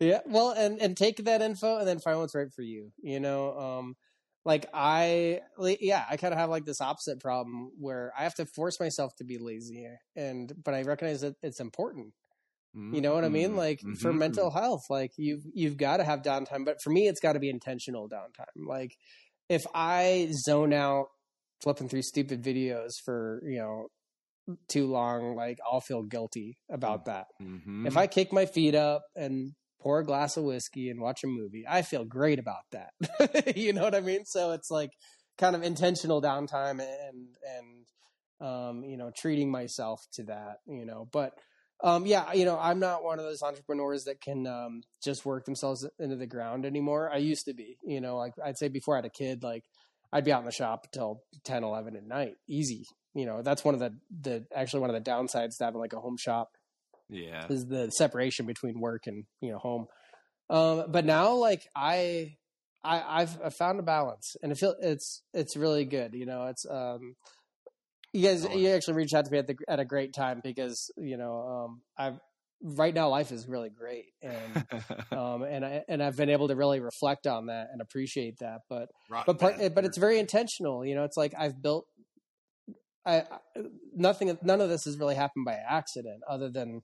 yeah. 0.01 0.21
Well, 0.27 0.51
and, 0.51 0.81
and 0.81 0.97
take 0.97 1.25
that 1.25 1.41
info 1.41 1.79
and 1.79 1.89
then 1.89 1.99
find 1.99 2.19
what's 2.19 2.35
right 2.35 2.53
for 2.53 2.63
you, 2.63 2.93
you 3.03 3.21
know? 3.21 3.59
Um, 3.59 3.97
like 4.45 4.67
I, 4.75 5.41
yeah, 5.81 6.05
I 6.11 6.17
kind 6.17 6.35
of 6.35 6.41
have 6.41 6.51
like 6.51 6.65
this 6.65 6.81
opposite 6.81 7.21
problem 7.21 7.71
where 7.79 8.13
I 8.19 8.25
have 8.25 8.35
to 8.35 8.47
force 8.47 8.81
myself 8.81 9.15
to 9.17 9.25
be 9.25 9.39
lazy 9.39 9.89
and, 10.17 10.53
but 10.63 10.75
I 10.75 10.83
recognize 10.83 11.21
that 11.23 11.37
it's 11.43 11.61
important. 11.61 12.13
You 12.75 13.01
know 13.01 13.15
what 13.15 13.25
I 13.25 13.29
mean? 13.29 13.57
Like 13.57 13.81
for 14.01 14.13
Mhm. 14.13 14.19
mental 14.19 14.51
health, 14.51 14.83
like 14.91 15.13
you've 15.17 15.43
you've 15.55 15.77
got 15.77 15.99
to 15.99 16.05
have 16.05 16.23
downtime. 16.23 16.65
But 16.65 16.83
for 16.83 16.91
me, 16.91 17.09
it's 17.09 17.21
got 17.21 17.33
to 17.35 17.41
be 17.41 17.49
intentional 17.51 18.09
downtime. 18.09 18.67
Like 18.67 18.97
if 19.49 19.63
I 19.75 20.29
zone 20.33 20.73
out 20.73 21.07
flipping 21.63 21.89
through 21.89 22.03
stupid 22.03 22.43
videos 22.43 22.93
for 23.05 23.43
you 23.47 23.59
know 23.59 23.89
too 24.69 24.87
long, 24.87 25.37
like 25.37 25.59
I'll 25.71 25.81
feel 25.81 26.03
guilty 26.03 26.59
about 26.71 27.05
that. 27.07 27.27
Mhm. 27.41 27.87
If 27.87 27.97
I 27.97 28.07
kick 28.07 28.33
my 28.33 28.47
feet 28.47 28.75
up 28.75 29.03
and 29.17 29.53
pour 29.81 29.99
a 30.01 30.05
glass 30.05 30.37
of 30.37 30.45
whiskey 30.45 30.89
and 30.91 31.01
watch 31.01 31.25
a 31.25 31.27
movie, 31.27 31.65
I 31.69 31.83
feel 31.83 32.05
great 32.05 32.39
about 32.39 32.65
that. 32.73 32.93
you 33.57 33.73
know 33.73 33.83
what 33.83 33.95
I 33.95 34.01
mean? 34.01 34.25
So 34.25 34.53
it's 34.53 34.71
like 34.71 34.91
kind 35.39 35.57
of 35.57 35.63
intentional 35.63 36.21
downtime 36.23 36.81
and 36.81 37.29
and 37.57 37.87
um, 38.49 38.85
you 38.85 38.97
know 38.97 39.11
treating 39.17 39.51
myself 39.51 40.01
to 40.15 40.25
that. 40.25 40.57
You 40.67 40.85
know, 40.85 41.09
but 41.13 41.33
um, 41.83 42.07
yeah, 42.07 42.33
you 42.33 42.45
know, 42.45 42.59
I'm 42.59 42.79
not 42.79 43.03
one 43.03 43.19
of 43.19 43.25
those 43.25 43.43
entrepreneurs 43.43 44.05
that 44.05 44.21
can 44.21 44.47
um, 44.47 44.83
just 45.03 45.27
work 45.27 45.45
themselves 45.45 45.87
into 45.99 46.17
the 46.17 46.27
ground 46.27 46.65
anymore. 46.65 47.11
I 47.13 47.19
used 47.19 47.47
to 47.47 47.55
be. 47.55 47.77
You 47.85 48.01
know, 48.01 48.17
like 48.17 48.35
I'd 48.45 48.59
say 48.59 48.69
before 48.69 48.95
I 48.95 48.99
had 48.99 49.05
a 49.05 49.11
kid, 49.11 49.43
like 49.43 49.65
I'd 50.13 50.25
be 50.25 50.33
out 50.33 50.41
in 50.41 50.47
the 50.47 50.53
shop 50.53 50.85
until 50.85 51.23
10, 51.45 51.65
11 51.65 51.97
at 51.97 52.07
night, 52.07 52.35
easy. 52.49 52.87
You 53.15 53.27
know, 53.27 53.43
that's 53.43 53.65
one 53.65 53.75
of 53.75 53.81
the 53.81 53.95
the 54.21 54.47
actually 54.55 54.81
one 54.81 54.91
of 54.91 55.05
the 55.05 55.11
downsides 55.11 55.59
to 55.59 55.65
having 55.65 55.81
like 55.81 55.93
a 55.93 56.01
home 56.01 56.17
shop 56.17 56.51
yeah. 57.11 57.47
is 57.49 57.67
the 57.67 57.91
separation 57.91 58.47
between 58.47 58.81
work 58.81 59.07
and 59.07 59.25
you 59.41 59.51
know 59.51 59.59
home. 59.59 59.87
Um, 60.49 60.85
but 60.89 61.05
now, 61.05 61.35
like 61.35 61.67
I, 61.77 62.37
I, 62.85 63.23
I've, 63.23 63.39
I've 63.45 63.55
found 63.55 63.81
a 63.81 63.83
balance, 63.83 64.37
and 64.43 64.53
it 64.53 64.59
feel 64.59 64.75
it's 64.81 65.23
it's 65.35 65.57
really 65.57 65.85
good. 65.85 66.15
You 66.15 66.27
know, 66.27 66.47
it's 66.47 66.65
um, 66.71 67.17
you 68.13 68.29
guys, 68.29 68.47
you 68.55 68.69
actually 68.71 68.95
reached 68.95 69.15
out 69.15 69.25
to 69.25 69.31
me 69.31 69.39
at 69.39 69.47
the 69.47 69.57
at 69.69 69.81
a 69.81 69.85
great 69.85 70.13
time 70.13 70.41
because 70.43 70.91
you 70.97 71.17
know 71.17 71.67
um, 71.67 71.83
I've 71.97 72.19
right 72.63 72.95
now 72.95 73.09
life 73.09 73.33
is 73.33 73.49
really 73.49 73.71
great, 73.71 74.07
and 74.23 74.67
um, 75.13 75.43
and 75.43 75.65
I 75.65 75.83
and 75.89 76.03
I've 76.03 76.17
been 76.17 76.31
able 76.31 76.49
to 76.49 76.57
really 76.57 76.81
reflect 76.81 77.27
on 77.27 77.47
that 77.47 77.69
and 77.73 77.81
appreciate 77.81 78.39
that. 78.41 78.61
But 78.69 78.89
Rotten 79.11 79.37
but 79.37 79.39
part, 79.39 79.75
but 79.75 79.85
it's 79.85 79.99
very 79.99 80.19
intentional. 80.19 80.85
You 80.85 80.95
know, 80.95 81.05
it's 81.05 81.17
like 81.17 81.35
I've 81.39 81.61
built. 81.61 81.87
I, 83.05 83.21
I 83.21 83.25
nothing. 83.95 84.37
None 84.43 84.61
of 84.61 84.69
this 84.69 84.85
has 84.85 84.99
really 84.99 85.15
happened 85.15 85.45
by 85.45 85.55
accident, 85.55 86.23
other 86.29 86.49
than, 86.51 86.83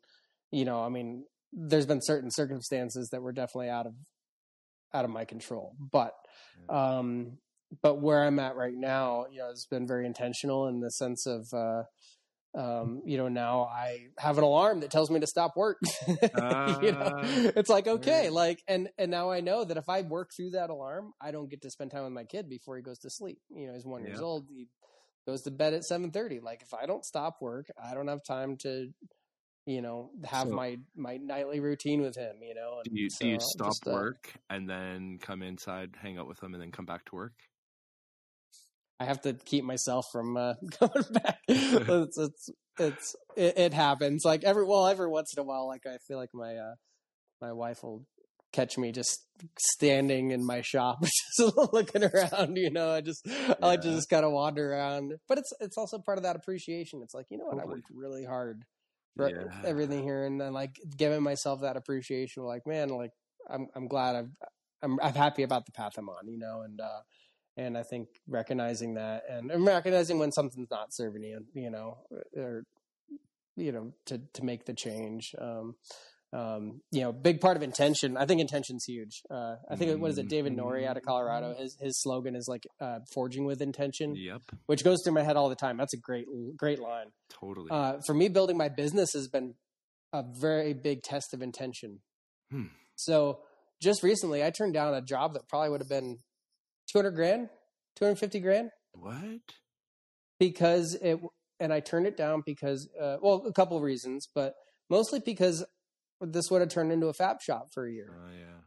you 0.51 0.65
know, 0.65 0.83
I 0.83 0.89
mean, 0.89 1.25
there's 1.53 1.87
been 1.87 2.03
certain 2.03 2.31
circumstances 2.31 3.11
that 3.11 3.23
were 3.23 3.33
definitely 3.33 3.71
out 3.71 3.87
of 3.87 3.95
out 4.93 5.05
of 5.05 5.11
my 5.11 5.25
control. 5.25 5.75
But, 5.79 6.13
um, 6.69 7.39
but 7.83 8.01
where 8.01 8.25
I'm 8.25 8.39
at 8.39 8.57
right 8.57 8.75
now, 8.77 9.27
you 9.31 9.39
know, 9.39 9.51
it's 9.51 9.67
been 9.67 9.87
very 9.87 10.07
intentional 10.07 10.69
in 10.69 10.81
the 10.81 10.91
sense 10.91 11.27
of, 11.27 11.47
uh, 11.53 11.83
um, 12.59 13.03
you 13.05 13.19
know, 13.19 13.29
now 13.29 13.65
I 13.65 14.07
have 14.19 14.39
an 14.39 14.45
alarm 14.45 14.81
that 14.81 14.91
tells 14.91 15.11
me 15.11 15.21
to 15.21 15.27
stop 15.27 15.53
work. 15.57 15.79
you 16.09 16.15
know, 16.23 16.31
Ah, 16.35 17.21
it's 17.25 17.69
like 17.69 17.87
okay, 17.87 18.31
like, 18.31 18.63
and 18.67 18.89
and 18.97 19.11
now 19.11 19.31
I 19.31 19.41
know 19.41 19.65
that 19.65 19.77
if 19.77 19.89
I 19.89 20.01
work 20.03 20.31
through 20.35 20.51
that 20.51 20.71
alarm, 20.71 21.13
I 21.21 21.31
don't 21.31 21.51
get 21.51 21.61
to 21.63 21.71
spend 21.71 21.91
time 21.91 22.05
with 22.05 22.13
my 22.13 22.25
kid 22.25 22.49
before 22.49 22.77
he 22.77 22.83
goes 22.83 22.99
to 23.01 23.11
sleep. 23.11 23.39
You 23.51 23.67
know, 23.67 23.75
he's 23.75 23.85
one 23.87 24.03
years 24.05 24.21
old. 24.23 24.47
He 24.49 24.67
goes 25.27 25.43
to 25.43 25.51
bed 25.51 25.75
at 25.75 25.85
seven 25.85 26.11
thirty. 26.11 26.41
Like, 26.41 26.63
if 26.63 26.73
I 26.73 26.87
don't 26.87 27.05
stop 27.05 27.37
work, 27.43 27.67
I 27.81 27.93
don't 27.95 28.09
have 28.09 28.25
time 28.27 28.57
to, 28.63 28.89
you 29.67 29.83
know, 29.83 30.11
have 30.25 30.49
So- 30.49 30.55
my 30.55 30.79
my 30.97 31.19
nightly 31.19 31.61
routine 31.61 32.01
with 32.01 32.17
him. 32.17 32.37
You 32.43 32.55
know, 32.55 32.81
do 32.83 32.91
you 32.95 33.11
so 33.11 33.19
do 33.21 33.29
you 33.29 33.39
stop 33.41 33.69
just, 33.69 33.87
uh, 33.87 33.93
work 33.93 34.33
and 34.49 34.69
then 34.69 35.19
come 35.21 35.43
inside, 35.43 35.91
hang 36.01 36.17
out 36.17 36.27
with 36.27 36.43
him, 36.43 36.55
and 36.55 36.63
then 36.63 36.73
come 36.73 36.87
back 36.87 37.05
to 37.11 37.15
work? 37.15 37.35
I 39.01 39.05
have 39.05 39.21
to 39.23 39.35
keep 39.35 39.65
myself 39.65 40.07
from 40.13 40.37
uh, 40.37 40.55
going 40.81 41.05
back. 41.13 41.39
it's 41.49 42.19
it's 42.19 42.51
it's 42.79 43.17
it, 43.37 43.59
it 43.59 43.75
happens. 43.75 44.23
Like 44.25 44.45
every 44.45 44.65
well, 44.65 44.87
every 44.87 45.09
once 45.09 45.33
in 45.37 45.41
a 45.41 45.45
while, 45.45 45.67
like 45.67 45.87
I 45.87 45.99
feel 46.07 46.19
like 46.19 46.31
my 46.35 46.57
uh, 46.57 46.75
my 47.41 47.53
wife 47.53 47.83
will 47.83 48.05
catch 48.53 48.79
me 48.79 48.93
just 48.93 49.27
standing 49.59 50.31
in 50.31 50.45
my 50.45 50.63
shop, 50.63 50.99
just 51.37 51.57
looking 51.73 52.03
around. 52.05 52.57
You 52.57 52.71
know, 52.71 52.91
I 52.91 53.01
just 53.01 53.27
I 53.29 53.57
like 53.61 53.83
to 53.83 53.91
just 53.91 54.09
kind 54.09 54.25
of 54.25 54.33
wander 54.33 54.73
around. 54.73 55.15
But 55.29 55.39
it's 55.39 55.53
it's 55.61 55.79
also 55.79 55.99
part 55.99 56.19
of 56.19 56.25
that 56.25 56.37
appreciation. 56.37 57.01
It's 57.03 57.15
like 57.15 57.27
you 57.31 57.39
know 57.39 57.47
what, 57.47 57.61
I 57.63 57.67
worked 57.67 57.89
really 57.95 58.25
hard 58.25 58.65
for 59.17 59.29
Yeah. 59.29 59.45
everything 59.65 60.03
here, 60.03 60.25
and 60.25 60.41
then 60.41 60.53
like 60.53 60.77
giving 60.97 61.23
myself 61.23 61.61
that 61.61 61.77
appreciation. 61.77 62.43
Like 62.43 62.67
man, 62.67 62.89
like 62.89 63.13
I'm 63.49 63.69
I'm 63.77 63.87
glad 63.87 64.17
I've 64.17 64.31
I'm 64.83 64.99
I'm 65.01 65.15
happy 65.15 65.43
about 65.45 65.67
the 65.67 65.73
path 65.73 65.93
I'm 65.99 66.09
on. 66.09 66.27
You 66.27 66.39
know, 66.39 66.63
and 66.63 66.81
uh, 66.81 67.01
and 67.59 67.77
I 67.77 67.83
think 67.83 68.09
recognizing 68.29 68.95
that 68.95 69.25
and, 69.29 69.51
and 69.51 69.67
recognizing 69.67 70.19
when 70.19 70.33
something's 70.33 70.71
not 70.71 70.95
serving 70.95 71.25
you, 71.25 71.45
you 71.55 71.71
know, 71.71 71.99
or 72.37 72.63
you 73.57 73.73
know, 73.73 73.93
to 74.07 74.21
to 74.35 74.45
make 74.45 74.65
the 74.65 74.75
change. 74.75 75.35
Um, 75.39 75.75
um, 76.31 76.83
you 76.93 77.01
know, 77.01 77.11
big 77.11 77.41
part 77.41 77.57
of 77.57 77.63
intention. 77.63 78.17
I 78.17 78.27
think 78.27 78.43
intention's 78.43 78.85
huge. 78.85 79.23
Uh, 79.31 79.57
I 79.71 79.77
think 79.77 79.99
what 79.99 80.11
is 80.11 80.19
it, 80.19 80.29
David 80.29 80.55
Norrie 80.55 80.87
out 80.87 80.99
of 80.99 81.03
Colorado? 81.03 81.55
His 81.59 81.77
his 81.81 82.01
slogan 82.03 82.37
is 82.37 82.47
like 82.47 82.67
uh, 82.81 82.99
"forging 83.13 83.45
with 83.45 83.63
intention," 83.63 84.15
Yep, 84.15 84.43
which 84.67 84.85
goes 84.85 84.99
through 85.03 85.15
my 85.15 85.23
head 85.23 85.37
all 85.37 85.49
the 85.49 85.57
time. 85.57 85.79
That's 85.79 85.95
a 85.95 85.99
great 85.99 86.27
great 86.57 86.79
line. 86.79 87.07
totally. 87.31 87.69
Uh, 87.71 87.95
for 88.07 88.15
me, 88.15 88.29
building 88.29 88.57
my 88.57 88.69
business 88.69 89.13
has 89.15 89.27
been 89.27 89.55
a 90.13 90.23
very 90.41 90.75
big 90.75 91.03
test 91.03 91.33
of 91.35 91.43
intention. 91.43 92.01
Hmm. 92.51 92.67
So 92.95 93.41
just 93.81 94.03
recently, 94.03 94.45
I 94.45 94.51
turned 94.51 94.75
down 94.75 94.95
a 94.95 95.01
job 95.01 95.33
that 95.33 95.49
probably 95.49 95.71
would 95.71 95.81
have 95.81 95.89
been 95.89 96.19
two 96.91 96.99
hundred 96.99 97.13
grand, 97.13 97.49
two 97.97 98.05
hundred 98.05 98.17
fifty 98.17 98.41
grand, 98.41 98.71
what? 98.93 99.41
because 100.39 100.95
it. 101.01 101.19
And 101.61 101.73
I 101.73 101.81
turned 101.81 102.07
it 102.07 102.17
down 102.17 102.45
because, 102.47 102.89
uh, 103.01 103.17
well, 103.21 103.43
a 103.45 103.53
couple 103.53 103.77
of 103.77 103.83
reasons, 103.83 104.29
but 104.33 104.55
mostly 104.89 105.19
because 105.19 105.65
this 106.21 106.45
would 106.53 106.61
have 106.61 106.71
turned 106.71 106.93
into 106.93 107.09
a 107.09 107.13
fab 107.13 107.41
shop 107.43 107.71
for 107.75 107.85
a 107.85 107.93
year 107.93 108.09
Oh 108.13 108.31
yeah. 108.31 108.61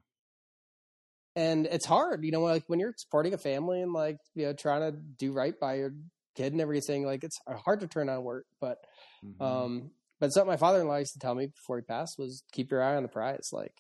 and 1.36 1.66
it's 1.68 1.86
hard, 1.86 2.24
you 2.26 2.32
know, 2.32 2.42
like 2.42 2.64
when 2.68 2.80
you're 2.80 2.94
supporting 2.98 3.34
a 3.34 3.38
family 3.38 3.82
and 3.82 3.94
like 3.94 4.18
you 4.36 4.46
know 4.46 4.54
trying 4.54 4.82
to 4.92 4.98
do 4.98 5.32
right 5.32 5.58
by 5.60 5.76
your 5.76 5.94
kid 6.36 6.52
and 6.52 6.62
everything. 6.62 7.06
Like 7.06 7.24
it's 7.24 7.40
hard 7.66 7.80
to 7.82 7.88
turn 7.88 8.10
on 8.10 8.24
work, 8.24 8.46
but 8.60 8.78
Mhm. 9.24 9.42
um, 9.42 9.92
but 10.20 10.30
something 10.34 10.50
my 10.52 10.58
father-in-law 10.58 10.98
used 10.98 11.14
to 11.14 11.20
tell 11.20 11.34
me 11.36 11.48
before 11.48 11.78
he 11.78 11.84
passed 11.84 12.16
was 12.20 12.44
keep 12.52 12.72
your 12.72 12.84
eye 12.84 12.96
on 12.96 13.04
the 13.04 13.10
prize. 13.10 13.50
Like, 13.54 13.74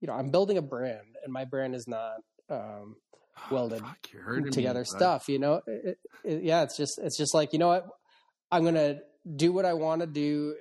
you 0.00 0.08
know, 0.08 0.14
I'm 0.14 0.30
building 0.30 0.56
a 0.58 0.62
brand, 0.62 1.16
and 1.22 1.32
my 1.32 1.44
brand 1.44 1.74
is 1.74 1.86
not 1.86 2.16
um, 2.48 2.96
welded 3.50 3.80
Fuck, 3.80 3.98
you're 4.12 4.40
me, 4.40 4.50
together 4.50 4.84
stuff. 4.84 5.28
You 5.28 5.38
know, 5.38 5.60
it, 5.66 5.98
it, 6.24 6.42
yeah, 6.42 6.62
it's 6.62 6.76
just 6.76 6.98
it's 6.98 7.16
just 7.16 7.34
like 7.34 7.52
you 7.52 7.58
know 7.58 7.68
what, 7.68 7.86
I'm 8.50 8.64
gonna 8.64 8.96
do 9.36 9.52
what 9.52 9.64
I 9.64 9.72
want 9.74 10.02
to 10.02 10.06
do 10.06 10.54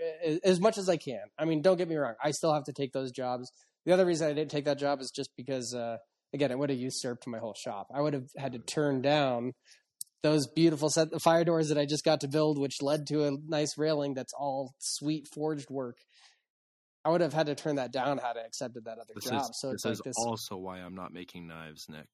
as 0.43 0.60
much 0.60 0.77
as 0.77 0.89
I 0.89 0.97
can. 0.97 1.22
I 1.38 1.45
mean, 1.45 1.61
don't 1.61 1.77
get 1.77 1.88
me 1.88 1.95
wrong, 1.95 2.15
I 2.23 2.31
still 2.31 2.53
have 2.53 2.64
to 2.65 2.73
take 2.73 2.91
those 2.93 3.11
jobs. 3.11 3.52
The 3.85 3.93
other 3.93 4.06
reason 4.06 4.27
I 4.27 4.34
didn't 4.34 4.49
take 4.52 4.65
that 4.65 4.80
job 4.80 4.99
is 5.02 5.11
just 5.15 5.30
because, 5.38 5.76
uh, 5.76 5.97
again, 6.34 6.49
it 6.49 6.57
would 6.57 6.72
have 6.72 6.80
usurped 6.80 7.27
my 7.27 7.38
whole 7.38 7.53
shop. 7.53 7.88
I 7.93 8.02
would 8.02 8.14
have 8.14 8.26
had 8.35 8.53
to 8.53 8.60
turn 8.60 9.02
down 9.03 9.52
those 10.23 10.47
beautiful 10.47 10.89
set 10.89 11.11
the 11.11 11.19
fire 11.19 11.43
doors 11.43 11.69
that 11.69 11.77
I 11.77 11.85
just 11.85 12.03
got 12.03 12.22
to 12.22 12.27
build, 12.27 12.57
which 12.60 12.81
led 12.81 13.06
to 13.07 13.26
a 13.26 13.31
nice 13.47 13.77
railing 13.77 14.15
that's 14.15 14.34
all 14.34 14.73
sweet 14.80 15.27
forged 15.31 15.69
work. 15.69 15.97
I 17.06 17.10
would 17.10 17.22
have 17.22 17.34
had 17.34 17.45
to 17.45 17.53
turn 17.53 17.76
that 17.76 17.93
down 17.93 18.18
had 18.18 18.35
I 18.35 18.47
accepted 18.47 18.85
that 18.85 18.97
other 18.97 19.14
This 19.14 19.26
job. 19.26 19.41
is 19.41 19.60
so 19.60 19.69
it's 19.69 19.84
this 19.84 19.85
like 19.85 19.93
is 19.93 20.02
this. 20.03 20.15
also 20.18 20.57
why 20.57 20.80
I'm 20.80 20.95
not 20.95 21.14
making 21.14 21.45
knives, 21.45 21.85
Nick. 21.88 22.07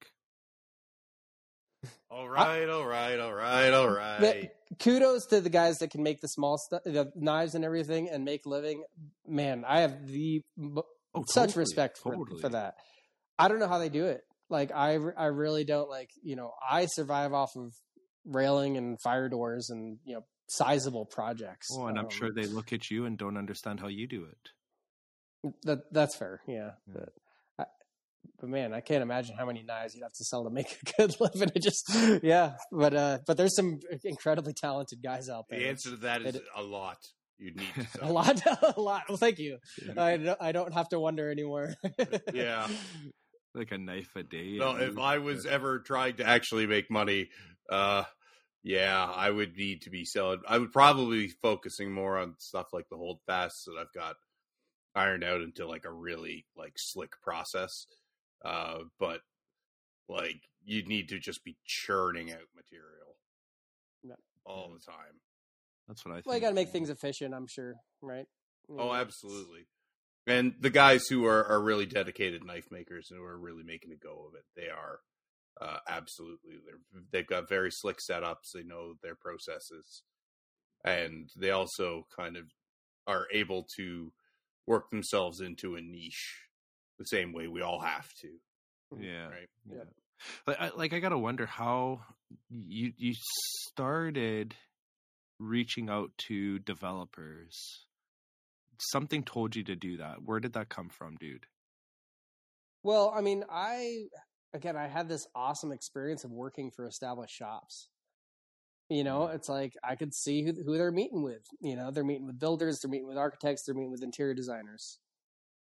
All 2.09 2.27
right, 2.29 2.67
all 2.69 2.85
right, 2.85 3.19
all 3.19 3.33
right, 3.33 3.71
all 3.71 3.89
right. 3.89 4.19
But 4.19 4.77
kudos 4.79 5.25
to 5.27 5.41
the 5.41 5.49
guys 5.49 5.77
that 5.79 5.89
can 5.91 6.03
make 6.03 6.21
the 6.21 6.27
small 6.27 6.57
stuff, 6.57 6.81
the 6.85 7.11
knives 7.15 7.55
and 7.55 7.63
everything, 7.65 8.09
and 8.09 8.23
make 8.25 8.45
living. 8.45 8.83
Man, 9.27 9.63
I 9.67 9.81
have 9.81 10.07
the 10.07 10.41
mo- 10.57 10.85
Oh, 11.13 11.23
such 11.27 11.49
totally, 11.49 11.61
respect 11.63 11.97
for, 11.97 12.15
totally. 12.15 12.39
for 12.41 12.49
that. 12.49 12.75
I 13.37 13.47
don't 13.49 13.59
know 13.59 13.67
how 13.67 13.79
they 13.79 13.89
do 13.89 14.05
it. 14.05 14.21
Like 14.49 14.71
I, 14.71 14.97
I 15.17 15.25
really 15.25 15.63
don't 15.65 15.89
like. 15.89 16.09
You 16.21 16.35
know, 16.35 16.53
I 16.67 16.85
survive 16.85 17.33
off 17.33 17.51
of 17.57 17.73
railing 18.25 18.77
and 18.77 18.97
fire 19.01 19.27
doors 19.29 19.69
and 19.69 19.97
you 20.05 20.15
know 20.15 20.25
sizable 20.49 21.05
projects. 21.05 21.67
Oh, 21.73 21.87
and 21.87 21.97
I'm 21.97 22.05
Um, 22.05 22.11
sure 22.11 22.29
they 22.33 22.45
look 22.45 22.71
at 22.71 22.89
you 22.91 23.05
and 23.05 23.17
don't 23.17 23.37
understand 23.37 23.79
how 23.79 23.87
you 23.87 24.07
do 24.07 24.25
it. 24.25 25.51
that 25.63 25.91
that's 25.91 26.15
fair. 26.15 26.41
Yeah, 26.47 26.71
Yeah. 26.87 26.93
but. 26.93 27.09
I, 28.41 28.45
but 28.45 28.49
man, 28.49 28.73
I 28.73 28.81
can't 28.81 29.01
imagine 29.01 29.35
how 29.37 29.45
many 29.45 29.63
knives 29.63 29.95
you'd 29.95 30.03
have 30.03 30.13
to 30.13 30.23
sell 30.23 30.43
to 30.43 30.49
make 30.49 30.77
a 30.97 31.01
good 31.01 31.15
living. 31.19 31.51
It 31.55 31.61
just, 31.61 31.89
yeah. 32.23 32.53
But 32.71 32.93
uh, 32.93 33.19
but 33.25 33.37
there's 33.37 33.55
some 33.55 33.79
incredibly 34.03 34.53
talented 34.53 35.01
guys 35.03 35.29
out 35.29 35.45
there. 35.49 35.59
the 35.59 35.67
answer 35.69 35.91
to 35.91 35.95
that 35.97 36.21
is 36.23 36.35
it- 36.35 36.43
a 36.55 36.63
lot. 36.63 36.97
You'd 37.39 37.55
need 37.57 37.87
to 37.93 38.01
a 38.05 38.11
lot, 38.11 38.39
a 38.77 38.79
lot. 38.79 39.03
Well, 39.09 39.17
thank 39.17 39.39
you. 39.39 39.57
I 39.97 40.17
don't, 40.17 40.37
I 40.39 40.51
don't 40.51 40.73
have 40.75 40.89
to 40.89 40.99
wonder 40.99 41.31
anymore. 41.31 41.73
Yeah. 42.33 42.67
Like 43.55 43.71
a 43.71 43.79
knife 43.79 44.15
a 44.15 44.21
day. 44.21 44.57
No, 44.59 44.75
if. 44.75 44.97
I 44.99 45.17
was 45.17 45.47
ever 45.47 45.79
trying 45.79 46.17
to 46.17 46.27
actually 46.27 46.67
make 46.67 46.91
money, 46.91 47.29
uh, 47.69 48.03
yeah, 48.63 49.03
I 49.13 49.31
would 49.31 49.57
need 49.57 49.81
to 49.81 49.89
be 49.89 50.05
selling. 50.05 50.41
I 50.47 50.59
would 50.59 50.71
probably 50.71 51.25
be 51.25 51.33
focusing 51.41 51.91
more 51.91 52.19
on 52.19 52.35
stuff 52.37 52.67
like 52.73 52.87
the 52.91 52.95
hold 52.97 53.19
fast 53.25 53.65
that 53.65 53.75
I've 53.79 53.91
got 53.91 54.17
ironed 54.93 55.23
out 55.23 55.41
into 55.41 55.67
like 55.67 55.85
a 55.85 55.91
really 55.91 56.45
like 56.55 56.73
slick 56.77 57.13
process. 57.23 57.87
Uh, 58.43 58.79
but 58.99 59.21
like 60.09 60.41
you'd 60.63 60.87
need 60.87 61.09
to 61.09 61.19
just 61.19 61.43
be 61.43 61.57
churning 61.65 62.31
out 62.31 62.47
material 62.55 63.15
Yeah. 64.03 64.15
all 64.45 64.71
the 64.73 64.79
time. 64.79 65.19
That's 65.87 66.05
what 66.05 66.11
I 66.11 66.15
think. 66.15 66.25
well, 66.27 66.35
you 66.35 66.41
got 66.41 66.49
to 66.49 66.55
make 66.55 66.69
things 66.69 66.89
efficient. 66.89 67.33
I'm 67.33 67.47
sure, 67.47 67.75
right? 68.01 68.25
You 68.69 68.75
Oh, 68.79 68.87
know, 68.87 68.93
absolutely. 68.93 69.67
And 70.27 70.53
the 70.59 70.69
guys 70.69 71.07
who 71.07 71.25
are, 71.25 71.43
are 71.45 71.61
really 71.61 71.85
dedicated 71.87 72.43
knife 72.45 72.71
makers 72.71 73.07
and 73.09 73.19
who 73.19 73.25
are 73.25 73.37
really 73.37 73.63
making 73.63 73.91
a 73.91 73.95
go 73.95 74.27
of 74.27 74.35
it, 74.35 74.45
they 74.55 74.69
are 74.69 74.99
uh, 75.59 75.79
absolutely. 75.87 76.53
They're, 76.65 77.01
they've 77.11 77.27
got 77.27 77.49
very 77.49 77.71
slick 77.71 77.97
setups. 77.97 78.51
They 78.53 78.63
know 78.63 78.93
their 79.01 79.15
processes, 79.15 80.03
and 80.85 81.29
they 81.35 81.49
also 81.51 82.07
kind 82.15 82.37
of 82.37 82.45
are 83.07 83.27
able 83.33 83.67
to 83.77 84.13
work 84.67 84.89
themselves 84.91 85.41
into 85.41 85.75
a 85.75 85.81
niche 85.81 86.45
the 87.01 87.07
same 87.07 87.33
way 87.33 87.47
we 87.47 87.61
all 87.61 87.79
have 87.79 88.07
to. 88.21 88.27
Mm, 88.93 89.03
yeah. 89.03 89.27
Right. 89.27 89.49
Yeah. 89.69 89.83
Like 90.45 90.57
I, 90.59 90.71
like 90.75 90.93
I 90.93 90.99
gotta 90.99 91.17
wonder 91.17 91.45
how 91.45 92.01
you 92.49 92.93
you 92.97 93.15
started 93.67 94.55
reaching 95.39 95.89
out 95.89 96.11
to 96.27 96.59
developers. 96.59 97.85
Something 98.79 99.23
told 99.23 99.55
you 99.55 99.63
to 99.65 99.75
do 99.75 99.97
that. 99.97 100.17
Where 100.23 100.39
did 100.39 100.53
that 100.53 100.69
come 100.69 100.89
from, 100.89 101.15
dude? 101.15 101.45
Well, 102.83 103.13
I 103.15 103.21
mean, 103.21 103.43
I 103.49 104.05
again, 104.53 104.75
I 104.75 104.87
had 104.87 105.07
this 105.07 105.25
awesome 105.35 105.71
experience 105.71 106.23
of 106.23 106.31
working 106.31 106.71
for 106.71 106.85
established 106.85 107.35
shops. 107.35 107.89
You 108.89 109.03
know, 109.03 109.21
mm. 109.21 109.35
it's 109.35 109.47
like 109.49 109.73
I 109.83 109.95
could 109.95 110.13
see 110.13 110.43
who, 110.43 110.51
who 110.51 110.77
they're 110.77 110.91
meeting 110.91 111.23
with. 111.23 111.43
You 111.61 111.75
know, 111.75 111.91
they're 111.91 112.03
meeting 112.03 112.27
with 112.27 112.39
builders, 112.39 112.79
they're 112.79 112.91
meeting 112.91 113.07
with 113.07 113.17
architects, 113.17 113.63
they're 113.65 113.75
meeting 113.75 113.91
with 113.91 114.03
interior 114.03 114.33
designers. 114.33 114.99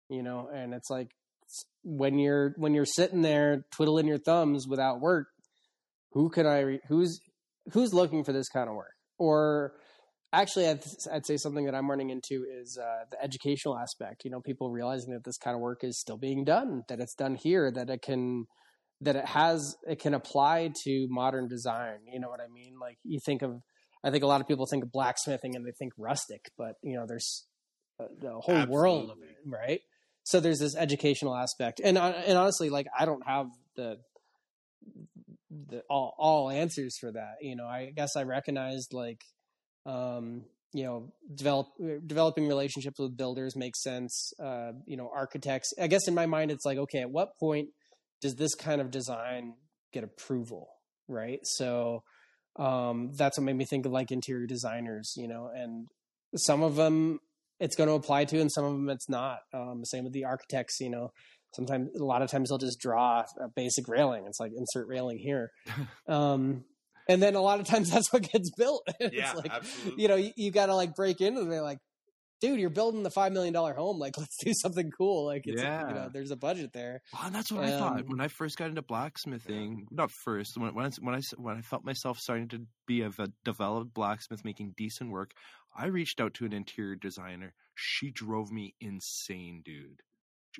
You 0.09 0.23
know, 0.23 0.48
and 0.52 0.73
it's 0.73 0.89
like 0.89 1.10
when 1.83 2.19
you're 2.19 2.55
when 2.57 2.75
you're 2.75 2.85
sitting 2.85 3.23
there 3.23 3.65
twiddling 3.73 4.07
your 4.07 4.19
thumbs 4.19 4.66
without 4.69 5.01
work, 5.01 5.29
who 6.12 6.29
can 6.31 6.47
I? 6.47 6.61
Re- 6.61 6.81
who's 6.89 7.20
who's 7.73 7.93
looking 7.93 8.25
for 8.25 8.33
this 8.33 8.49
kind 8.49 8.69
of 8.69 8.75
work? 8.75 8.95
Or 9.19 9.73
actually, 10.33 10.69
I'd, 10.69 10.85
I'd 11.12 11.27
say 11.27 11.37
something 11.37 11.65
that 11.66 11.75
I'm 11.75 11.91
running 11.91 12.11
into 12.11 12.45
is 12.51 12.79
uh, 12.81 13.05
the 13.11 13.23
educational 13.23 13.79
aspect. 13.79 14.25
You 14.25 14.31
know, 14.31 14.41
people 14.41 14.70
realizing 14.70 15.12
that 15.12 15.25
this 15.25 15.39
kind 15.39 15.55
of 15.55 15.61
work 15.61 15.83
is 15.83 15.99
still 15.99 16.19
being 16.19 16.45
done, 16.45 16.83
that 16.89 17.01
it's 17.01 17.15
done 17.15 17.37
here, 17.37 17.70
that 17.70 17.91
it 17.91 18.03
can 18.03 18.47
that 19.01 19.16
it 19.16 19.27
has 19.27 19.77
it 19.87 20.01
can 20.01 20.15
apply 20.15 20.73
to 20.85 21.07
modern 21.09 21.49
design. 21.49 21.99
You 22.12 22.20
know 22.20 22.29
what 22.29 22.41
I 22.41 22.49
mean? 22.53 22.75
Like 22.81 22.99
you 23.05 23.20
think 23.25 23.43
of, 23.43 23.61
I 24.05 24.11
think 24.11 24.25
a 24.25 24.27
lot 24.27 24.41
of 24.41 24.49
people 24.49 24.66
think 24.66 24.85
of 24.85 24.93
blacksmithing 24.93 25.55
and 25.55 25.66
they 25.66 25.73
think 25.79 25.93
rustic, 25.97 26.47
but 26.57 26.75
you 26.83 26.97
know, 26.97 27.07
there's 27.07 27.47
a, 28.01 28.05
a 28.05 28.41
whole 28.41 28.57
Absolutely. 28.57 28.69
world 28.69 29.11
of 29.11 29.19
it, 29.23 29.37
right? 29.47 29.81
So 30.29 30.41
there's 30.41 30.59
this 30.59 30.77
educational 30.77 31.35
aspect, 31.35 31.81
and 31.83 31.97
uh, 31.97 32.13
and 32.27 32.37
honestly, 32.37 32.69
like 32.69 32.87
I 32.97 33.07
don't 33.07 33.27
have 33.27 33.47
the 33.77 33.97
the 35.71 35.83
all 35.89 36.15
all 36.19 36.51
answers 36.51 36.99
for 36.99 37.11
that. 37.11 37.37
You 37.41 37.57
know, 37.57 37.65
I 37.65 37.93
guess 37.97 38.15
I 38.15 38.25
recognized 38.25 38.93
like, 38.93 39.23
um, 39.87 40.45
you 40.75 40.85
know, 40.85 41.15
develop 41.35 41.69
developing 42.07 42.47
relationships 42.47 42.99
with 42.99 43.17
builders 43.17 43.57
makes 43.57 43.83
sense. 43.83 44.35
Uh, 44.39 44.73
you 44.85 44.99
know, 44.99 45.11
architects. 45.17 45.73
I 45.81 45.87
guess 45.87 46.07
in 46.09 46.15
my 46.15 46.27
mind, 46.27 46.51
it's 46.51 46.67
like, 46.67 46.77
okay, 46.77 47.01
at 47.01 47.11
what 47.11 47.39
point 47.41 47.69
does 48.21 48.35
this 48.35 48.55
kind 48.55 48.83
of 48.83 48.91
design 48.91 49.55
get 49.95 50.05
approval, 50.05 50.69
right? 51.09 51.41
So 51.45 52.03
um, 52.57 53.13
that's 53.17 53.39
what 53.39 53.45
made 53.45 53.57
me 53.57 53.65
think 53.65 53.87
of 53.87 53.93
like 53.93 54.11
interior 54.11 54.47
designers. 54.47 55.15
You 55.17 55.27
know, 55.27 55.51
and 55.55 55.89
some 56.37 56.63
of 56.63 56.77
them 56.77 57.21
it's 57.61 57.77
going 57.77 57.89
to 57.89 57.95
apply 57.95 58.25
to, 58.27 58.41
and 58.41 58.51
some 58.51 58.65
of 58.65 58.73
them 58.73 58.89
it's 58.89 59.09
not. 59.09 59.39
Um, 59.53 59.85
same 59.85 60.05
with 60.05 60.13
the 60.13 60.25
architects. 60.25 60.81
You 60.81 60.91
know, 60.91 61.13
sometimes 61.55 61.89
a 61.99 62.05
lot 62.05 62.23
of 62.23 62.31
times 62.31 62.49
they'll 62.49 62.59
just 62.59 62.79
draw 62.81 63.25
a 63.41 63.49
basic 63.55 63.89
railing. 63.89 64.25
It's 64.27 64.41
like 64.41 64.53
insert 64.57 64.87
railing 64.89 65.19
here. 65.19 65.51
Um, 66.09 66.65
and 67.11 67.23
then 67.23 67.35
a 67.37 67.41
lot 67.41 67.59
of 67.61 67.67
times 67.67 67.91
that's 67.93 68.13
what 68.13 68.31
gets 68.31 68.51
built. 68.57 68.83
it's 69.01 69.15
Yeah, 69.15 69.33
like, 69.33 69.51
absolutely. 69.53 70.03
you 70.03 70.09
know, 70.09 70.17
you, 70.17 70.31
you 70.37 70.51
got 70.51 70.67
to 70.67 70.75
like 70.75 70.95
break 70.95 71.21
into. 71.21 71.45
They're 71.45 71.63
like, 71.63 71.79
dude, 72.40 72.60
you're 72.60 72.70
building 72.70 73.02
the 73.02 73.10
$5 73.10 73.32
million 73.32 73.55
home. 73.55 73.98
Like, 73.98 74.16
let's 74.19 74.36
do 74.43 74.52
something 74.55 74.90
cool. 74.90 75.27
Like, 75.27 75.43
it's, 75.47 75.60
you 75.62 75.69
Yeah. 75.69 75.93
know, 75.93 76.09
there's 76.12 76.31
a 76.31 76.36
budget 76.36 76.73
there. 76.73 77.01
Well, 77.12 77.23
and 77.27 77.35
that's 77.35 77.51
what 77.51 77.65
I 77.65 77.70
thought 77.70 78.01
Um, 78.01 78.05
when 78.06 78.20
I 78.20 78.28
first 78.28 78.56
got 78.56 78.69
into 78.69 78.82
blacksmithing. 78.82 79.86
Not 79.90 80.10
first, 80.10 80.56
when 80.56 80.74
when 80.74 80.86
I, 80.86 80.90
when 81.01 81.15
I 81.15 81.20
when 81.36 81.56
I 81.56 81.60
felt 81.62 81.85
myself 81.85 82.19
starting 82.19 82.48
to 82.48 82.66
be 82.86 83.02
a 83.02 83.10
developed 83.44 83.93
blacksmith, 83.94 84.44
making 84.44 84.74
decent 84.77 85.10
work. 85.10 85.32
I 85.77 85.86
reached 85.86 86.20
out 86.20 86.35
to 86.35 86.44
an 86.47 86.52
interior 86.52 86.97
designer. 86.97 87.55
She 87.74 88.10
drove 88.10 88.51
me 88.51 88.74
insane, 88.81 89.62
dude. 89.65 90.01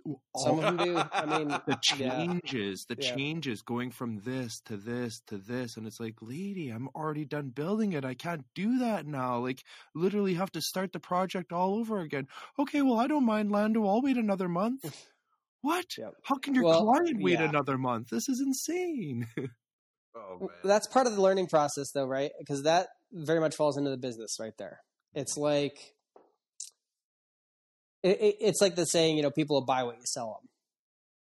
Some 0.05 0.17
All- 0.35 0.65
of 0.65 0.77
them 0.79 0.87
do. 0.87 1.03
I 1.13 1.27
mean, 1.39 1.49
the 1.49 1.63
yeah. 1.69 1.77
changes, 1.77 2.85
the 2.89 2.97
Yeah. 3.01 3.15
changes 3.15 3.63
going 3.63 3.91
from 3.91 4.21
this 4.21 4.61
to 4.67 4.77
this 4.77 5.21
to 5.29 5.37
this, 5.39 5.77
and 5.77 5.87
it's 5.87 6.01
like, 6.01 6.17
lady, 6.21 6.69
I'm 6.71 6.89
already 6.95 7.25
done 7.25 7.51
building 7.51 7.93
it. 7.93 8.05
I 8.05 8.15
can't 8.15 8.45
do 8.55 8.79
that 8.81 9.07
now. 9.07 9.39
Like, 9.39 9.63
literally 9.95 10.35
have 10.35 10.53
to 10.53 10.61
start 10.61 10.93
the 10.93 11.01
project 11.01 11.53
all 11.53 11.75
over 11.77 12.01
again. 12.01 12.29
Okay, 12.59 12.83
well, 12.83 12.99
I 12.99 13.07
don't 13.07 13.27
mind, 13.27 13.51
Lando. 13.53 13.87
I'll 13.87 14.03
wait 14.03 14.17
another 14.17 14.49
month. 14.49 14.85
What? 15.61 15.99
Yep. 15.99 16.15
How 16.23 16.37
can 16.37 16.55
your 16.55 16.63
Well, 16.63 16.85
client 16.85 17.21
wait 17.21 17.41
yeah. 17.41 17.49
another 17.49 17.77
month? 17.77 18.11
This 18.11 18.29
is 18.29 18.41
insane. 18.41 19.27
Oh 20.15 20.39
man. 20.41 20.49
That's 20.65 20.87
part 20.87 21.07
of 21.07 21.15
the 21.15 21.21
learning 21.23 21.47
process, 21.47 21.91
though, 21.93 22.07
right? 22.07 22.31
Because 22.41 22.63
that 22.65 22.89
very 23.13 23.39
much 23.41 23.55
falls 23.55 23.77
into 23.77 23.91
the 23.91 23.97
business 23.97 24.39
right 24.41 24.53
there. 24.59 24.81
It's 25.15 25.37
like 25.37 25.95
it, 28.03 28.21
it, 28.21 28.37
it's 28.41 28.61
like 28.61 28.77
the 28.77 28.85
saying, 28.85 29.17
you 29.17 29.23
know, 29.23 29.31
people 29.31 29.57
will 29.57 29.67
buy 29.67 29.83
what 29.85 29.97
you 29.97 30.05
sell 30.05 30.41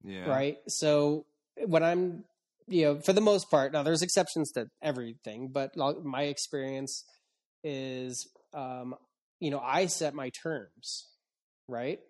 them, 0.02 0.12
yeah. 0.12 0.30
right? 0.30 0.58
So 0.68 1.26
when 1.66 1.82
I'm, 1.82 2.24
you 2.68 2.84
know, 2.84 3.00
for 3.00 3.12
the 3.12 3.20
most 3.20 3.50
part, 3.50 3.72
now 3.72 3.82
there's 3.82 4.02
exceptions 4.02 4.52
to 4.52 4.66
everything, 4.80 5.50
but 5.52 5.76
my 5.76 6.22
experience 6.22 7.04
is, 7.64 8.28
um, 8.54 8.94
you 9.40 9.50
know, 9.50 9.60
I 9.60 9.86
set 9.86 10.14
my 10.14 10.30
terms, 10.42 11.08
right? 11.68 12.00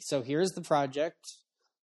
So 0.00 0.22
here's 0.22 0.50
the 0.50 0.62
project, 0.62 1.20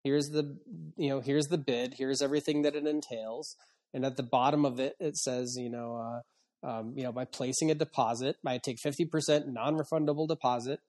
here's 0.03 0.29
the, 0.29 0.57
you 0.97 1.09
know, 1.09 1.21
here's 1.21 1.45
the 1.47 1.57
bid, 1.57 1.95
here's 1.97 2.21
everything 2.21 2.63
that 2.63 2.75
it 2.75 2.85
entails, 2.85 3.55
and 3.93 4.05
at 4.05 4.17
the 4.17 4.23
bottom 4.23 4.65
of 4.65 4.79
it, 4.79 4.95
it 4.99 5.17
says, 5.17 5.55
you 5.57 5.69
know, 5.69 5.95
uh, 5.95 6.21
um, 6.67 6.93
you 6.95 7.03
know, 7.03 7.11
by 7.11 7.25
placing 7.25 7.71
a 7.71 7.75
deposit, 7.75 8.35
I 8.45 8.57
take 8.57 8.79
fifty 8.79 9.05
percent 9.05 9.47
non-refundable 9.47 10.27
deposit, 10.27 10.81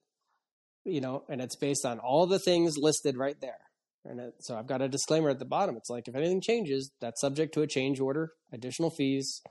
you 0.85 1.01
know, 1.01 1.23
and 1.29 1.41
it's 1.41 1.55
based 1.55 1.85
on 1.85 1.99
all 1.99 2.27
the 2.27 2.39
things 2.39 2.77
listed 2.77 3.17
right 3.17 3.39
there. 3.41 3.57
And 4.03 4.19
it, 4.19 4.33
so 4.39 4.57
I've 4.57 4.67
got 4.67 4.81
a 4.81 4.87
disclaimer 4.87 5.29
at 5.29 5.39
the 5.39 5.45
bottom. 5.45 5.75
It's 5.77 5.89
like 5.89 6.07
if 6.07 6.15
anything 6.15 6.41
changes, 6.41 6.91
that's 6.99 7.21
subject 7.21 7.53
to 7.53 7.61
a 7.61 7.67
change 7.67 7.99
order, 7.99 8.31
additional 8.51 8.89
fees. 8.89 9.41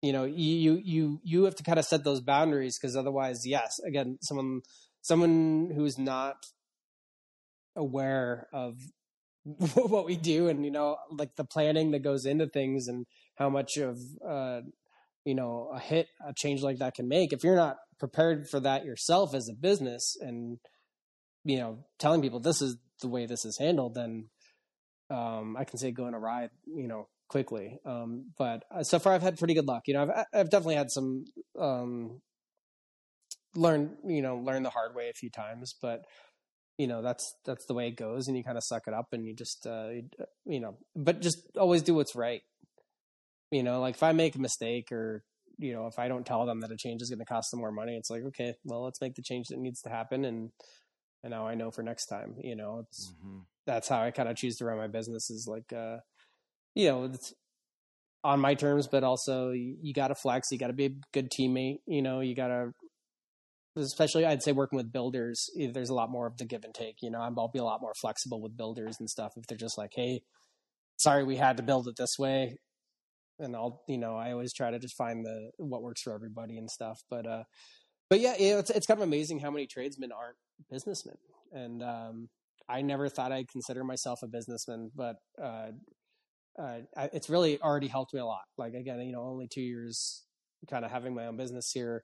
You 0.00 0.12
know, 0.12 0.24
you 0.24 0.80
you 0.84 1.20
you, 1.24 1.44
have 1.44 1.56
to 1.56 1.64
kind 1.64 1.78
of 1.78 1.84
set 1.84 2.04
those 2.04 2.20
boundaries 2.20 2.78
because 2.80 2.96
otherwise, 2.96 3.40
yes, 3.44 3.80
again, 3.84 4.18
someone 4.22 4.60
someone 5.02 5.72
who's 5.74 5.98
not 5.98 6.36
aware 7.74 8.46
of 8.52 8.76
what 9.74 10.04
we 10.04 10.16
do 10.16 10.48
and 10.48 10.64
you 10.64 10.70
know 10.70 10.96
like 11.10 11.34
the 11.36 11.44
planning 11.44 11.92
that 11.92 12.00
goes 12.00 12.26
into 12.26 12.46
things 12.46 12.86
and 12.86 13.06
how 13.36 13.48
much 13.48 13.76
of 13.76 13.98
uh 14.28 14.60
you 15.28 15.34
know 15.34 15.70
a 15.74 15.78
hit 15.78 16.08
a 16.26 16.32
change 16.32 16.62
like 16.62 16.78
that 16.78 16.94
can 16.94 17.06
make 17.06 17.34
if 17.34 17.44
you're 17.44 17.54
not 17.54 17.76
prepared 17.98 18.48
for 18.48 18.60
that 18.60 18.86
yourself 18.86 19.34
as 19.34 19.46
a 19.50 19.52
business 19.52 20.16
and 20.22 20.58
you 21.44 21.58
know 21.58 21.84
telling 21.98 22.22
people 22.22 22.40
this 22.40 22.62
is 22.62 22.78
the 23.02 23.08
way 23.08 23.26
this 23.26 23.44
is 23.44 23.58
handled 23.58 23.94
then 23.94 24.30
um 25.10 25.54
i 25.58 25.64
can 25.64 25.78
say 25.78 25.90
going 25.90 26.14
awry 26.14 26.48
you 26.66 26.88
know 26.88 27.06
quickly. 27.28 27.78
Um 27.84 28.32
but 28.38 28.62
uh, 28.74 28.82
so 28.82 28.98
far 28.98 29.12
i've 29.12 29.22
had 29.22 29.38
pretty 29.38 29.52
good 29.52 29.66
luck 29.66 29.82
you 29.86 29.92
know 29.92 30.02
i've 30.02 30.24
i've 30.32 30.50
definitely 30.50 30.76
had 30.76 30.90
some 30.90 31.26
um 31.58 32.22
learn 33.54 33.98
you 34.06 34.22
know 34.22 34.36
learn 34.38 34.62
the 34.62 34.70
hard 34.70 34.94
way 34.94 35.10
a 35.10 35.18
few 35.20 35.28
times 35.28 35.74
but 35.82 36.00
you 36.78 36.86
know 36.86 37.02
that's 37.02 37.34
that's 37.44 37.66
the 37.66 37.74
way 37.74 37.88
it 37.88 37.96
goes 37.96 38.28
and 38.28 38.36
you 38.36 38.42
kind 38.42 38.56
of 38.56 38.64
suck 38.64 38.84
it 38.86 38.94
up 38.94 39.08
and 39.12 39.26
you 39.26 39.34
just 39.34 39.66
uh 39.66 39.88
you 40.46 40.60
know 40.60 40.78
but 40.96 41.20
just 41.20 41.38
always 41.58 41.82
do 41.82 41.94
what's 41.94 42.16
right 42.16 42.40
you 43.50 43.62
know 43.62 43.80
like 43.80 43.94
if 43.94 44.02
i 44.02 44.12
make 44.12 44.34
a 44.34 44.40
mistake 44.40 44.90
or 44.92 45.24
you 45.58 45.72
know 45.72 45.86
if 45.86 45.98
i 45.98 46.08
don't 46.08 46.26
tell 46.26 46.46
them 46.46 46.60
that 46.60 46.70
a 46.70 46.76
change 46.76 47.02
is 47.02 47.10
going 47.10 47.18
to 47.18 47.24
cost 47.24 47.50
them 47.50 47.60
more 47.60 47.72
money 47.72 47.96
it's 47.96 48.10
like 48.10 48.22
okay 48.22 48.54
well 48.64 48.84
let's 48.84 49.00
make 49.00 49.14
the 49.14 49.22
change 49.22 49.48
that 49.48 49.58
needs 49.58 49.80
to 49.80 49.88
happen 49.88 50.24
and 50.24 50.50
and 51.22 51.30
now 51.30 51.46
i 51.46 51.54
know 51.54 51.70
for 51.70 51.82
next 51.82 52.06
time 52.06 52.34
you 52.42 52.54
know 52.54 52.80
it's 52.80 53.12
Mhm. 53.22 53.44
that's 53.66 53.88
how 53.88 54.02
i 54.02 54.10
kind 54.10 54.28
of 54.28 54.36
choose 54.36 54.56
to 54.56 54.64
run 54.64 54.78
my 54.78 54.86
business 54.86 55.30
is 55.30 55.46
like 55.48 55.72
uh 55.72 55.98
you 56.74 56.88
know 56.88 57.04
it's 57.04 57.32
on 58.24 58.40
my 58.40 58.54
terms 58.54 58.86
but 58.86 59.04
also 59.04 59.50
you, 59.50 59.76
you 59.80 59.92
got 59.94 60.08
to 60.08 60.14
flex 60.14 60.48
you 60.50 60.58
got 60.58 60.68
to 60.68 60.72
be 60.72 60.86
a 60.86 60.94
good 61.12 61.30
teammate 61.30 61.78
you 61.86 62.02
know 62.02 62.20
you 62.20 62.34
got 62.34 62.48
to 62.48 62.72
especially 63.76 64.24
I'd 64.24 64.42
say 64.42 64.52
working 64.52 64.76
with 64.76 64.92
builders, 64.92 65.48
eh, 65.58 65.70
there's 65.72 65.90
a 65.90 65.94
lot 65.94 66.10
more 66.10 66.26
of 66.26 66.36
the 66.36 66.44
give 66.44 66.64
and 66.64 66.74
take. 66.74 66.96
You 67.00 67.10
know, 67.10 67.20
I'll 67.20 67.48
be 67.48 67.58
a 67.58 67.64
lot 67.64 67.80
more 67.80 67.94
flexible 68.00 68.40
with 68.40 68.56
builders 68.56 68.96
and 68.98 69.08
stuff 69.08 69.32
if 69.36 69.46
they're 69.46 69.58
just 69.58 69.78
like, 69.78 69.92
"Hey, 69.94 70.22
sorry, 70.96 71.24
we 71.24 71.36
had 71.36 71.56
to 71.58 71.62
build 71.62 71.88
it 71.88 71.96
this 71.96 72.18
way," 72.18 72.56
and 73.38 73.54
I'll, 73.54 73.82
you 73.88 73.98
know, 73.98 74.16
I 74.16 74.32
always 74.32 74.52
try 74.52 74.70
to 74.70 74.78
just 74.78 74.96
find 74.96 75.24
the 75.24 75.50
what 75.58 75.82
works 75.82 76.02
for 76.02 76.12
everybody 76.12 76.58
and 76.58 76.70
stuff. 76.70 77.02
But, 77.10 77.26
uh, 77.26 77.44
but 78.10 78.20
yeah, 78.20 78.34
it's 78.38 78.70
it's 78.70 78.86
kind 78.86 79.00
of 79.00 79.06
amazing 79.06 79.40
how 79.40 79.50
many 79.50 79.66
tradesmen 79.66 80.12
aren't 80.12 80.36
businessmen, 80.70 81.16
and 81.52 81.82
um, 81.82 82.28
I 82.68 82.80
never 82.82 83.08
thought 83.08 83.32
I'd 83.32 83.48
consider 83.48 83.84
myself 83.84 84.22
a 84.22 84.26
businessman, 84.26 84.90
but 84.96 85.16
uh, 85.42 85.72
uh, 86.58 86.78
it's 87.12 87.28
really 87.28 87.60
already 87.60 87.88
helped 87.88 88.14
me 88.14 88.20
a 88.20 88.26
lot. 88.26 88.44
Like 88.56 88.72
again, 88.74 89.00
you 89.02 89.12
know, 89.12 89.22
only 89.22 89.46
two 89.46 89.60
years, 89.60 90.24
kind 90.70 90.86
of 90.86 90.90
having 90.90 91.14
my 91.14 91.26
own 91.26 91.36
business 91.36 91.70
here 91.70 92.02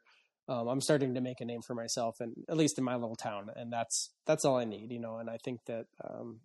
um, 0.49 0.69
I'm 0.69 0.81
starting 0.81 1.15
to 1.15 1.21
make 1.21 1.41
a 1.41 1.45
name 1.45 1.63
for 1.63 1.75
myself, 1.75 2.21
and 2.21 2.35
at 2.51 2.57
least 2.57 2.79
in 2.79 2.85
my 2.85 2.97
little 2.97 3.17
town, 3.17 3.51
and 3.57 3.73
that's 3.73 4.11
that's 4.27 4.45
all 4.45 4.57
I 4.57 4.65
need, 4.65 4.93
you 4.93 5.01
know. 5.01 5.17
And 5.17 5.31
I 5.31 5.39
think 5.43 5.61
that 5.67 5.87
um, 6.03 6.41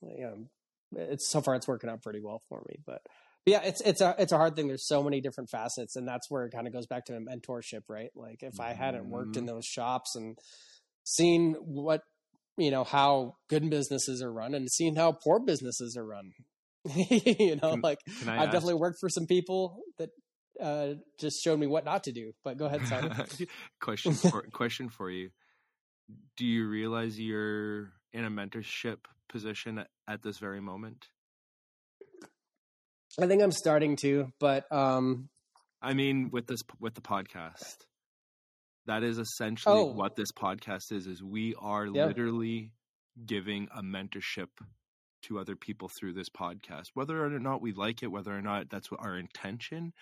you 0.00 0.22
know, 0.22 0.46
it's 0.96 1.26
so 1.26 1.42
far 1.42 1.54
it's 1.54 1.68
working 1.68 1.90
out 1.90 2.02
pretty 2.02 2.20
well 2.20 2.40
for 2.48 2.62
me. 2.68 2.76
But 2.86 3.02
yeah, 3.46 3.60
it's 3.62 3.80
it's 3.82 4.00
a 4.00 4.14
it's 4.18 4.32
a 4.32 4.36
hard 4.36 4.56
thing. 4.56 4.68
There's 4.68 4.86
so 4.86 5.02
many 5.02 5.20
different 5.20 5.50
facets, 5.50 5.96
and 5.96 6.06
that's 6.08 6.30
where 6.30 6.44
it 6.46 6.52
kind 6.52 6.66
of 6.66 6.72
goes 6.72 6.86
back 6.86 7.04
to 7.06 7.12
mentorship, 7.12 7.82
right? 7.88 8.10
Like 8.14 8.42
if 8.42 8.58
I 8.60 8.72
hadn't 8.72 9.08
worked 9.10 9.36
in 9.36 9.44
Mhm. 9.44 9.48
those 9.48 9.66
shops 9.66 10.14
and 10.16 10.38
seen 11.04 11.54
what 11.60 12.02
you 12.56 12.70
know 12.70 12.84
how 12.84 13.36
good 13.50 13.68
businesses 13.70 14.22
are 14.22 14.32
run 14.32 14.54
and 14.54 14.70
seen 14.70 14.96
how 14.96 15.12
poor 15.12 15.40
businesses 15.40 15.96
are 15.96 16.06
run, 16.06 16.32
you 16.94 17.56
know, 17.56 17.72
Can- 17.72 17.80
like 17.82 17.98
Can 18.20 18.28
I've 18.28 18.40
ask- 18.42 18.52
definitely 18.52 18.74
worked 18.74 18.98
for 19.00 19.08
some 19.08 19.26
people 19.26 19.82
that 19.98 20.10
uh, 20.60 20.94
just 21.18 21.42
showed 21.42 21.58
me 21.58 21.66
what 21.66 21.84
not 21.84 22.04
to 22.04 22.12
do. 22.12 22.32
But 22.44 22.56
go 22.58 22.66
ahead, 22.66 22.86
Simon. 22.86 23.12
question 23.80 24.12
for 24.14 24.42
question 24.52 24.88
for 24.88 25.10
you. 25.10 25.30
Do 26.36 26.44
you 26.46 26.68
realize 26.68 27.18
you're 27.18 27.90
in 28.12 28.24
a 28.24 28.30
mentorship 28.30 28.98
position 29.28 29.84
at 30.08 30.22
this 30.22 30.38
very 30.38 30.60
moment? 30.60 31.06
I 33.20 33.26
think 33.26 33.42
I'm 33.42 33.52
starting 33.52 33.96
to, 33.96 34.32
but 34.40 34.70
um, 34.72 35.28
I 35.82 35.94
mean, 35.94 36.30
with 36.32 36.46
this 36.46 36.60
with 36.80 36.94
the 36.94 37.00
podcast, 37.00 37.76
that 38.86 39.02
is 39.02 39.18
essentially 39.18 39.78
Oh. 39.80 39.84
what 39.92 40.16
this 40.16 40.32
podcast 40.32 40.92
is. 40.92 41.06
Is 41.06 41.22
we 41.22 41.54
are 41.58 41.86
Yeah. 41.86 42.06
literally 42.06 42.72
giving 43.24 43.68
a 43.74 43.82
mentorship 43.82 44.48
to 45.22 45.38
other 45.38 45.56
people 45.56 45.88
through 45.88 46.12
this 46.14 46.28
podcast, 46.28 46.88
whether 46.94 47.24
or 47.24 47.30
not 47.38 47.62
we 47.62 47.72
like 47.72 48.02
it, 48.02 48.08
whether 48.08 48.36
or 48.36 48.42
not 48.42 48.68
that's 48.70 48.90
what 48.90 49.00
our 49.00 49.16
intention. 49.16 49.92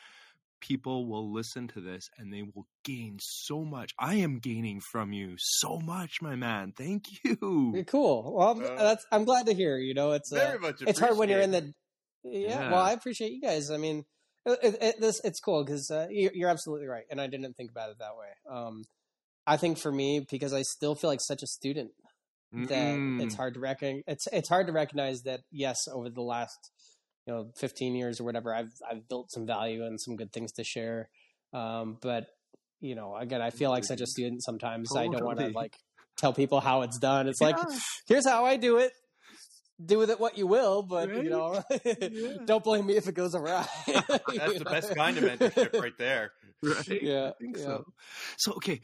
People 0.61 1.07
will 1.09 1.33
listen 1.33 1.67
to 1.69 1.81
this 1.81 2.09
and 2.19 2.33
they 2.33 2.43
will 2.43 2.67
gain 2.85 3.19
so 3.21 3.65
much. 3.65 3.93
I 3.99 4.15
am 4.17 4.39
gaining 4.39 4.81
from 4.81 5.13
you 5.13 5.35
so 5.37 5.81
much, 5.81 6.23
my 6.23 6.37
man. 6.37 6.73
Thank 6.77 7.07
you. 7.25 7.85
cool. 7.89 8.35
Well, 8.37 8.51
I'm, 8.53 8.63
Uh, 8.63 8.77
that's 8.77 9.05
I'm 9.11 9.25
glad 9.25 9.47
to 9.47 9.55
hear. 9.55 9.77
You 9.77 9.93
know, 9.95 10.13
it's 10.13 10.33
uh, 10.33 10.37
Very 10.37 10.59
much. 10.61 10.77
it's 10.87 11.01
hard 11.01 11.19
when 11.19 11.29
you're 11.29 11.41
in 11.41 11.51
the 11.51 11.75
yeah, 12.25 12.61
Yeah. 12.61 12.71
well 12.71 12.81
i 12.83 12.93
appreciate 12.93 13.33
you 13.33 13.41
guys. 13.41 13.71
I 13.71 13.77
mean 13.77 14.05
it, 14.45 14.77
it, 14.83 15.01
this 15.01 15.21
it's 15.25 15.39
cool 15.41 15.65
because 15.65 15.91
uh, 15.91 16.09
you're, 16.11 16.33
you're 16.35 16.49
absolutely 16.51 16.89
right 16.89 17.05
and 17.11 17.21
i 17.21 17.27
didn't 17.29 17.55
think 17.55 17.71
about 17.71 17.91
it 17.91 17.99
that 18.01 18.17
way. 18.17 18.29
Um 18.59 18.83
i 19.47 19.57
think 19.57 19.79
for 19.79 19.93
me 19.93 20.25
because 20.31 20.53
i 20.53 20.63
still 20.63 20.95
feel 20.95 21.11
like 21.11 21.21
such 21.21 21.43
a 21.43 21.47
student 21.47 21.91
that 22.69 22.97
it's 23.19 23.35
Mm. 23.35 23.37
hard 23.37 23.55
to 23.55 23.61
recognize 23.61 24.03
it's 24.07 24.27
it's 24.33 24.49
hard 24.49 24.67
to 24.67 24.73
recognize 24.73 25.23
that 25.23 25.41
yes 25.51 25.89
over 25.89 26.11
the 26.11 26.21
last 26.23 26.71
you 27.27 27.33
know 27.33 27.51
15 27.57 27.95
years 27.95 28.21
or 28.21 28.25
whatever 28.25 28.55
i've 28.55 28.73
i've 28.91 29.09
built 29.09 29.31
some 29.31 29.47
value 29.47 29.85
and 29.87 30.01
some 30.01 30.17
good 30.17 30.33
things 30.33 30.53
to 30.53 30.65
share. 30.65 31.09
Um 31.53 31.99
but 32.03 32.27
you 32.81 32.95
know 32.95 33.17
again 33.17 33.41
i 33.41 33.51
feel 33.51 33.71
like 33.71 33.85
such 33.85 34.01
a 34.01 34.07
student 34.07 34.43
sometimes. 34.43 34.91
I 34.97 35.05
don't 35.13 35.25
want 35.25 35.39
to 35.39 35.45
like 35.55 35.77
tell 36.19 36.33
people 36.33 36.61
how 36.61 36.83
it's 36.83 36.99
done. 36.99 37.27
It's 37.29 37.41
like 37.41 37.57
here's 38.07 38.27
how 38.29 38.45
I 38.45 38.57
do 38.57 38.79
it. 38.79 38.93
Do 39.85 39.99
with 39.99 40.11
it 40.11 40.21
what 40.21 40.39
you 40.39 40.47
will, 40.47 40.83
but 40.83 41.09
Right? 41.11 41.25
you 41.25 41.31
know, 41.31 41.63
Yeah. 41.85 42.35
don't 42.45 42.63
blame 42.63 42.87
me 42.87 42.97
if 42.97 43.09
it 43.09 43.15
goes 43.15 43.35
awry. 43.35 43.67
That's 43.87 44.59
the 44.59 44.65
best 44.69 44.95
kind 44.95 45.19
of 45.19 45.25
mentorship 45.25 45.81
right 45.81 45.97
there. 45.99 46.33
right? 46.63 47.03
Yeah, 47.03 47.29
I 47.31 47.33
think 47.41 47.57
yeah. 47.57 47.65
so. 47.65 47.85
So 48.39 48.53
okay, 48.55 48.81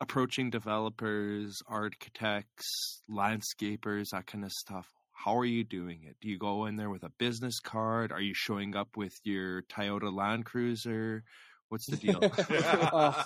approaching 0.00 0.50
developers, 0.50 1.60
architects, 1.66 3.02
landscapers, 3.10 4.10
that 4.12 4.26
kind 4.26 4.44
of 4.44 4.52
stuff. 4.52 4.86
How 5.12 5.36
are 5.38 5.44
you 5.44 5.64
doing 5.64 6.04
it? 6.04 6.16
Do 6.20 6.28
you 6.28 6.38
go 6.38 6.66
in 6.66 6.76
there 6.76 6.90
with 6.90 7.02
a 7.02 7.10
business 7.18 7.58
card? 7.58 8.12
Are 8.12 8.20
you 8.20 8.34
showing 8.34 8.76
up 8.76 8.96
with 8.96 9.14
your 9.24 9.62
Toyota 9.62 10.14
Land 10.14 10.44
Cruiser? 10.44 11.24
What's 11.70 11.86
the 11.86 11.96
deal? 11.96 12.20
oh, 12.22 13.24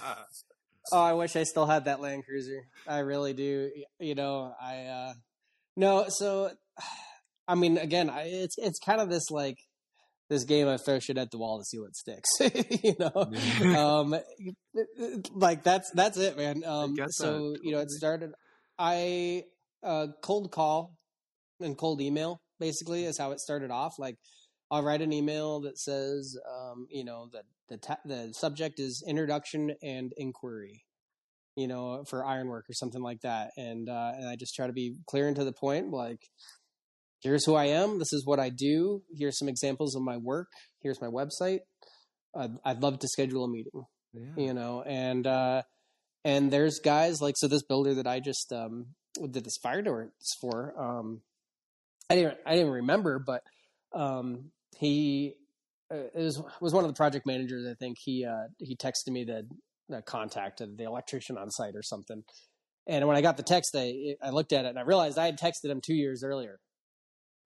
oh, 0.93 1.01
I 1.03 1.13
wish 1.13 1.37
I 1.37 1.43
still 1.43 1.67
had 1.67 1.85
that 1.85 2.01
Land 2.01 2.25
Cruiser. 2.25 2.63
I 2.89 3.01
really 3.01 3.35
do. 3.35 3.71
You 3.99 4.15
know, 4.15 4.55
I 4.61 4.85
uh 4.87 5.13
no. 5.77 6.07
So, 6.09 6.51
I 7.49 7.55
mean, 7.55 7.79
again, 7.79 8.09
I, 8.09 8.23
it's 8.25 8.57
it's 8.59 8.79
kind 8.79 9.01
of 9.01 9.11
this 9.11 9.31
like 9.31 9.57
this 10.29 10.45
game 10.45 10.69
of 10.69 10.83
throw 10.85 10.99
shit 10.99 11.19
at 11.19 11.31
the 11.31 11.39
wall 11.39 11.59
to 11.59 11.65
see 11.65 11.79
what 11.79 11.95
sticks. 11.95 12.31
you 12.83 12.95
know, 12.99 13.77
um, 13.79 14.17
like 15.35 15.63
that's 15.63 15.91
that's 15.95 16.17
it, 16.19 16.37
man. 16.37 16.63
Um, 16.65 16.97
so 17.11 17.55
you 17.63 17.73
know, 17.73 17.81
it 17.81 17.91
started. 17.91 18.33
I 18.79 19.45
uh, 19.83 20.09
cold 20.23 20.51
call 20.51 20.97
and 21.61 21.77
cold 21.77 22.01
email 22.01 22.41
basically 22.59 23.05
is 23.05 23.19
how 23.19 23.33
it 23.33 23.41
started 23.41 23.71
off. 23.71 23.99
Like, 23.99 24.17
I'll 24.71 24.83
write 24.83 25.03
an 25.03 25.13
email 25.13 25.61
that 25.63 25.79
says, 25.79 26.37
um, 26.49 26.87
you 26.91 27.05
know, 27.05 27.29
that 27.33 27.45
the 27.69 27.77
ta- 27.77 28.01
the 28.05 28.33
subject 28.33 28.79
is 28.79 29.05
introduction 29.07 29.75
and 29.83 30.13
inquiry. 30.17 30.85
You 31.57 31.69
know, 31.69 32.05
for 32.09 32.25
ironwork 32.25 32.65
or 32.69 32.73
something 32.73 33.03
like 33.03 33.21
that, 33.23 33.51
and 33.57 33.89
uh, 33.89 34.13
and 34.17 34.29
I 34.29 34.37
just 34.37 34.55
try 34.55 34.67
to 34.67 34.73
be 34.73 34.97
clear 35.07 35.27
and 35.27 35.37
to 35.37 35.45
the 35.45 35.53
point, 35.53 35.91
like. 35.91 36.21
Here's 37.25 37.47
who 37.47 37.55
I 37.55 37.67
am. 37.67 38.01
This 38.01 38.13
is 38.13 38.27
what 38.27 38.41
I 38.41 38.49
do. 38.49 39.05
Here's 39.17 39.39
some 39.39 39.49
examples 39.49 39.95
of 39.95 40.03
my 40.03 40.17
work. 40.17 40.49
Here's 40.81 41.01
my 41.01 41.07
website. 41.07 41.61
I'd, 42.35 42.51
I'd 42.65 42.83
love 42.83 42.99
to 42.99 43.07
schedule 43.07 43.45
a 43.45 43.49
meeting 43.49 43.85
yeah. 44.13 44.45
you 44.45 44.55
know 44.55 44.83
and 44.83 45.27
uh 45.27 45.63
and 46.25 46.51
there's 46.51 46.79
guys 46.79 47.21
like 47.21 47.37
so 47.37 47.49
this 47.49 47.63
builder 47.63 47.95
that 47.95 48.07
i 48.07 48.21
just 48.21 48.53
um 48.53 48.87
did 49.31 49.45
this 49.45 49.59
fire 49.63 49.83
doors 49.83 50.11
for 50.41 50.75
um 50.79 51.21
i 52.11 52.15
didn't 52.15 52.39
i 52.47 52.55
didn't 52.55 52.73
remember 52.73 53.19
but 53.19 53.43
um 53.95 54.51
he 54.79 55.35
uh, 55.91 56.09
it 56.15 56.23
was 56.23 56.43
was 56.61 56.73
one 56.73 56.85
of 56.85 56.89
the 56.89 56.97
project 56.97 57.27
managers 57.27 57.67
i 57.71 57.75
think 57.75 57.97
he 58.03 58.25
uh 58.25 58.49
he 58.59 58.77
texted 58.77 59.09
me 59.09 59.25
the, 59.25 59.47
the 59.93 60.03
contact 60.03 60.61
of 60.61 60.77
the 60.77 60.85
electrician 60.85 61.39
on 61.39 61.51
site 61.51 61.75
or 61.77 61.83
something 61.83 62.23
and 62.87 63.07
when 63.07 63.17
i 63.17 63.21
got 63.21 63.37
the 63.37 63.43
text 63.43 63.75
i 63.77 64.17
i 64.23 64.31
looked 64.31 64.53
at 64.53 64.65
it 64.65 64.69
and 64.69 64.79
i 64.79 64.83
realized 64.83 65.19
i 65.19 65.27
had 65.27 65.39
texted 65.39 65.71
him 65.71 65.81
two 65.81 65.95
years 65.95 66.23
earlier 66.25 66.59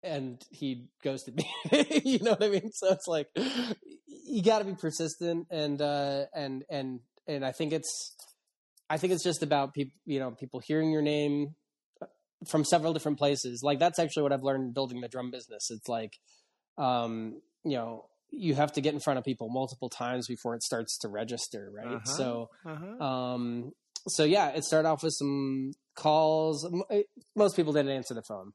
and 0.04 0.44
he 0.50 0.88
ghosted 1.04 1.36
me. 1.36 1.50
you 2.04 2.20
know 2.20 2.32
what 2.32 2.44
I 2.44 2.50
mean? 2.50 2.72
So 2.72 2.92
it's 2.92 3.08
like 3.08 3.28
you 3.36 4.44
got 4.44 4.60
to 4.60 4.66
be 4.66 4.74
persistent, 4.74 5.48
and 5.50 5.82
uh, 5.82 6.26
and 6.34 6.64
and 6.70 7.00
and 7.28 7.46
I 7.46 7.52
think 7.52 7.74
it's 7.74 8.16
I 8.90 8.98
think 8.98 9.14
it's 9.14 9.24
just 9.24 9.44
about 9.44 9.74
people, 9.74 9.94
you 10.06 10.20
know, 10.20 10.32
people 10.32 10.60
hearing 10.60 10.92
your 10.92 11.02
name 11.02 11.56
uh, 12.02 12.08
from 12.50 12.66
several 12.66 12.94
different 12.94 13.20
places. 13.20 13.62
Like 13.64 13.80
that's 13.80 14.00
actually 14.00 14.24
what 14.24 14.34
I've 14.34 14.44
learned 14.44 14.74
building 14.74 15.02
the 15.02 15.08
drum 15.08 15.32
business. 15.32 15.70
It's 15.70 15.88
like, 15.88 16.18
um, 16.78 17.42
you 17.64 17.78
know, 17.78 18.06
you 18.32 18.56
have 18.56 18.72
to 18.74 18.82
get 18.82 18.94
in 18.94 19.00
front 19.00 19.20
of 19.20 19.26
people 19.26 19.50
multiple 19.50 19.90
times 19.90 20.28
before 20.28 20.56
it 20.56 20.64
starts 20.64 20.98
to 21.00 21.10
register, 21.10 21.70
right? 21.72 21.96
Uh-huh. 21.98 22.16
So 22.18 22.50
Uh-huh. 22.66 23.04
um, 23.04 23.72
so 24.08 24.24
yeah, 24.24 24.50
it 24.50 24.64
started 24.64 24.88
off 24.88 25.04
with 25.04 25.14
some 25.14 25.74
calls. 25.96 26.68
Eh, 26.90 27.04
Most 27.36 27.56
people 27.56 27.74
didn't 27.74 27.92
answer 27.92 28.14
the 28.14 28.24
phone. 28.24 28.54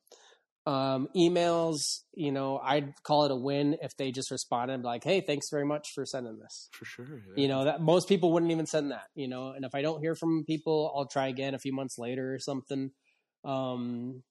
Um, 0.67 1.09
emails, 1.15 1.77
you 2.15 2.33
know, 2.33 2.59
I'd 2.59 2.93
call 3.05 3.25
it 3.25 3.31
a 3.31 3.37
win 3.37 3.77
if 3.81 3.97
they 3.97 4.11
just 4.11 4.33
responded 4.33 4.83
like, 4.83 5.05
"Hey, 5.05 5.21
thanks 5.21 5.49
very 5.49 5.65
much 5.65 5.93
for 5.95 6.05
sending 6.05 6.39
this." 6.41 6.69
For 6.73 6.85
sure. 6.85 7.23
You 7.37 7.47
know 7.47 7.65
that 7.65 7.81
most 7.81 8.09
people 8.09 8.33
wouldn't 8.33 8.51
even 8.51 8.67
send 8.67 8.91
that. 8.91 9.07
You 9.15 9.29
know, 9.29 9.51
and 9.51 9.65
if 9.65 9.75
I 9.77 9.83
don't 9.83 10.01
hear 10.01 10.17
from 10.17 10.45
people, 10.45 10.93
I'll 10.97 11.07
try 11.07 11.29
again 11.29 11.55
a 11.55 11.59
few 11.61 11.73
months 11.73 11.99
later 11.99 12.35
or 12.35 12.41
something. 12.41 12.91
Um, 13.45 14.25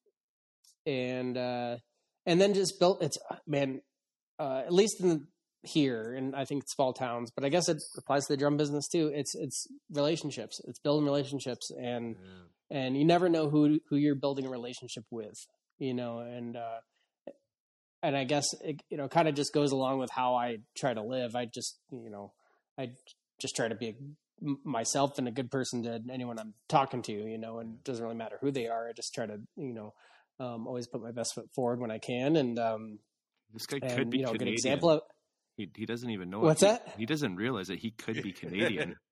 and 0.85 1.38
uh, 1.38 1.77
and 2.26 2.41
then 2.41 2.53
just 2.53 2.80
built. 2.80 3.01
It's 3.01 3.17
man, 3.47 3.81
uh, 4.38 4.63
at 4.65 4.73
least 4.73 4.99
in 4.99 5.09
the, 5.09 5.27
here, 5.65 6.13
and 6.13 6.35
I 6.35 6.45
think 6.45 6.63
it's 6.63 6.73
small 6.73 6.93
towns, 6.93 7.31
but 7.35 7.43
I 7.43 7.49
guess 7.49 7.67
it 7.69 7.81
applies 7.97 8.25
to 8.27 8.33
the 8.33 8.37
drum 8.37 8.57
business 8.57 8.87
too. 8.87 9.11
It's 9.13 9.35
it's 9.35 9.67
relationships. 9.91 10.61
It's 10.65 10.79
building 10.79 11.05
relationships, 11.05 11.71
and 11.71 12.15
Yeah. 12.15 12.77
and 12.77 12.97
you 12.97 13.05
never 13.05 13.29
know 13.29 13.49
who 13.49 13.79
who 13.89 13.95
you're 13.95 14.15
building 14.15 14.45
a 14.45 14.49
relationship 14.49 15.05
with. 15.11 15.35
You 15.77 15.93
know, 15.93 16.19
and 16.19 16.55
uh, 16.55 16.79
and 18.03 18.15
I 18.15 18.23
guess 18.23 18.45
it, 18.61 18.81
you 18.89 18.97
know 18.97 19.07
kind 19.07 19.27
of 19.27 19.35
just 19.35 19.53
goes 19.53 19.71
along 19.71 19.99
with 19.99 20.11
how 20.11 20.35
I 20.35 20.57
try 20.77 20.93
to 20.93 21.01
live. 21.01 21.35
I 21.35 21.45
just 21.45 21.79
you 21.91 22.09
know 22.09 22.33
I 22.77 22.91
just 23.41 23.55
try 23.55 23.67
to 23.67 23.75
be 23.75 23.87
a, 23.89 23.95
myself 24.63 25.17
and 25.17 25.27
a 25.27 25.31
good 25.31 25.51
person 25.51 25.83
to 25.83 26.01
anyone 26.11 26.39
I'm 26.39 26.53
talking 26.69 27.01
to. 27.03 27.11
You 27.11 27.37
know, 27.37 27.59
and 27.59 27.75
it 27.75 27.83
doesn't 27.83 28.03
really 28.03 28.15
matter 28.15 28.37
who 28.41 28.51
they 28.51 28.67
are. 28.67 28.87
I 28.87 28.93
just 28.93 29.13
try 29.13 29.25
to 29.25 29.37
you 29.57 29.73
know 29.73 29.93
um, 30.39 30.67
always 30.67 30.87
put 30.87 31.01
my 31.01 31.11
best 31.11 31.33
foot 31.33 31.49
forward 31.53 31.79
when 31.79 31.91
I 31.91 31.97
can. 31.97 32.35
And 32.35 32.59
um, 32.59 32.99
This 33.53 33.65
guy 33.65 33.79
could 33.79 34.09
be 34.09 34.19
you 34.19 34.25
know, 34.25 34.31
a 34.31 34.37
good 34.37 34.47
example 34.49 34.89
of 34.89 35.01
He 35.57 35.69
he 35.76 35.86
doesn't 35.86 36.10
even 36.10 36.30
know. 36.30 36.40
What's 36.40 36.64
it. 36.64 36.68
He- 36.68 36.72
that? 36.72 36.95
He 36.98 37.06
doesn't 37.06 37.36
realize 37.36 37.68
that 37.68 37.80
he 37.80 37.91
could 37.91 38.22
be 38.22 38.32
Canadian. 38.32 38.95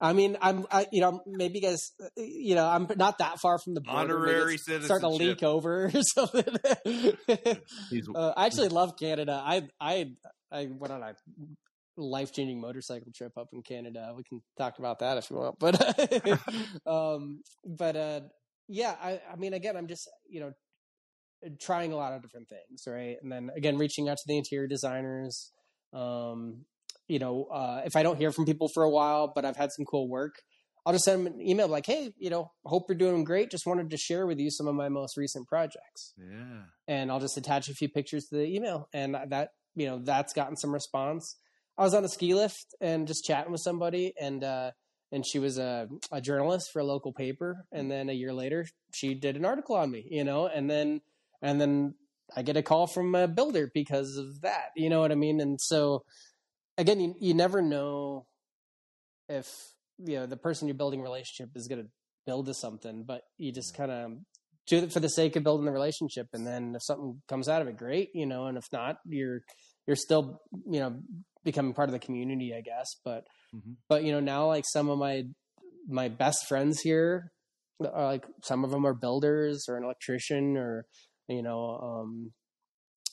I 0.00 0.12
mean, 0.12 0.36
I'm, 0.42 0.66
I, 0.70 0.86
you 0.92 1.00
know, 1.00 1.22
maybe 1.24 1.60
you 1.60 1.62
guys, 1.62 1.92
uh, 2.02 2.08
you 2.16 2.56
know, 2.56 2.66
I'm 2.66 2.86
not 2.96 3.18
that 3.18 3.40
far 3.40 3.58
from 3.58 3.74
the 3.74 3.80
border. 3.80 4.16
Honorary 4.16 4.56
it's 4.56 4.84
starting 4.84 5.08
to 5.08 5.14
leak 5.14 5.42
over 5.42 5.84
or 5.94 6.02
something. 6.02 6.44
Uh, 8.14 8.32
I 8.36 8.46
actually 8.46 8.68
love 8.68 8.96
Canada. 8.98 9.40
I, 9.44 9.62
I, 9.80 10.12
I 10.52 10.68
went 10.70 10.92
on 10.92 11.02
a 11.02 11.14
life 11.96 12.32
changing 12.32 12.60
motorcycle 12.60 13.12
trip 13.14 13.32
up 13.38 13.48
in 13.52 13.62
Canada. 13.62 14.12
We 14.16 14.24
can 14.24 14.42
talk 14.58 14.78
about 14.78 14.98
that 14.98 15.16
if 15.18 15.30
you 15.30 15.36
want, 15.36 15.58
but, 15.58 16.80
um, 16.86 17.42
but, 17.64 17.96
uh, 17.96 18.20
yeah, 18.68 18.94
I, 19.00 19.20
I 19.32 19.36
mean, 19.36 19.54
again, 19.54 19.76
I'm 19.76 19.86
just, 19.86 20.08
you 20.28 20.40
know, 20.40 20.52
trying 21.60 21.92
a 21.92 21.96
lot 21.96 22.12
of 22.12 22.22
different 22.22 22.48
things, 22.48 22.84
right? 22.86 23.16
And 23.22 23.30
then 23.30 23.50
again, 23.56 23.78
reaching 23.78 24.08
out 24.08 24.16
to 24.16 24.24
the 24.26 24.36
interior 24.36 24.66
designers, 24.66 25.52
um, 25.92 26.64
you 27.08 27.18
know, 27.18 27.44
uh, 27.52 27.82
if 27.84 27.96
I 27.96 28.02
don't 28.02 28.16
hear 28.16 28.32
from 28.32 28.46
people 28.46 28.68
for 28.72 28.82
a 28.82 28.90
while, 28.90 29.32
but 29.34 29.44
I've 29.44 29.56
had 29.56 29.70
some 29.72 29.84
cool 29.84 30.08
work, 30.08 30.42
I'll 30.86 30.92
just 30.92 31.04
send 31.04 31.26
them 31.26 31.34
an 31.34 31.40
email 31.40 31.66
like, 31.68 31.86
hey, 31.86 32.12
you 32.18 32.30
know, 32.30 32.50
hope 32.66 32.84
you're 32.88 32.98
doing 32.98 33.24
great. 33.24 33.50
Just 33.50 33.66
wanted 33.66 33.90
to 33.90 33.96
share 33.96 34.26
with 34.26 34.38
you 34.38 34.50
some 34.50 34.66
of 34.66 34.74
my 34.74 34.88
most 34.88 35.16
recent 35.16 35.48
projects. 35.48 36.12
Yeah. 36.18 36.64
And 36.88 37.10
I'll 37.10 37.20
just 37.20 37.38
attach 37.38 37.68
a 37.68 37.74
few 37.74 37.88
pictures 37.88 38.26
to 38.26 38.36
the 38.36 38.44
email. 38.44 38.88
And 38.92 39.14
that, 39.28 39.50
you 39.74 39.86
know, 39.86 40.00
that's 40.02 40.34
gotten 40.34 40.56
some 40.56 40.72
response. 40.72 41.36
I 41.78 41.82
was 41.84 41.94
on 41.94 42.04
a 42.04 42.08
ski 42.08 42.34
lift 42.34 42.74
and 42.80 43.06
just 43.06 43.24
chatting 43.24 43.50
with 43.50 43.62
somebody 43.62 44.12
and, 44.20 44.44
uh, 44.44 44.72
and 45.10 45.24
she 45.24 45.38
was 45.38 45.58
a, 45.58 45.88
a 46.12 46.20
journalist 46.20 46.70
for 46.72 46.80
a 46.80 46.84
local 46.84 47.12
paper. 47.12 47.64
And 47.72 47.90
then 47.90 48.10
a 48.10 48.12
year 48.12 48.32
later, 48.32 48.66
she 48.92 49.14
did 49.14 49.36
an 49.36 49.44
article 49.44 49.76
on 49.76 49.90
me, 49.90 50.06
you 50.10 50.24
know, 50.24 50.48
and 50.48 50.70
then, 50.70 51.00
and 51.42 51.60
then 51.60 51.94
I 52.36 52.42
get 52.42 52.56
a 52.56 52.62
call 52.62 52.86
from 52.86 53.14
a 53.14 53.28
builder 53.28 53.70
because 53.72 54.16
of 54.16 54.40
that. 54.42 54.70
You 54.76 54.90
know 54.90 55.00
what 55.00 55.12
I 55.12 55.16
mean? 55.16 55.40
And 55.40 55.60
so, 55.60 56.04
again, 56.78 57.00
you, 57.00 57.14
you 57.20 57.34
never 57.34 57.62
know 57.62 58.26
if 59.28 59.50
you 59.98 60.16
know 60.16 60.26
the 60.26 60.36
person 60.36 60.68
you're 60.68 60.76
building 60.76 61.00
a 61.00 61.04
relationship 61.04 61.50
is 61.54 61.68
going 61.68 61.82
to 61.82 61.88
build 62.26 62.46
to 62.46 62.54
something, 62.54 63.04
but 63.06 63.22
you 63.38 63.52
just 63.52 63.76
kind 63.76 63.90
of 63.90 64.12
do 64.66 64.78
it 64.78 64.92
for 64.92 65.00
the 65.00 65.08
sake 65.08 65.36
of 65.36 65.44
building 65.44 65.66
the 65.66 65.72
relationship, 65.72 66.28
and 66.32 66.46
then 66.46 66.74
if 66.74 66.82
something 66.82 67.20
comes 67.28 67.48
out 67.48 67.62
of 67.62 67.68
it, 67.68 67.76
great, 67.76 68.10
you 68.14 68.26
know, 68.26 68.46
and 68.46 68.56
if 68.56 68.64
not, 68.72 68.96
you're 69.06 69.40
you're 69.86 69.96
still 69.96 70.40
you 70.66 70.80
know 70.80 70.96
becoming 71.44 71.74
part 71.74 71.88
of 71.88 71.92
the 71.92 71.98
community, 71.98 72.54
I 72.56 72.62
guess. 72.62 72.96
But 73.04 73.24
mm-hmm. 73.54 73.72
but 73.88 74.04
you 74.04 74.12
know 74.12 74.20
now 74.20 74.46
like 74.46 74.64
some 74.66 74.88
of 74.88 74.98
my 74.98 75.24
my 75.86 76.08
best 76.08 76.46
friends 76.48 76.80
here, 76.80 77.30
are 77.80 78.04
like 78.06 78.26
some 78.42 78.64
of 78.64 78.70
them 78.70 78.86
are 78.86 78.94
builders 78.94 79.66
or 79.68 79.76
an 79.76 79.84
electrician 79.84 80.56
or 80.56 80.86
you 81.28 81.42
know 81.42 81.78
um 81.80 82.32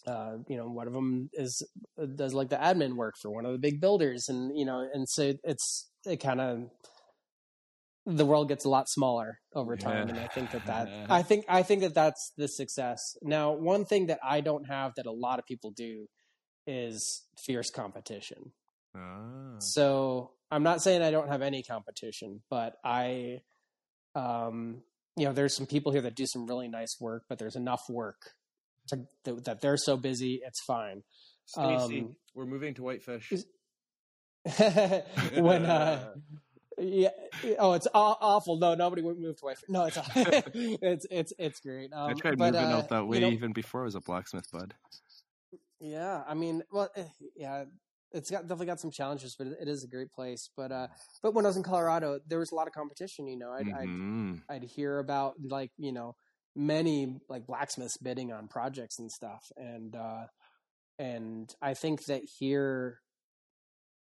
uh, 0.08 0.38
you 0.48 0.58
know, 0.58 0.68
one 0.68 0.88
of 0.88 0.94
them 0.94 1.30
is 1.34 1.62
does 2.16 2.34
like 2.34 2.50
the 2.50 2.56
admin 2.56 2.96
work 2.96 3.16
for 3.22 3.30
one 3.30 3.46
of 3.46 3.52
the 3.52 3.60
big 3.60 3.80
builders, 3.80 4.30
and 4.30 4.58
you 4.58 4.66
know, 4.66 4.88
and 4.94 5.08
so 5.08 5.34
it's 5.44 5.90
it 6.06 6.18
kind 6.18 6.42
of 6.42 6.70
the 8.06 8.26
world 8.26 8.48
gets 8.48 8.66
a 8.66 8.70
lot 8.70 8.90
smaller 8.90 9.40
over 9.54 9.76
time, 9.78 10.08
yeah. 10.08 10.16
and 10.16 10.20
I 10.20 10.28
think 10.28 10.52
that 10.52 10.66
that 10.66 10.90
I 11.10 11.22
think 11.22 11.46
I 11.48 11.62
think 11.62 11.82
that 11.82 11.94
that's 11.94 12.34
the 12.36 12.48
success. 12.48 13.16
Now, 13.22 13.52
one 13.52 13.86
thing 13.86 14.08
that 14.08 14.20
I 14.24 14.42
don't 14.42 14.66
have 14.66 14.94
that 14.96 15.06
a 15.06 15.12
lot 15.12 15.40
of 15.40 15.46
people 15.46 15.72
do 15.72 16.08
is 16.66 17.24
fierce 17.38 17.70
competition. 17.70 18.54
Ah. 18.96 19.60
So 19.60 20.32
I'm 20.50 20.64
not 20.64 20.82
saying 20.82 21.02
I 21.02 21.12
don't 21.12 21.30
have 21.30 21.42
any 21.42 21.64
competition, 21.64 22.42
but 22.50 22.74
I, 22.84 23.42
um, 24.16 24.82
you 25.16 25.26
know, 25.26 25.34
there's 25.34 25.56
some 25.56 25.66
people 25.66 25.92
here 25.92 26.02
that 26.02 26.16
do 26.16 26.26
some 26.26 26.48
really 26.48 26.68
nice 26.68 26.96
work, 27.00 27.24
but 27.28 27.38
there's 27.40 27.56
enough 27.56 27.84
work 27.90 28.32
to, 28.90 29.06
that 29.26 29.62
they're 29.62 29.78
so 29.78 29.98
busy, 29.98 30.42
it's 30.46 30.62
fine. 30.66 31.04
Stacy, 31.46 32.02
um, 32.02 32.16
we're 32.34 32.46
moving 32.46 32.74
to 32.76 32.84
Whitefish. 32.84 33.34
when 35.36 35.66
uh, 35.66 36.14
yeah, 36.78 37.10
oh, 37.60 37.74
it's 37.74 37.88
aw- 37.94 38.18
awful. 38.20 38.58
No, 38.58 38.74
nobody 38.74 39.02
would 39.02 39.20
move 39.20 39.38
to 39.38 39.46
Whitefish. 39.46 39.70
No, 39.70 39.86
it's 39.86 39.98
it's 40.56 41.06
it's 41.12 41.34
it's 41.38 41.60
great. 41.60 41.92
Um, 41.94 42.10
I 42.10 42.14
tried 42.14 42.38
but, 42.38 42.54
moving 42.54 42.70
uh, 42.70 42.78
out 42.78 42.90
that 42.90 43.08
way 43.08 43.18
you 43.18 43.22
know, 43.22 43.32
even 43.32 43.54
before 43.54 43.82
I 43.82 43.86
was 43.86 43.96
a 43.96 44.02
blacksmith, 44.02 44.50
bud. 44.52 44.74
Yeah, 45.80 46.24
I 46.28 46.34
mean, 46.34 46.64
well, 46.72 46.90
eh, 46.96 47.04
yeah, 47.36 47.66
it's 48.14 48.30
got 48.30 48.44
definitely 48.44 48.68
got 48.68 48.80
some 48.80 48.92
challenges, 48.92 49.36
but 49.38 49.48
it 49.48 49.68
is 49.68 49.84
a 49.84 49.88
great 49.88 50.12
place. 50.12 50.50
But 50.56 50.72
uh, 50.72 50.88
but 51.22 51.34
when 51.34 51.46
I 51.46 51.50
was 51.50 51.58
in 51.58 51.64
Colorado, 51.64 52.20
there 52.28 52.40
was 52.40 52.52
a 52.52 52.56
lot 52.56 52.68
of 52.68 52.74
competition. 52.74 53.28
You 53.28 53.38
know, 53.38 53.52
I'd 53.52 53.66
mm-hmm. 53.66 54.34
I'd, 54.50 54.56
I'd 54.56 54.64
hear 54.64 55.00
about 55.00 55.36
like 55.50 55.72
you 55.78 55.92
know 55.92 56.16
many 56.56 57.18
like 57.30 57.46
blacksmiths 57.48 57.98
bidding 57.98 58.32
on 58.32 58.48
projects 58.48 59.00
and 59.00 59.12
stuff 59.12 59.52
and 59.56 59.96
uh 59.96 60.26
and 61.00 61.56
i 61.62 61.74
think 61.74 62.06
that 62.06 62.22
here 62.40 63.00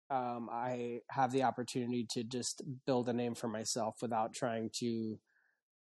um 0.10 0.50
i 0.52 1.00
have 1.12 1.32
the 1.32 1.44
opportunity 1.44 2.08
to 2.10 2.24
just 2.24 2.64
build 2.88 3.08
a 3.08 3.14
name 3.14 3.36
for 3.36 3.48
myself 3.48 3.96
without 4.02 4.34
trying 4.34 4.70
to 4.74 5.20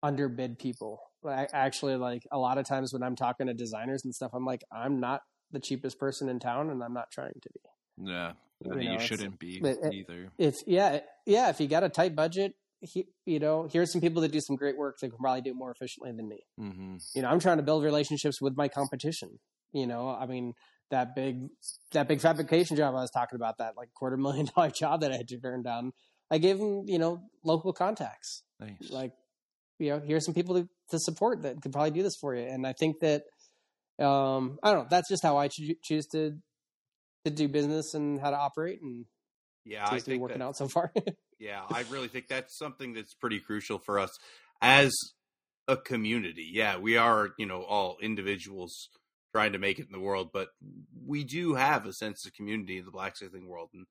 underbid 0.03 0.59
people 0.59 0.99
i 1.27 1.47
actually 1.53 1.97
like 1.97 2.23
a 2.33 2.39
lot 2.39 2.57
of 2.57 2.67
times 2.67 2.93
when 2.93 3.03
i'm 3.03 3.17
talking 3.17 3.47
to 3.47 3.55
designers 3.55 4.05
and 4.05 4.15
stuff 4.15 4.31
i'm 4.33 4.47
like 4.47 4.63
i'm 4.73 4.99
not 4.99 5.21
the 5.51 5.61
cheapest 5.61 5.99
person 5.99 6.31
in 6.31 6.39
town 6.39 6.71
and 6.71 6.83
i'm 6.83 6.95
not 6.95 7.11
trying 7.11 7.33
to 7.43 7.51
be 7.53 7.61
yeah 7.97 8.33
you, 8.65 8.81
you 8.81 8.89
know, 8.91 8.99
shouldn't 8.99 9.39
be 9.39 9.61
it, 9.62 9.79
either 9.93 10.31
it's 10.39 10.62
yeah 10.66 11.01
yeah 11.27 11.51
if 11.51 11.61
you 11.61 11.66
got 11.69 11.85
a 11.85 11.89
tight 11.89 12.15
budget 12.15 12.55
he, 12.85 13.07
you 13.25 13.39
know, 13.39 13.69
here's 13.71 13.93
some 13.93 14.01
people 14.01 14.23
that 14.23 14.33
do 14.33 14.41
some 14.41 14.57
great 14.57 14.77
work 14.77 14.99
that 15.01 15.09
can 15.09 15.19
probably 15.19 15.41
do 15.41 15.51
it 15.51 15.57
more 15.57 15.71
efficiently 15.71 16.12
than 16.12 16.29
me. 16.29 16.41
Mm-hmm. 16.61 16.97
You 17.15 17.23
know, 17.23 17.29
I'm 17.29 17.41
trying 17.41 17.57
to 17.57 17.62
build 17.62 17.83
relationships 17.83 18.41
with 18.41 18.57
my 18.57 18.69
competition. 18.69 19.39
You 19.73 19.87
know, 19.87 20.09
I 20.09 20.27
mean, 20.27 20.53
that 20.91 21.15
big, 21.15 21.49
that 21.93 22.09
big 22.09 22.21
fabrication 22.21 22.77
job 22.77 22.95
I 22.95 23.01
was 23.01 23.11
talking 23.11 23.37
about, 23.37 23.59
that 23.59 23.77
like 23.77 23.93
quarter 23.95 24.16
million 24.16 24.49
dollar 24.57 24.71
job 24.71 25.01
that 25.01 25.12
I 25.12 25.16
had 25.16 25.29
to 25.29 25.39
turn 25.39 25.62
down. 25.62 25.93
I 26.31 26.39
gave 26.39 26.59
them, 26.59 26.85
you 26.87 26.99
know, 26.99 27.23
local 27.45 27.73
contacts. 27.73 28.43
Nice. 28.61 28.91
Like, 28.91 29.12
you 29.79 29.91
know, 29.91 30.01
here's 30.05 30.25
some 30.25 30.35
people 30.35 30.55
to, 30.57 30.69
to 30.91 30.99
support 30.99 31.43
that 31.43 31.61
could 31.61 31.73
probably 31.73 31.91
do 31.91 32.03
this 32.03 32.16
for 32.16 32.35
you. 32.35 32.47
And 32.47 32.66
I 32.66 32.73
think 32.73 33.01
that, 33.01 33.23
um, 33.99 34.59
I 34.62 34.73
don't 34.73 34.85
know, 34.85 34.87
that's 34.91 35.09
just 35.09 35.23
how 35.23 35.37
I 35.37 35.49
choose 35.49 36.07
to, 36.09 36.33
to 37.25 37.31
do 37.31 37.49
business 37.49 37.95
and 37.95 38.21
how 38.21 38.31
to 38.31 38.37
operate. 38.37 38.81
And 38.83 39.07
yeah, 39.65 39.87
I 39.89 39.99
think 39.99 40.21
working 40.21 40.39
that, 40.39 40.45
out 40.45 40.57
so 40.57 40.69
far. 40.69 40.93
yeah, 41.39 41.63
I 41.71 41.85
really 41.91 42.09
think 42.09 42.29
that's 42.29 42.57
something 42.59 42.93
that's 42.93 43.15
pretty 43.15 43.41
crucial 43.41 43.79
for 43.79 43.99
us 43.99 44.11
as 44.61 44.93
a 45.67 45.77
community. 45.77 46.51
Yeah, 46.53 46.79
we 46.79 46.97
are, 46.97 47.31
you 47.39 47.47
know, 47.47 47.63
all 47.63 47.97
individuals 48.01 48.89
trying 49.33 49.53
to 49.53 49.59
make 49.59 49.79
it 49.79 49.87
in 49.87 49.93
the 49.93 50.05
world, 50.05 50.31
but 50.33 50.49
we 51.05 51.25
do 51.25 51.55
have 51.55 51.87
a 51.87 51.93
sense 51.93 52.25
of 52.27 52.35
community 52.35 52.79
in 52.79 52.85
the 52.85 52.91
blacksmithing 52.91 53.49
world. 53.49 53.71
And 53.75 53.87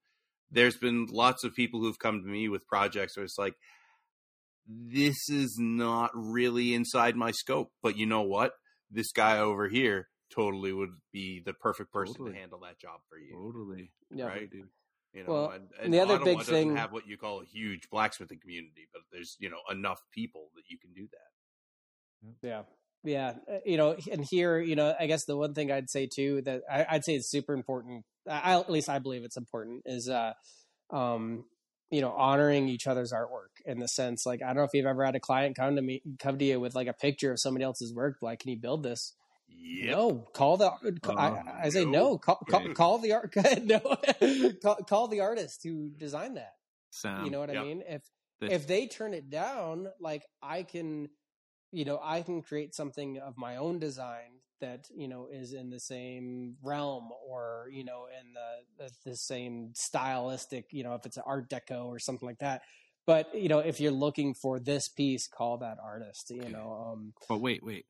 there's 0.49 0.77
been 0.77 1.07
lots 1.09 1.43
of 1.43 1.55
people 1.55 1.81
who've 1.81 1.99
come 1.99 2.21
to 2.21 2.27
me 2.27 2.47
with 2.47 2.67
projects 2.67 3.17
where 3.17 3.25
it's 3.25 3.37
like, 3.37 3.55
this 4.65 5.17
is 5.29 5.57
not 5.59 6.11
really 6.13 6.73
inside 6.73 7.17
my 7.17 7.31
scope, 7.31 7.71
but 7.81 7.97
you 7.97 8.05
know 8.05 8.21
what? 8.21 8.53
This 8.89 9.11
guy 9.11 9.39
over 9.39 9.67
here 9.67 10.07
totally 10.33 10.73
would 10.73 10.95
be 11.11 11.39
the 11.39 11.53
perfect 11.53 11.91
person 11.91 12.15
totally. 12.15 12.33
to 12.33 12.39
handle 12.39 12.59
that 12.59 12.79
job 12.79 13.01
for 13.09 13.17
you. 13.17 13.31
Totally. 13.33 13.91
Yeah, 14.11 14.25
right? 14.25 14.49
Dude. 14.49 14.67
You 15.13 15.23
know, 15.23 15.31
Well, 15.33 15.49
and, 15.51 15.63
and 15.77 15.85
and 15.85 15.93
the 15.93 15.99
other 15.99 16.15
Ottawa 16.15 16.37
big 16.37 16.41
thing- 16.43 16.75
have 16.75 16.91
what 16.91 17.07
you 17.07 17.17
call 17.17 17.41
a 17.41 17.45
huge 17.45 17.89
blacksmithing 17.89 18.39
community, 18.39 18.87
but 18.91 19.03
there's 19.11 19.37
you 19.39 19.49
know 19.49 19.59
enough 19.71 20.01
people 20.11 20.49
that 20.55 20.63
you 20.69 20.77
can 20.79 20.91
do 20.93 21.07
that. 21.11 22.47
Yeah. 22.47 22.63
Yeah. 23.03 23.33
Uh, 23.51 23.59
You 23.65 23.77
know, 23.77 23.95
and 24.11 24.25
here, 24.29 24.59
you 24.59 24.75
know, 24.75 24.95
I 24.99 25.07
guess 25.07 25.25
the 25.25 25.37
one 25.37 25.53
thing 25.53 25.71
I'd 25.71 25.89
say 25.89 26.07
too 26.07 26.41
that 26.43 26.61
I, 26.71 26.85
I'd 26.89 27.05
say 27.05 27.15
is 27.15 27.29
super 27.29 27.53
important. 27.53 28.05
I, 28.27 28.57
at 28.59 28.69
least 28.69 28.89
I 28.89 28.99
believe 28.99 29.23
it's 29.23 29.35
important 29.37 29.83
is, 29.85 30.07
uh, 30.07 30.33
um, 30.89 31.43
you 31.91 31.99
know, 32.01 32.11
honoring 32.11 32.69
each 32.69 32.87
other's 32.87 33.11
artwork 33.11 33.51
in 33.65 33.79
the 33.79 33.87
sense, 33.89 34.25
like, 34.25 34.41
I 34.41 34.47
don't 34.47 34.55
know 34.55 34.63
if 34.63 34.71
you've 34.73 34.85
ever 34.85 35.03
had 35.05 35.15
a 35.15 35.19
client 35.19 35.57
come 35.57 35.75
to 35.75 35.81
me, 35.81 36.01
come 36.17 36.39
to 36.39 36.45
you 36.45 36.59
with 36.59 36.73
like 36.75 36.87
a 36.87 36.93
picture 36.93 37.31
of 37.31 37.39
somebody 37.39 37.65
else's 37.65 37.93
work, 37.93 38.17
like, 38.21 38.39
can 38.39 38.49
you 38.51 38.57
build 38.57 38.83
this? 38.83 39.13
Yep. 39.63 39.95
No, 39.97 40.27
call 40.33 40.57
the. 40.57 40.71
Oh, 41.03 41.15
I, 41.17 41.63
I 41.63 41.69
say 41.69 41.85
no. 41.85 41.91
no. 41.91 42.17
Call, 42.17 42.39
call, 42.49 42.73
call 42.73 42.97
the 42.99 43.13
art. 43.13 43.33
no, 43.63 43.79
call, 44.61 44.75
call 44.87 45.07
the 45.07 45.21
artist 45.21 45.61
who 45.63 45.89
designed 45.97 46.37
that. 46.37 46.53
Sam, 46.91 47.23
you 47.25 47.31
know 47.31 47.39
what 47.39 47.49
I 47.49 47.61
mean? 47.63 47.83
If 47.87 48.01
this- 48.41 48.51
if 48.51 48.67
they 48.67 48.87
turn 48.87 49.13
it 49.13 49.29
down, 49.29 49.87
like 50.01 50.23
I 50.41 50.63
can, 50.63 51.07
you 51.71 51.85
know, 51.85 51.99
I 52.03 52.21
can 52.23 52.41
create 52.41 52.75
something 52.75 53.19
of 53.19 53.37
my 53.37 53.55
own 53.55 53.79
design 53.79 54.41
that 54.59 54.87
you 54.95 55.07
know 55.07 55.27
is 55.31 55.53
in 55.53 55.69
the 55.69 55.79
same 55.79 56.55
realm 56.61 57.09
or 57.27 57.67
you 57.71 57.83
know 57.83 58.05
in 58.07 58.33
the 58.33 58.83
the, 58.85 59.09
the 59.11 59.15
same 59.15 59.71
stylistic, 59.75 60.65
you 60.71 60.83
know, 60.83 60.95
if 60.95 61.05
it's 61.05 61.17
an 61.17 61.23
Art 61.25 61.49
Deco 61.49 61.85
or 61.85 61.99
something 61.99 62.27
like 62.27 62.39
that. 62.39 62.61
But 63.05 63.33
you 63.33 63.49
know, 63.49 63.59
if 63.59 63.79
you're 63.79 63.91
looking 63.91 64.33
for 64.33 64.59
this 64.59 64.87
piece, 64.89 65.27
call 65.27 65.57
that 65.59 65.77
artist. 65.83 66.29
You 66.29 66.49
know, 66.49 66.91
um, 66.93 67.13
But 67.29 67.39
wait, 67.39 67.63
wait. 67.63 67.85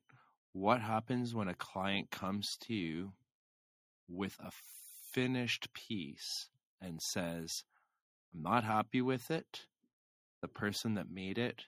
What 0.54 0.80
happens 0.80 1.34
when 1.34 1.48
a 1.48 1.54
client 1.54 2.12
comes 2.12 2.56
to 2.58 2.74
you 2.74 3.12
with 4.08 4.38
a 4.38 4.52
finished 5.10 5.74
piece 5.74 6.48
and 6.80 7.02
says, 7.02 7.64
I'm 8.32 8.42
not 8.42 8.62
happy 8.62 9.02
with 9.02 9.32
it? 9.32 9.66
The 10.42 10.46
person 10.46 10.94
that 10.94 11.10
made 11.10 11.38
it 11.38 11.64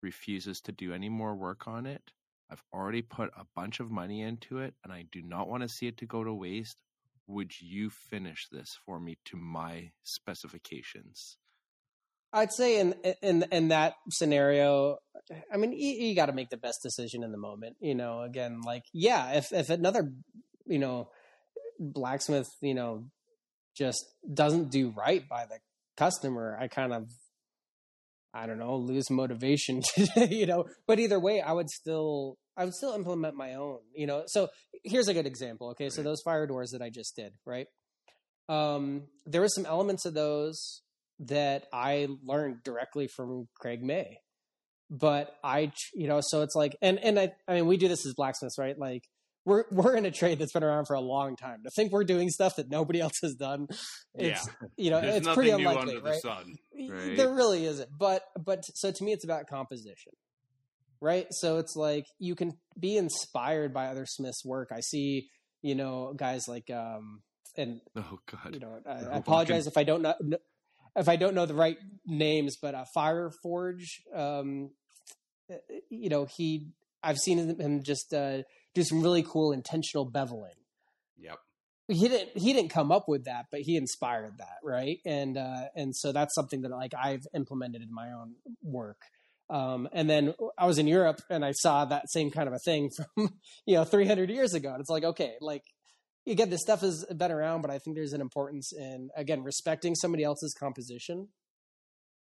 refuses 0.00 0.60
to 0.60 0.70
do 0.70 0.92
any 0.92 1.08
more 1.08 1.34
work 1.34 1.66
on 1.66 1.86
it. 1.86 2.12
I've 2.48 2.62
already 2.72 3.02
put 3.02 3.30
a 3.36 3.46
bunch 3.56 3.80
of 3.80 3.90
money 3.90 4.22
into 4.22 4.58
it 4.58 4.74
and 4.84 4.92
I 4.92 5.06
do 5.10 5.20
not 5.20 5.48
want 5.48 5.64
to 5.64 5.68
see 5.68 5.88
it 5.88 5.96
to 5.96 6.06
go 6.06 6.22
to 6.22 6.32
waste. 6.32 6.78
Would 7.26 7.60
you 7.60 7.90
finish 7.90 8.46
this 8.48 8.78
for 8.86 9.00
me 9.00 9.18
to 9.24 9.36
my 9.36 9.90
specifications? 10.04 11.36
I'd 12.34 12.52
say 12.52 12.80
in 12.80 12.94
in 13.22 13.46
in 13.52 13.68
that 13.68 13.94
scenario, 14.10 14.98
I 15.52 15.56
mean, 15.56 15.72
you, 15.72 16.08
you 16.08 16.14
got 16.16 16.26
to 16.26 16.32
make 16.32 16.50
the 16.50 16.56
best 16.56 16.80
decision 16.82 17.22
in 17.22 17.30
the 17.30 17.38
moment. 17.38 17.76
You 17.80 17.94
know, 17.94 18.22
again, 18.22 18.60
like 18.66 18.82
yeah, 18.92 19.34
if 19.34 19.52
if 19.52 19.70
another, 19.70 20.12
you 20.66 20.80
know, 20.80 21.08
blacksmith, 21.78 22.48
you 22.60 22.74
know, 22.74 23.04
just 23.76 24.04
doesn't 24.32 24.72
do 24.72 24.92
right 24.96 25.26
by 25.28 25.46
the 25.46 25.58
customer, 25.96 26.58
I 26.60 26.66
kind 26.66 26.92
of, 26.92 27.08
I 28.34 28.46
don't 28.46 28.58
know, 28.58 28.76
lose 28.76 29.10
motivation. 29.10 29.82
you 30.16 30.46
know, 30.46 30.64
but 30.88 30.98
either 30.98 31.20
way, 31.20 31.40
I 31.40 31.52
would 31.52 31.70
still. 31.70 32.36
I 32.56 32.64
would 32.64 32.74
still 32.74 32.94
implement 32.94 33.34
my 33.34 33.54
own, 33.54 33.78
you 33.96 34.06
know. 34.06 34.22
So 34.28 34.48
here's 34.84 35.08
a 35.08 35.14
good 35.14 35.26
example. 35.26 35.70
Okay, 35.70 35.88
so 35.88 36.04
those 36.04 36.22
fire 36.22 36.46
doors 36.46 36.70
that 36.70 36.82
I 36.82 36.88
just 36.88 37.16
did, 37.16 37.32
right? 37.44 37.66
Um, 38.48 39.08
there 39.26 39.40
were 39.40 39.48
some 39.48 39.66
elements 39.66 40.04
of 40.04 40.14
those 40.14 40.82
that 41.20 41.66
I 41.72 42.08
learned 42.24 42.62
directly 42.64 43.06
from 43.08 43.48
Craig 43.58 43.82
May. 43.82 44.18
But 44.90 45.34
I, 45.42 45.72
you 45.94 46.06
know, 46.08 46.20
so 46.22 46.42
it's 46.42 46.54
like, 46.54 46.76
and 46.82 46.98
and 46.98 47.18
I, 47.18 47.32
I 47.48 47.54
mean, 47.54 47.66
we 47.66 47.76
do 47.76 47.88
this 47.88 48.06
as 48.06 48.14
blacksmiths, 48.14 48.58
right? 48.58 48.78
Like 48.78 49.02
we're 49.44 49.64
we're 49.72 49.96
in 49.96 50.04
a 50.06 50.10
trade 50.10 50.38
that's 50.38 50.52
been 50.52 50.62
around 50.62 50.86
for 50.86 50.94
a 50.94 51.00
long 51.00 51.36
time. 51.36 51.62
To 51.64 51.70
think 51.74 51.90
we're 51.92 52.04
doing 52.04 52.28
stuff 52.30 52.56
that 52.56 52.70
nobody 52.70 53.00
else 53.06 53.18
has 53.22 53.34
done, 53.34 53.66
it's 54.14 54.46
Yeah. 54.46 54.68
you 54.76 54.90
know, 54.90 55.00
There's 55.00 55.16
it's 55.26 55.34
pretty 55.34 55.50
unlikely, 55.50 55.80
under 55.96 56.00
the 56.00 56.10
right? 56.10 56.20
sun. 56.20 56.56
Right. 56.90 57.16
There 57.16 57.32
really 57.34 57.64
isn't. 57.64 57.88
But 57.98 58.22
but 58.38 58.64
so 58.74 58.90
to 58.92 59.04
me, 59.04 59.12
it's 59.12 59.24
about 59.24 59.46
composition, 59.48 60.12
right? 61.00 61.26
So 61.30 61.58
it's 61.58 61.74
like 61.76 62.04
you 62.18 62.34
can 62.34 62.52
be 62.78 62.96
inspired 62.96 63.72
by 63.72 63.86
other 63.86 64.04
Smiths' 64.06 64.44
work. 64.44 64.68
I 64.72 64.80
see, 64.80 65.28
you 65.62 65.74
know, 65.74 66.12
guys 66.16 66.42
like 66.46 66.70
um 66.70 67.22
and 67.56 67.80
Oh 67.96 68.18
God. 68.30 68.52
you 68.54 68.60
know, 68.60 68.80
I, 68.86 69.14
I 69.14 69.16
apologize 69.18 69.66
if 69.66 69.76
I 69.78 69.84
don't 69.84 70.02
know 70.02 70.14
if 70.96 71.08
I 71.08 71.16
don't 71.16 71.34
know 71.34 71.46
the 71.46 71.54
right 71.54 71.78
names, 72.06 72.56
but 72.60 72.74
uh, 72.74 72.84
Fireforge, 72.96 74.00
um, 74.14 74.70
uh, 75.50 75.56
you 75.90 76.08
know, 76.08 76.24
he 76.24 76.68
I've 77.02 77.18
seen 77.18 77.60
him 77.60 77.82
just 77.82 78.14
uh, 78.14 78.42
do 78.74 78.82
some 78.82 79.02
really 79.02 79.22
cool 79.22 79.52
intentional 79.52 80.10
beveling. 80.10 80.56
Yep. 81.18 81.38
He 81.88 82.08
didn't 82.08 82.38
he 82.38 82.52
didn't 82.52 82.70
come 82.70 82.90
up 82.90 83.08
with 83.08 83.26
that, 83.26 83.46
but 83.50 83.60
he 83.60 83.76
inspired 83.76 84.38
that, 84.38 84.56
right? 84.62 84.98
And 85.04 85.36
uh, 85.36 85.64
and 85.76 85.94
so 85.94 86.12
that's 86.12 86.34
something 86.34 86.62
that 86.62 86.70
like 86.70 86.92
I've 86.94 87.26
implemented 87.34 87.82
in 87.82 87.92
my 87.92 88.10
own 88.12 88.36
work. 88.62 89.02
Um, 89.50 89.88
and 89.92 90.08
then 90.08 90.34
I 90.56 90.64
was 90.64 90.78
in 90.78 90.86
Europe 90.86 91.20
and 91.28 91.44
I 91.44 91.52
saw 91.52 91.84
that 91.84 92.10
same 92.10 92.30
kind 92.30 92.48
of 92.48 92.54
a 92.54 92.58
thing 92.58 92.90
from 93.16 93.34
you 93.66 93.74
know 93.74 93.84
300 93.84 94.30
years 94.30 94.54
ago, 94.54 94.70
and 94.70 94.80
it's 94.80 94.90
like 94.90 95.04
okay, 95.04 95.34
like 95.40 95.62
again, 96.26 96.50
this 96.50 96.60
stuff 96.62 96.80
has 96.80 97.04
been 97.06 97.30
around, 97.32 97.62
but 97.62 97.70
I 97.70 97.78
think 97.78 97.96
there's 97.96 98.12
an 98.12 98.20
importance 98.20 98.72
in 98.72 99.10
again 99.16 99.42
respecting 99.42 99.94
somebody 99.94 100.24
else's 100.24 100.54
composition 100.54 101.28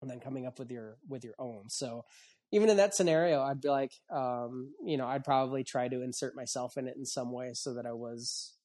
and 0.02 0.10
then 0.12 0.20
coming 0.20 0.46
up 0.46 0.60
with 0.60 0.72
your 0.72 0.98
with 1.08 1.24
your 1.24 1.36
own. 1.40 1.70
So 1.70 2.04
even 2.52 2.70
in 2.70 2.78
that 2.78 2.94
scenario, 2.96 3.42
I'd 3.42 3.62
be 3.62 3.70
like, 3.70 3.92
um, 4.12 4.74
you 4.86 4.98
know, 4.98 5.08
I'd 5.08 5.24
probably 5.24 5.64
try 5.64 5.88
to 5.88 6.02
insert 6.04 6.36
myself 6.36 6.78
in 6.78 6.88
it 6.88 6.96
in 6.98 7.06
some 7.06 7.32
way 7.32 7.52
so 7.54 7.74
that 7.76 7.86
I 7.88 7.94
was, 7.94 8.56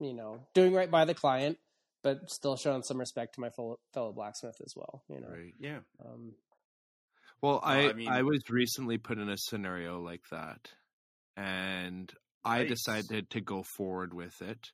you 0.00 0.12
know, 0.14 0.40
doing 0.54 0.72
right 0.74 0.90
by 0.90 1.04
the 1.04 1.14
client, 1.14 1.58
but 2.02 2.28
still 2.30 2.56
showing 2.56 2.82
some 2.82 2.98
respect 2.98 3.34
to 3.34 3.40
my 3.40 3.50
fellow, 3.50 3.78
fellow 3.94 4.12
blacksmith 4.12 4.56
as 4.64 4.72
well. 4.74 5.04
You 5.08 5.20
know, 5.20 5.28
Right. 5.28 5.54
Yeah. 5.60 5.80
um, 6.04 6.32
Well, 7.40 7.60
I 7.62 7.82
I 7.86 7.88
I, 7.90 7.92
mean- 7.92 8.26
was 8.26 8.42
recently 8.50 8.98
put 8.98 9.18
in 9.18 9.28
a 9.28 9.36
scenario 9.38 10.00
like 10.00 10.22
that, 10.32 10.70
and 11.36 12.12
I 12.44 12.64
decided 12.64 13.30
to 13.30 13.40
go 13.40 13.62
forward 13.62 14.12
with 14.14 14.40
it. 14.42 14.70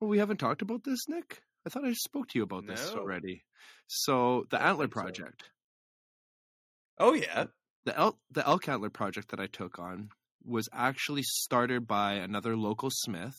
Well, 0.00 0.08
we 0.10 0.18
haven't 0.18 0.36
talked 0.38 0.62
about 0.62 0.84
this, 0.84 1.08
Nick. 1.08 1.42
I 1.66 1.70
thought 1.70 1.84
I 1.84 1.92
spoke 1.92 2.28
to 2.28 2.38
you 2.38 2.44
about 2.44 2.66
this 2.66 2.92
No. 2.94 3.00
already. 3.00 3.42
So 3.86 4.44
the 4.50 4.60
Antler 4.62 4.84
think 4.86 4.94
so. 4.94 5.00
project, 5.00 5.50
Oh 6.98 7.14
yeah. 7.14 7.46
the 7.84 7.96
elk, 7.98 8.18
the 8.30 8.46
elk 8.46 8.68
antler 8.68 8.90
project 8.90 9.30
that 9.30 9.40
I 9.40 9.46
took 9.46 9.78
on 9.78 10.10
was 10.44 10.68
actually 10.72 11.22
started 11.22 11.86
by 11.86 12.14
another 12.14 12.56
local 12.56 12.90
smith. 12.92 13.36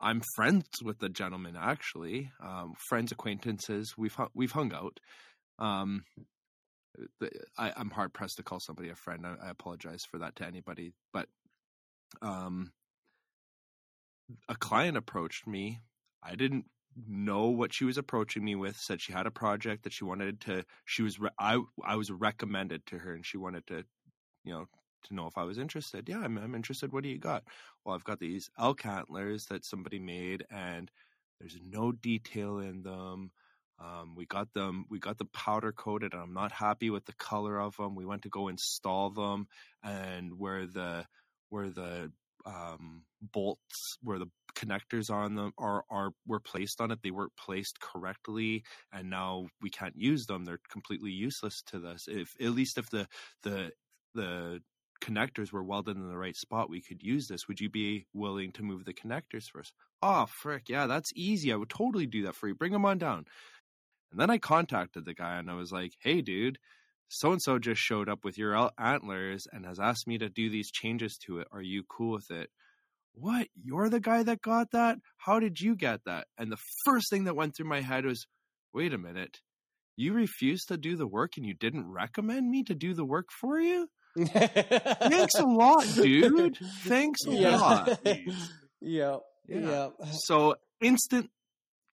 I'm 0.00 0.22
friends 0.34 0.66
with 0.82 0.98
the 0.98 1.08
gentleman 1.08 1.56
actually, 1.58 2.30
um, 2.42 2.74
friends 2.88 3.12
acquaintances. 3.12 3.94
We've 3.96 4.16
we've 4.34 4.50
hung 4.52 4.72
out. 4.72 4.98
Um, 5.58 6.04
the, 7.20 7.30
I, 7.56 7.72
I'm 7.76 7.90
hard 7.90 8.12
pressed 8.12 8.36
to 8.36 8.42
call 8.42 8.58
somebody 8.60 8.88
a 8.90 8.94
friend. 8.96 9.24
I, 9.26 9.36
I 9.46 9.50
apologize 9.50 10.02
for 10.10 10.18
that 10.18 10.36
to 10.36 10.46
anybody, 10.46 10.92
but 11.12 11.28
um, 12.20 12.72
a 14.48 14.54
client 14.56 14.96
approached 14.96 15.46
me. 15.46 15.80
I 16.22 16.34
didn't 16.34 16.66
know 17.08 17.46
what 17.46 17.72
she 17.72 17.84
was 17.84 17.98
approaching 17.98 18.44
me 18.44 18.54
with. 18.54 18.76
Said 18.76 19.00
she 19.00 19.12
had 19.12 19.26
a 19.26 19.30
project 19.30 19.84
that 19.84 19.92
she 19.92 20.04
wanted 20.04 20.40
to. 20.42 20.64
She 20.84 21.02
was 21.02 21.18
re- 21.18 21.30
I 21.38 21.60
I 21.84 21.96
was 21.96 22.10
recommended 22.10 22.86
to 22.86 22.98
her, 22.98 23.14
and 23.14 23.24
she 23.24 23.36
wanted 23.38 23.66
to, 23.68 23.84
you 24.44 24.52
know, 24.52 24.66
to 25.04 25.14
know 25.14 25.26
if 25.26 25.38
I 25.38 25.44
was 25.44 25.58
interested. 25.58 26.08
Yeah, 26.08 26.20
I'm 26.20 26.38
I'm 26.38 26.54
interested. 26.54 26.92
What 26.92 27.02
do 27.02 27.08
you 27.08 27.18
got? 27.18 27.44
Well, 27.84 27.94
I've 27.94 28.04
got 28.04 28.20
these 28.20 28.50
elk 28.58 28.86
antlers 28.86 29.46
that 29.46 29.64
somebody 29.64 29.98
made, 29.98 30.44
and 30.50 30.90
there's 31.40 31.58
no 31.64 31.92
detail 31.92 32.58
in 32.58 32.82
them. 32.82 33.30
Um, 33.78 34.14
we 34.14 34.26
got 34.26 34.52
them. 34.52 34.84
We 34.90 34.98
got 35.00 35.18
the 35.18 35.24
powder 35.24 35.72
coated, 35.72 36.12
and 36.12 36.22
I'm 36.22 36.34
not 36.34 36.52
happy 36.52 36.90
with 36.90 37.04
the 37.04 37.14
color 37.14 37.58
of 37.60 37.76
them. 37.76 37.96
We 37.96 38.06
went 38.06 38.22
to 38.22 38.28
go 38.28 38.48
install 38.48 39.10
them, 39.10 39.48
and 39.82 40.38
where 40.38 40.66
the 40.66 41.06
where 41.48 41.70
the 41.70 42.12
um, 42.44 43.04
bolts, 43.20 43.96
where 44.02 44.18
the 44.18 44.28
connectors 44.54 45.10
on 45.12 45.34
them 45.34 45.52
are 45.58 45.84
are 45.90 46.12
were 46.26 46.40
placed 46.40 46.80
on 46.80 46.90
it, 46.90 47.00
they 47.02 47.10
weren't 47.10 47.36
placed 47.36 47.80
correctly, 47.80 48.64
and 48.92 49.10
now 49.10 49.48
we 49.60 49.70
can't 49.70 49.96
use 49.96 50.26
them. 50.26 50.44
They're 50.44 50.60
completely 50.70 51.10
useless 51.10 51.62
to 51.66 51.80
this. 51.80 52.08
If 52.08 52.34
at 52.40 52.50
least 52.50 52.78
if 52.78 52.90
the 52.90 53.08
the 53.42 53.72
the 54.14 54.60
connectors 55.02 55.52
were 55.52 55.64
welded 55.64 55.96
in 55.96 56.08
the 56.08 56.16
right 56.16 56.36
spot, 56.36 56.70
we 56.70 56.80
could 56.80 57.02
use 57.02 57.26
this. 57.28 57.48
Would 57.48 57.60
you 57.60 57.68
be 57.68 58.06
willing 58.14 58.52
to 58.52 58.62
move 58.62 58.84
the 58.84 58.94
connectors 58.94 59.54
us? 59.58 59.72
Oh, 60.00 60.26
frick, 60.26 60.68
yeah, 60.68 60.86
that's 60.86 61.12
easy. 61.14 61.52
I 61.52 61.56
would 61.56 61.70
totally 61.70 62.06
do 62.06 62.22
that 62.24 62.34
for 62.34 62.48
you. 62.48 62.54
Bring 62.54 62.72
them 62.72 62.84
on 62.84 62.98
down. 62.98 63.26
And 64.10 64.20
then 64.20 64.30
I 64.30 64.38
contacted 64.38 65.04
the 65.04 65.14
guy 65.14 65.38
and 65.38 65.50
I 65.50 65.54
was 65.54 65.72
like, 65.72 65.94
hey, 66.00 66.20
dude, 66.22 66.58
so 67.14 67.32
and 67.32 67.42
so 67.42 67.58
just 67.58 67.80
showed 67.80 68.08
up 68.08 68.24
with 68.24 68.38
your 68.38 68.70
antlers 68.78 69.46
and 69.52 69.66
has 69.66 69.78
asked 69.78 70.06
me 70.06 70.16
to 70.18 70.28
do 70.30 70.48
these 70.48 70.70
changes 70.70 71.18
to 71.26 71.38
it. 71.40 71.48
Are 71.52 71.60
you 71.62 71.82
cool 71.88 72.12
with 72.12 72.30
it? 72.30 72.48
What? 73.14 73.48
You're 73.62 73.90
the 73.90 74.00
guy 74.00 74.22
that 74.22 74.40
got 74.40 74.70
that? 74.72 74.96
How 75.18 75.38
did 75.38 75.60
you 75.60 75.76
get 75.76 76.00
that? 76.06 76.26
And 76.38 76.50
the 76.50 76.58
first 76.86 77.10
thing 77.10 77.24
that 77.24 77.36
went 77.36 77.54
through 77.54 77.68
my 77.68 77.82
head 77.82 78.06
was, 78.06 78.26
wait 78.72 78.94
a 78.94 78.98
minute. 78.98 79.36
You 79.96 80.14
refused 80.14 80.68
to 80.68 80.78
do 80.78 80.96
the 80.96 81.06
work 81.06 81.32
and 81.36 81.44
you 81.44 81.52
didn't 81.52 81.90
recommend 81.90 82.48
me 82.50 82.64
to 82.64 82.74
do 82.74 82.94
the 82.94 83.04
work 83.04 83.28
for 83.30 83.60
you? 83.60 83.88
Thanks 84.18 85.34
a 85.38 85.44
lot, 85.44 85.84
dude. 85.94 86.56
Thanks 86.84 87.20
a 87.26 87.30
Yeah. 87.30 87.56
lot. 87.56 87.86
Jeez. 88.04 88.48
yeah, 88.80 89.16
yeah, 89.46 89.88
So 90.12 90.54
instant 90.80 91.30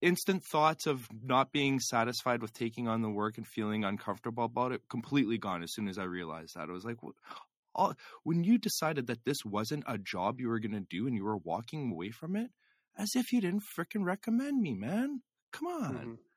instant 0.02 0.44
thoughts 0.44 0.86
of 0.86 1.08
not 1.12 1.52
being 1.52 1.80
satisfied 1.80 2.42
with 2.42 2.52
taking 2.52 2.88
on 2.88 3.02
the 3.02 3.10
work 3.10 3.36
and 3.38 3.46
feeling 3.46 3.84
uncomfortable 3.84 4.44
about 4.44 4.72
it 4.72 4.82
completely 4.88 5.38
gone 5.38 5.62
as 5.62 5.72
soon 5.74 5.88
as 5.88 5.98
I 5.98 6.04
realized 6.04 6.54
that. 6.56 6.68
I 6.68 6.72
was 6.72 6.84
like, 6.84 7.02
"What- 7.02 7.16
all, 7.74 7.94
when 8.24 8.44
you 8.44 8.58
decided 8.58 9.06
that 9.06 9.24
this 9.24 9.44
wasn't 9.44 9.84
a 9.86 9.98
job 9.98 10.40
you 10.40 10.48
were 10.48 10.60
going 10.60 10.72
to 10.72 10.80
do 10.80 11.06
and 11.06 11.16
you 11.16 11.24
were 11.24 11.36
walking 11.36 11.92
away 11.92 12.10
from 12.10 12.36
it, 12.36 12.50
as 12.96 13.10
if 13.14 13.32
you 13.32 13.40
didn't 13.40 13.64
fricking 13.76 14.04
recommend 14.04 14.60
me, 14.60 14.74
man. 14.74 15.22
Come 15.52 15.68
on. 15.68 16.10
Mhm. 16.10 16.29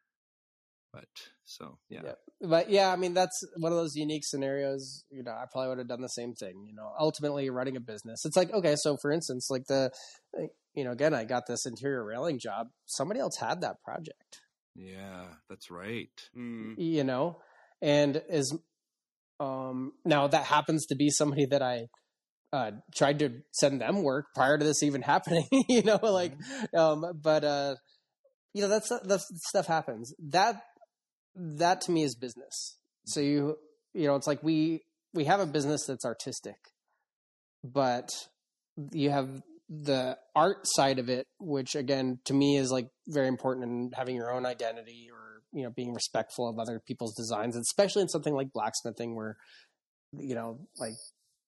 But 0.93 1.07
so, 1.43 1.79
yeah. 1.89 2.01
Yeah. 2.05 2.47
But 2.47 2.69
yeah, 2.69 2.93
I 2.93 2.95
mean 2.95 3.13
that's 3.15 3.43
one 3.57 3.71
of 3.71 3.77
those 3.77 3.95
unique 3.95 4.23
scenarios. 4.23 5.03
You 5.09 5.23
know, 5.23 5.31
I 5.31 5.45
probably 5.51 5.69
would 5.69 5.77
have 5.79 5.87
done 5.87 6.01
the 6.01 6.07
same 6.07 6.33
thing. 6.35 6.65
You 6.67 6.75
know, 6.75 6.91
ultimately 6.99 7.49
running 7.49 7.75
a 7.75 7.81
business. 7.81 8.23
It's 8.25 8.37
like 8.37 8.53
okay, 8.53 8.75
so 8.77 8.97
for 9.01 9.11
instance, 9.11 9.47
like 9.49 9.65
the, 9.67 9.89
you 10.75 10.83
know, 10.83 10.91
again, 10.91 11.13
I 11.13 11.23
got 11.23 11.47
this 11.47 11.65
interior 11.65 12.05
railing 12.05 12.37
job. 12.39 12.67
Somebody 12.85 13.19
else 13.19 13.37
had 13.37 13.61
that 13.61 13.77
project. 13.83 14.41
Yeah, 14.75 15.25
that's 15.49 15.71
right. 15.71 16.09
Mm. 16.37 16.75
You 16.77 17.03
know, 17.03 17.41
and 17.81 18.21
is 18.29 18.55
um 19.39 19.93
now 20.05 20.27
that 20.27 20.45
happens 20.45 20.85
to 20.87 20.95
be 20.95 21.09
somebody 21.09 21.45
that 21.47 21.63
I 21.63 21.87
uh 22.51 22.71
tried 22.95 23.19
to 23.19 23.31
send 23.51 23.81
them 23.81 24.03
work 24.03 24.27
prior 24.35 24.59
to 24.59 24.63
this 24.63 24.83
even 24.83 25.01
happening. 25.13 25.47
you 25.69 25.81
know, 25.81 25.99
like 26.01 26.33
um, 26.77 27.03
but 27.21 27.43
uh, 27.43 27.75
you 28.53 28.61
know 28.61 28.67
that's 28.67 28.89
that 28.89 29.21
stuff 29.47 29.65
happens. 29.65 30.13
That 30.19 30.61
that 31.35 31.81
to 31.81 31.91
me 31.91 32.03
is 32.03 32.15
business. 32.15 32.77
So 33.05 33.19
you 33.19 33.57
you 33.93 34.07
know 34.07 34.15
it's 34.15 34.27
like 34.27 34.43
we 34.43 34.83
we 35.13 35.25
have 35.25 35.39
a 35.39 35.45
business 35.45 35.85
that's 35.85 36.05
artistic, 36.05 36.55
but 37.63 38.09
you 38.91 39.09
have 39.09 39.41
the 39.69 40.17
art 40.35 40.65
side 40.65 40.99
of 40.99 41.09
it, 41.09 41.27
which 41.39 41.75
again 41.75 42.19
to 42.25 42.33
me 42.33 42.57
is 42.57 42.71
like 42.71 42.89
very 43.07 43.27
important 43.27 43.65
in 43.65 43.91
having 43.95 44.15
your 44.15 44.31
own 44.31 44.45
identity 44.45 45.09
or 45.11 45.41
you 45.51 45.63
know 45.63 45.69
being 45.69 45.93
respectful 45.93 46.49
of 46.49 46.59
other 46.59 46.81
people's 46.85 47.15
designs, 47.15 47.55
especially 47.55 48.01
in 48.01 48.09
something 48.09 48.33
like 48.33 48.51
blacksmithing 48.53 49.15
where 49.15 49.37
you 50.11 50.35
know 50.35 50.59
like 50.79 50.93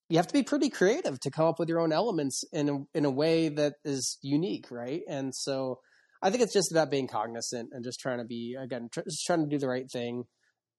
you 0.08 0.16
have 0.16 0.26
to 0.26 0.32
be 0.32 0.42
pretty 0.42 0.70
creative 0.70 1.18
to 1.20 1.30
come 1.30 1.46
up 1.46 1.58
with 1.58 1.68
your 1.68 1.80
own 1.80 1.92
elements 1.92 2.44
in 2.52 2.68
a, 2.68 2.98
in 2.98 3.04
a 3.04 3.10
way 3.10 3.48
that 3.48 3.74
is 3.84 4.18
unique, 4.22 4.70
right? 4.70 5.02
And 5.08 5.34
so 5.34 5.80
I 6.22 6.30
think 6.30 6.42
it's 6.42 6.52
just 6.52 6.72
about 6.72 6.90
being 6.90 7.08
cognizant 7.08 7.70
and 7.72 7.84
just 7.84 8.00
trying 8.00 8.18
to 8.18 8.24
be 8.24 8.56
again 8.58 8.88
tr- 8.92 9.02
just 9.08 9.24
trying 9.26 9.42
to 9.42 9.48
do 9.48 9.58
the 9.58 9.68
right 9.68 9.86
thing. 9.92 10.24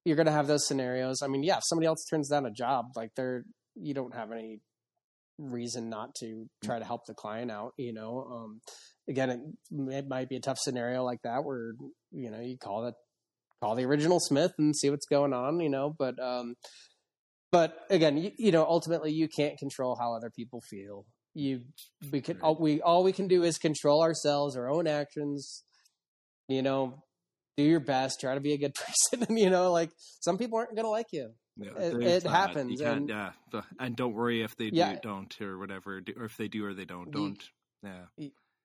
You're 0.05 0.15
going 0.15 0.27
to 0.27 0.31
have 0.31 0.47
those 0.47 0.67
scenarios. 0.67 1.21
I 1.21 1.27
mean, 1.27 1.43
yeah, 1.43 1.57
if 1.57 1.63
somebody 1.65 1.87
else 1.87 2.05
turns 2.09 2.29
down 2.29 2.45
a 2.45 2.51
job, 2.51 2.85
like 2.95 3.11
they're 3.15 3.43
you 3.75 3.93
don't 3.93 4.15
have 4.15 4.31
any 4.31 4.59
reason 5.37 5.89
not 5.89 6.15
to 6.19 6.47
try 6.63 6.79
to 6.79 6.85
help 6.85 7.01
the 7.07 7.13
client 7.13 7.51
out. 7.51 7.73
You 7.77 7.93
know, 7.93 8.27
um, 8.31 8.61
again, 9.09 9.29
it, 9.29 9.39
it 9.93 10.05
might 10.07 10.29
be 10.29 10.37
a 10.37 10.41
tough 10.41 10.57
scenario 10.59 11.03
like 11.03 11.19
that 11.23 11.43
where 11.43 11.73
you 12.11 12.31
know 12.31 12.39
you 12.39 12.57
call 12.57 12.83
that 12.83 12.95
call 13.61 13.75
the 13.75 13.85
original 13.85 14.19
Smith 14.19 14.51
and 14.57 14.75
see 14.75 14.89
what's 14.89 15.05
going 15.05 15.33
on. 15.33 15.59
You 15.59 15.69
know, 15.69 15.93
but 15.97 16.15
um, 16.21 16.55
but 17.51 17.75
again, 17.89 18.17
you, 18.17 18.31
you 18.37 18.51
know, 18.51 18.65
ultimately 18.65 19.11
you 19.11 19.27
can't 19.27 19.57
control 19.57 19.97
how 19.99 20.13
other 20.13 20.31
people 20.35 20.61
feel. 20.69 21.05
You 21.37 21.61
we 22.11 22.21
can 22.21 22.41
all 22.41 22.55
we 22.59 22.81
all 22.81 23.03
we 23.03 23.11
can 23.11 23.27
do 23.27 23.43
is 23.43 23.59
control 23.59 24.01
ourselves, 24.01 24.55
our 24.57 24.69
own 24.69 24.87
actions. 24.87 25.63
You 26.47 26.63
know, 26.63 27.03
do 27.57 27.63
your 27.63 27.79
best, 27.79 28.19
try 28.19 28.33
to 28.33 28.39
be 28.41 28.53
a 28.53 28.57
good 28.57 28.73
person, 29.11 29.23
and 29.29 29.37
you 29.37 29.49
know, 29.51 29.71
like 29.71 29.91
some 30.19 30.37
people 30.39 30.57
aren't 30.57 30.75
gonna 30.75 30.89
like 30.89 31.07
you. 31.11 31.29
Yeah, 31.57 31.71
It- 31.77 32.01
it 32.01 32.23
happens, 32.23 32.79
You 32.81 32.87
and- 32.87 33.09
yeah, 33.09 33.31
and 33.79 33.95
don't 33.95 34.13
worry 34.13 34.41
if 34.41 34.55
they 34.57 34.69
do, 34.71 34.77
Yeah. 34.77 34.97
don't 35.01 35.39
or 35.41 35.57
whatever, 35.59 36.01
or 36.15 36.25
if 36.25 36.37
they 36.37 36.47
do 36.47 36.65
or 36.65 36.73
they 36.73 36.85
don't, 36.85 37.11
don't. 37.11 37.43
Yeah. 37.83 38.05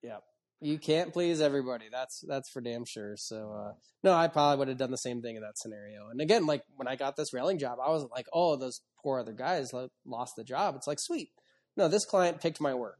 Yeah. 0.01 0.17
You 0.61 0.79
can't 0.79 1.11
please 1.13 1.41
everybody. 1.41 1.89
That's 1.91 2.23
that's 2.27 2.49
for 2.49 2.61
damn 2.61 2.85
sure. 2.85 3.15
So 3.17 3.51
uh 3.51 3.73
no, 4.03 4.13
I 4.13 4.29
probably 4.29 4.57
would 4.59 4.67
have 4.69 4.77
done 4.77 4.91
the 4.91 4.97
same 4.97 5.21
thing 5.21 5.35
in 5.35 5.41
that 5.43 5.57
scenario. 5.59 6.07
And 6.09 6.21
again, 6.21 6.45
like 6.47 6.63
when 6.77 6.87
I 6.87 6.95
got 6.95 7.15
this 7.17 7.33
railing 7.33 7.59
job, 7.59 7.77
I 7.85 7.89
wasn't 7.89 8.11
like, 8.11 8.27
"Oh, 8.33 8.55
those 8.55 8.81
poor 9.03 9.19
other 9.19 9.33
guys 9.33 9.71
lost 10.05 10.33
the 10.37 10.43
job." 10.43 10.75
It's 10.75 10.87
like, 10.87 10.99
"Sweet. 10.99 11.29
No, 11.75 11.87
this 11.87 12.05
client 12.05 12.41
picked 12.41 12.61
my 12.61 12.73
work." 12.73 12.99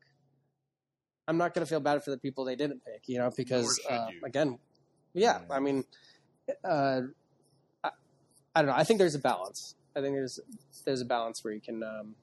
I'm 1.27 1.37
not 1.37 1.53
going 1.53 1.65
to 1.65 1.69
feel 1.69 1.79
bad 1.79 2.03
for 2.03 2.11
the 2.11 2.17
people 2.17 2.43
they 2.43 2.55
didn't 2.55 2.83
pick, 2.85 3.07
you 3.07 3.17
know, 3.17 3.31
because 3.35 3.79
uh, 3.89 4.07
you. 4.11 4.21
again, 4.25 4.59
yeah, 5.13 5.39
I 5.49 5.59
mean 5.59 5.85
uh 6.63 7.01
I, 7.83 7.89
I 8.55 8.61
don't 8.61 8.67
know. 8.67 8.75
I 8.75 8.83
think 8.83 8.99
there's 8.99 9.15
a 9.15 9.19
balance. 9.19 9.75
I 9.95 10.01
think 10.01 10.15
there's 10.15 10.39
there's 10.85 11.01
a 11.01 11.05
balance 11.05 11.43
where 11.43 11.53
you 11.53 11.61
can 11.61 11.81
um 11.83 12.15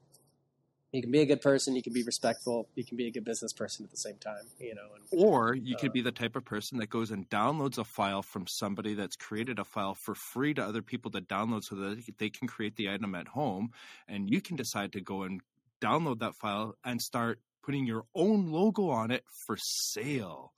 you 0.91 1.01
can 1.01 1.09
be 1.09 1.21
a 1.21 1.25
good 1.25 1.41
person, 1.41 1.73
you 1.73 1.81
can 1.81 1.93
be 1.93 2.03
respectful, 2.03 2.67
you 2.75 2.83
can 2.83 2.97
be 2.97 3.07
a 3.07 3.11
good 3.11 3.23
business 3.23 3.53
person 3.53 3.85
at 3.85 3.91
the 3.91 3.97
same 3.97 4.17
time, 4.17 4.43
you 4.59 4.75
know. 4.75 4.89
And 4.93 5.05
Or 5.23 5.55
you 5.55 5.77
could 5.77 5.91
Uh, 5.91 5.93
be 5.93 6.01
the 6.01 6.11
type 6.11 6.35
of 6.35 6.43
person 6.43 6.79
that 6.79 6.89
goes 6.89 7.11
and 7.11 7.29
downloads 7.29 7.77
a 7.77 7.85
file 7.85 8.21
from 8.21 8.45
somebody 8.45 8.93
that's 8.93 9.15
created 9.15 9.57
a 9.57 9.63
file 9.63 9.95
for 9.95 10.15
free 10.15 10.53
to 10.53 10.63
other 10.63 10.81
people 10.81 11.09
to 11.11 11.21
download 11.21 11.63
so 11.63 11.75
that 11.75 12.17
they 12.17 12.29
can 12.29 12.47
create 12.47 12.75
the 12.75 12.89
item 12.89 13.15
at 13.15 13.29
home. 13.29 13.71
And 14.07 14.29
you 14.29 14.41
can 14.41 14.57
decide 14.57 14.91
to 14.91 15.01
go 15.01 15.23
and 15.23 15.41
download 15.81 16.19
that 16.19 16.33
file 16.41 16.75
and 16.83 17.01
start 17.01 17.39
putting 17.63 17.85
your 17.85 18.03
own 18.15 18.51
logo 18.51 18.89
on 18.89 19.11
it 19.11 19.23
for 19.45 19.57
sale. 19.59 20.53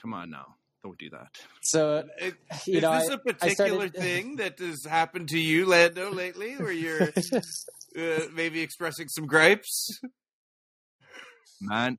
Come 0.00 0.14
on 0.14 0.30
now. 0.30 0.56
Don't 0.82 0.98
do 0.98 1.08
that. 1.10 1.28
So 1.62 2.04
It- 2.18 2.34
you 2.66 2.76
is 2.76 2.82
know, 2.82 2.98
this 2.98 3.08
I- 3.10 3.14
a 3.14 3.18
particular 3.18 3.88
started- 3.88 3.94
thing 4.00 4.36
that 4.36 4.58
has 4.58 4.84
happened 4.84 5.28
to 5.30 5.38
you, 5.38 5.66
Lando, 5.66 6.10
lately, 6.12 6.56
where 6.56 6.72
you're 6.72 7.02
uh, 7.98 8.20
maybe 8.34 8.60
expressing 8.60 9.08
some 9.08 9.26
gripes? 9.26 9.98
Man, 11.60 11.96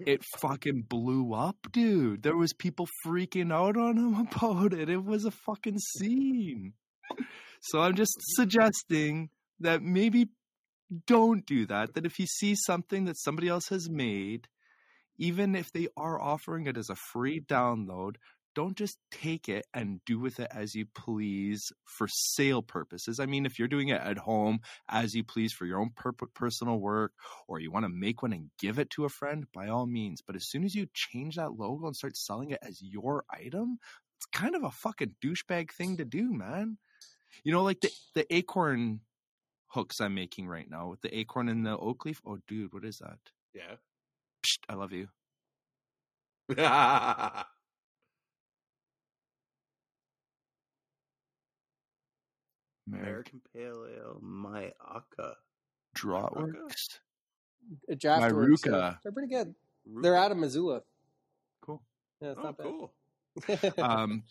it 0.00 0.24
fucking 0.38 0.86
blew 0.88 1.32
up, 1.34 1.56
dude. 1.70 2.24
There 2.24 2.36
was 2.36 2.52
people 2.52 2.88
freaking 3.06 3.52
out 3.52 3.76
on 3.76 3.96
him 3.96 4.14
about 4.32 4.72
it. 4.72 4.88
It 4.90 5.04
was 5.04 5.24
a 5.24 5.30
fucking 5.30 5.78
scene. 5.78 6.72
So 7.60 7.80
I'm 7.80 7.94
just 7.94 8.14
suggesting 8.34 9.30
that 9.60 9.82
maybe 9.82 10.28
don't 11.06 11.44
do 11.46 11.66
that. 11.66 11.94
That 11.94 12.06
if 12.06 12.18
you 12.18 12.26
see 12.26 12.54
something 12.54 13.06
that 13.06 13.18
somebody 13.18 13.48
else 13.48 13.68
has 13.68 13.88
made, 13.88 14.48
even 15.18 15.54
if 15.54 15.72
they 15.72 15.88
are 15.96 16.20
offering 16.20 16.66
it 16.66 16.76
as 16.76 16.90
a 16.90 16.96
free 16.96 17.40
download, 17.40 18.16
don't 18.56 18.76
just 18.76 18.96
take 19.10 19.50
it 19.50 19.66
and 19.74 20.00
do 20.06 20.18
with 20.18 20.40
it 20.40 20.48
as 20.50 20.74
you 20.74 20.86
please 20.94 21.70
for 21.84 22.08
sale 22.08 22.62
purposes. 22.62 23.20
I 23.20 23.26
mean, 23.26 23.44
if 23.44 23.58
you're 23.58 23.68
doing 23.68 23.88
it 23.88 24.00
at 24.00 24.16
home 24.16 24.60
as 24.88 25.14
you 25.14 25.24
please 25.24 25.52
for 25.52 25.66
your 25.66 25.78
own 25.78 25.90
per- 25.94 26.12
personal 26.12 26.80
work, 26.80 27.12
or 27.46 27.60
you 27.60 27.70
want 27.70 27.84
to 27.84 27.90
make 27.90 28.22
one 28.22 28.32
and 28.32 28.50
give 28.58 28.78
it 28.78 28.88
to 28.90 29.04
a 29.04 29.10
friend, 29.10 29.44
by 29.52 29.68
all 29.68 29.86
means. 29.86 30.22
But 30.26 30.36
as 30.36 30.48
soon 30.48 30.64
as 30.64 30.74
you 30.74 30.86
change 30.94 31.36
that 31.36 31.52
logo 31.52 31.86
and 31.86 31.94
start 31.94 32.16
selling 32.16 32.50
it 32.50 32.58
as 32.62 32.80
your 32.80 33.24
item, 33.30 33.78
it's 34.16 34.26
kind 34.32 34.56
of 34.56 34.64
a 34.64 34.70
fucking 34.70 35.16
douchebag 35.22 35.70
thing 35.72 35.98
to 35.98 36.06
do, 36.06 36.32
man. 36.32 36.78
You 37.44 37.52
know, 37.52 37.62
like 37.62 37.80
the 37.80 37.90
the 38.14 38.34
acorn 38.34 39.00
hooks 39.76 40.00
I'm 40.00 40.14
making 40.14 40.48
right 40.48 40.68
now 40.70 40.88
with 40.88 41.02
the 41.02 41.16
acorn 41.16 41.48
and 41.48 41.64
the 41.64 41.76
oak 41.76 42.04
leaf. 42.06 42.20
Oh, 42.26 42.38
dude, 42.48 42.72
what 42.72 42.84
is 42.84 42.98
that? 42.98 43.18
Yeah. 43.54 43.76
Psst, 44.44 44.58
I 44.68 44.74
love 44.74 44.92
you. 44.92 45.08
American 52.88 53.02
American 53.02 53.40
Pale 53.52 53.86
Ale 53.96 54.20
Mayaka. 54.22 55.32
Draw 55.94 56.28
Maruka? 56.30 56.62
Works. 56.62 57.00
Draught 57.90 58.32
Works, 58.32 58.62
Maruka. 58.62 58.72
uh, 58.72 58.94
they're 59.02 59.12
pretty 59.12 59.28
good. 59.32 59.54
They're 60.02 60.16
out 60.16 60.30
of 60.30 60.36
Missoula. 60.38 60.82
Cool. 61.62 61.82
Yeah, 62.20 62.30
it's 62.30 62.38
Oh, 62.40 62.42
not 62.42 62.56
bad. 62.58 62.66
cool. 62.66 63.84
Um, 63.84 64.22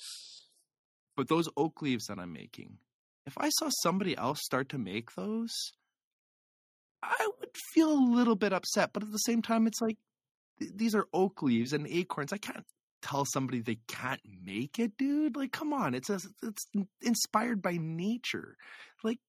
but 1.18 1.28
those 1.28 1.50
oak 1.58 1.82
leaves 1.82 2.08
that 2.08 2.18
I'm 2.20 2.32
making, 2.34 2.78
if 3.26 3.34
I 3.38 3.50
saw 3.50 3.70
somebody 3.82 4.18
else 4.18 4.40
start 4.44 4.70
to 4.70 4.78
make 4.78 5.16
those, 5.16 5.52
I 7.02 7.30
would 7.40 7.56
feel 7.74 7.92
a 7.92 8.12
little 8.16 8.36
bit 8.36 8.54
upset. 8.54 8.92
But 8.94 9.04
at 9.04 9.12
the 9.12 9.18
same 9.20 9.42
time, 9.42 9.68
it's 9.68 9.82
like 9.82 9.98
th- 10.60 10.72
these 10.76 10.96
are 10.96 11.08
oak 11.14 11.42
leaves 11.42 11.74
and 11.74 11.88
acorns. 11.88 12.34
I 12.34 12.38
can't 12.38 12.64
tell 13.02 13.26
somebody 13.26 13.62
they 13.62 13.78
can't 13.88 14.22
make 14.44 14.80
it, 14.80 14.98
dude. 14.98 15.36
Like, 15.36 15.52
come 15.52 15.74
on, 15.74 15.94
it's 15.94 16.10
a, 16.10 16.20
it's 16.44 16.66
inspired 17.02 17.62
by 17.62 17.78
nature. 17.80 18.56
Like 19.04 19.20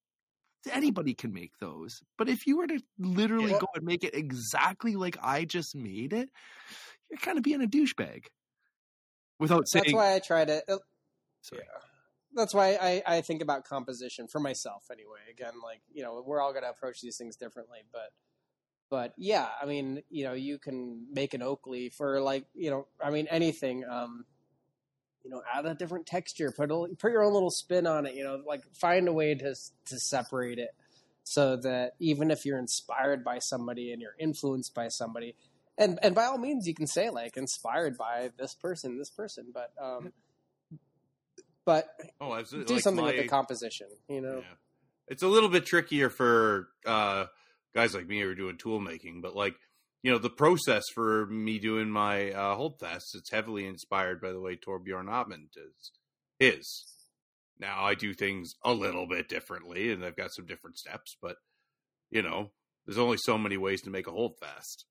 anybody 0.71 1.13
can 1.13 1.33
make 1.33 1.51
those. 1.59 1.99
But 2.17 2.29
if 2.29 2.45
you 2.47 2.57
were 2.57 2.67
to 2.67 2.79
literally 2.99 3.51
Yeah. 3.51 3.59
go 3.59 3.67
and 3.75 3.83
make 3.83 4.03
it 4.03 4.15
exactly 4.15 4.95
like 4.95 5.17
I 5.21 5.45
just 5.45 5.75
made 5.75 6.13
it, 6.13 6.29
you're 7.09 7.19
kind 7.19 7.37
of 7.37 7.43
being 7.43 7.61
a 7.63 7.67
douchebag. 7.67 8.25
Without 9.39 9.67
saying, 9.69 9.83
That's 9.85 9.93
why 9.93 10.15
I 10.15 10.19
try 10.19 10.45
to. 10.45 10.63
uh, 10.67 10.77
Sorry. 11.43 11.61
That's 12.33 12.53
why 12.53 12.77
I, 12.79 13.03
I 13.05 13.21
think 13.21 13.41
about 13.41 13.65
composition 13.65 14.27
for 14.27 14.39
myself 14.39 14.85
anyway. 14.91 15.19
Again, 15.31 15.53
like 15.63 15.81
you 15.93 16.03
know, 16.03 16.23
we're 16.25 16.41
all 16.41 16.53
gonna 16.53 16.69
approach 16.69 17.01
these 17.01 17.17
things 17.17 17.35
differently, 17.35 17.79
but 17.91 18.11
but 18.89 19.13
yeah, 19.17 19.47
I 19.61 19.65
mean, 19.65 20.03
you 20.09 20.23
know, 20.25 20.33
you 20.33 20.57
can 20.59 21.07
make 21.11 21.33
an 21.33 21.41
oak 21.41 21.67
leaf 21.67 21.99
or 21.99 22.21
like 22.21 22.45
you 22.53 22.69
know, 22.69 22.87
I 23.03 23.09
mean, 23.09 23.27
anything. 23.29 23.83
Um, 23.89 24.25
you 25.23 25.31
know, 25.31 25.41
add 25.53 25.65
a 25.65 25.75
different 25.75 26.05
texture, 26.05 26.53
put 26.55 26.71
a, 26.71 26.95
put 26.97 27.11
your 27.11 27.21
own 27.21 27.33
little 27.33 27.51
spin 27.51 27.85
on 27.85 28.05
it. 28.05 28.15
You 28.15 28.23
know, 28.23 28.41
like 28.47 28.63
find 28.73 29.09
a 29.09 29.13
way 29.13 29.35
to 29.35 29.55
to 29.85 29.99
separate 29.99 30.57
it 30.57 30.69
so 31.23 31.57
that 31.57 31.95
even 31.99 32.31
if 32.31 32.45
you're 32.45 32.57
inspired 32.57 33.25
by 33.25 33.39
somebody 33.39 33.91
and 33.91 34.01
you're 34.01 34.15
influenced 34.17 34.73
by 34.73 34.87
somebody, 34.87 35.35
and 35.77 35.99
and 36.01 36.15
by 36.15 36.23
all 36.23 36.37
means, 36.37 36.65
you 36.65 36.73
can 36.73 36.87
say 36.87 37.09
like 37.09 37.35
inspired 37.35 37.97
by 37.97 38.31
this 38.37 38.53
person, 38.53 38.97
this 38.97 39.09
person, 39.09 39.47
but 39.53 39.73
um, 39.81 40.13
but 41.67 41.87
Oh, 42.19 42.33
absolutely. 42.33 42.67
do 42.69 42.73
Like 42.75 42.83
something 42.83 43.03
my- 43.05 43.11
with 43.11 43.21
the 43.21 43.27
composition. 43.27 43.87
You 44.09 44.21
know, 44.21 44.39
Yeah. 44.39 44.55
It's 45.09 45.21
a 45.23 45.27
little 45.27 45.49
bit 45.49 45.65
trickier 45.65 46.09
for 46.09 46.69
uh, 46.85 47.27
guys 47.75 47.93
like 47.93 48.07
me 48.07 48.19
who 48.21 48.29
are 48.29 48.35
doing 48.35 48.57
tool 48.57 48.79
making, 48.79 49.21
but 49.21 49.35
like 49.35 49.53
you 50.03 50.11
know, 50.11 50.17
the 50.19 50.29
process 50.29 50.83
for 50.93 51.25
me 51.25 51.59
doing 51.59 51.89
my 51.89 52.31
uh, 52.31 52.55
Holdfast, 52.55 53.13
it's 53.15 53.31
heavily 53.31 53.65
inspired 53.65 54.21
by 54.21 54.31
the 54.31 54.39
way 54.39 54.55
Torbjorn 54.55 55.05
Ottman 55.09 55.51
does 55.53 55.91
his. 56.39 56.85
Now 57.59 57.83
I 57.83 57.95
do 57.95 58.13
things 58.13 58.53
a 58.63 58.73
little 58.73 59.07
bit 59.07 59.27
differently, 59.27 59.91
and 59.91 60.05
I've 60.05 60.15
got 60.15 60.31
some 60.33 60.45
different 60.45 60.77
steps, 60.77 61.17
but 61.21 61.37
you 62.11 62.21
know, 62.21 62.51
there's 62.85 62.97
only 62.99 63.17
so 63.17 63.37
many 63.37 63.57
ways 63.57 63.81
to 63.81 63.89
make 63.89 64.07
a 64.07 64.11
Holdfast. 64.11 64.85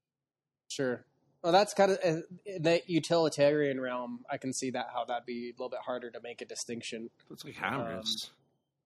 sure. 0.68 1.06
Well, 1.46 1.52
that's 1.52 1.74
kind 1.74 1.92
of 1.92 1.98
in 2.02 2.24
the 2.60 2.82
utilitarian 2.88 3.80
realm. 3.80 4.24
I 4.28 4.36
can 4.36 4.52
see 4.52 4.70
that 4.70 4.88
how 4.92 5.04
that'd 5.04 5.26
be 5.26 5.50
a 5.50 5.52
little 5.52 5.68
bit 5.68 5.78
harder 5.78 6.10
to 6.10 6.20
make 6.20 6.42
a 6.42 6.44
distinction. 6.44 7.08
It's 7.30 7.44
like 7.44 7.54
Um, 7.62 7.70
hammers. 7.72 8.32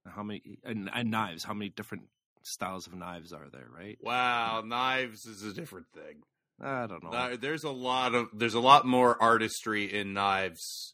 how 0.06 0.22
many 0.22 0.58
and, 0.62 0.90
and 0.92 1.10
knives? 1.10 1.42
How 1.42 1.54
many 1.54 1.70
different 1.70 2.02
styles 2.42 2.86
of 2.86 2.92
knives 2.92 3.32
are 3.32 3.48
there? 3.50 3.66
Right? 3.74 3.96
Wow, 4.02 4.62
knives 4.62 5.24
is 5.24 5.42
a 5.42 5.54
different 5.54 5.86
thing. 5.94 6.22
I 6.60 6.86
don't 6.86 7.02
know. 7.02 7.08
Now, 7.08 7.34
there's 7.34 7.64
a 7.64 7.70
lot 7.70 8.14
of 8.14 8.28
there's 8.34 8.52
a 8.52 8.60
lot 8.60 8.84
more 8.84 9.16
artistry 9.22 9.90
in 9.90 10.12
knives, 10.12 10.92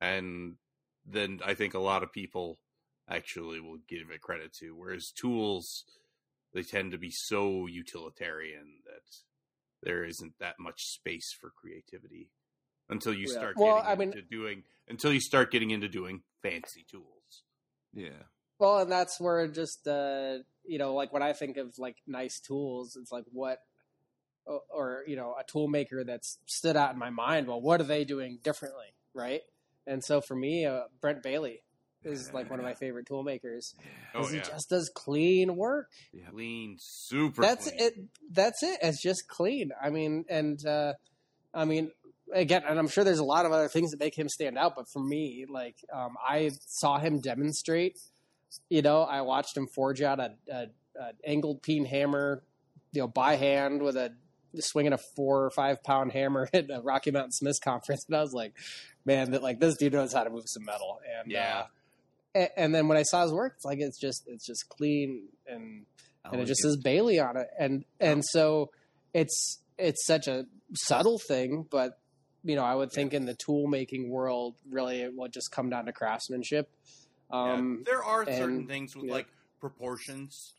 and 0.00 0.56
than 1.08 1.38
I 1.46 1.54
think 1.54 1.74
a 1.74 1.78
lot 1.78 2.02
of 2.02 2.10
people 2.12 2.58
actually 3.08 3.60
will 3.60 3.78
give 3.88 4.10
it 4.10 4.20
credit 4.20 4.52
to. 4.54 4.74
Whereas 4.74 5.12
tools, 5.12 5.84
they 6.52 6.64
tend 6.64 6.90
to 6.90 6.98
be 6.98 7.12
so 7.12 7.68
utilitarian 7.68 8.80
that 8.84 9.02
there 9.86 10.04
isn't 10.04 10.34
that 10.40 10.56
much 10.58 10.84
space 10.88 11.32
for 11.32 11.50
creativity 11.50 12.28
until 12.88 13.14
you 13.14 13.26
Yeah. 13.28 13.38
start 13.38 13.56
Well, 13.56 13.76
getting 13.76 13.90
I 13.90 13.94
mean- 13.94 14.08
into 14.08 14.22
doing 14.22 14.64
until 14.88 15.12
you 15.12 15.20
start 15.20 15.50
getting 15.50 15.70
into 15.70 15.88
doing 15.88 16.22
fancy 16.42 16.84
tools. 16.84 17.42
yeah. 17.92 18.24
Well, 18.58 18.78
and 18.80 18.90
that's 18.90 19.20
where 19.20 19.46
just 19.48 19.86
uh, 19.86 20.38
you 20.64 20.78
know, 20.78 20.94
like 20.94 21.12
when 21.12 21.22
I 21.22 21.32
think 21.32 21.56
of 21.56 21.78
like 21.78 21.96
nice 22.06 22.40
tools, 22.40 22.96
it's 22.96 23.12
like 23.12 23.24
what, 23.30 23.60
or, 24.46 24.62
or 24.70 25.04
you 25.06 25.14
know, 25.16 25.34
a 25.38 25.44
tool 25.44 25.68
maker 25.68 26.02
that's 26.04 26.38
stood 26.46 26.76
out 26.76 26.92
in 26.92 26.98
my 26.98 27.10
mind. 27.10 27.46
Well, 27.46 27.60
what 27.60 27.80
are 27.80 27.84
they 27.84 28.04
doing 28.04 28.38
differently, 28.42 28.94
right? 29.14 29.42
And 29.86 30.02
so 30.02 30.20
for 30.20 30.34
me, 30.34 30.64
uh, 30.66 30.84
Brent 31.00 31.22
Bailey 31.22 31.62
is 32.06 32.32
like 32.32 32.48
one 32.50 32.58
of 32.58 32.64
my 32.64 32.74
favorite 32.74 33.06
tool 33.06 33.22
makers. 33.22 33.74
Oh 34.14 34.22
yeah, 34.28 34.30
He 34.30 34.38
just 34.40 34.70
does 34.70 34.90
clean 34.94 35.56
work. 35.56 35.90
yeah. 36.12 36.28
clean, 36.30 36.76
super. 36.80 37.42
that's 37.42 37.68
clean. 37.68 37.80
it. 37.80 37.94
That's 38.30 38.62
it. 38.62 38.78
It's 38.82 39.02
just 39.02 39.28
clean. 39.28 39.72
I 39.82 39.90
mean, 39.90 40.24
and 40.28 40.64
uh, 40.66 40.94
I 41.52 41.64
mean, 41.64 41.90
again, 42.32 42.62
and 42.68 42.78
I'm 42.78 42.88
sure 42.88 43.04
there's 43.04 43.18
a 43.18 43.24
lot 43.24 43.46
of 43.46 43.52
other 43.52 43.68
things 43.68 43.90
that 43.90 44.00
make 44.00 44.16
him 44.16 44.28
stand 44.28 44.56
out. 44.58 44.74
But 44.76 44.88
for 44.88 45.00
me, 45.02 45.46
like 45.48 45.76
um, 45.92 46.16
I 46.26 46.50
saw 46.66 46.98
him 46.98 47.20
demonstrate. 47.20 47.98
You 48.70 48.82
know, 48.82 49.02
I 49.02 49.20
watched 49.22 49.56
him 49.56 49.66
forge 49.66 50.00
out 50.02 50.18
a, 50.20 50.32
a, 50.50 50.66
a 51.00 51.12
angled 51.24 51.62
peen 51.62 51.84
hammer, 51.84 52.42
you 52.92 53.02
know, 53.02 53.08
by 53.08 53.36
hand 53.36 53.82
with 53.82 53.96
a 53.96 54.12
swinging 54.60 54.94
a 54.94 54.98
four 54.98 55.44
or 55.44 55.50
five 55.50 55.82
pound 55.82 56.12
hammer 56.12 56.48
at 56.54 56.70
a 56.70 56.80
Rocky 56.80 57.10
Mountain 57.10 57.32
Smiths 57.32 57.58
conference, 57.58 58.06
and 58.06 58.16
I 58.16 58.22
was 58.22 58.32
like, 58.32 58.54
man, 59.04 59.32
that 59.32 59.42
like 59.42 59.60
this 59.60 59.76
dude 59.76 59.92
knows 59.92 60.12
how 60.14 60.24
to 60.24 60.30
move 60.30 60.48
some 60.48 60.64
metal. 60.64 61.00
And 61.20 61.30
Yeah. 61.30 61.58
uh, 61.58 61.66
and, 62.36 62.48
and 62.56 62.74
then 62.74 62.88
when 62.88 62.98
I 62.98 63.02
saw 63.02 63.22
his 63.22 63.32
work, 63.32 63.54
it's 63.56 63.64
like 63.64 63.78
it's 63.80 63.98
just 63.98 64.24
it's 64.26 64.46
just 64.46 64.68
clean 64.68 65.28
and 65.46 65.86
and 66.24 66.40
it 66.40 66.46
just 66.46 66.60
says 66.60 66.76
Bailey 66.76 67.18
on 67.18 67.36
it, 67.36 67.48
and 67.58 67.84
and 68.00 68.24
so 68.24 68.70
it's 69.14 69.60
it's 69.78 70.04
such 70.06 70.28
a 70.28 70.44
subtle 70.74 71.18
thing, 71.18 71.66
but 71.70 71.98
you 72.44 72.56
know 72.56 72.64
I 72.64 72.74
would 72.74 72.92
think 72.92 73.14
in 73.14 73.24
the 73.26 73.34
tool 73.34 73.66
making 73.68 74.10
world, 74.10 74.56
really 74.68 75.00
it 75.02 75.16
will 75.16 75.28
just 75.28 75.50
come 75.50 75.70
down 75.70 75.86
to 75.86 75.92
craftsmanship. 75.92 76.68
Um, 77.30 77.78
yeah. 77.78 77.92
there 77.92 78.04
are 78.04 78.24
certain 78.26 78.66
things 78.66 78.94
with 78.94 79.06
yeah. 79.06 79.12
like 79.14 79.26
proportions, 79.60 80.54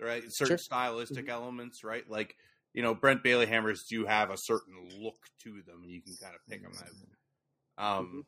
right? 0.00 0.22
Certain 0.28 0.52
Sure. 0.52 0.58
stylistic 0.58 1.26
Mhm. 1.26 1.30
elements, 1.30 1.82
right? 1.84 2.08
Like 2.08 2.36
you 2.74 2.82
know, 2.82 2.94
Brent 2.94 3.22
Bailey 3.22 3.46
hammers 3.46 3.84
do 3.88 4.04
have 4.04 4.30
a 4.30 4.36
certain 4.36 4.88
look 5.00 5.16
to 5.44 5.62
them. 5.62 5.82
You 5.84 6.02
can 6.02 6.14
kind 6.20 6.34
of 6.34 6.40
pick 6.46 6.62
them 6.62 6.72
out. 6.78 7.98
Um, 7.98 8.06
Mhm. 8.06 8.24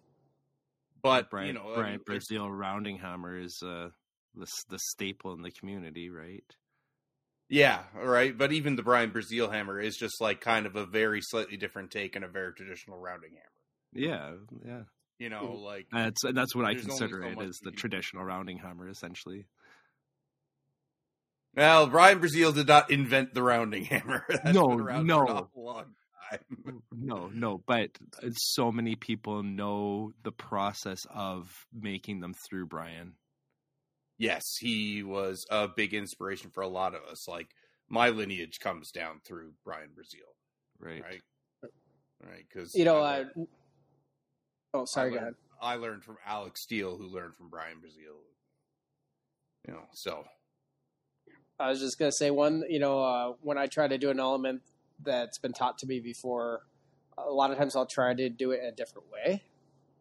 But 1.03 1.31
Brian, 1.31 1.49
you 1.49 1.53
know, 1.55 1.71
I 1.73 1.75
Brian 1.77 2.01
mean, 2.09 2.21
Brazeal 2.21 2.49
rounding 2.51 2.99
hammer 2.99 3.39
is 3.39 3.61
uh, 3.63 3.89
the 4.35 4.47
the 4.69 4.79
staple 4.79 5.33
in 5.33 5.43
the 5.43 5.51
community, 5.51 6.11
right? 6.11 6.45
Yeah, 7.49 7.85
right. 7.95 8.37
But 8.37 8.53
even 8.53 8.77
the 8.77 8.83
Brian 8.83 9.11
Brazeal 9.11 9.51
hammer 9.51 9.81
is 9.81 9.97
just 9.97 10.21
like 10.21 10.41
kind 10.41 10.67
of 10.67 10.77
a 10.77 10.85
very 10.85 11.21
slightly 11.23 11.57
different 11.57 11.91
take 11.91 12.15
and 12.17 12.25
a 12.25 12.29
very 12.29 12.53
traditional 12.53 12.99
rounding 12.99 13.31
hammer. 13.31 13.45
Yeah, 13.95 14.33
yeah. 14.67 14.83
You 15.19 15.31
know, 15.31 15.53
like 15.55 15.87
That's 15.91 16.23
and 16.25 16.37
that's 16.37 16.55
what 16.55 16.65
I 16.67 16.75
consider 16.75 17.23
so 17.23 17.29
it 17.29 17.39
as 17.49 17.57
the 17.63 17.71
can- 17.71 17.79
traditional 17.79 18.25
rounding 18.25 18.59
hammer, 18.59 18.89
essentially. 18.89 19.47
well, 21.57 21.87
Brian 21.89 22.21
Brazeal 22.21 22.55
did 22.55 22.69
not 22.69 22.91
invent 22.91 23.35
the 23.35 23.43
rounding 23.43 23.85
hammer. 23.87 24.25
That's 24.29 24.53
No, 24.55 24.69
been 24.69 24.81
around 24.81 25.07
no. 25.07 25.49
For 26.31 26.37
an 26.37 26.41
awful 26.47 26.57
long 26.67 26.81
time. 26.81 26.83
No, 26.93 27.31
no, 27.33 27.63
but 27.67 27.91
so 28.33 28.71
many 28.73 28.95
people 28.97 29.43
know 29.43 30.13
the 30.23 30.33
process 30.33 31.07
of 31.15 31.67
making 31.73 32.21
them 32.21 32.35
through 32.35 32.67
Brian. 32.67 33.15
yes, 34.19 34.57
he 34.59 35.03
was 35.03 35.47
a 35.51 35.69
big 35.69 35.95
inspiration 35.95 36.51
for 36.51 36.63
a 36.63 36.69
lot 36.69 36.95
of 36.95 37.03
us. 37.11 37.29
Like 37.29 37.49
my 37.89 38.09
lineage 38.11 38.59
comes 38.61 38.91
down 38.91 39.21
through 39.25 39.53
Brian 39.65 39.91
Brazeal, 39.95 40.35
Right. 40.81 41.03
right? 41.03 41.23
Right, 42.23 42.45
because 42.53 42.75
you 42.75 42.85
know, 42.85 42.99
I, 43.01 43.21
uh, 43.23 43.25
oh 44.75 44.85
sorry, 44.87 45.09
I 45.09 45.11
go 45.11 45.15
learned- 45.17 45.23
ahead. 45.23 45.35
I 45.61 45.75
learned 45.77 46.05
from 46.05 46.19
Alex 46.27 46.63
Steele, 46.63 46.97
who 46.97 47.07
learned 47.07 47.35
from 47.37 47.49
Brian 47.49 47.79
Brazeal. 47.81 48.19
You 49.67 49.75
know, 49.75 49.85
so 49.93 50.25
I 51.61 51.69
was 51.71 51.81
just 51.81 51.99
gonna 51.99 52.13
say 52.13 52.31
one. 52.31 52.65
You 52.69 52.79
know, 52.81 53.01
uh, 53.01 53.33
when 53.41 53.57
I 53.59 53.67
try 53.67 53.87
to 53.89 53.99
do 53.99 54.11
an 54.11 54.19
element 54.21 54.63
that's 55.05 55.39
been 55.39 55.53
taught 55.53 55.79
to 55.79 55.87
me 55.87 56.01
before, 56.01 56.63
a 57.17 57.31
lot 57.31 57.51
of 57.51 57.59
times 57.59 57.77
I'll 57.77 57.87
try 57.87 58.15
to 58.15 58.29
do 58.29 58.51
it 58.53 58.61
in 58.61 58.67
a 58.67 58.73
different 58.73 59.11
way, 59.13 59.43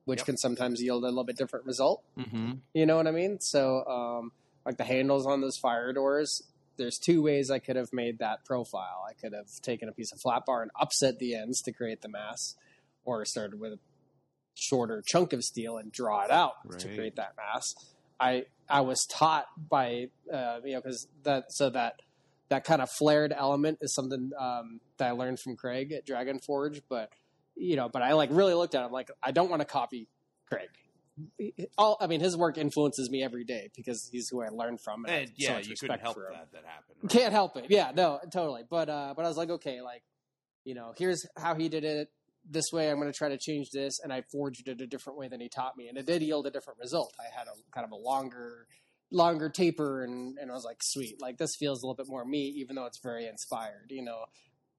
which 0.06 0.20
Yep. 0.20 0.26
can 0.26 0.38
sometimes 0.38 0.82
yield 0.82 1.04
a 1.04 1.08
little 1.08 1.24
bit 1.24 1.38
different 1.38 1.66
result. 1.66 2.04
Mm-hmm. 2.18 2.54
You 2.74 2.86
know 2.86 2.98
what 2.98 3.08
I 3.08 3.12
mean? 3.12 3.40
So, 3.40 3.86
um, 3.86 4.32
like 4.66 4.78
the 4.78 4.84
handles 4.84 5.26
on 5.26 5.42
those 5.42 5.58
fire 5.58 5.94
doors, 5.94 6.44
there's 6.78 6.98
two 6.98 7.22
ways 7.24 7.50
I 7.50 7.60
could 7.60 7.76
have 7.76 7.92
made 7.94 8.20
that 8.20 8.46
profile. 8.46 9.04
I 9.10 9.14
could 9.14 9.34
have 9.34 9.48
taken 9.62 9.90
a 9.90 9.92
piece 9.92 10.12
of 10.12 10.20
flat 10.20 10.46
bar 10.46 10.62
and 10.62 10.72
upset 10.80 11.18
the 11.20 11.34
ends 11.36 11.62
to 11.64 11.72
create 11.72 12.02
the 12.02 12.10
mass, 12.10 12.56
or 13.06 13.24
started 13.26 13.60
with 13.60 13.74
a 13.74 13.80
shorter 14.54 15.04
chunk 15.06 15.34
of 15.34 15.44
steel 15.44 15.78
and 15.78 15.92
draw 15.92 16.24
it 16.24 16.32
out 16.32 16.54
to 16.80 16.88
create 16.96 17.16
that 17.16 17.34
mass. 17.38 17.74
I 18.20 18.46
I 18.70 18.82
was 18.82 19.06
taught 19.10 19.46
by 19.58 20.10
uh, 20.32 20.60
you 20.66 20.74
know 20.74 20.82
because 20.82 21.08
that 21.24 21.52
so 21.52 21.70
that 21.70 22.02
that 22.50 22.64
kind 22.64 22.82
of 22.82 22.90
flared 22.90 23.34
element 23.36 23.80
is 23.82 23.94
something 23.94 24.32
um, 24.40 24.80
that 24.98 25.10
I 25.10 25.12
learned 25.12 25.40
from 25.40 25.56
Craig 25.56 25.92
at 25.92 26.06
Dragon 26.06 26.40
Forge, 26.40 26.82
but 26.90 27.12
you 27.56 27.76
know, 27.76 27.90
but 27.90 28.02
I 28.02 28.14
like 28.14 28.30
really 28.32 28.54
looked 28.54 28.76
at 28.76 28.84
it. 28.84 28.86
I'm 28.86 28.92
like, 28.92 29.10
I 29.22 29.32
don't 29.32 29.50
want 29.50 29.62
to 29.62 29.66
copy 29.66 30.08
Craig. 30.50 30.70
All 31.78 31.98
I 32.00 32.06
mean, 32.08 32.20
his 32.20 32.38
work 32.38 32.58
influences 32.58 33.10
me 33.10 33.24
every 33.24 33.44
day 33.44 33.70
because 33.76 34.08
he's 34.12 34.30
who 34.30 34.44
I 34.44 34.50
learned 34.50 34.80
from. 34.82 35.06
And, 35.06 35.14
I 35.14 35.18
and 35.18 35.30
have 35.30 35.38
so 35.40 35.52
yeah, 35.52 35.60
you 35.60 35.76
couldn't 35.80 36.00
help 36.00 36.16
that 36.16 36.52
that 36.54 36.64
happened. 36.66 36.98
right? 37.02 37.10
Can't 37.10 37.34
help 37.34 37.58
it. 37.58 37.66
Yeah, 37.70 37.92
no, 37.96 38.20
totally. 38.32 38.64
But 38.70 38.90
uh, 38.90 39.14
but 39.16 39.26
I 39.26 39.28
was 39.28 39.38
like, 39.38 39.50
okay, 39.50 39.82
like 39.82 40.04
you 40.64 40.76
know, 40.76 40.94
here's 40.98 41.26
how 41.38 41.56
he 41.56 41.70
did 41.70 41.84
it. 41.84 42.10
This 42.50 42.66
way, 42.72 42.90
I'm 42.90 42.98
going 42.98 43.12
to 43.12 43.18
try 43.18 43.30
to 43.30 43.38
change 43.38 43.72
this, 43.74 44.00
and 44.02 44.14
I 44.14 44.22
forged 44.32 44.68
it 44.68 44.80
a 44.80 44.88
different 44.88 45.18
way 45.18 45.28
than 45.28 45.42
he 45.42 45.50
taught 45.50 45.76
me, 45.76 45.88
and 45.90 45.98
it 45.98 46.06
did 46.06 46.22
yield 46.22 46.46
a 46.46 46.52
different 46.52 46.80
result. 46.80 47.14
I 47.20 47.36
had 47.36 47.48
a 47.48 47.52
kind 47.74 47.84
of 47.84 47.92
a 47.92 47.96
longer, 47.96 48.68
longer 49.12 49.50
taper, 49.50 50.04
and 50.04 50.38
and 50.38 50.52
I 50.52 50.54
was 50.54 50.66
like, 50.66 50.84
sweet, 50.84 51.22
like 51.22 51.38
this 51.38 51.56
feels 51.56 51.82
a 51.82 51.86
little 51.86 51.96
bit 51.96 52.10
more 52.10 52.26
me, 52.26 52.48
even 52.58 52.76
though 52.76 52.86
it's 52.86 53.00
very 53.00 53.28
inspired, 53.28 53.88
you 53.90 54.04
know, 54.04 54.26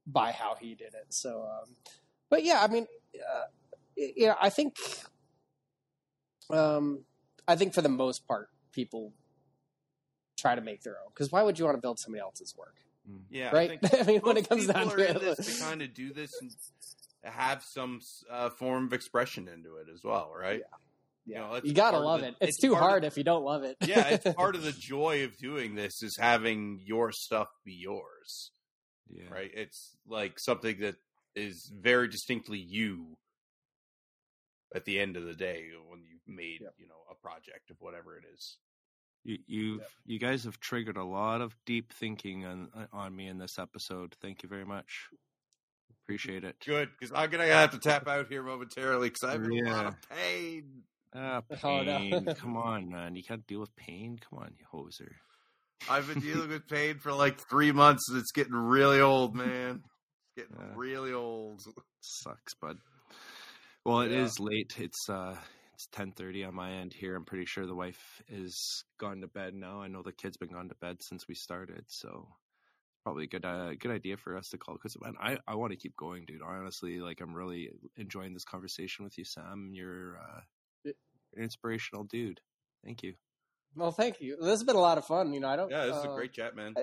by 0.06 0.32
how 0.32 0.56
he 0.60 0.74
did 0.74 0.94
it. 0.94 1.06
So, 1.10 1.42
um, 1.42 1.76
but 2.30 2.44
yeah, 2.44 2.60
I 2.62 2.68
mean, 2.68 2.86
uh, 3.14 3.44
you 3.96 4.26
know, 4.26 4.36
I 4.40 4.50
think, 4.50 4.76
um, 6.50 7.04
I 7.46 7.56
think 7.56 7.74
for 7.74 7.82
the 7.82 7.88
most 7.88 8.26
part, 8.26 8.48
people 8.72 9.12
try 10.36 10.54
to 10.54 10.60
make 10.60 10.82
their 10.82 10.98
own 11.04 11.10
because 11.12 11.32
why 11.32 11.42
would 11.42 11.58
you 11.58 11.64
want 11.64 11.76
to 11.76 11.80
build 11.80 11.98
somebody 11.98 12.20
else's 12.20 12.54
work? 12.56 12.76
Yeah, 13.30 13.50
right? 13.54 13.78
I, 13.82 13.88
think 13.88 14.02
I 14.08 14.10
mean, 14.10 14.20
when 14.20 14.36
it 14.36 14.48
comes 14.48 14.66
down 14.66 14.88
are 14.88 14.96
to 14.96 15.10
in 15.10 15.16
it, 15.16 15.20
this 15.20 15.58
to 15.58 15.64
kind 15.64 15.82
of 15.82 15.94
do 15.94 16.12
this 16.12 16.34
and 16.40 16.50
have 17.24 17.62
some 17.62 18.00
uh, 18.30 18.50
form 18.50 18.86
of 18.86 18.92
expression 18.92 19.48
into 19.48 19.76
it 19.76 19.88
as 19.92 20.04
well, 20.04 20.32
right? 20.38 20.60
yeah, 20.60 20.76
know, 21.34 21.60
you 21.62 21.72
gotta 21.74 21.98
love 21.98 22.20
the- 22.20 22.28
it. 22.28 22.34
It's, 22.40 22.48
it's 22.50 22.58
too 22.58 22.72
part 22.72 22.82
of 22.82 22.88
hard 22.88 23.04
if 23.04 23.16
you 23.16 23.24
don't 23.24 23.44
love 23.44 23.62
it. 23.64 23.76
yeah, 23.84 24.08
it's 24.08 24.32
part 24.36 24.54
of 24.54 24.62
the 24.62 24.72
joy 24.72 25.24
of 25.24 25.36
doing 25.36 25.74
this 25.74 26.02
is 26.02 26.16
having 26.16 26.80
your 26.84 27.12
stuff 27.12 27.48
be 27.64 27.72
yours, 27.74 28.50
Yeah. 29.10 29.28
right? 29.30 29.50
It's 29.54 29.96
like 30.06 30.38
something 30.38 30.80
that 30.80 30.96
is 31.34 31.70
very 31.78 32.08
distinctly 32.08 32.58
you 32.58 33.16
at 34.74 34.84
the 34.84 34.98
end 35.00 35.16
of 35.16 35.24
the 35.24 35.34
day 35.34 35.66
when 35.88 36.00
you've 36.02 36.26
made, 36.26 36.60
Yep. 36.62 36.74
you 36.78 36.88
know, 36.88 37.02
a 37.10 37.14
project 37.14 37.70
of 37.70 37.76
whatever 37.80 38.16
it 38.18 38.24
is. 38.34 38.56
You 39.24 39.38
you've 39.46 39.86
you 40.06 40.18
guys 40.18 40.44
have 40.44 40.60
triggered 40.60 40.96
a 40.96 41.04
lot 41.04 41.40
of 41.40 41.54
deep 41.66 41.92
thinking 41.92 42.44
on 42.46 42.68
uh, 42.74 42.86
on 42.92 43.14
me 43.14 43.26
in 43.26 43.36
this 43.38 43.58
episode. 43.58 44.14
Thank 44.22 44.42
you 44.42 44.48
very 44.48 44.64
much. 44.64 45.08
Appreciate 46.04 46.44
it. 46.44 46.56
Good, 46.64 46.88
because 46.98 47.12
I'm 47.14 47.28
gonna 47.28 47.46
have 47.46 47.72
to 47.72 47.78
tap 47.78 48.06
out 48.08 48.28
here 48.28 48.42
momentarily 48.42 49.08
because 49.10 49.24
I'm 49.24 49.50
in 49.52 49.66
a 49.66 49.70
lot 49.72 49.86
of 49.86 49.96
pain. 50.08 50.82
Ah, 51.14 51.42
Oh, 51.64 51.82
no. 51.82 51.98
pain. 51.98 52.26
Come 52.36 52.56
on, 52.56 52.88
man. 52.90 53.16
You 53.16 53.22
can't 53.22 53.46
deal 53.46 53.60
with 53.60 53.74
pain. 53.76 54.18
Come 54.28 54.40
on, 54.40 54.54
you 54.58 54.66
hoser. 54.72 55.10
I've 55.88 56.06
been 56.06 56.20
dealing 56.20 56.48
with 56.50 56.68
pain 56.68 56.98
for 56.98 57.12
like 57.12 57.38
three 57.48 57.72
months, 57.72 58.08
and 58.08 58.18
it's 58.18 58.32
getting 58.32 58.54
really 58.54 59.00
old, 59.00 59.34
man. 59.34 59.82
It's 60.36 60.48
getting 60.48 60.56
Yeah. 60.58 60.74
really 60.76 61.12
old. 61.12 61.62
Sucks, 62.00 62.54
bud. 62.54 62.78
Well, 63.84 64.00
it 64.00 64.12
Yeah. 64.12 64.24
is 64.24 64.38
late. 64.38 64.74
It's 64.78 65.08
uh 65.08 65.36
it's 65.74 65.86
ten 65.92 66.12
thirty 66.12 66.44
on 66.44 66.54
my 66.54 66.72
end 66.72 66.92
here. 66.92 67.14
I'm 67.16 67.24
pretty 67.24 67.46
sure 67.46 67.66
the 67.66 67.74
wife 67.74 68.22
is 68.28 68.84
gone 68.98 69.20
to 69.20 69.28
bed 69.28 69.54
now. 69.54 69.80
I 69.80 69.88
know 69.88 70.02
the 70.02 70.12
kid's 70.12 70.36
been 70.36 70.52
gone 70.52 70.68
to 70.68 70.74
bed 70.76 70.96
since 71.02 71.26
we 71.28 71.34
started, 71.34 71.84
so 71.88 72.28
probably 73.04 73.24
a 73.24 73.28
good 73.28 73.44
uh, 73.44 73.74
good 73.74 73.90
idea 73.92 74.16
for 74.16 74.36
us 74.36 74.48
to 74.50 74.58
call 74.58 74.74
because 74.74 74.96
man, 75.00 75.14
I 75.20 75.38
I 75.46 75.54
want 75.54 75.70
to 75.72 75.78
keep 75.78 75.96
going, 75.96 76.24
dude. 76.26 76.42
Honestly, 76.42 77.00
like 77.00 77.20
I'm 77.20 77.32
really 77.34 77.70
enjoying 77.96 78.34
this 78.34 78.44
conversation 78.44 79.04
with 79.04 79.16
you, 79.16 79.24
Sam. 79.24 79.70
You're 79.72 80.18
uh, 80.18 80.40
Yeah. 80.40 80.40
An 81.34 81.42
inspirational 81.42 82.04
dude. 82.04 82.40
Thank 82.84 83.02
you. 83.02 83.14
well, 83.74 83.92
thank 83.92 84.20
you. 84.20 84.36
This 84.40 84.50
has 84.50 84.64
been 84.64 84.76
a 84.76 84.80
lot 84.80 84.98
of 84.98 85.04
fun. 85.04 85.32
You 85.32 85.40
know, 85.40 85.48
I 85.48 85.56
don't. 85.56 85.70
Yeah, 85.70 85.86
this 85.86 85.96
is 85.96 86.04
a 86.04 86.10
uh, 86.10 86.14
great 86.14 86.32
chat, 86.32 86.56
man. 86.56 86.74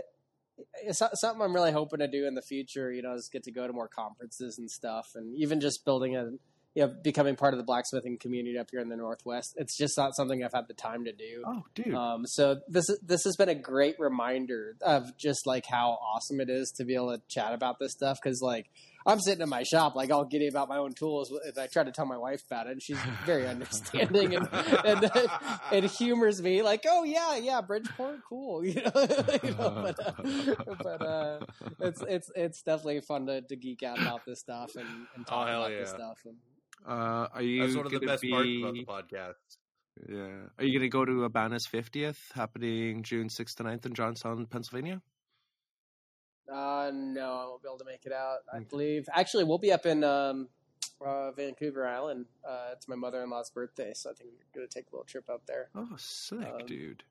It's 0.84 1.00
something 1.00 1.42
I'm 1.42 1.54
really 1.54 1.72
hoping 1.72 2.00
to 2.00 2.08
do 2.08 2.28
in 2.28 2.34
the 2.34 2.42
future. 2.42 2.92
You 2.92 3.02
know, 3.02 3.14
is 3.14 3.30
get 3.32 3.44
to 3.44 3.52
go 3.52 3.68
to 3.68 3.74
more 3.74 3.88
conferences 3.88 4.58
and 4.58 4.70
stuff, 4.70 5.08
and 5.16 5.36
even 5.36 5.60
just 5.60 5.84
building 5.84 6.16
a, 6.16 6.32
you 6.76 6.86
know, 6.86 6.94
becoming 7.04 7.36
part 7.36 7.54
of 7.54 7.58
the 7.58 7.64
blacksmithing 7.64 8.18
community 8.20 8.58
up 8.58 8.68
here 8.72 8.80
in 8.80 8.90
the 8.90 8.96
Northwest. 8.96 9.56
It's 9.58 9.78
just 9.78 9.98
not 9.98 10.16
something 10.16 10.44
I've 10.44 10.54
had 10.54 10.68
the 10.68 10.74
time 10.74 11.06
to 11.06 11.12
do. 11.12 11.44
Oh, 11.46 11.64
dude. 11.74 11.94
Um, 11.94 12.26
so 12.26 12.62
this 12.68 12.90
is 12.90 13.00
this 13.02 13.24
has 13.24 13.36
been 13.36 13.50
a 13.50 13.56
great 13.56 13.96
reminder 14.00 14.76
of 14.82 15.18
just 15.18 15.46
like 15.46 15.66
how 15.66 15.92
awesome 15.92 16.40
it 16.40 16.50
is 16.50 16.72
to 16.78 16.86
be 16.86 16.96
able 16.96 17.16
to 17.16 17.22
chat 17.28 17.54
about 17.54 17.80
this 17.80 17.92
stuff. 17.92 18.20
Because 18.24 18.42
like 18.42 18.70
I'm 19.06 19.20
sitting 19.20 19.42
in 19.42 19.50
my 19.50 19.64
shop, 19.64 19.96
like 19.96 20.12
all 20.12 20.26
giddy 20.26 20.48
about 20.48 20.68
my 20.68 20.78
own 20.78 20.94
tools, 20.94 21.32
and 21.32 21.58
I 21.58 21.68
try 21.68 21.84
to 21.84 21.92
tell 21.92 22.06
my 22.06 22.18
wife 22.18 22.42
about 22.50 22.68
it, 22.68 22.72
and 22.72 22.82
she's 22.82 22.98
very 23.26 23.48
understanding 23.56 24.36
and 24.36 24.48
and, 24.52 25.12
and 25.72 25.86
humors 25.86 26.42
me 26.42 26.64
like, 26.64 26.86
"Oh 26.88 27.04
yeah, 27.04 27.38
yeah, 27.38 27.62
Bridgeport, 27.62 28.22
cool," 28.28 28.66
you 28.66 28.82
know. 28.82 28.92
you 29.44 29.52
know 29.52 29.70
but 29.84 30.00
uh, 30.00 30.76
but 30.82 31.02
uh, 31.02 31.40
it's 31.80 32.02
it's 32.08 32.32
it's 32.36 32.62
definitely 32.64 33.02
fun 33.02 33.28
to, 33.28 33.42
to 33.42 33.56
geek 33.56 33.84
out 33.84 34.02
about 34.02 34.26
this 34.26 34.40
stuff 34.40 34.76
and, 34.76 34.88
and 35.16 35.28
talk 35.28 35.48
Oh, 35.48 35.52
hell 35.52 35.66
about 35.66 35.78
this 35.78 35.90
stuff. 35.90 36.18
And, 36.26 36.36
uh, 36.88 37.28
are 37.34 37.42
you 37.42 37.62
That's 37.62 37.76
one 37.76 37.86
of 37.86 37.92
the 37.92 38.00
best 38.00 38.22
be... 38.22 38.32
parts 38.32 38.50
about 38.60 38.74
the 38.74 38.86
podcast. 38.86 39.58
Yeah. 40.10 40.50
Are 40.58 40.66
you 40.66 40.78
going 40.78 40.82
to 40.82 40.90
go 40.90 41.06
to 41.06 41.30
ABANA's 41.30 41.68
50th 41.68 42.18
happening 42.34 43.04
June 43.04 43.30
6th 43.30 43.56
to 43.56 43.64
9th 43.64 43.86
in 43.86 43.94
Johnstown, 43.94 44.46
Pennsylvania? 44.46 45.02
Uh, 46.52 46.92
no, 46.94 47.34
I 47.34 47.46
won't 47.48 47.62
be 47.64 47.68
able 47.68 47.78
to 47.80 47.86
make 47.86 48.06
it 48.06 48.12
out. 48.12 48.40
I 48.54 48.58
Okay. 48.58 48.66
believe. 48.70 49.10
Actually, 49.14 49.44
we'll 49.46 49.58
be 49.58 49.72
up 49.72 49.86
in 49.86 50.04
um, 50.04 50.48
uh, 51.04 51.32
Vancouver 51.32 51.88
Island. 51.88 52.26
Uh, 52.48 52.70
it's 52.74 52.88
my 52.88 52.96
mother-in-law's 52.96 53.50
birthday, 53.50 53.94
so 53.96 54.12
I 54.12 54.14
think 54.14 54.30
we're 54.32 54.62
gonna 54.62 54.68
take 54.68 54.86
a 54.88 54.96
little 54.96 55.06
trip 55.06 55.30
up 55.30 55.46
there. 55.48 55.70
Oh, 55.76 55.96
sick, 55.98 56.40
Um, 56.40 56.66
dude. 56.66 57.04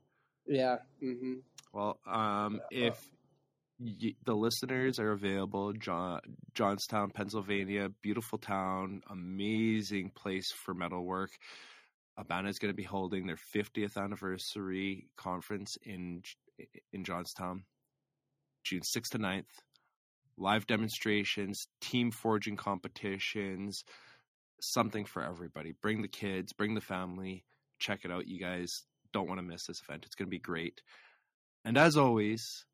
Yeah. 0.47 0.79
Mm-hmm. 1.03 1.35
Well, 1.73 1.99
um, 2.07 2.61
yeah, 2.71 2.89
if 2.89 3.11
y- 3.81 4.15
the 4.25 4.37
listeners 4.37 4.99
are 5.01 5.11
available. 5.13 5.73
John, 5.73 6.21
Johnstown, 6.55 7.11
Pennsylvania, 7.11 7.89
beautiful 8.03 8.39
town, 8.39 9.03
amazing 9.11 10.11
place 10.11 10.53
for 10.53 10.75
metalwork. 10.75 11.31
ABANA 12.19 12.49
is 12.49 12.59
going 12.61 12.71
to 12.73 12.77
be 12.77 12.85
holding 12.85 13.27
their 13.27 13.39
50th 13.55 13.97
anniversary 13.97 15.09
conference 15.17 15.77
in 15.83 16.23
in 16.93 17.03
Johnstown, 17.03 17.65
June 18.65 18.81
6th 18.81 19.11
to 19.11 19.19
9th. 19.19 19.45
Live 20.37 20.67
demonstrations, 20.67 21.69
team 21.81 22.11
forging 22.11 22.57
competitions, 22.57 23.85
something 24.61 25.05
for 25.05 25.23
everybody. 25.23 25.75
Bring 25.81 26.03
the 26.03 26.09
kids, 26.09 26.53
bring 26.53 26.75
the 26.75 26.81
family. 26.81 27.45
Check 27.79 28.01
it 28.05 28.11
out. 28.11 28.27
You 28.27 28.41
guys 28.41 28.83
don't 29.13 29.29
want 29.29 29.39
to 29.39 29.47
miss 29.47 29.67
this 29.67 29.81
event. 29.87 30.05
It's 30.07 30.17
going 30.17 30.27
to 30.27 30.31
be 30.31 30.41
great. 30.41 30.81
And 31.65 31.79
as 31.79 31.97
always, 31.97 32.65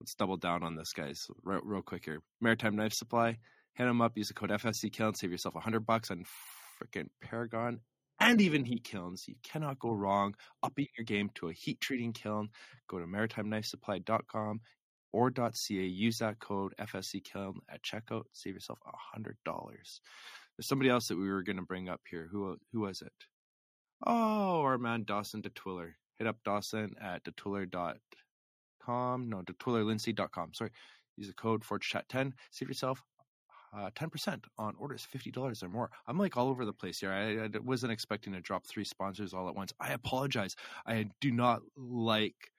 let's 0.00 0.14
double 0.14 0.36
down 0.36 0.62
on 0.62 0.76
this, 0.76 0.92
guys, 0.92 1.26
real, 1.42 1.60
real 1.64 1.82
quick 1.82 2.04
here. 2.04 2.22
Maritime 2.40 2.76
Knife 2.76 2.94
Supply, 2.94 3.38
hit 3.74 3.84
them 3.84 4.00
up. 4.00 4.16
Use 4.16 4.28
the 4.28 4.34
code 4.34 4.50
FSC 4.50 5.00
and 5.00 5.16
save 5.16 5.32
yourself 5.32 5.56
a 5.56 5.60
hundred 5.60 5.84
bucks 5.86 6.10
on 6.10 6.24
freaking 6.80 7.08
Paragon 7.20 7.80
and 8.20 8.38
Evenheat 8.38 8.84
kilns. 8.84 9.24
You 9.26 9.34
cannot 9.42 9.78
go 9.78 9.90
wrong. 9.90 10.34
Upping 10.62 10.86
your 10.96 11.04
game 11.04 11.30
to 11.34 11.48
a 11.48 11.52
heat 11.52 11.80
treating 11.80 12.12
kiln. 12.12 12.50
Go 12.88 12.98
to 12.98 13.06
maritimeknifesupply.com 13.06 14.60
or 15.12 15.30
.ca. 15.30 15.86
Use 15.86 16.18
that 16.18 16.38
code 16.38 16.74
FSC 16.80 17.24
Kiln 17.24 17.54
at 17.68 17.82
checkout. 17.82 18.24
Save 18.32 18.54
yourself 18.54 18.78
a 18.86 18.96
hundred 18.96 19.36
dollars. 19.44 20.00
There's 20.56 20.68
somebody 20.68 20.90
else 20.90 21.08
that 21.08 21.18
we 21.18 21.28
were 21.28 21.42
going 21.42 21.56
to 21.56 21.62
bring 21.62 21.88
up 21.88 22.00
here. 22.08 22.28
Who 22.30 22.56
who 22.72 22.80
was 22.80 23.02
it? 23.02 23.12
Oh, 24.06 24.62
our 24.62 24.78
man 24.78 25.04
Dawson 25.04 25.42
Detwiller. 25.42 25.92
Hit 26.18 26.26
up 26.26 26.36
Dawson 26.44 26.94
at 27.00 27.24
detwiller.com. 27.24 29.28
No, 29.28 29.42
detwillerlinseed.com. 29.42 30.54
Sorry. 30.54 30.70
Use 31.16 31.28
the 31.28 31.34
code 31.34 31.62
ForgeChat10. 31.62 32.32
Save 32.50 32.68
yourself 32.68 33.02
uh, 33.76 33.90
10% 33.90 34.44
on 34.58 34.74
orders 34.78 35.06
$50 35.14 35.62
or 35.62 35.68
more. 35.68 35.90
I'm 36.06 36.18
like 36.18 36.36
all 36.36 36.48
over 36.48 36.64
the 36.64 36.72
place 36.72 37.00
here. 37.00 37.10
I, 37.10 37.44
I, 37.44 37.48
wasn't 37.62 37.92
expecting 37.92 38.32
to 38.34 38.40
drop 38.40 38.66
three 38.66 38.84
sponsors 38.84 39.32
all 39.32 39.48
at 39.48 39.54
once. 39.54 39.72
I 39.80 39.92
apologize. 39.92 40.56
I 40.86 41.06
do 41.20 41.30
not 41.30 41.62
like 41.76 42.52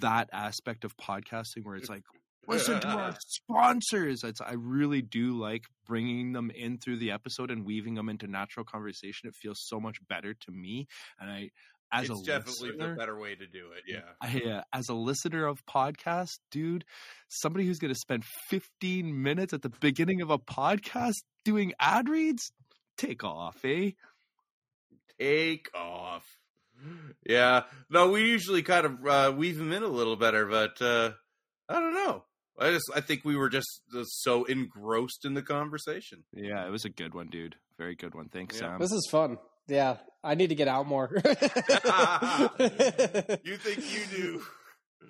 that 0.00 0.28
aspect 0.32 0.84
of 0.84 0.96
podcasting 0.96 1.64
where 1.64 1.76
it's 1.76 1.88
like, 1.88 2.02
listen 2.46 2.80
to 2.80 2.88
our 2.88 3.14
sponsors. 3.26 4.24
It's, 4.24 4.40
I 4.40 4.54
really 4.54 5.02
do 5.02 5.38
like 5.38 5.64
bringing 5.86 6.32
them 6.32 6.50
in 6.50 6.78
through 6.78 6.98
the 6.98 7.12
episode 7.12 7.50
and 7.50 7.64
weaving 7.64 7.94
them 7.94 8.08
into 8.08 8.26
natural 8.26 8.64
conversation. 8.64 9.28
It 9.28 9.34
feels 9.34 9.58
so 9.60 9.80
much 9.80 9.96
better 10.08 10.34
to 10.34 10.50
me. 10.50 10.86
And 11.20 11.30
I, 11.30 11.50
as 11.92 12.10
it's 12.10 12.20
a 12.20 12.24
definitely 12.24 12.70
listener, 12.70 12.90
the 12.90 12.96
better 12.96 13.18
way 13.18 13.34
to 13.34 13.46
do 13.46 13.70
it. 13.76 13.84
Yeah. 13.86 14.00
I, 14.20 14.50
uh, 14.50 14.62
as 14.72 14.88
a 14.88 14.94
listener 14.94 15.46
of 15.46 15.64
podcast, 15.66 16.38
dude, 16.50 16.84
somebody 17.28 17.66
who's 17.66 17.78
going 17.78 17.92
to 17.92 17.98
spend 17.98 18.24
15 18.48 19.22
minutes 19.22 19.52
at 19.52 19.62
the 19.62 19.70
beginning 19.80 20.20
of 20.20 20.30
a 20.30 20.38
podcast 20.38 21.22
doing 21.44 21.72
ad 21.78 22.08
reads, 22.08 22.52
take 22.98 23.22
off, 23.24 23.64
eh? 23.64 23.92
Take 25.18 25.70
off. 25.74 26.24
Yeah. 27.26 27.62
No, 27.90 28.10
we 28.10 28.22
usually 28.28 28.62
kind 28.62 28.86
of 28.86 29.06
uh, 29.06 29.32
weave 29.36 29.58
them 29.58 29.72
in 29.72 29.82
a 29.82 29.88
little 29.88 30.16
better, 30.16 30.46
but 30.46 30.80
uh, 30.80 31.10
I 31.68 31.80
don't 31.80 31.94
know. 31.94 32.24
I 32.58 32.70
just 32.70 32.90
I 32.94 33.00
think 33.00 33.24
we 33.24 33.36
were 33.36 33.48
just 33.50 33.82
uh, 33.96 34.04
so 34.04 34.44
engrossed 34.44 35.24
in 35.24 35.34
the 35.34 35.42
conversation. 35.42 36.24
Yeah, 36.32 36.66
it 36.66 36.70
was 36.70 36.84
a 36.84 36.88
good 36.90 37.14
one, 37.14 37.28
dude. 37.28 37.56
Very 37.78 37.94
good 37.96 38.14
one. 38.14 38.28
Thanks, 38.28 38.54
Yeah. 38.56 38.60
Sam. 38.72 38.80
This 38.80 38.92
is 38.92 39.06
fun. 39.10 39.38
Yeah, 39.68 39.96
I 40.22 40.34
need 40.36 40.48
to 40.48 40.54
get 40.54 40.68
out 40.68 40.86
more. 40.86 41.10
You 43.44 43.56
think 43.56 43.82
you 43.92 44.16
do? 44.16 44.42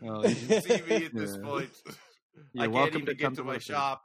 Well, 0.03 0.29
You 0.29 0.35
see 0.61 0.83
me 0.83 1.05
at 1.07 1.15
this 1.15 1.37
Yeah. 1.37 1.43
point. 1.43 1.71
You're 2.53 2.65
I 2.65 2.67
can't 2.67 2.73
welcome 2.75 2.95
even 3.03 3.07
to 3.07 3.15
get 3.15 3.25
come 3.25 3.35
to 3.37 3.43
to 3.43 3.45
my 3.47 3.59
shop. 3.59 4.03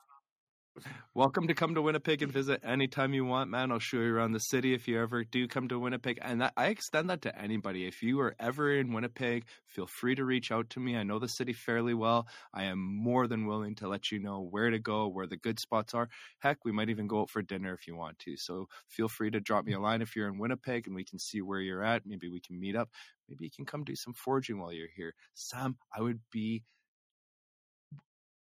Welcome 1.13 1.47
to 1.47 1.53
come 1.53 1.75
to 1.75 1.81
Winnipeg 1.81 2.21
and 2.21 2.31
visit 2.31 2.61
anytime 2.63 3.13
you 3.13 3.25
want, 3.25 3.49
man. 3.49 3.71
I'll 3.71 3.79
show 3.79 3.97
you 3.97 4.15
around 4.15 4.31
the 4.31 4.39
city 4.39 4.73
if 4.73 4.87
you 4.87 5.01
ever 5.01 5.25
do 5.25 5.45
come 5.45 5.67
to 5.67 5.77
Winnipeg. 5.77 6.19
And 6.21 6.39
that, 6.39 6.53
I 6.55 6.67
extend 6.67 7.09
that 7.09 7.23
to 7.23 7.37
anybody. 7.37 7.85
If 7.85 8.01
you 8.01 8.21
are 8.21 8.33
ever 8.39 8.73
in 8.73 8.93
Winnipeg, 8.93 9.43
feel 9.67 9.85
free 9.85 10.15
to 10.15 10.23
reach 10.23 10.51
out 10.51 10.69
to 10.71 10.79
me. 10.79 10.95
I 10.95 11.03
know 11.03 11.19
the 11.19 11.27
city 11.27 11.51
fairly 11.51 11.93
well. 11.93 12.27
I 12.53 12.63
am 12.63 12.79
more 12.79 13.27
than 13.27 13.45
willing 13.45 13.75
to 13.75 13.89
let 13.89 14.11
you 14.11 14.19
know 14.19 14.39
where 14.39 14.69
to 14.69 14.79
go, 14.79 15.09
where 15.09 15.27
the 15.27 15.35
good 15.35 15.59
spots 15.59 15.93
are. 15.93 16.07
Heck, 16.39 16.63
we 16.63 16.71
might 16.71 16.89
even 16.89 17.07
go 17.07 17.21
out 17.21 17.29
for 17.29 17.41
dinner 17.41 17.73
if 17.73 17.85
you 17.85 17.97
want 17.97 18.17
to. 18.19 18.37
So 18.37 18.67
feel 18.87 19.09
free 19.09 19.31
to 19.31 19.41
drop 19.41 19.65
me 19.65 19.73
a 19.73 19.79
line 19.79 20.01
if 20.01 20.15
you're 20.15 20.29
in 20.29 20.39
Winnipeg 20.39 20.87
and 20.87 20.95
we 20.95 21.03
can 21.03 21.19
see 21.19 21.41
where 21.41 21.59
you're 21.59 21.83
at. 21.83 22.03
Maybe 22.05 22.29
we 22.29 22.39
can 22.39 22.57
meet 22.57 22.77
up. 22.77 22.89
Maybe 23.27 23.43
you 23.43 23.51
can 23.53 23.65
come 23.65 23.83
do 23.83 23.95
some 23.95 24.13
forging 24.13 24.59
while 24.59 24.71
you're 24.71 24.87
here. 24.95 25.13
Sam, 25.33 25.75
I 25.95 26.01
would 26.01 26.21
be 26.31 26.63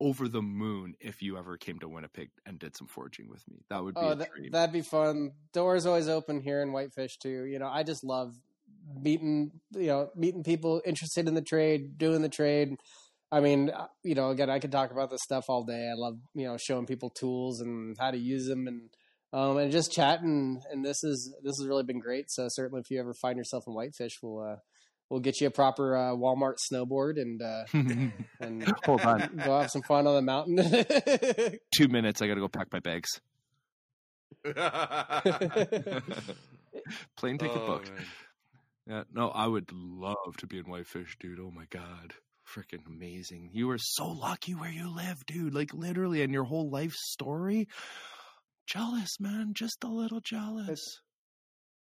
over 0.01 0.29
the 0.29 0.43
moon 0.43 0.95
if 1.01 1.23
you 1.23 1.37
ever 1.37 1.57
came 1.57 1.79
to 1.79 1.89
Winnipeg 1.89 2.31
and 2.47 2.59
did 2.59 2.77
some 2.77 2.87
foraging 2.87 3.29
with 3.29 3.47
me. 3.49 3.59
That 3.69 3.85
would 3.85 3.95
be 3.95 4.01
oh, 4.01 4.11
a 4.11 4.15
that, 4.17 4.31
dream. 4.31 4.51
that'd 4.51 4.73
be 4.73 4.81
fun. 4.81 5.33
Doors 5.53 5.87
always 5.87 6.09
open 6.09 6.41
here 6.41 6.63
in 6.63 6.73
Whitefish 6.73 7.19
too. 7.19 7.45
You 7.45 7.59
know, 7.59 7.69
I 7.69 7.83
just 7.83 8.03
love 8.03 8.35
meeting 9.01 9.53
you 9.73 9.87
know 9.87 10.11
meeting 10.17 10.43
people 10.43 10.83
interested 10.85 11.29
in 11.29 11.35
the 11.35 11.43
trade, 11.43 11.99
doing 11.99 12.23
the 12.23 12.29
trade. 12.29 12.77
I 13.33 13.41
mean, 13.41 13.71
uh, 13.71 13.87
you 14.03 14.15
know, 14.15 14.31
again, 14.31 14.51
I 14.51 14.59
could 14.59 14.73
talk 14.73 14.91
about 14.91 15.11
this 15.11 15.23
stuff 15.23 15.45
all 15.49 15.65
day. 15.65 15.89
I 15.89 15.95
love 15.95 16.19
you 16.35 16.47
know 16.47 16.57
showing 16.57 16.87
people 16.87 17.11
tools 17.11 17.61
and 17.61 17.97
how 17.99 18.11
to 18.11 18.19
use 18.19 18.47
them 18.47 18.67
and 18.67 18.91
um, 19.33 19.59
and 19.59 19.71
just 19.71 19.93
chatting. 19.93 20.63
And 20.71 20.85
this 20.85 21.05
is 21.05 21.35
this 21.43 21.59
has 21.59 21.67
really 21.67 21.85
been 21.85 22.01
great. 22.01 22.31
So 22.31 22.49
certainly, 22.49 22.81
if 22.81 22.91
you 22.91 22.99
ever 23.01 23.15
find 23.15 23.37
yourself 23.37 23.65
in 23.67 23.75
Whitefish, 23.75 24.19
we'll 24.23 24.41
uh, 24.41 24.57
we'll 25.11 25.21
get 25.21 25.41
you 25.41 25.49
a 25.49 25.51
proper 25.51 25.97
uh, 25.97 26.11
Walmart 26.13 26.57
snowboard 26.73 27.21
and 27.21 27.43
uh, 27.43 27.65
and 28.41 28.63
Hold 28.85 29.01
on. 29.03 29.37
go 29.45 29.61
have 29.61 29.71
some 29.71 29.83
fun 29.83 30.07
on 30.07 30.15
the 30.15 30.23
mountain. 30.23 31.59
Two 31.75 31.89
minutes. 31.89 32.23
I 32.23 32.29
got 32.29 32.35
to 32.35 32.41
go 32.41 32.49
pack 32.49 32.69
my 32.73 32.81
bags. 32.81 33.09
Plane 37.17 37.39
ticket 37.39 37.57
Oh, 37.57 37.67
booked. 37.67 37.91
man. 37.91 38.05
Yeah, 38.87 39.03
no, 39.13 39.29
I 39.29 39.47
would 39.47 39.71
love 39.73 40.37
to 40.39 40.47
be 40.47 40.59
in 40.59 40.65
Whitefish, 40.65 41.17
dude. 41.21 41.39
Oh 41.41 41.51
my 41.51 41.65
god. 41.71 42.15
Freaking 42.49 42.85
amazing. 42.89 43.51
You 43.53 43.71
are 43.71 43.79
so 43.79 44.09
lucky 44.09 44.55
where 44.55 44.71
you 44.71 44.93
live, 44.93 45.25
dude. 45.27 45.55
Like 45.55 45.73
literally 45.73 46.23
and 46.23 46.33
your 46.33 46.45
whole 46.45 46.69
life 46.71 46.95
story. 46.95 47.69
Jealous, 48.67 49.21
man. 49.21 49.53
Just 49.55 49.85
a 49.85 49.89
little 49.89 50.21
jealous. 50.21 50.81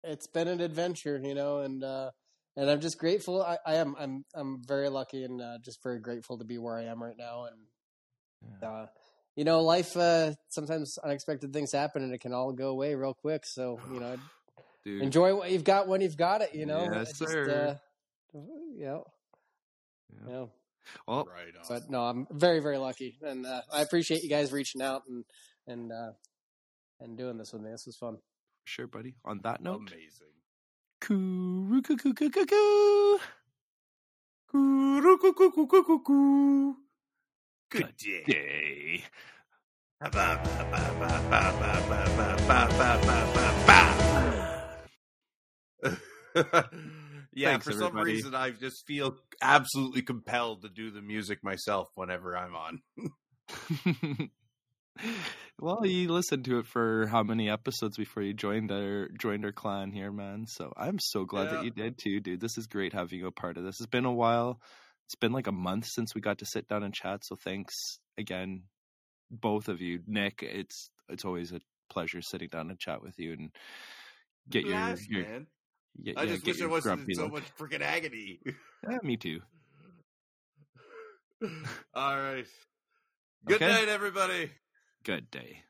it's 0.04 0.28
been 0.28 0.48
an 0.48 0.62
adventure, 0.62 1.20
you 1.24 1.34
know, 1.34 1.60
and 1.60 1.84
uh, 1.84 2.12
and 2.60 2.70
I'm 2.70 2.82
just 2.82 2.98
grateful. 2.98 3.42
I, 3.42 3.58
I 3.66 3.76
am 3.76 3.96
I'm 3.98 4.26
I'm 4.36 4.62
very 4.68 4.90
lucky 4.90 5.24
and 5.24 5.42
uh, 5.42 5.58
just 5.64 5.82
very 5.82 6.00
grateful 6.00 6.38
to 6.40 6.44
be 6.46 6.58
where 6.58 6.76
I 6.78 6.84
am 6.86 7.02
right 7.02 7.18
now. 7.18 7.46
And 7.46 7.58
Yeah. 8.62 8.70
uh, 8.70 8.88
you 9.36 9.46
know, 9.46 9.62
life 9.62 9.96
uh, 9.96 10.34
sometimes 10.50 10.98
unexpected 10.98 11.54
things 11.54 11.72
happen 11.72 12.04
and 12.04 12.14
it 12.14 12.20
can 12.20 12.34
all 12.34 12.52
go 12.52 12.70
away 12.70 12.96
real 12.96 13.14
quick. 13.14 13.46
So 13.46 13.80
you 13.94 14.00
know, 14.02 14.18
Dude. 14.84 15.02
enjoy 15.02 15.36
what 15.36 15.52
you've 15.52 15.64
got 15.64 15.88
when 15.88 16.02
you've 16.02 16.18
got 16.18 16.42
it. 16.42 16.54
You 16.54 16.66
know, 16.66 16.90
Yes, 16.92 17.18
just, 17.18 17.32
sir. 17.32 17.78
Uh, 18.34 18.40
you 18.76 18.86
know, 18.86 19.06
Yeah. 20.14 20.26
you 20.28 20.32
know. 20.34 20.52
Well, 21.08 21.26
Right 21.30 21.56
on. 21.56 21.66
But 21.70 21.90
no, 21.90 22.02
I'm 22.02 22.28
very 22.32 22.60
very 22.62 22.78
lucky, 22.78 23.18
and 23.22 23.46
uh, 23.46 23.62
I 23.72 23.82
appreciate 23.82 24.24
you 24.24 24.30
guys 24.30 24.52
reaching 24.52 24.82
out 24.82 25.04
and 25.08 25.24
and 25.68 25.92
uh, 25.92 26.12
and 27.00 27.18
doing 27.18 27.38
this 27.38 27.54
with 27.54 27.62
me. 27.62 27.70
This 27.72 27.86
was 27.86 27.96
fun. 27.96 28.18
sure, 28.66 28.88
buddy. 28.88 29.16
On 29.24 29.40
that 29.44 29.62
note, 29.62 29.82
Amazing. 29.92 30.34
Good 37.70 37.96
day. 37.98 38.24
day. 38.26 39.04
yeah, 47.34 47.52
Thanks, 47.52 47.66
for 47.66 47.74
some 47.74 47.96
reason, 47.96 48.36
I 48.36 48.52
just 48.52 48.86
feel 48.88 49.18
absolutely 49.42 50.02
compelled 50.02 50.64
to 50.64 50.70
do 50.70 50.92
the 50.92 51.02
music 51.02 51.44
myself 51.44 51.90
whenever 51.96 52.38
I'm 52.38 52.56
on. 52.56 52.82
well, 55.60 55.86
you 55.86 56.10
listened 56.10 56.46
to 56.46 56.60
it 56.60 56.68
for 56.68 57.08
how 57.08 57.24
many 57.24 57.50
episodes 57.50 57.98
before 57.98 58.24
you 58.24 58.34
joined 58.34 58.72
our 58.72 59.10
joined 59.20 59.46
our 59.46 59.52
clan 59.52 59.92
here, 59.92 60.12
man. 60.12 60.46
So 60.48 60.72
I'm 60.78 61.00
so 61.00 61.26
glad 61.26 61.50
Yeah. 61.50 61.58
that 61.58 61.64
you 61.66 61.72
did 61.72 61.98
too, 61.98 62.20
dude. 62.20 62.42
This 62.42 62.58
is 62.58 62.68
great 62.68 62.94
having 62.94 63.20
you 63.20 63.28
a 63.28 63.32
part 63.32 63.58
of 63.58 63.64
this. 63.64 63.80
It's 63.80 63.88
been 63.90 64.06
a 64.06 64.14
while. 64.14 64.60
It's 65.08 65.16
been 65.16 65.32
like 65.32 65.48
a 65.48 65.52
month 65.52 65.86
since 65.88 66.14
we 66.14 66.22
got 66.22 66.40
to 66.40 66.46
sit 66.46 66.68
down 66.68 66.84
and 66.84 66.94
chat. 66.94 67.26
So 67.26 67.36
thanks 67.36 68.00
again, 68.18 68.64
both 69.32 69.68
of 69.68 69.82
you, 69.82 70.02
Nick. 70.08 70.44
It's 70.44 70.92
it's 71.10 71.26
always 71.26 71.52
a 71.52 71.60
pleasure 71.90 72.22
sitting 72.22 72.50
down 72.50 72.70
and 72.70 72.80
chat 72.80 73.02
with 73.02 73.18
you 73.18 73.34
and 73.34 73.50
get 74.50 74.66
your, 74.66 74.76
Blast, 74.76 75.10
your 75.10 75.24
man. 75.24 75.48
yeah, 76.02 76.14
I 76.16 76.26
yeah, 76.26 76.32
just 76.32 76.46
get 76.46 76.56
wish 76.56 76.62
I 76.62 76.68
wasn't 76.68 77.10
in 77.10 77.16
so 77.16 77.24
look. 77.24 77.34
much 77.34 77.44
freaking 77.58 77.82
agony. 77.82 78.40
Yeah, 78.90 78.98
me 79.04 79.18
too. 79.18 79.40
All 81.94 82.18
right. 82.18 82.46
Good 83.46 83.56
Okay. 83.56 83.72
night, 83.72 83.88
everybody. 83.90 84.52
Good 85.04 85.30
day. 85.32 85.64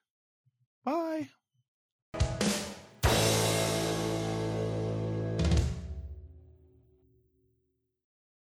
Bye. 0.84 1.30